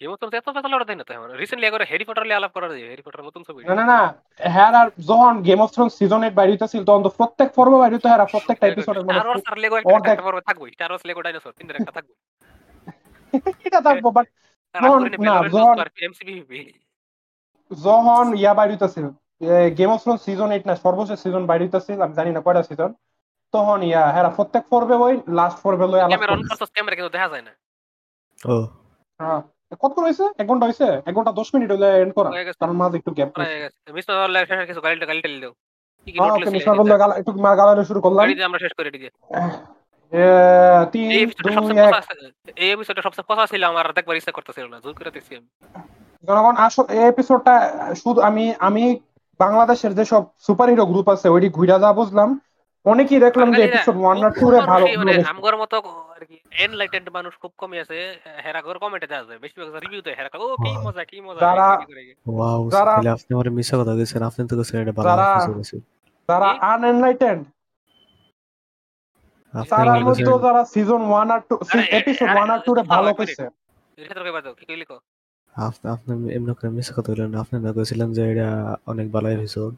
গেম 0.02 0.10
অফ 0.12 0.18
থ্রোনস 0.18 0.34
এত 0.34 0.48
ফেসাল 0.56 0.74
ওরা 0.74 0.86
না 0.92 1.04
তো 1.04 1.14
রিসেন্টলি 1.36 1.66
একবার 1.68 1.84
হ্যারি 1.86 2.06
পটার 2.06 2.26
লিয়ে 2.26 2.40
আলাপ 2.40 2.52
করা 2.52 2.68
যায় 2.70 2.82
হ্যারি 2.84 3.04
পটার 3.06 3.22
নতুন 3.24 3.42
ছবি। 3.44 3.60
না 3.62 3.74
না 3.76 3.86
না 3.86 4.00
হ্যাঁ 4.50 4.72
আর 4.74 4.88
যখন 5.10 5.34
গেম 5.44 5.60
অফ 5.62 5.70
থ্রোনস 5.72 5.94
সিজন 5.98 6.22
8 6.24 6.36
বাইরে 6.36 6.52
হইতাছিল 6.52 6.82
তখন 6.84 7.02
তো 7.04 7.12
প্রত্যেক 7.18 7.50
পর্ব 7.56 7.74
বাইরে 7.78 7.96
হইতো 7.96 8.08
হ্যাঁ 8.08 8.30
প্রত্যেকটা 8.34 8.66
এপিসোডের 8.68 9.04
মধ্যে 9.04 9.20
স্টার 9.20 9.28
ওয়ার্স 9.28 9.44
লেগো 9.64 9.76
একটা 9.78 9.94
অর্ধেক- 9.94 10.20
একটা 10.44 10.54
স্টার 10.74 10.90
ওয়ার্স 10.90 11.04
লেগো 11.06 11.22
ডাইনোসর 11.22 11.52
তিনটা 11.52 11.74
একটা 11.74 11.92
থাকবে 11.92 12.14
এটা 13.68 13.80
থাকব 13.82 14.06
বাট 14.12 14.28
আর 14.28 14.51
যখন- 17.72 18.38
ইয়া 18.38 18.54
বাইরে 18.54 18.74
হইতাছিল 18.74 19.08
গেম 19.78 19.90
অফ 19.90 20.02
থ্রোনস 20.02 20.22
সিজন 20.22 20.52
8 20.52 20.68
না 20.68 20.76
সর্বশেষ 20.76 21.20
সিজন 21.20 21.46
বাইরে 21.46 21.66
হইতাছিল 21.66 22.02
আমি 22.02 22.14
জানি 22.14 22.32
না 22.32 22.42
কয়টা 22.42 22.64
সিজন 22.64 22.94
তখন 23.54 23.84
ইয়া 23.84 24.12
হ্যাঁ 24.12 24.30
প্রত্যেক 24.30 24.64
পর্বে 24.70 24.96
ওই 24.96 25.22
লাস্ট 25.28 25.64
পর্বে 25.64 25.88
লই 25.88 26.08
ক্যামেরা 26.08 26.34
অন 26.34 26.48
করছস 26.48 26.72
ক্যামেরা 26.72 26.96
কিন্তু 26.96 27.10
দেখা 27.10 27.30
যায় 27.30 27.42
না। 27.42 27.52
ও। 28.52 28.68
হ্যাঁ। 29.20 29.42
কতক্ষণ 29.80 30.04
হয়েছে 30.04 30.24
এক 30.38 30.48
ঘণ্টা 30.48 30.66
হয়েছে 30.66 31.02
এক 31.06 31.14
ঘণ্টা 31.14 31.32
দশ 31.32 31.56
মিনিট 31.56 31.72
হলে 31.72 32.02
এন্ড 32.02 32.14
করা। 32.14 32.32
কারণ 32.60 32.72
মাঝে 32.72 32.98
একটু 32.98 33.12
গ্যাপ 33.12 33.30
মিস 33.94 34.10
না 34.10 34.24
হলে 34.24 34.46
শেষ 34.46 34.68
কিছু 34.68 34.82
হ্যাঁ 34.82 37.18
একটু 37.18 37.32
গালানো 37.58 37.84
শুরু 37.84 38.02
করলাম। 38.02 38.30
আমরা 38.46 38.60
শেষ 38.60 38.74
করে 38.74 38.92
তিন 38.92 39.10
এই 40.12 41.20
এপিসোডটা 41.24 41.50
দুই 41.50 41.56
সবচেয়ে 43.06 43.28
পচা 43.30 43.46
ছিল 43.52 43.62
আমার 43.66 43.86
দেখবার 43.98 44.16
ইচ্ছা 44.18 44.34
করতেছিল 44.38 44.66
না 44.68 44.78
জোর 44.84 44.94
করে 44.98 45.12
দেখছি 45.12 45.34
আমি 45.36 45.48
জনগণ 46.24 46.56
আসল 46.66 46.86
এই 46.96 47.06
এপিসোডটা 47.12 47.54
শুধু 47.96 48.20
আমি 48.22 48.44
আমি 48.60 48.84
বাংলাদেশের 49.40 49.92
যেসব 50.00 50.24
সুপার 50.40 50.68
হিরো 50.70 50.86
গ্রুপ 50.86 51.08
আছে 51.10 51.28
ওইটি 51.30 51.50
ঘুরা 51.50 51.78
যা 51.80 51.90
বুঝলাম 51.94 52.30
অনেকেই 52.86 53.20
দেখলাম 53.26 53.48
যে 53.52 53.62
এপিসোড 53.64 53.96
ওয়ান 53.98 54.18
আর 54.20 54.32
টু 54.34 54.46
রে 54.50 54.60
ভালো 54.72 54.86
মানে। 55.00 55.14
আমগর 55.32 55.56
মতো 55.58 55.76
আর 56.16 56.24
কি 56.30 56.38
এনলাইটেড 56.62 57.06
মানুষ 57.18 57.34
খুব 57.42 57.52
কমই 57.58 57.80
আছে 57.84 57.96
হেরা 58.46 58.62
ঘর 58.62 58.76
কমেন্টে 58.78 59.08
দেওয়া 59.08 59.26
যায় 59.28 59.40
বেশিরভাগ 59.44 59.76
রিভিউ 59.86 60.02
দেয় 60.02 60.16
হেরা 60.20 60.30
কয়, 60.32 60.42
ও 60.46 60.56
কি। 60.56 60.70
মজা 60.86 61.04
কি 61.04 61.18
মজা 61.22 61.40
যারা-। 61.42 61.78
ওয়াও 62.28 62.62
তাহলে 62.70 63.10
আপনি 63.16 63.30
আমার 63.34 63.48
মিশা 63.58 63.76
কথা 63.78 63.94
গেছেন 63.96 64.22
আপনি 64.24 64.42
তো 64.50 64.56
গেছেন 64.60 64.76
এটা 64.84 64.94
ভালো 64.94 65.10
যারা- 66.30 66.58
আনএনলাইটেড 66.72 67.40
তারার 69.54 70.02
মধ্যে 70.06 70.24
যারা 70.46 70.62
সিজন 70.74 71.02
ওয়ান 71.08 71.28
আর 71.36 71.42
টু 71.50 71.56
এপিসোড 71.98 72.28
আরে, 72.32 72.42
আর 72.48 72.62
টু 72.66 72.72
রে 72.74 72.84
ভালো 72.94 73.10
কইছে 73.18 73.44
এর 73.98 74.06
ক্ষেত্রে 74.06 74.26
কইবা 74.26 74.42
দাও 74.42 74.54
কি 74.60 74.66
কইলি 74.70 74.86
কো 74.86 74.98
আপনি 75.56 75.86
আপনি 75.96 76.12
এমনি 76.36 76.52
করে 76.58 76.70
মিশা 76.78 76.94
কথা 76.98 77.10
বললেন 77.12 77.32
আপনি 77.44 77.56
না 77.66 77.72
কইছিলেন 77.76 78.10
যে 78.18 78.24
এটা 78.32 78.48
অনেক 78.92 79.08
ভালো 79.16 79.28
এপিসোড 79.30 79.72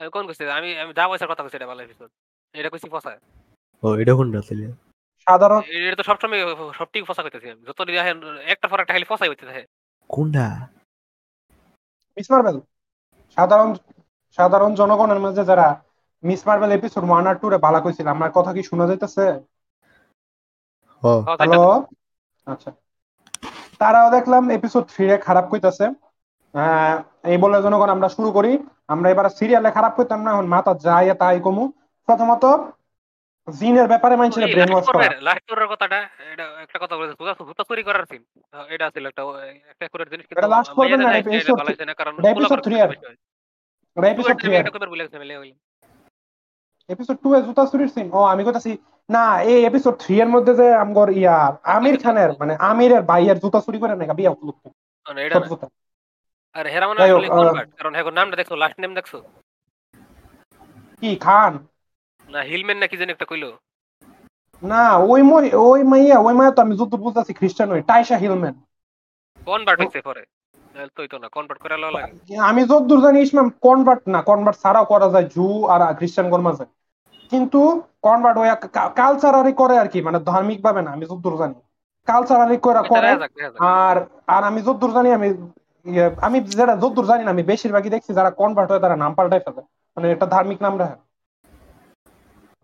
আমি 0.00 0.10
কোন 0.10 0.24
কইছি? 0.28 0.42
আমি 0.58 0.68
আমি 0.82 0.92
যা 0.98 1.04
পয়সার 1.10 1.28
কথা 1.30 1.42
কইছি 1.44 1.56
এটা 1.58 1.68
ভালো 1.72 1.80
এপিসোড 1.86 2.08
এটা 2.54 2.68
কইছি 2.72 2.88
পচা 2.94 3.10
ও 3.82 3.88
এটা 4.02 4.12
কোনটা 4.18 4.40
তাহলে? 4.40 4.66
সাধারণ 5.26 5.60
এটা 5.80 5.96
তো 6.00 6.04
সবসময় 6.10 6.40
সবটিক 6.78 7.02
পচা 7.08 7.22
কইতেছি 7.24 7.48
যত 7.68 7.78
দিন 7.86 7.96
একটা 8.52 8.66
পর 8.70 8.78
একটা 8.80 8.94
খালি 8.94 9.06
পচাই 9.10 9.28
হইতে 9.30 9.44
থাকে 9.48 9.62
কোনটা? 10.10 10.46
মিস 12.16 12.26
মার্বেল 12.32 12.56
সাধারণ 13.36 13.70
সাধারণ 14.38 14.70
জনগণের 14.80 15.20
মধ্যে 15.24 15.42
যারা 15.50 15.66
মিস 16.22 16.40
মার্বেল 16.48 16.72
এপিসোড 16.74 17.04
ওয়ান 17.08 17.24
আর 17.30 17.36
টু 17.42 17.46
রে 17.52 17.58
ভালো 17.66 17.78
কইছিল 17.84 18.06
আমার 18.16 18.30
কথা 18.36 18.50
কি 18.56 18.62
শোনা 18.68 18.84
যাইতেছে? 18.90 19.24
হ্যালো 21.40 21.62
আচ্ছা। 22.46 22.70
তারাও 23.80 24.08
দেখলাম 24.16 24.42
এপিসোড 24.58 24.84
থ্রি 24.92 25.04
এ 25.14 25.16
খারাপ 25.26 25.44
কইতাছে। 25.52 25.86
এই 27.30 27.38
বলে 27.42 27.58
জনগণ 27.64 27.90
আমরা 27.96 28.08
শুরু 28.16 28.28
করি। 28.36 28.52
আমরা 28.94 29.08
এবার 29.14 29.26
সিরিয়ালে 29.38 29.70
খারাপ 29.76 29.92
কইতাম 29.98 30.20
না 30.24 30.30
এখন 30.34 30.46
মাথা 30.54 30.72
যাই 30.86 31.06
তাই 31.22 31.38
কমু। 31.46 31.64
প্রথমত 32.08 32.44
জিনের 33.48 33.86
ব্যাপারে 33.92 34.14
মানুষের 34.20 34.44
ব্রেন 34.54 34.70
ওয়াশ 34.72 34.86
করা। 34.94 35.04
লাস্ট 35.28 35.44
পরের 35.50 35.68
কথাটা 35.72 35.98
এটা 36.32 36.44
একটা 36.64 36.78
কথা 36.82 36.94
বলেছে 36.98 37.14
ভূতা 37.20 37.32
ভূতা 37.48 37.62
চুরি 37.68 37.82
করার 37.88 38.04
সিন 38.10 38.22
এটা 38.74 38.86
ছিল 38.94 39.04
একটা 39.10 39.22
একটা 39.72 39.84
করে 39.92 40.04
জিনিস 40.12 40.24
কিন্তু 40.26 40.40
এটা 40.40 40.52
last 40.54 40.70
পর্বে 40.76 40.96
না, 40.96 41.06
না 41.90 41.94
কারণ 42.00 42.12
এর। 42.18 42.34
বেশি 42.38 42.44
হয়। 42.80 43.18
ওটা 43.96 44.08
এপিসোড 44.14 44.36
থ্রি 44.40 44.50
এটা 44.60 44.72
কবার 44.74 44.90
বলে 44.92 45.04
গেছে 45.06 45.18
মেলে 45.22 45.34
হইল। 45.40 45.52
এপিসোড 46.88 47.16
টু 47.22 47.28
এ 47.34 47.40
জুতা 47.46 47.64
চুরির 47.70 47.90
সিন 47.94 48.06
ও 48.12 48.20
আমি 48.32 48.42
কইতাছি 48.46 48.72
না 49.08 49.24
এই 49.52 49.60
এপিসোড 49.64 49.94
থ্রি 50.02 50.14
এর 50.22 50.30
মধ্যে 50.34 50.52
যে 50.60 50.66
আমগর 50.82 51.08
ইয়া 51.20 51.36
আমির 51.76 51.96
খানের 52.02 52.30
মানে 52.40 52.54
আমিরের 52.70 53.02
ভাইয়ের 53.10 53.38
জুতা 53.42 53.60
চুরি 53.64 53.78
করে 53.82 53.94
নাকি 53.94 54.14
বিয়া 54.18 54.34
উপলক্ষে 54.34 54.68
আর 56.54 56.64
হেরা 56.74 56.86
মানে 56.88 57.00
কনভার্ট 57.30 57.70
কারণ 57.78 57.92
হ্যাঁ 57.94 58.06
নামটা 58.18 58.36
দেখছ 58.40 58.52
লাস্ট 58.62 58.76
নেম 58.80 58.92
দেখছ? 58.98 59.12
কি 61.02 61.10
খান? 61.24 61.52
না 62.28 62.40
হিলম্যান 62.50 62.78
নাকি 62.82 62.94
জানি 63.00 63.10
একটা 63.12 63.26
কইলো? 63.30 63.50
না 64.62 64.82
ওই 65.12 65.20
মই 65.30 65.44
ওই 65.68 65.80
মাইয়া 65.90 66.16
ওই 66.26 66.34
মাইয়া 66.38 66.52
তো 66.56 66.60
আমি 66.64 66.74
যত 66.80 66.92
বুঝতেছি 67.04 67.32
খ্রিস্টান 67.38 67.68
ওই 67.74 67.82
টাইসা 67.90 68.16
হিলম্যান। 68.22 68.54
কনভার্ট 69.46 69.78
হইছে 69.82 70.00
পরে? 70.08 70.22
না 71.22 71.28
কনভার্ট 71.36 71.60
করে 71.62 71.76
লাগে। 71.82 72.12
আমি 72.50 72.62
যতদূর 72.70 73.00
জানি 73.04 73.18
ইসলাম 73.20 73.46
কনভার্ট 73.66 74.02
না 74.14 74.20
কনভার্ট 74.30 74.56
ছাড়াও 74.62 74.84
করা 74.92 75.08
যায় 75.14 75.26
জু 75.34 75.46
আর 75.72 75.80
খ্রিস্টান 75.98 76.26
কর্মা 76.32 76.52
যায়। 76.58 76.70
কিন্তু 77.30 77.82
কনভার্ট 78.02 78.38
ওই 78.38 78.48
কালচারারি 78.94 79.52
করে 79.52 79.78
আর 79.78 79.88
কি 79.88 80.02
মানে 80.02 80.20
ধার্মিক 80.20 80.62
ভাবে 80.62 80.82
না 80.82 80.90
আমি 80.90 81.06
যতদূর 81.06 81.38
জানি। 81.38 81.54
কালচারারি 82.06 82.56
করে 82.56 82.88
করে। 82.88 83.18
আর 83.58 84.06
আর 84.26 84.44
আমি 84.44 84.62
যতদূর 84.62 84.92
জানি 84.92 85.12
আমি 85.12 85.28
ইয়ে, 85.84 86.10
আমি 86.22 86.40
যেটা 86.40 86.76
যতদূর 86.76 87.06
জানি 87.06 87.24
না 87.24 87.30
আমি 87.30 87.42
বেশিরভাগই 87.42 87.90
দেখছি 87.90 88.14
যারা 88.14 88.30
কনভার্ট 88.30 88.70
হয় 88.70 88.80
তারা 88.80 88.96
নাম 88.96 89.14
পাল্টাই 89.14 89.38
ফেলে। 89.38 89.60
মানে 89.96 90.12
এটা 90.12 90.26
ধার্মিক 90.26 90.62
নাম 90.62 90.78
রাখে। 90.78 90.94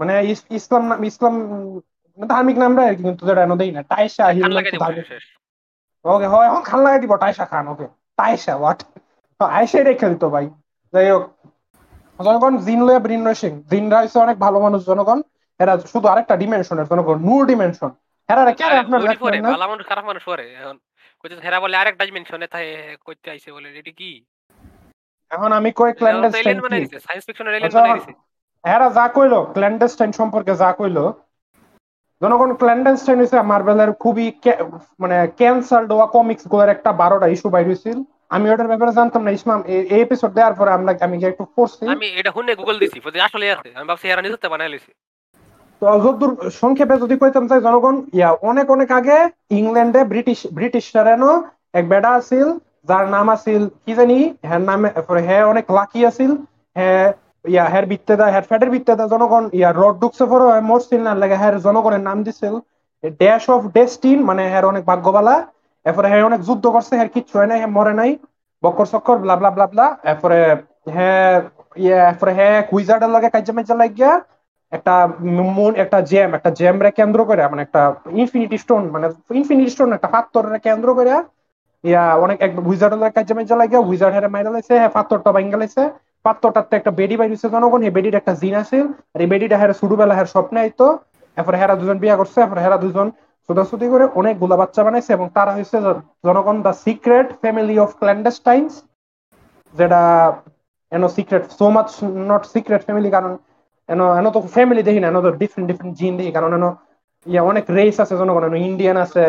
মানে 0.00 0.24
ইস- 0.24 0.54
ইসলাম 0.54 0.86
নাম 0.86 1.04
ইসলাম 1.04 1.34
উম, 1.34 2.26
ধার্মিক 2.26 2.58
নাম 2.58 2.80
রাখে 2.80 2.94
কিন্তু 2.94 3.26
যেটা 3.26 3.42
এনে 3.42 3.56
দেই 3.56 3.70
না 3.70 3.82
ধার্মিক। 4.78 5.06
শেষ। 5.06 5.22
ওকে 6.04 6.26
হয় 6.26 6.46
এখন 6.46 6.60
খান 6.60 6.80
লাগাই 6.80 6.98
দিব 6.98 7.16
টাইসা 7.16 7.44
খান 7.44 7.68
ওকে। 7.68 7.86
টাইসা 8.16 8.56
হোয়াট 8.56 8.84
আইসাই 9.38 9.82
রেখে 9.84 10.08
দিত 10.08 10.24
ভাই। 10.24 10.50
যাই 10.92 11.10
হোক 11.10 11.30
জনগণ 12.18 12.54
জিন 12.66 12.80
লয়ে 12.86 13.00
ব্রিন 13.04 13.22
রসিং 13.24 13.52
জিনরা 13.70 13.98
হচ্ছে 14.00 14.18
অনেক 14.18 14.36
ভালো 14.44 14.58
মানুষ 14.60 14.80
জনগণ। 14.90 15.18
এরা 15.60 15.72
শুধু 15.92 16.06
আরেকটা 16.08 16.34
ডিমেনশনের 16.42 16.86
জনগণ 16.90 17.16
নূর 17.26 17.42
ডিমেনশন 17.50 17.90
এরা 18.28 18.40
আরে, 18.42 18.52
আপনার 18.82 19.00
ভালো 19.52 19.66
মানুষ 19.72 19.84
খারাপ 19.90 20.04
মানুষ 20.10 20.22
পরে 20.30 20.44
এখন 20.54 20.76
কইতে 21.20 21.34
হেরা 21.46 21.58
বলে 21.64 21.74
আরেক 21.76 21.94
ডাইমেনশনে 22.00 22.46
তাই 22.54 22.66
কইতে 23.06 23.28
আইছে 23.30 23.48
বলে 23.56 23.68
এটা 23.80 23.92
কি? 24.00 24.10
এখন 25.30 25.50
আমি 25.58 25.70
কই 25.72 25.90
ক্ল্যান্ডেস্টাইন 26.00 26.56
এলিয়েন 26.56 26.82
দিছে 26.84 26.98
সায়েন্স 27.06 27.24
ফিকশনের 27.26 27.54
এলিয়েন 27.54 27.68
আচ্ছা, 27.68 27.82
বানাই 27.82 28.00
এরা 28.64 28.86
যা 28.98 29.06
কইলো 29.16 29.40
ক্ল্যান্ডেস্টাইন 29.54 30.10
সম্পর্কে 30.20 30.52
যা 30.62 30.70
কইলো 30.78 31.04
জনগণ 32.22 32.50
ক্ল্যান্ডেস্টাইন 32.60 33.18
হচ্ছে 33.20 33.38
মার্বেলের 33.52 33.90
খুবই 34.02 34.26
মানে 35.02 35.16
ক্যান্সার 35.40 35.82
দেওয়া 35.90 36.06
কমিক্সগুলোর 36.16 36.72
একটা 36.74 36.90
বারোটা 37.00 37.26
ইস্যু 37.28 37.48
বাইর 37.54 37.66
হয়েছিল 37.68 37.98
আমি 38.30 38.46
ওটার 38.50 38.68
ব্যাপারে 38.68 38.92
জানতাম 38.92 39.22
না। 39.22 39.30
ইসলাম 39.30 39.58
এই- 39.66 39.86
এপিসোড 39.98 40.30
দেওয়ার 40.34 40.54
পরে 40.54 40.70
আমরা 40.70 40.90
আমি 41.06 41.16
গিয়ে 41.20 41.30
একটু 41.30 41.44
পড়ছি 41.56 41.82
আমি 41.92 42.06
এটা 42.20 42.30
হুনে 42.36 42.52
গুগল 42.60 42.76
দিছি 42.78 42.98
আসলে 43.20 43.44
আছে 43.54 43.68
আমি 43.74 43.86
ভাবছি 43.90 44.06
এরা 44.08 44.22
নিজে 44.22 44.48
বানাই 44.48 44.70
লিছি 44.70 44.90
তো 45.82 45.86
যতদূর 45.96 46.32
সংক্ষেপে 46.52 46.96
যদি 46.98 47.14
কইতাম 47.22 47.44
চাই 47.50 47.60
জনগণ 47.60 47.96
ইয়া 48.12 48.30
অনেক 48.42 48.66
অনেক 48.70 48.90
আগে 48.90 49.18
ইংল্যান্ডে 49.50 50.00
ব্রিটিশ 50.04 50.40
ব্রিটিশরানো 50.52 51.30
এক 51.72 51.84
বেডা 51.88 52.10
আছিল 52.10 52.48
যার 52.88 53.04
নাম 53.08 53.26
আছিল 53.28 53.62
কি 53.84 53.92
জানি 53.94 54.18
হ্যার 54.42 54.62
নামে 54.62 54.88
হ্যাঁ 55.26 55.44
অনেক 55.44 55.64
লাকি 55.70 56.00
আছিল 56.06 56.30
হ্যাঁ 56.76 57.06
ইয়া 57.44 57.64
হ্যার 57.68 57.86
বিত্তেদা 57.86 58.26
হ্যার 58.30 58.42
ফ্যাটের 58.42 58.70
বিত্তেদা 58.70 59.04
জনগণ 59.08 59.44
ইয়া 59.52 59.70
রড 59.72 59.94
ডুকসে 60.00 60.24
পরে 60.24 60.60
মরছিল 60.60 61.00
না 61.02 61.12
লাগে 61.14 61.36
হ্যার 61.36 61.54
জনগণের 61.60 62.00
নাম 62.00 62.18
দিছিল 62.22 62.54
ড্যাশ 63.20 63.44
অফ 63.50 63.60
ডেস্টিন 63.74 64.18
মানে 64.24 64.42
হ্যার 64.48 64.64
অনেক 64.64 64.82
ভাগ্যবালা। 64.84 65.34
এরপরে 65.86 66.06
হ্যাঁ 66.10 66.24
অনেক 66.24 66.40
যুদ্ধ 66.48 66.64
করছে 66.66 66.92
হ্যার 66.96 67.08
কিচ্ছু 67.08 67.34
হয় 67.38 67.48
নাই 67.50 67.58
হ্যাঁ 67.58 67.72
মরে 67.76 67.94
নাই 68.00 68.10
বক্কর 68.62 68.86
চক্কর 68.92 69.16
ব্লা 69.18 69.34
ব্লা 69.36 69.50
ব্লা 69.50 69.66
ব্লা 69.66 69.86
এরপরে 70.10 70.38
হ্যাঁ 70.94 71.32
এরপরে 72.10 72.32
হ্যাঁ 72.38 72.58
কুইজার্ডের 72.70 73.10
লাগে 73.10 73.28
কাজে 73.30 73.52
লাগিয়া 73.82 74.10
একটা 74.72 74.94
মন 75.56 75.72
একটা 75.74 75.98
জ্যাম 76.10 76.30
একটা 76.34 76.50
জ্যাম 76.58 76.76
রে 76.82 76.90
কেন্দ্র 76.90 77.20
করে 77.24 77.40
মানে 77.52 77.62
একটা 77.62 77.82
ইনফিনিটি 78.22 78.56
স্টোন 78.64 78.82
মানে 78.90 79.06
ইনফিনিটি 79.40 79.70
স্টোন 79.70 79.88
একটা 79.92 80.08
পাথরের 80.14 80.56
কেন্দ্র 80.66 80.88
করে 80.98 81.12
ইয়া, 81.84 82.04
অনেক 82.24 82.38
এক 82.46 82.52
উইজার্ডের 82.70 83.14
কাছে 83.16 83.32
মেজা 83.38 83.56
লাগে 83.56 83.76
উইজার্ড 83.88 84.14
হেরে 84.14 84.28
মাইরা 84.34 84.50
লাইছে 84.50 84.74
হ্যাঁ 84.80 84.92
পাথরটা 84.96 85.30
ভাঙ্গা 85.36 85.58
লাইছে। 85.62 85.82
একটা 86.78 86.90
বেডি 86.90 87.14
বাইরেছে 87.16 87.46
জনগণ 87.54 87.80
এই 87.82 87.92
বেডির 87.96 88.16
একটা 88.20 88.32
জিন 88.34 88.54
আছিল, 88.62 88.84
আর 89.14 89.20
এই 89.20 89.28
বেডিটা 89.32 89.56
হেরে 89.60 89.74
ছোটবেলা 89.80 90.14
হের 90.18 90.28
স্বপ্নে 90.34 90.58
আইতো। 90.60 90.86
এরপরে 91.36 91.56
হেরা 91.60 91.74
দুজন 91.80 91.96
বিয়া 91.98 92.16
করছে, 92.16 92.38
এরপরে 92.40 92.60
হেরা 92.64 92.78
দুজন 92.84 93.06
ছোটাছুটি 93.48 93.86
করে 93.86 94.04
অনেক 94.04 94.14
অনেকগুলা 94.18 94.56
বাচ্চা 94.62 94.82
বানাইছে 94.86 95.10
এবং 95.12 95.26
তারা 95.36 95.52
হচ্ছে 95.54 95.78
জনগণ 96.24 96.56
the 96.62 96.72
secret 96.86 97.28
family 97.42 97.76
of 97.84 97.90
Clandestines 98.00 98.72
যেটা 99.74 100.02
এনো 100.92 101.08
secret 101.16 101.44
so 101.58 101.66
much 101.70 101.88
not 102.30 102.42
secret 102.54 102.82
family 102.86 103.10
কারণ 103.10 103.32
এনো 103.88 104.06
এনো 104.18 104.30
তো 104.30 104.40
ফ্যামিলি 104.56 104.82
দেখি 104.88 105.00
না 105.00 105.06
এনো 105.08 105.20
তো 105.20 105.30
ডিফারেন্ট 105.42 105.66
ডিফারেন্ট 105.70 105.94
জিন 106.00 106.12
দেখি 106.18 106.32
কারণ 106.32 106.50
এনো 106.58 106.70
ইয়া 107.26 107.42
অনেক 107.42 107.64
রেস 107.70 107.96
আছে 108.00 108.14
জনগণ 108.20 108.42
এনো 108.48 108.58
ইন্ডিয়ান 108.68 108.96
আছে 109.04 109.24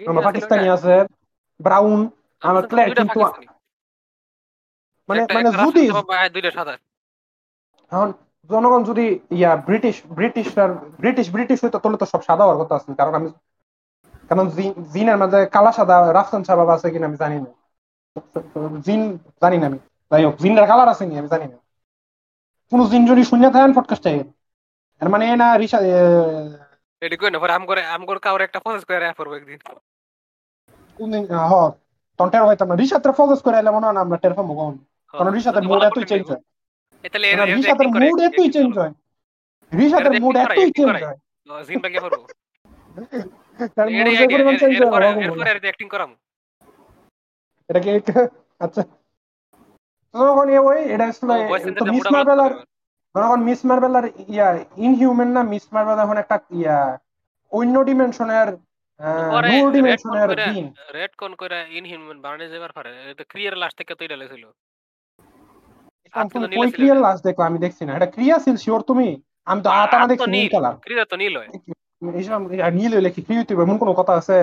আমার 0.00 0.22
পাকিস্তানি 0.28 0.66
আছে 0.76 0.94
ব্রাউন 1.60 2.00
আমার 2.42 2.62
ক্লিয়ার 2.70 2.90
কিন্তু 2.98 3.18
মানে 5.08 5.22
মানে 5.36 5.48
যদি 5.58 5.84
দুইটা 6.34 6.50
সাদা 6.50 6.72
এখন 7.92 8.08
জনগণ 8.52 8.82
যদি 8.84 9.04
ইয়া 9.32 9.52
ব্রিটিশ 9.66 9.96
ব্রিটিশ 10.12 10.46
আর 10.58 10.70
ব্রিটিশ 10.98 11.26
ব্রিটিশ 11.30 11.58
হইতো 11.64 11.78
তাহলে 11.78 11.98
তো 11.98 12.06
সব 12.08 12.20
সাদা 12.22 12.44
হওয়ার 12.44 12.60
কথা 12.60 12.74
আছে 12.78 12.90
কারণ 12.98 13.14
আমি 13.18 13.28
কারণ 14.28 14.46
জিন- 14.52 14.78
জিনের 14.92 15.18
মাঝে 15.18 15.38
কালা 15.52 15.72
সাদা 15.74 15.96
রাফসান 16.12 16.42
সাবাব 16.44 16.68
আছে 16.74 16.86
কিনা 16.92 17.06
আমি 17.06 17.18
জানি 17.18 17.36
না। 17.38 17.50
জিন 18.84 19.00
জানি 19.42 19.56
না 19.58 19.66
আমি। 19.66 19.78
যাই 20.10 20.22
হোক 20.24 20.34
জিনের 20.42 20.66
কালার 20.66 20.88
আছে 20.92 21.04
নি 21.04 21.14
আমি 21.16 21.28
জানি 21.30 21.46
না। 21.46 21.56
কোন 22.72 22.90
জিন 22.90 23.02
যদি 23.06 23.22
শূন্য 23.26 23.44
থাকেন 23.50 23.72
পডকাস্টে 23.76 24.10
এর 25.00 25.08
মানে 25.12 25.24
এ 25.26 25.34
না 25.36 25.48
রিসা 25.54 25.78
এ, 25.90 25.96
এটি 27.02 27.16
কই 27.18 27.30
না 27.30 27.38
পরে 27.38 27.52
আম 27.54 27.64
করে 27.66 27.82
আম 27.88 28.02
করে 28.06 28.20
কাউরে 28.20 28.42
একটা 28.44 28.62
প্রসেস 28.64 28.82
করে 28.84 28.98
রাখ 28.98 29.14
পড়ব 29.18 29.32
একদিন। 29.36 29.60
কোন 30.98 31.08
দিন 31.12 31.24
হ 31.42 31.52
তখন 32.18 32.28
টের 32.32 32.42
হইতাম 32.44 32.66
না 32.68 32.74
রিসাতের 32.76 33.12
ফোকাস 33.14 33.40
করে 33.42 33.56
এলে 33.58 33.70
মনে 33.72 33.86
হয় 33.86 33.96
না 33.96 34.04
আমরা 34.04 34.16
টের 34.18 34.34
পাবো 34.34 34.52
কারণ 35.14 35.30
রিসাতের 35.32 35.64
মুড 35.66 35.80
এতই 35.84 36.04
চেঞ্জ 36.10 36.24
হয়। 36.30 36.42
তাহলে 37.04 37.26
না, 37.38 37.44
রিসাতের 37.50 37.88
মুড 37.94 38.18
এতই 38.28 38.48
চেঞ্জ 38.54 38.72
হয়। 38.78 38.92
রিসাতের 39.72 40.14
মুড 40.22 40.34
এতই 40.44 40.70
চেঞ্জ 40.76 40.90
হয়। 40.96 41.18
জিন 41.68 41.78
ব্যাগে 41.84 42.00
পড়ব 42.04 42.22
তার 43.76 43.88
মুড 43.94 44.06
যে 44.20 44.26
পরিমাণ 44.34 44.54
চেঞ্জ 44.62 44.74
হয় 44.74 44.86
এরপরে 44.86 45.06
বাবা 45.32 45.44
অ্যাক্টিং 45.66 45.88
করাম 45.94 46.10
এটা 47.68 47.80
কি 47.84 47.90
আচ্ছা। 48.60 48.82
তখন 50.14 50.46
এ 50.56 50.58
ওই 50.68 50.80
এটা 50.94 51.04
আসলে 51.12 51.34
তো 51.78 51.84
মিস 51.94 52.06
মার্বেলার 52.14 52.52
যখন 53.14 53.40
মিস 53.48 53.60
মার্বেলার 53.68 54.06
ইয়া 54.34 54.48
ইনহিউম্যান 54.86 55.30
না 55.36 55.42
মিস 55.52 55.64
মার্বেল 55.74 55.98
এখন 56.04 56.16
একটা 56.22 56.36
ইয়া 56.58 56.78
অন্য 57.52 57.74
ডিমেনশনের 57.88 58.48
নো 59.52 59.58
ডিমেনশনের 59.76 60.28
রেড 60.96 61.12
কোন 61.22 61.32
করে 61.40 61.58
ইনহিউম্যান 61.78 62.18
বানানো 62.24 62.44
যাবার 62.54 62.72
পারে। 62.76 62.90
এটা 63.10 63.24
ক্রিয়ার 63.32 63.54
লাস্ট 63.62 63.76
থেকে 63.80 63.92
তৈরি 64.00 64.14
নীল 64.22 64.44
ওই 66.62 66.68
ক্রিয়ার 66.76 66.98
আমি 67.48 67.58
দেখছি 67.64 67.82
না। 67.86 67.92
এটা 67.98 68.08
ক্রিয়াশীল 68.14 68.56
শিওর 68.64 68.80
তুমি? 68.90 69.08
আমি 69.50 69.60
তো 69.64 69.68
আতানা 69.82 70.06
দেখছি 70.10 70.28
নীল 70.34 70.48
কালার 70.54 70.74
ক্রিয়া 70.84 71.04
তো 71.10 71.16
নীল 71.22 71.34
হয়। 71.38 71.50
এইসব 72.18 72.40
নীল 72.78 72.92
হইলে 72.96 73.10
কি 73.14 73.20
ক্রিয়া 73.26 73.40
হইতে 73.40 73.52
এমন 73.66 73.76
কোনো 73.82 73.92
কথা 74.00 74.12
আছে? 74.20 74.38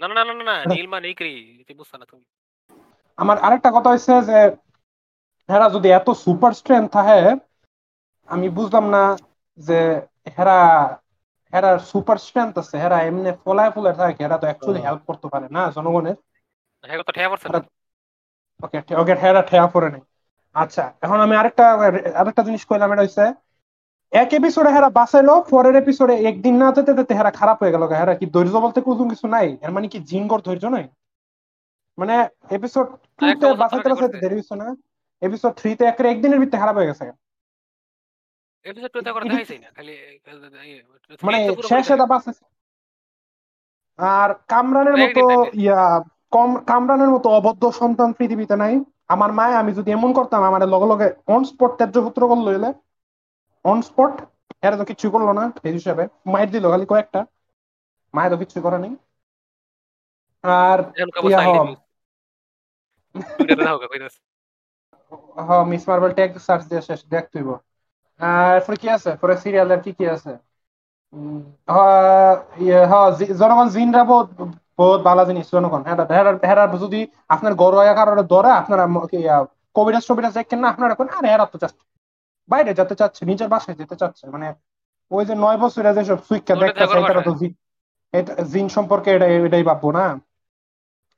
না 0.00 0.06
না 0.08 0.22
না 0.28 0.32
না 0.38 0.44
না 0.50 0.54
নীল 0.74 0.86
মানে 0.94 1.08
ক্রি 1.20 1.32
তুই 1.66 1.74
বুঝছ 1.78 1.92
না 2.00 2.04
তুমি। 2.10 2.24
আমার 3.18 3.36
আরেকটা 3.46 3.70
কথা 3.76 3.88
হচ্ছে 3.92 4.14
যে 4.28 4.38
হেরা 5.48 5.66
যদি 5.76 5.88
এত 5.98 6.08
সুপার 6.24 6.52
স্ট্রেংথ 6.60 6.88
থাকে 6.96 7.20
আমি 8.28 8.46
বুঝলাম 8.58 8.84
না 8.94 9.02
যে 9.58 9.78
হেরা 10.36 10.58
হেরার 11.52 11.78
সুপার 11.90 12.18
স্ট্রেংথ 12.26 12.54
আছে 12.58 12.76
হেরা 12.82 12.98
এমনি 13.08 13.30
ফলায় 13.44 13.70
ফুলায় 13.74 13.96
থাকে 14.00 14.22
হেরা 14.24 14.36
তো 14.40 14.46
অ্যাকচুয়ালি 14.48 14.80
হেল্প 14.86 15.02
করতে 15.08 15.26
পারে 15.32 15.46
না 15.56 15.62
জনগণের। 15.76 16.16
হ্যাঁ 16.84 16.98
তো 17.08 17.12
ঠেয়া 17.16 17.28
পড়ছে 17.30 17.46
ওকে 18.60 18.78
ওকে 19.02 19.14
হেরা 19.22 19.42
ঠেয়া 19.50 19.66
পড়ে 19.74 19.88
নাই। 19.94 20.02
আচ্ছা 20.56 20.84
এখন 21.04 21.18
আমি 21.26 21.34
আরেকটা 21.40 21.64
আরেকটা 22.20 22.42
জিনিস 22.48 22.62
কইলাম 22.70 22.90
এটা 22.92 23.04
হচ্ছে 23.06 23.24
এক 24.12 24.30
এপিসোডে 24.38 24.70
হেরা 24.74 24.88
বাঁচাইলো 24.98 25.34
পরের 25.52 25.76
এপিসোডে 25.82 26.14
একদিন 26.30 26.54
না 26.62 26.66
যেতে 26.76 26.92
যেতে 26.98 27.12
হেরা 27.18 27.32
খারাপ 27.40 27.56
হয়ে 27.62 27.74
গেল 27.74 27.82
হেরা 28.00 28.14
কি 28.20 28.26
ধৈর্য 28.34 28.56
বলতে 28.64 28.78
কোনো 28.86 29.04
কিছু 29.12 29.26
নাই? 29.36 29.48
এর 29.64 29.70
মানে 29.76 29.86
কি 29.92 29.98
জিনগর 30.10 30.40
ধৈর্য 30.46 30.64
নাই? 30.76 30.84
মানে 31.98 32.14
এপিসোড 32.56 32.86
টু 33.18 33.24
তে 33.40 33.46
বাঁচাইতে 33.62 33.88
বাঁচাইতে। 33.92 34.16
দেরি 34.22 34.36
হচ্ছে 34.40 34.56
না। 34.62 34.68
এপিসোড 35.22 35.52
থ্রি 35.60 35.70
তে 35.78 35.84
একের 35.90 36.06
একদিনের 36.12 36.40
ভিতরে 36.42 36.60
খারাপ 36.62 36.76
হয়ে 36.78 36.90
গেছে। 36.90 37.04
এপিসোড 38.64 38.90
2 38.94 39.00
তে 39.06 39.10
করে 39.14 39.24
দেখাইছে 39.30 39.54
না 39.64 39.68
খালি 39.76 39.94
মানে 41.26 41.38
শেষ 41.70 41.86
এটা 41.94 42.06
বাঁচাইছে। 42.12 42.44
আর 43.98 44.28
কামরানের 44.52 44.96
মতো 45.02 45.22
ইয়া 45.62 45.80
কম 46.34 46.50
কামরানের 46.70 47.10
মতো 47.14 47.28
অবদ্ধ 47.38 47.62
সন্তান 47.80 48.08
পৃথিবীতে 48.18 48.56
নাই। 48.62 48.74
আমার 49.10 49.30
মায়ে 49.32 49.54
আমি 49.56 49.72
যদি 49.78 49.90
এমন 49.92 50.10
করতাম 50.18 50.40
আমার 50.44 50.62
লগে 50.68 50.86
লগে 50.92 51.06
অন 51.28 51.42
স্পট 51.50 51.70
ত্যায্য 51.78 51.96
পুত্র 52.06 52.22
করল 52.30 52.46
এলে। 52.54 52.70
অন 53.64 53.78
স্পট 53.82 54.12
এরা 54.62 54.76
তো 54.76 54.84
কিছু 54.90 55.06
করল 55.14 55.28
না 55.32 55.44
এই 55.64 55.74
হিসাবে 55.74 56.02
মায়ের 56.26 56.50
দিল 56.52 56.64
খালি 56.72 56.86
কয়েকটা। 56.88 57.20
মায়ের 58.14 58.30
তো 58.32 58.36
কিছু 58.42 58.58
করে 58.64 58.78
নাই। 58.78 58.92
আর 60.44 60.78
হ। 65.40 65.50
মিস 65.70 65.82
মার্বেল 65.88 66.12
ট্যাগ 66.12 66.30
সার্চ 66.46 66.62
দিয়ে 66.70 66.82
শেষ 66.82 67.00
দেখ 67.12 67.24
তুইব। 67.32 67.48
আর 68.20 68.52
এরপরে 68.58 68.76
কি 68.82 68.88
আছে? 68.96 69.10
পরে 69.20 69.34
সিরিয়ালের 69.42 69.80
কি 69.84 69.90
কি 69.98 70.04
আছে? 70.14 70.32
ইয়ে, 72.60 72.78
জনগণ 73.40 73.66
জিনরা 73.70 74.02
বহুত 74.78 75.00
ভালো 75.02 75.24
জিনিস 75.24 75.46
যদি 76.78 77.00
আপনার 77.28 77.54
গরোয়া 77.54 77.94
কারোর 77.94 78.22
ধরে 78.24 78.50
আপনারা 78.52 78.86
ম- 78.86 79.06
কি, 79.06 79.18
কবিরাজ 79.74 80.06
টবিরাজ 80.06 80.34
দেখেন 80.34 80.58
না 80.60 80.68
আপনারা 80.68 80.94
কোন 80.94 81.08
আরে 81.08 81.28
হেরা 81.28 81.46
তো 81.46 81.58
চাচ্ছে 81.58 81.84
বাইরে 82.48 82.74
যেতে। 82.74 82.94
চাচ্ছে 82.94 83.24
নিজের 83.24 83.48
বাসায় 83.48 83.76
যেতে 83.76 83.96
চাচ্ছে 83.96 84.24
মানে 84.28 84.46
ওই 85.10 85.24
যে 85.24 85.34
নয় 85.34 85.56
বছরে 85.56 85.94
যেসব 85.94 86.18
সুইকা 86.28 86.54
দেখতেছে 86.54 86.96
এটা 86.98 87.22
তো 87.22 87.32
এটা 88.14 88.42
জিন 88.44 88.68
সম্পর্কে 88.68 89.10
এটা 89.10 89.26
এটাই 89.26 89.62
ভাববো 89.62 89.92
না। 89.92 90.04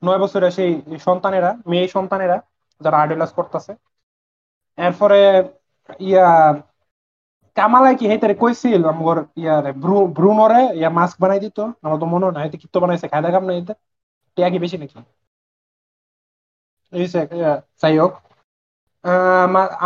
নয় 0.03 0.19
বছরে 0.19 0.51
সেই 0.51 0.71
সন্তানেরা 0.99 1.57
মেয়ে 1.67 1.89
সন্তানেরা 1.89 2.37
যারা 2.81 2.97
আইডলাস 2.99 3.33
করতেছে। 3.33 3.73
এরপরে 4.79 5.19
ইয়া 6.01 6.27
কামালাই 7.57 7.95
কি 8.01 8.05
হেতারে 8.11 8.35
কইছিল 8.43 8.83
আমগর 8.93 9.19
ইয়ারে 9.43 9.71
ব্রু 9.83 9.97
ব্রুনরে 10.17 10.61
ইয়া 10.79 10.91
মাস্ক 10.99 11.17
বানাই 11.23 11.41
দিত 11.45 11.59
আমার 11.83 11.99
তো 12.03 12.07
মনে 12.13 12.27
নাই 12.37 12.47
কিত্তো 12.55 12.79
বানাইছে 12.83 13.07
খাই 13.13 13.23
দেখাম 13.27 13.43
না 13.49 13.53
এতে 13.61 13.75
টিয়া 14.37 14.49
কি 14.53 14.59
বেশি 14.65 14.77
নাকি 14.83 14.97
এই 16.93 17.07
সে 17.13 17.21
যাই 17.81 17.95
হোক 17.99 18.13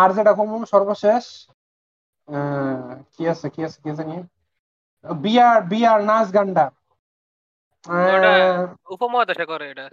আর 0.01 0.11
যেটা 0.17 0.33
কম 0.39 0.51
সর্বশেষ 0.73 1.25
কি 3.13 3.23
আছে 3.33 3.47
কি 3.55 3.61
আছে 3.67 3.79
কি 3.83 3.91
জানি 3.99 4.15
বিয়ার 5.05 5.59
বিয়ার 5.71 5.99
নাচ 6.09 6.27
গান্ডা 6.37 6.65
উপমহাদেশে 8.95 9.45
করে 9.53 9.65
এটা 9.73 9.87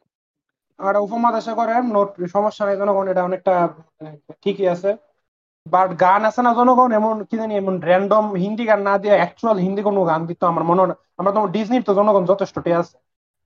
ওটা 0.79 0.99
উপমহাদেশে 0.99 1.53
করে 1.59 1.73
নোট 1.87 2.09
সমস্যা 2.35 2.63
নাই 2.65 2.75
জনগণ 2.81 3.05
এটা 3.11 3.23
অনেকটা 3.23 3.53
ঠিকই 4.41 4.67
আছে 4.73 4.91
বাট 5.73 5.89
গান 6.03 6.22
আছে 6.30 6.41
না 6.45 6.52
জনগণ 6.60 6.89
এমন 6.99 7.15
কি 7.30 7.35
জানি 7.41 7.53
এমন 7.56 7.76
র্যান্ডম 7.89 8.26
হিন্দি 8.44 8.64
গান 8.69 8.80
না 8.89 8.94
দিয়ে 9.03 9.15
অ্যাকচুয়াল 9.19 9.57
হিন্দি 9.65 9.81
কোনো 9.88 9.99
গান 10.11 10.22
দিত 10.30 10.41
আমার 10.52 10.64
মনে 10.69 10.80
হয় 10.81 10.89
আমরা 11.19 11.31
তো 11.35 11.39
ডিজনির 11.56 11.84
তো 11.88 11.91
জনগণ 11.99 12.23
যথেষ্ট 12.31 12.56
টে 12.65 12.72
আছে? 12.81 12.95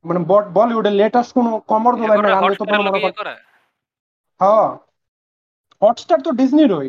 মানে 0.06 0.20
বলিউডের 0.58 0.96
লেটেস্ট 1.02 1.32
কোনো 1.38 1.50
কমর 1.72 1.94
দোলাই 2.00 2.18
না 2.18 2.30
গান 2.36 2.44
দিত 2.52 2.62
মনে 2.72 2.92
হ্যাঁ। 4.42 4.70
হটস্টার 5.82 6.20
তো 6.26 6.32
ডিজনির 6.40 6.72
ওই 6.80 6.88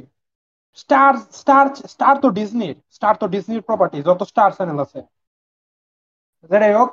স্টার 0.79 1.13
স্টার 1.41 1.65
স্টার 1.93 2.15
তো 2.25 2.29
ডিজনির 2.39 2.77
স্টার 2.97 3.15
তো 3.21 3.27
ডিজনির 3.35 3.63
প্রপার্টি 3.69 3.99
যত 4.09 4.21
স্টার 4.31 4.51
চ্যানেল 4.59 4.79
আছে। 4.85 4.99
যাই 6.51 6.73
হোক 6.79 6.91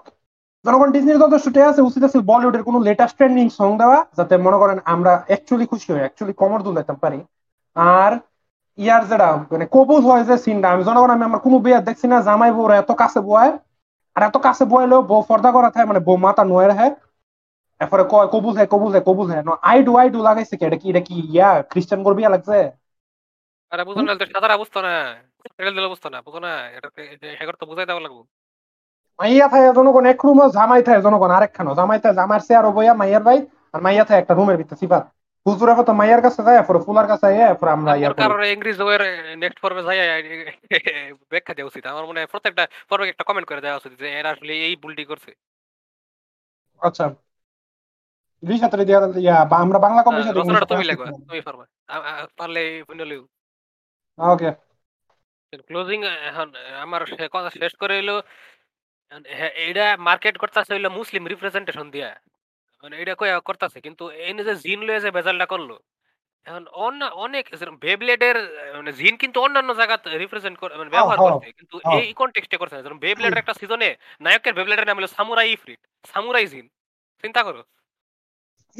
জনগণ 0.65 0.89
ডিজনির 0.95 1.21
যত 1.23 1.33
শুটে 1.45 1.61
আছে? 1.69 1.81
উচিত 1.89 2.01
আছে 2.03 2.19
বলিউডের 2.31 2.63
কোনো 2.67 2.79
লেটেস্ট 2.87 3.15
ট্রেন্ডিং 3.17 3.45
সং 3.59 3.69
দেওয়া 3.81 3.99
যাতে 4.17 4.33
মনে 4.45 4.57
করেন 4.61 4.77
আমরা 4.93 5.11
অ্যাকচুয়ালি 5.29 5.65
খুশি 5.71 5.87
হই 5.93 6.01
অ্যাকচুয়ালি 6.03 6.33
কমর 6.41 6.59
দুলাইতে 6.67 6.93
পারি। 7.03 7.19
আর 7.97 8.11
ইয়ার 8.79 9.03
যেটা 9.11 9.27
মানে 9.51 9.65
কবুল 9.75 10.01
হয় 10.07 10.23
যে 10.29 10.35
সিনটা 10.45 10.67
আমি 10.73 10.83
জনগণ 10.87 11.11
আমি 11.15 11.23
আমার 11.29 11.41
কোনো 11.45 11.57
বিয়ে 11.65 11.79
দেখছি 11.87 12.05
না 12.11 12.17
জামাই 12.27 12.51
বউরা 12.57 12.75
এত 12.81 12.91
কাছে 13.01 13.19
বয় 13.29 13.51
আর 14.15 14.21
এত 14.29 14.37
কাছে 14.45 14.63
বয়লেও 14.73 15.01
বউ 15.09 15.21
ফর্দা 15.29 15.49
করা 15.55 15.69
থাকে 15.73 15.85
মানে 15.89 16.01
বউ 16.07 16.17
মাথা 16.25 16.43
নয় 16.51 16.67
রাখে 16.71 16.87
এরপরে 17.81 18.03
কয় 18.13 18.27
কবুল 18.33 18.53
হয় 18.57 18.69
কবুল 18.73 18.89
হয় 18.93 19.03
কবুল 19.09 19.25
হয় 19.31 19.41
আই 19.69 19.77
ডু 19.87 19.91
আই 20.01 20.07
ডু 20.13 20.19
লাগাইছে 20.27 20.55
কি 20.59 20.63
এটা 20.67 20.77
কি 20.81 20.87
এটা 20.91 21.01
কি 21.07 21.15
ইয়া 21.33 21.49
খ্রিস্টান 21.71 21.99
করবি 22.05 22.21
লাগছে? 22.35 22.57
আরে 23.71 23.83
বুঝো 23.87 24.01
না 24.01 24.13
সাদারা 24.33 24.55
বুঝতো 24.61 24.79
না 24.87 24.93
সেটেল 25.53 25.73
দিলে 25.77 25.89
বুঝতো 25.93 26.07
না 26.13 26.17
বুঝো 26.25 26.39
না 26.45 26.51
এটা 26.75 26.87
হেগর 27.39 27.55
তো 27.61 27.65
বুঝাই 27.69 27.87
দেওয়া 27.89 28.03
লাগবো। 28.05 28.21
মাইয়া 29.19 29.47
থাকে 29.53 29.69
জনগণ 29.77 30.05
এক 30.11 30.19
রুম 30.25 30.39
জামাই 30.57 30.81
থাকে 30.87 31.01
জনগণ 31.07 31.31
আরেক 31.37 31.51
খানো 31.57 31.71
জামাই 31.79 31.99
থাকে 32.03 32.15
জামার 32.19 32.41
চেয়ার 32.47 32.65
বইয়া 32.77 32.93
মাইয়ার 33.01 33.23
ভাই 33.27 33.37
আর 33.73 33.79
মাইয়া 33.85 34.03
থাকে 34.07 34.19
একটা 34.21 34.33
রুমের 34.33 34.57
ভিতরে 34.59 34.77
সিফাত 34.81 35.03
হুজুরা 35.45 35.73
কত 35.75 35.89
মাইয়ার 35.99 36.21
কাছে 36.21 36.41
যায় 36.43 36.57
এরপরে 36.57 36.79
ফুলার 36.85 37.07
কাছে 37.07 37.25
যায় 37.27 37.49
এরপরে 37.49 37.71
আমরা 37.71 37.91
ইয়া 37.95 38.09
কারণে 38.21 38.45
ইংরেজি 38.51 38.83
ওয়ের 38.83 39.01
নেক্সট 39.37 39.59
পর্বে 39.61 39.81
যাই 39.87 39.97
ব্যাখ্যা 41.31 41.53
দেওয়া 41.53 41.69
উচিত। 41.71 41.83
আমার 41.85 42.05
মনে 42.05 42.19
হয় 42.19 42.29
প্রত্যেকটা 42.33 42.63
পর্বে 42.89 43.05
একটা 43.09 43.23
কমেন্ট 43.23 43.47
করে 43.47 43.61
দেওয়া 43.61 43.77
উচিত 43.77 43.93
যে 44.01 44.07
এরা 44.19 44.29
আসলে 44.31 44.53
এই 44.67 44.73
ভুলটি 44.75 45.03
করছে। 45.05 45.31
আচ্ছা। 46.81 47.05
রিসাতে 48.43 48.85
দিয়া 48.85 48.99
ইয়া 49.17 49.37
বা 49.45 49.55
আমরা 49.57 49.79
বাংলা 49.79 50.01
কম 50.03 50.13
রচনাটা 50.39 50.65
তুমি 50.65 50.83
লেখো 50.83 51.03
তুমি 51.29 51.39
আ- 51.89 52.27
পারলে 52.37 52.61
বুঝলেও 52.89 53.21
ওকে। 54.19 54.49
ক্লোজিং 55.67 55.99
আমার 56.81 57.01
কথা 57.33 57.49
শেষ 57.51 57.73
করে 57.75 57.95
হ্যাঁ, 59.29 59.53
এটা 59.67 59.85
মার্কেট 59.99 60.35
করতেছে 60.37 60.71
হইল 60.73 60.87
মুসলিম 60.89 61.23
রিপ্রেজেন্টেশন 61.27 61.87
দিয়া। 61.91 62.09
মানে 62.83 62.95
এটা 63.01 63.13
কই 63.15 63.29
করতেছে 63.45 63.77
কিন্তু 63.81 64.03
এই 64.19 64.33
যে 64.39 64.53
জিন 64.55 64.79
লয়ে 64.83 65.01
যে 65.01 65.09
বেজালটা 65.11 65.45
করল 65.45 65.69
এখন 66.45 66.63
অন্য 66.77 67.01
অনেক 67.17 67.45
বেবলেডের 67.81 68.37
মানে 68.75 68.91
জিন 68.91 69.13
কিন্তু 69.17 69.37
অন্যান্য 69.41 69.71
জায়গাতে 69.73 70.07
রিপ্রেজেন্ট 70.17 70.57
করে 70.59 70.73
মানে 70.77 70.89
ব্যবহার 70.89 71.17
হ্যাঁ, 71.17 71.31
করছে 71.31 71.47
কিন্তু 71.51 71.75
হ্যাঁ। 71.79 72.01
এই 72.01 72.13
কনটেক্সটে 72.13 72.57
করছে 72.57 72.75
না। 72.75 72.81
যেমন 72.81 72.99
বেবলেডের 72.99 73.41
একটা 73.41 73.53
সিজনে 73.53 73.89
নায়কের 74.21 74.53
বেবলেডের 74.53 74.87
নাম 74.87 74.97
হলো 74.97 75.09
সামুরাই 75.17 75.49
ইফরিট 75.51 75.81
সামুরাই 76.05 76.47
জিন 76.47 76.65
চিন্তা 77.23 77.41
করো। 77.43 77.61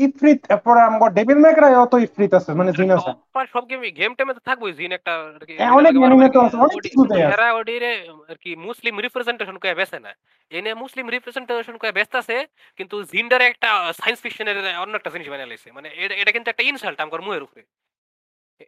ইফরিত 0.06 0.40
এরপরে 0.52 0.80
আমার 0.82 1.10
ডেভিল 1.14 1.38
মেকরাই 1.38 1.76
অত 1.76 1.94
ইফরিত 1.94 2.34
আছে 2.34 2.54
মানে 2.54 2.72
জিন 2.72 2.92
আছে। 2.92 3.12
প্রায় 3.34 3.48
সব 3.54 3.64
গেম 3.70 3.82
গেম 3.82 4.12
টেমে 4.16 4.34
তো 4.34 4.40
থাকবোই 4.40 4.74
জিন 4.74 4.92
একটা 4.92 5.14
আর 5.36 5.46
কি 5.46 5.54
অনেক 5.80 5.94
anime 5.98 6.32
তো 6.34 6.40
আছে, 6.42 6.58
অনেক 6.58 6.78
কিন্তু 6.82 7.14
আছে। 7.14 7.34
এরা 7.36 7.54
ওডিরে 7.54 7.92
আর 8.30 8.36
কি 8.36 8.56
মুসলিম 8.56 9.00
রিপ্রেজেন্টেশন 9.00 9.58
কয়ে 9.58 9.76
বেছে 9.76 10.00
না 10.00 10.12
এনে 10.52 10.74
মুসলিম 10.74 11.06
রিপ্রেজেন্টেশন 11.10 11.78
কয়ে 11.78 11.92
ব্যস্ত 11.92 12.16
আছে 12.16 12.48
কিন্তু 12.78 13.04
জিন্ডারে 13.04 13.46
একটা 13.46 13.94
সায়েন্স 13.94 14.20
ফিকশনের 14.22 14.58
অন্য 14.78 14.96
একটা 14.98 15.10
জিনিস 15.10 15.28
বানিয়ে 15.30 15.48
লাইছে। 15.48 15.72
মানে 15.72 15.88
এটা 16.22 16.32
কিন্তু 16.32 16.50
একটা 16.50 16.64
ইনসাল্ট 16.64 17.00
আমার 17.02 17.22
মুহের 17.22 17.44
উপরে। 17.44 17.64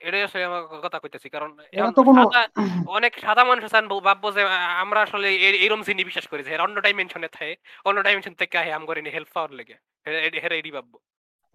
এটাই 0.01 0.23
আসলে 0.23 0.43
আমার 0.43 0.63
কথা 0.63 0.99
কইতেছি 0.99 1.29
কারণ 1.29 1.49
অনেক 2.87 3.19
সাদা 3.19 3.43
মানুষ 3.43 3.63
আছেন 3.63 3.87
ভাববো 3.87 4.31
যে 4.31 4.41
আমরা 4.83 5.01
আসলে 5.01 5.27
এই- 5.29 5.59
এইরকম 5.63 5.81
জিনিস 5.81 6.05
বিশ্বাস 6.05 6.27
করি 6.27 6.43
যে 6.43 6.57
অন্য 6.57 6.81
ডাইমেনশনে 6.81 7.27
থাকে 7.27 7.55
অন্য 7.85 8.03
ডাইমেনশন 8.03 8.33
থেকে 8.33 8.57
আহে 8.57 8.71
আম 8.73 8.85
করিনি 8.85 9.09
হেল্প 9.09 9.27
পাওয়ার 9.33 9.51
লেগে। 9.51 9.75
হেরা 10.43 10.55
এডি 10.55 10.71
ভাববো। 10.71 10.97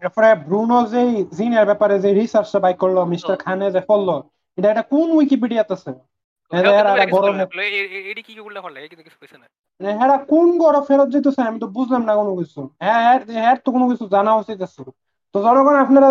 এরপরে 0.02 0.28
ব্রুনো 0.46 0.78
যে 0.92 1.02
জিনের 1.38 1.64
ব্যাপারে 1.70 1.94
যে 2.04 2.10
রিসার্চটা 2.12 2.58
বাই 2.64 2.74
করল 2.82 2.98
মিস্টার 3.12 3.34
খানে 3.44 3.66
যে 3.76 3.80
করল 3.90 4.08
এটা 4.58 4.68
এটা 4.72 4.84
কোন 4.92 5.08
উইকিপিডিয়াতে 5.18 5.72
আছে? 5.76 5.90
এরা 6.52 6.70
এরা 6.80 6.90
এরা 6.94 7.06
বড় 7.14 7.26
এডি 8.10 8.22
কি 8.26 8.32
কি 8.36 8.42
উল্লেখ 8.48 8.62
করলে 8.66 8.78
কিন্তু 8.90 9.04
কিছু 9.06 9.18
কইছে 9.20 9.36
না 9.40 9.46
হ্যাঁ 9.80 10.18
কোন 10.32 10.48
গড় 10.62 10.78
ফেরত 10.88 11.08
যেতেছে 11.14 11.40
আমি 11.50 11.58
তো 11.64 11.68
বুঝলাম 11.76 12.02
না 12.08 12.12
কোনো 12.20 12.32
কিছু। 12.40 12.60
হ্যাঁ 12.82 13.00
হ্যাঁ 13.06 13.18
হ্যাঁ 13.44 13.56
তো 13.64 13.68
কোনো 13.74 13.86
কিছু 13.90 14.04
জানা 14.14 14.32
উচিত 14.42 14.58
আছে। 14.66 14.80
তো 15.34 15.38
জনগণ 15.46 15.76
আপনারা 15.84 16.08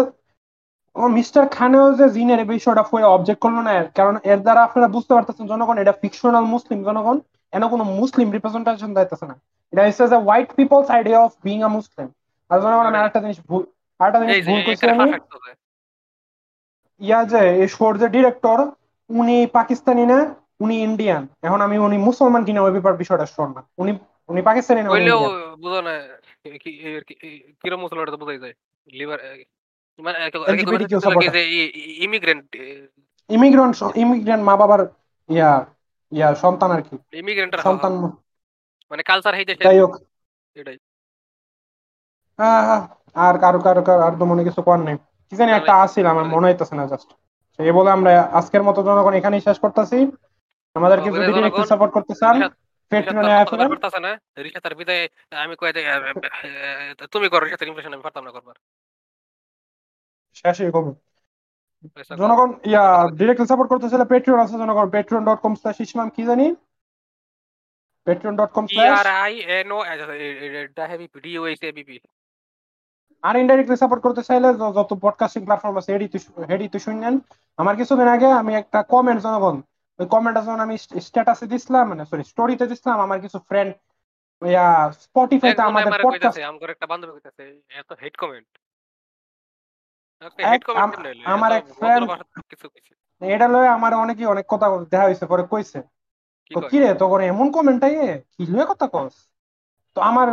মিস্টার 1.18 1.44
খানেও 1.48 1.88
যে 2.00 2.06
জিনের 2.16 2.40
এই 2.44 2.48
বিষয়টা 2.52 2.84
ফয়ে 2.90 3.08
অবজেক্ট 3.16 3.40
করল 3.46 3.58
না 3.68 3.74
কারণ 4.00 4.16
এর 4.32 4.40
দ্বারা 4.46 4.62
আপনারা 4.68 4.88
বুঝতে 4.96 5.12
পারতেছেন 5.16 5.46
জনগণ 5.54 5.76
এটা 5.84 5.94
ফিকশনাল 6.02 6.46
মুসলিম 6.56 6.80
জনগণ 6.88 7.18
এন 7.54 7.64
কোনো 7.74 7.84
মুসলিম 8.00 8.28
রিপ্রেজেন্টেশন 8.36 8.92
যাইতেছে 8.98 9.26
না। 9.32 9.36
এটা 9.74 9.82
হচ্ছে 9.86 10.06
যে 10.12 10.18
white 10.26 10.50
people's 10.60 10.88
idea 10.96 11.20
of 11.26 11.32
being 11.46 11.58
a 11.68 11.70
Muslim 11.78 12.08
আর 12.52 12.58
জনগণ 12.64 12.86
আমি 12.90 12.98
আরেকটা 13.00 13.22
জিনিস 13.26 13.40
ভুল 13.50 13.64
আরেকটা 14.00 14.20
জিনিস 14.22 14.46
ভুল 14.48 14.62
করছি 14.66 14.86
আমি। 14.90 15.10
ইয়া 17.02 17.20
যে 17.32 17.42
এই 17.62 17.68
শোর 17.68 17.94
যে 17.98 18.08
ডিরেক্টর 18.10 18.60
উনি 19.10 19.38
পাকিস্তানি 19.54 20.04
না 20.06 20.20
উনি 20.60 20.76
ইন্ডিয়ান 20.84 21.24
এখন 21.44 21.60
আমি 21.62 21.78
উনি 21.78 21.98
মুসলমান 21.98 22.42
কিনা 22.46 22.60
ওই 22.62 22.72
ব্যাপার 22.72 22.94
বিষয়টা 22.98 23.26
শোন 23.26 23.50
না। 23.54 23.62
উনি 23.78 23.92
উনি 24.30 24.42
পাকিস্তানি 24.42 24.80
না 24.84 24.90
বুঝো 24.90 25.18
কিরম 27.62 27.80
মুসলমানটা 27.80 28.12
তো 28.12 28.18
বোঝাই 28.18 28.40
যায়। 28.40 28.56
লিভার 28.88 29.20
মানে 30.00 30.18
ইমিগ্রেন্ট 32.06 32.46
ইমিগ্রেন্ট 33.30 33.76
ইমিগ্রেন্ট 33.96 34.44
মা 34.44 34.54
বাবার 34.58 34.82
ইয়া 35.30 35.52
ইয়া 36.12 36.28
সন্তান 36.36 36.70
আর 36.72 36.82
কি। 36.82 36.96
ইমিগ্রেন্টের 37.20 37.60
সন্তান 37.60 37.94
মানে 38.92 39.04
কালচার 39.04 39.34
হইতে 39.36 39.54
যাই 39.56 39.80
হোক। 39.80 39.94
এটাই। 40.56 40.78
আহ, 42.40 42.82
আর 43.16 43.36
কারও 43.44 43.60
কারও 43.68 43.82
কারও 43.88 44.02
আর 44.08 44.14
তো 44.20 44.24
মনে 44.32 44.42
কিছু 44.48 44.62
কর 44.68 44.80
নেই। 44.88 44.98
কি 45.28 45.36
জানি 45.40 45.52
একটা 45.56 45.74
আসছিল 45.84 46.06
আমার 46.14 46.26
মনে 46.34 46.48
হইতেছে 46.50 46.76
না 46.80 46.86
জাস্ট 46.92 47.10
এই 47.60 47.74
বলে 47.78 47.90
আমরা 47.98 48.12
আজকের 48.40 48.64
মতো 48.68 48.80
জনগণ 48.88 49.14
এখানেই 49.20 49.46
শেষ 49.48 49.58
করতেছি। 49.64 49.98
আমাদেরকে 50.76 51.10
যদি 51.18 51.32
ডিরেক্টলি 51.38 51.66
সাপোর্ট 51.72 51.92
করতে 51.96 52.14
চান 52.22 52.36
পেট্রনে 52.92 53.34
ফেলেন 53.52 53.70
না। 54.06 54.12
তার 54.64 54.74
বিদায় 54.80 55.04
আমি 55.44 55.54
তুমি 57.14 57.28
করো 57.34 57.46
আমি 57.96 58.06
পারতাম 58.08 58.24
না 58.28 58.32
করবার। 58.36 58.58
শেষই 60.40 60.72
কম 60.76 60.86
জনগণ 62.22 62.50
ইয়া 62.72 62.84
ডিরেক্টলি 63.20 63.48
সাপোর্ট 63.52 63.70
করতে 63.72 63.88
চাইলে 63.92 64.06
পেট্রিয়ন 64.12 64.40
আছে 64.46 64.56
জনগণ 64.62 64.88
Patreon 64.96 65.24
dot 65.28 65.40
com 65.44 65.54
slash 65.60 65.78
Islam 65.86 66.08
কি 66.16 66.24
জানি? 66.30 66.48
Patreon 68.08 68.36
dot 68.40 68.52
com 68.56 68.66
slash 68.70 68.92
R 69.02 69.08
I 69.24 69.34
N 69.58 69.68
O 69.78 69.80
এটা 70.62 70.84
হেভি 70.92 71.08
ভিডিও 71.16 71.40
হইছে 71.46 71.68
বিপি 71.78 71.98
আর 73.24 73.36
ইনডাইরেক্টলি 73.36 73.78
সাপোর্ট 73.78 74.02
করতে 74.04 74.22
চাইলে 74.24 74.48
যত 74.78 74.92
পডকাস্টিং 75.04 75.42
প্ল্যাটফর্ম 75.44 75.76
আছে 75.78 75.90
হেডি 75.94 76.08
হেডি 76.50 76.66
তো 76.70 76.78
শুনলেন 76.80 77.14
আমার 77.60 77.76
কিছুদিন 77.76 78.08
আগে 78.08 78.28
আমি 78.42 78.52
একটা 78.56 78.80
কমেন্ট 78.94 79.20
জনগণ 79.22 79.56
ওই 80.00 80.08
কমেন্টটা 80.10 80.42
যখন 80.42 80.60
আমি 80.60 80.76
স্ট্যাটাসে 81.08 81.46
দিছিলাম 81.48 81.86
মানে 81.92 82.04
সরি 82.06 82.24
স্টোরিতে 82.24 82.66
দিছিলাম 82.68 82.98
আমার 83.00 83.18
কিছু 83.22 83.38
ফ্রেন্ড 83.50 83.72
ইয়া 84.42 84.68
স্পটিফাইতে 85.04 85.62
আমাদের 85.62 85.92
পডকাস্ট 86.06 86.38
আমগর 86.50 86.70
একটা 86.70 86.88
বান্ধবী 86.92 87.12
কইতাছে 87.16 87.44
এত 87.80 87.90
হেড 88.02 88.16
কমেন্ট 88.18 88.50
কমেন্ট? 90.66 91.18
আমার 91.26 91.52
এক 91.52 91.64
কইছে। 92.66 92.94
এটা 93.22 93.48
লয়ে 93.48 93.70
আমার 93.78 93.92
অনেকে 93.94 94.24
অনেক 94.26 94.46
কথা 94.50 94.68
দেখা 94.92 95.06
হয়েছে 95.06 95.26
পরে 95.26 95.44
কইছে। 95.52 95.80
তো 96.52 96.60
কি 96.70 96.78
রে 96.80 96.90
তখন 97.00 97.20
এমন 97.24 97.48
কমেন্টটাই 97.52 97.96
কি 98.34 98.44
লয়ে 98.54 98.68
কথা 98.72 98.88
কস? 98.88 99.14
তো 99.96 100.00
আমার 100.02 100.28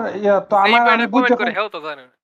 তো 0.50 0.54
আমার 0.56 0.80
কমেন্ট 0.80 1.10
বুঝতে 1.14 1.44
হেও 1.56 1.68
তো 1.68 1.78
জানে 1.80 2.02
না। 2.02 2.14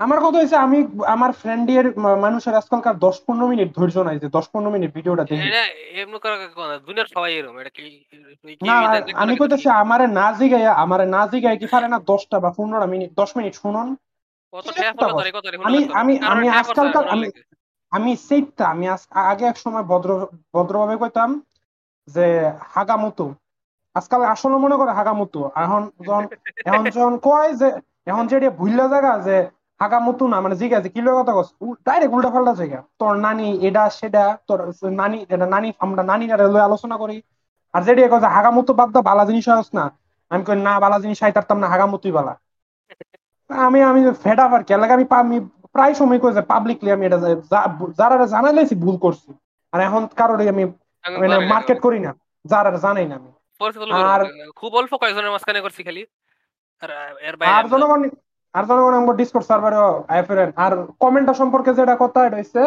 আমার 0.00 0.18
কথা 0.24 0.38
হয়েছে 0.38 0.56
আমি 0.66 0.78
আমার 1.14 1.30
ফ্রেন্ডের 1.40 1.86
মানুষের 2.24 2.54
আজকালকার 2.60 2.96
দশ 3.06 3.16
পনেরো 3.26 3.46
মিনিট 3.52 3.68
ধৈর্য 3.78 3.96
নাই 4.08 4.16
যে 4.22 4.28
দশ 4.36 4.46
পনেরো 4.52 4.70
মিনিট 4.74 4.90
ভিডিওটা 4.96 5.24
দেখি। 5.30 5.46
এটা 5.48 5.64
এমনি 6.02 6.18
করে 6.24 6.34
কোন 6.56 6.70
দুনিয়ার 6.86 7.08
সবাই 7.14 7.30
এরকম 7.38 7.56
এটা 7.62 7.72
কি 7.76 7.84
না 8.60 8.74
আমি 9.22 9.32
কইতেছি 9.40 9.68
আমারে 9.82 10.06
না 10.18 10.26
জিগাইয়া 10.38 10.72
আমারে 10.84 11.04
না 11.14 11.22
জিগাই 11.32 11.56
কি 11.60 11.66
পারে 11.74 11.86
না 11.88 11.98
দশটা 12.10 12.36
বা 12.44 12.50
পনেরো 12.58 12.86
মিনিট 12.94 13.10
দশ 13.20 13.30
মিনিট 13.38 13.54
শুনুন। 13.62 13.88
আমি 15.68 15.78
আমি 16.00 16.14
আমি 16.32 16.46
আজকালকার 16.60 17.04
আমি 17.14 17.26
আমি 17.92 18.10
সেইটা 18.26 18.64
আমি 18.74 18.84
আগে 19.32 19.44
এক 19.48 19.58
সময় 19.64 19.84
ভদ্র 19.90 20.10
ভদ্রভাবে 20.54 20.96
কইতাম 21.02 21.30
যে 22.08 22.26
হাগামুতু। 22.74 23.26
আজকাল 23.96 24.20
আসলে 24.34 24.56
মনে 24.64 24.76
করে 24.80 24.92
হাগামুতু। 24.98 25.40
এখন 25.64 25.82
যখন 26.06 26.24
এখন 26.68 26.84
যখন 26.96 27.14
কয় 27.28 27.50
যে 27.60 27.68
এখন 28.10 28.24
যে 28.30 28.48
ভুললা 28.60 28.86
জায়গা 28.92 29.12
যে 29.26 29.36
হাগামুতু 29.80 30.28
না 30.28 30.40
মানে 30.40 30.56
জিজ্ঞাসা 30.56 30.88
কি 30.88 31.00
লগে 31.02 31.22
কথা 31.22 31.32
কস? 31.34 31.48
ডাইরেক্ট 31.84 32.14
উল্টা 32.14 32.30
পাল্টা 32.30 32.54
জায়গা 32.54 32.82
তোর 32.98 33.16
নানি 33.16 33.66
এটা 33.66 33.90
সেটা 33.90 34.38
তোর 34.46 34.74
নানি 34.90 35.26
এটা 35.28 35.46
নানি 35.46 35.72
আমরা 35.78 36.02
নানিরা 36.02 36.36
লই 36.36 36.60
আলোচনা 36.60 36.96
করি। 36.96 37.22
আর 37.72 37.82
যেটা 37.82 38.08
কয় 38.08 38.20
যে 38.20 38.26
হাগামুতু 38.26 38.74
বাদ 38.74 38.90
দা 38.90 39.02
বালা 39.02 39.24
জিনিস 39.24 39.48
হস 39.48 39.66
না। 39.74 39.90
আমি 40.30 40.44
কই 40.44 40.56
না 40.56 40.80
বালা 40.80 40.98
জিনিস 40.98 41.22
আইতারতাম 41.22 41.58
না 41.58 41.68
হাগামুতুই 41.68 42.12
বালা। 42.12 42.34
আমি 43.48 43.82
আমি 43.82 44.12
ফেড 44.22 44.38
আপ 44.40 44.52
আর 44.52 44.62
কি 44.64 44.74
লাগে 44.74 44.92
আমি 44.92 45.04
আমি 45.10 45.40
প্রায় 45.72 45.94
সময় 45.94 46.18
কই 46.18 46.32
যে 46.32 46.40
পাবলিকলি 46.40 46.90
আমি 46.90 47.06
এটা 47.06 47.18
যারা 47.98 48.26
জানাইলেছি 48.26 48.74
ভুল 48.74 48.96
করছি। 48.96 49.34
আর 49.72 49.80
এখন 49.80 50.06
কারোরই 50.06 50.48
আমি 50.48 50.64
মানে 51.18 51.38
মার্কেট 51.46 51.80
করি 51.80 51.98
না 51.98 52.14
যারা 52.44 52.70
জানাই 52.70 53.06
না 53.06 53.14
আমি। 53.14 53.30
আর- 53.92 54.52
খুব 54.56 54.74
অল্প 54.74 54.96
কয়েকজনের 54.96 55.30
মাঝখানে 55.30 55.60
করছি 55.60 55.82
খালি। 55.82 56.06
আর 56.80 56.90
এর 56.90 57.28
আর 57.28 57.36
বাইরে 57.36 57.68
জনগণ 57.68 58.08
আর 58.54 58.64
জনগণ 58.68 58.94
আমার 59.00 59.18
ডিসকর্ড 59.20 59.46
সার্ভারে 59.50 59.78
আইফেরেন 60.14 60.50
আর 60.64 60.72
কমেন্টটা 61.02 61.34
সম্পর্কে 61.40 61.70
যেটা 61.78 61.94
কথা, 62.02 62.18
এটা 62.26 62.36
হইছে 62.40 62.62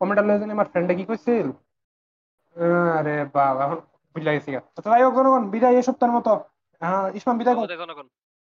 কমেন্টটা 0.00 0.24
লয়ে 0.26 0.40
জানি 0.40 0.52
আমার 0.56 0.70
ফ্রেন্ডে 0.72 0.94
কি 0.98 1.04
কইছিল? 1.10 1.46
আরে 2.98 3.14
বাবা, 3.36 3.60
এখন 3.66 3.78
বুঝলা 4.14 4.30
গেছি 4.34 4.50
তো 4.74 4.78
যাই 4.84 5.02
হোক 5.04 5.14
জনগণ, 5.18 5.42
বিদায় 5.54 5.74
এই 5.78 5.84
সপ্তাহের 5.88 6.14
মতো। 6.16 6.32
হ্যাঁ 6.82 7.04
ইসমাম 7.18 7.36
বিদায় 7.40 7.56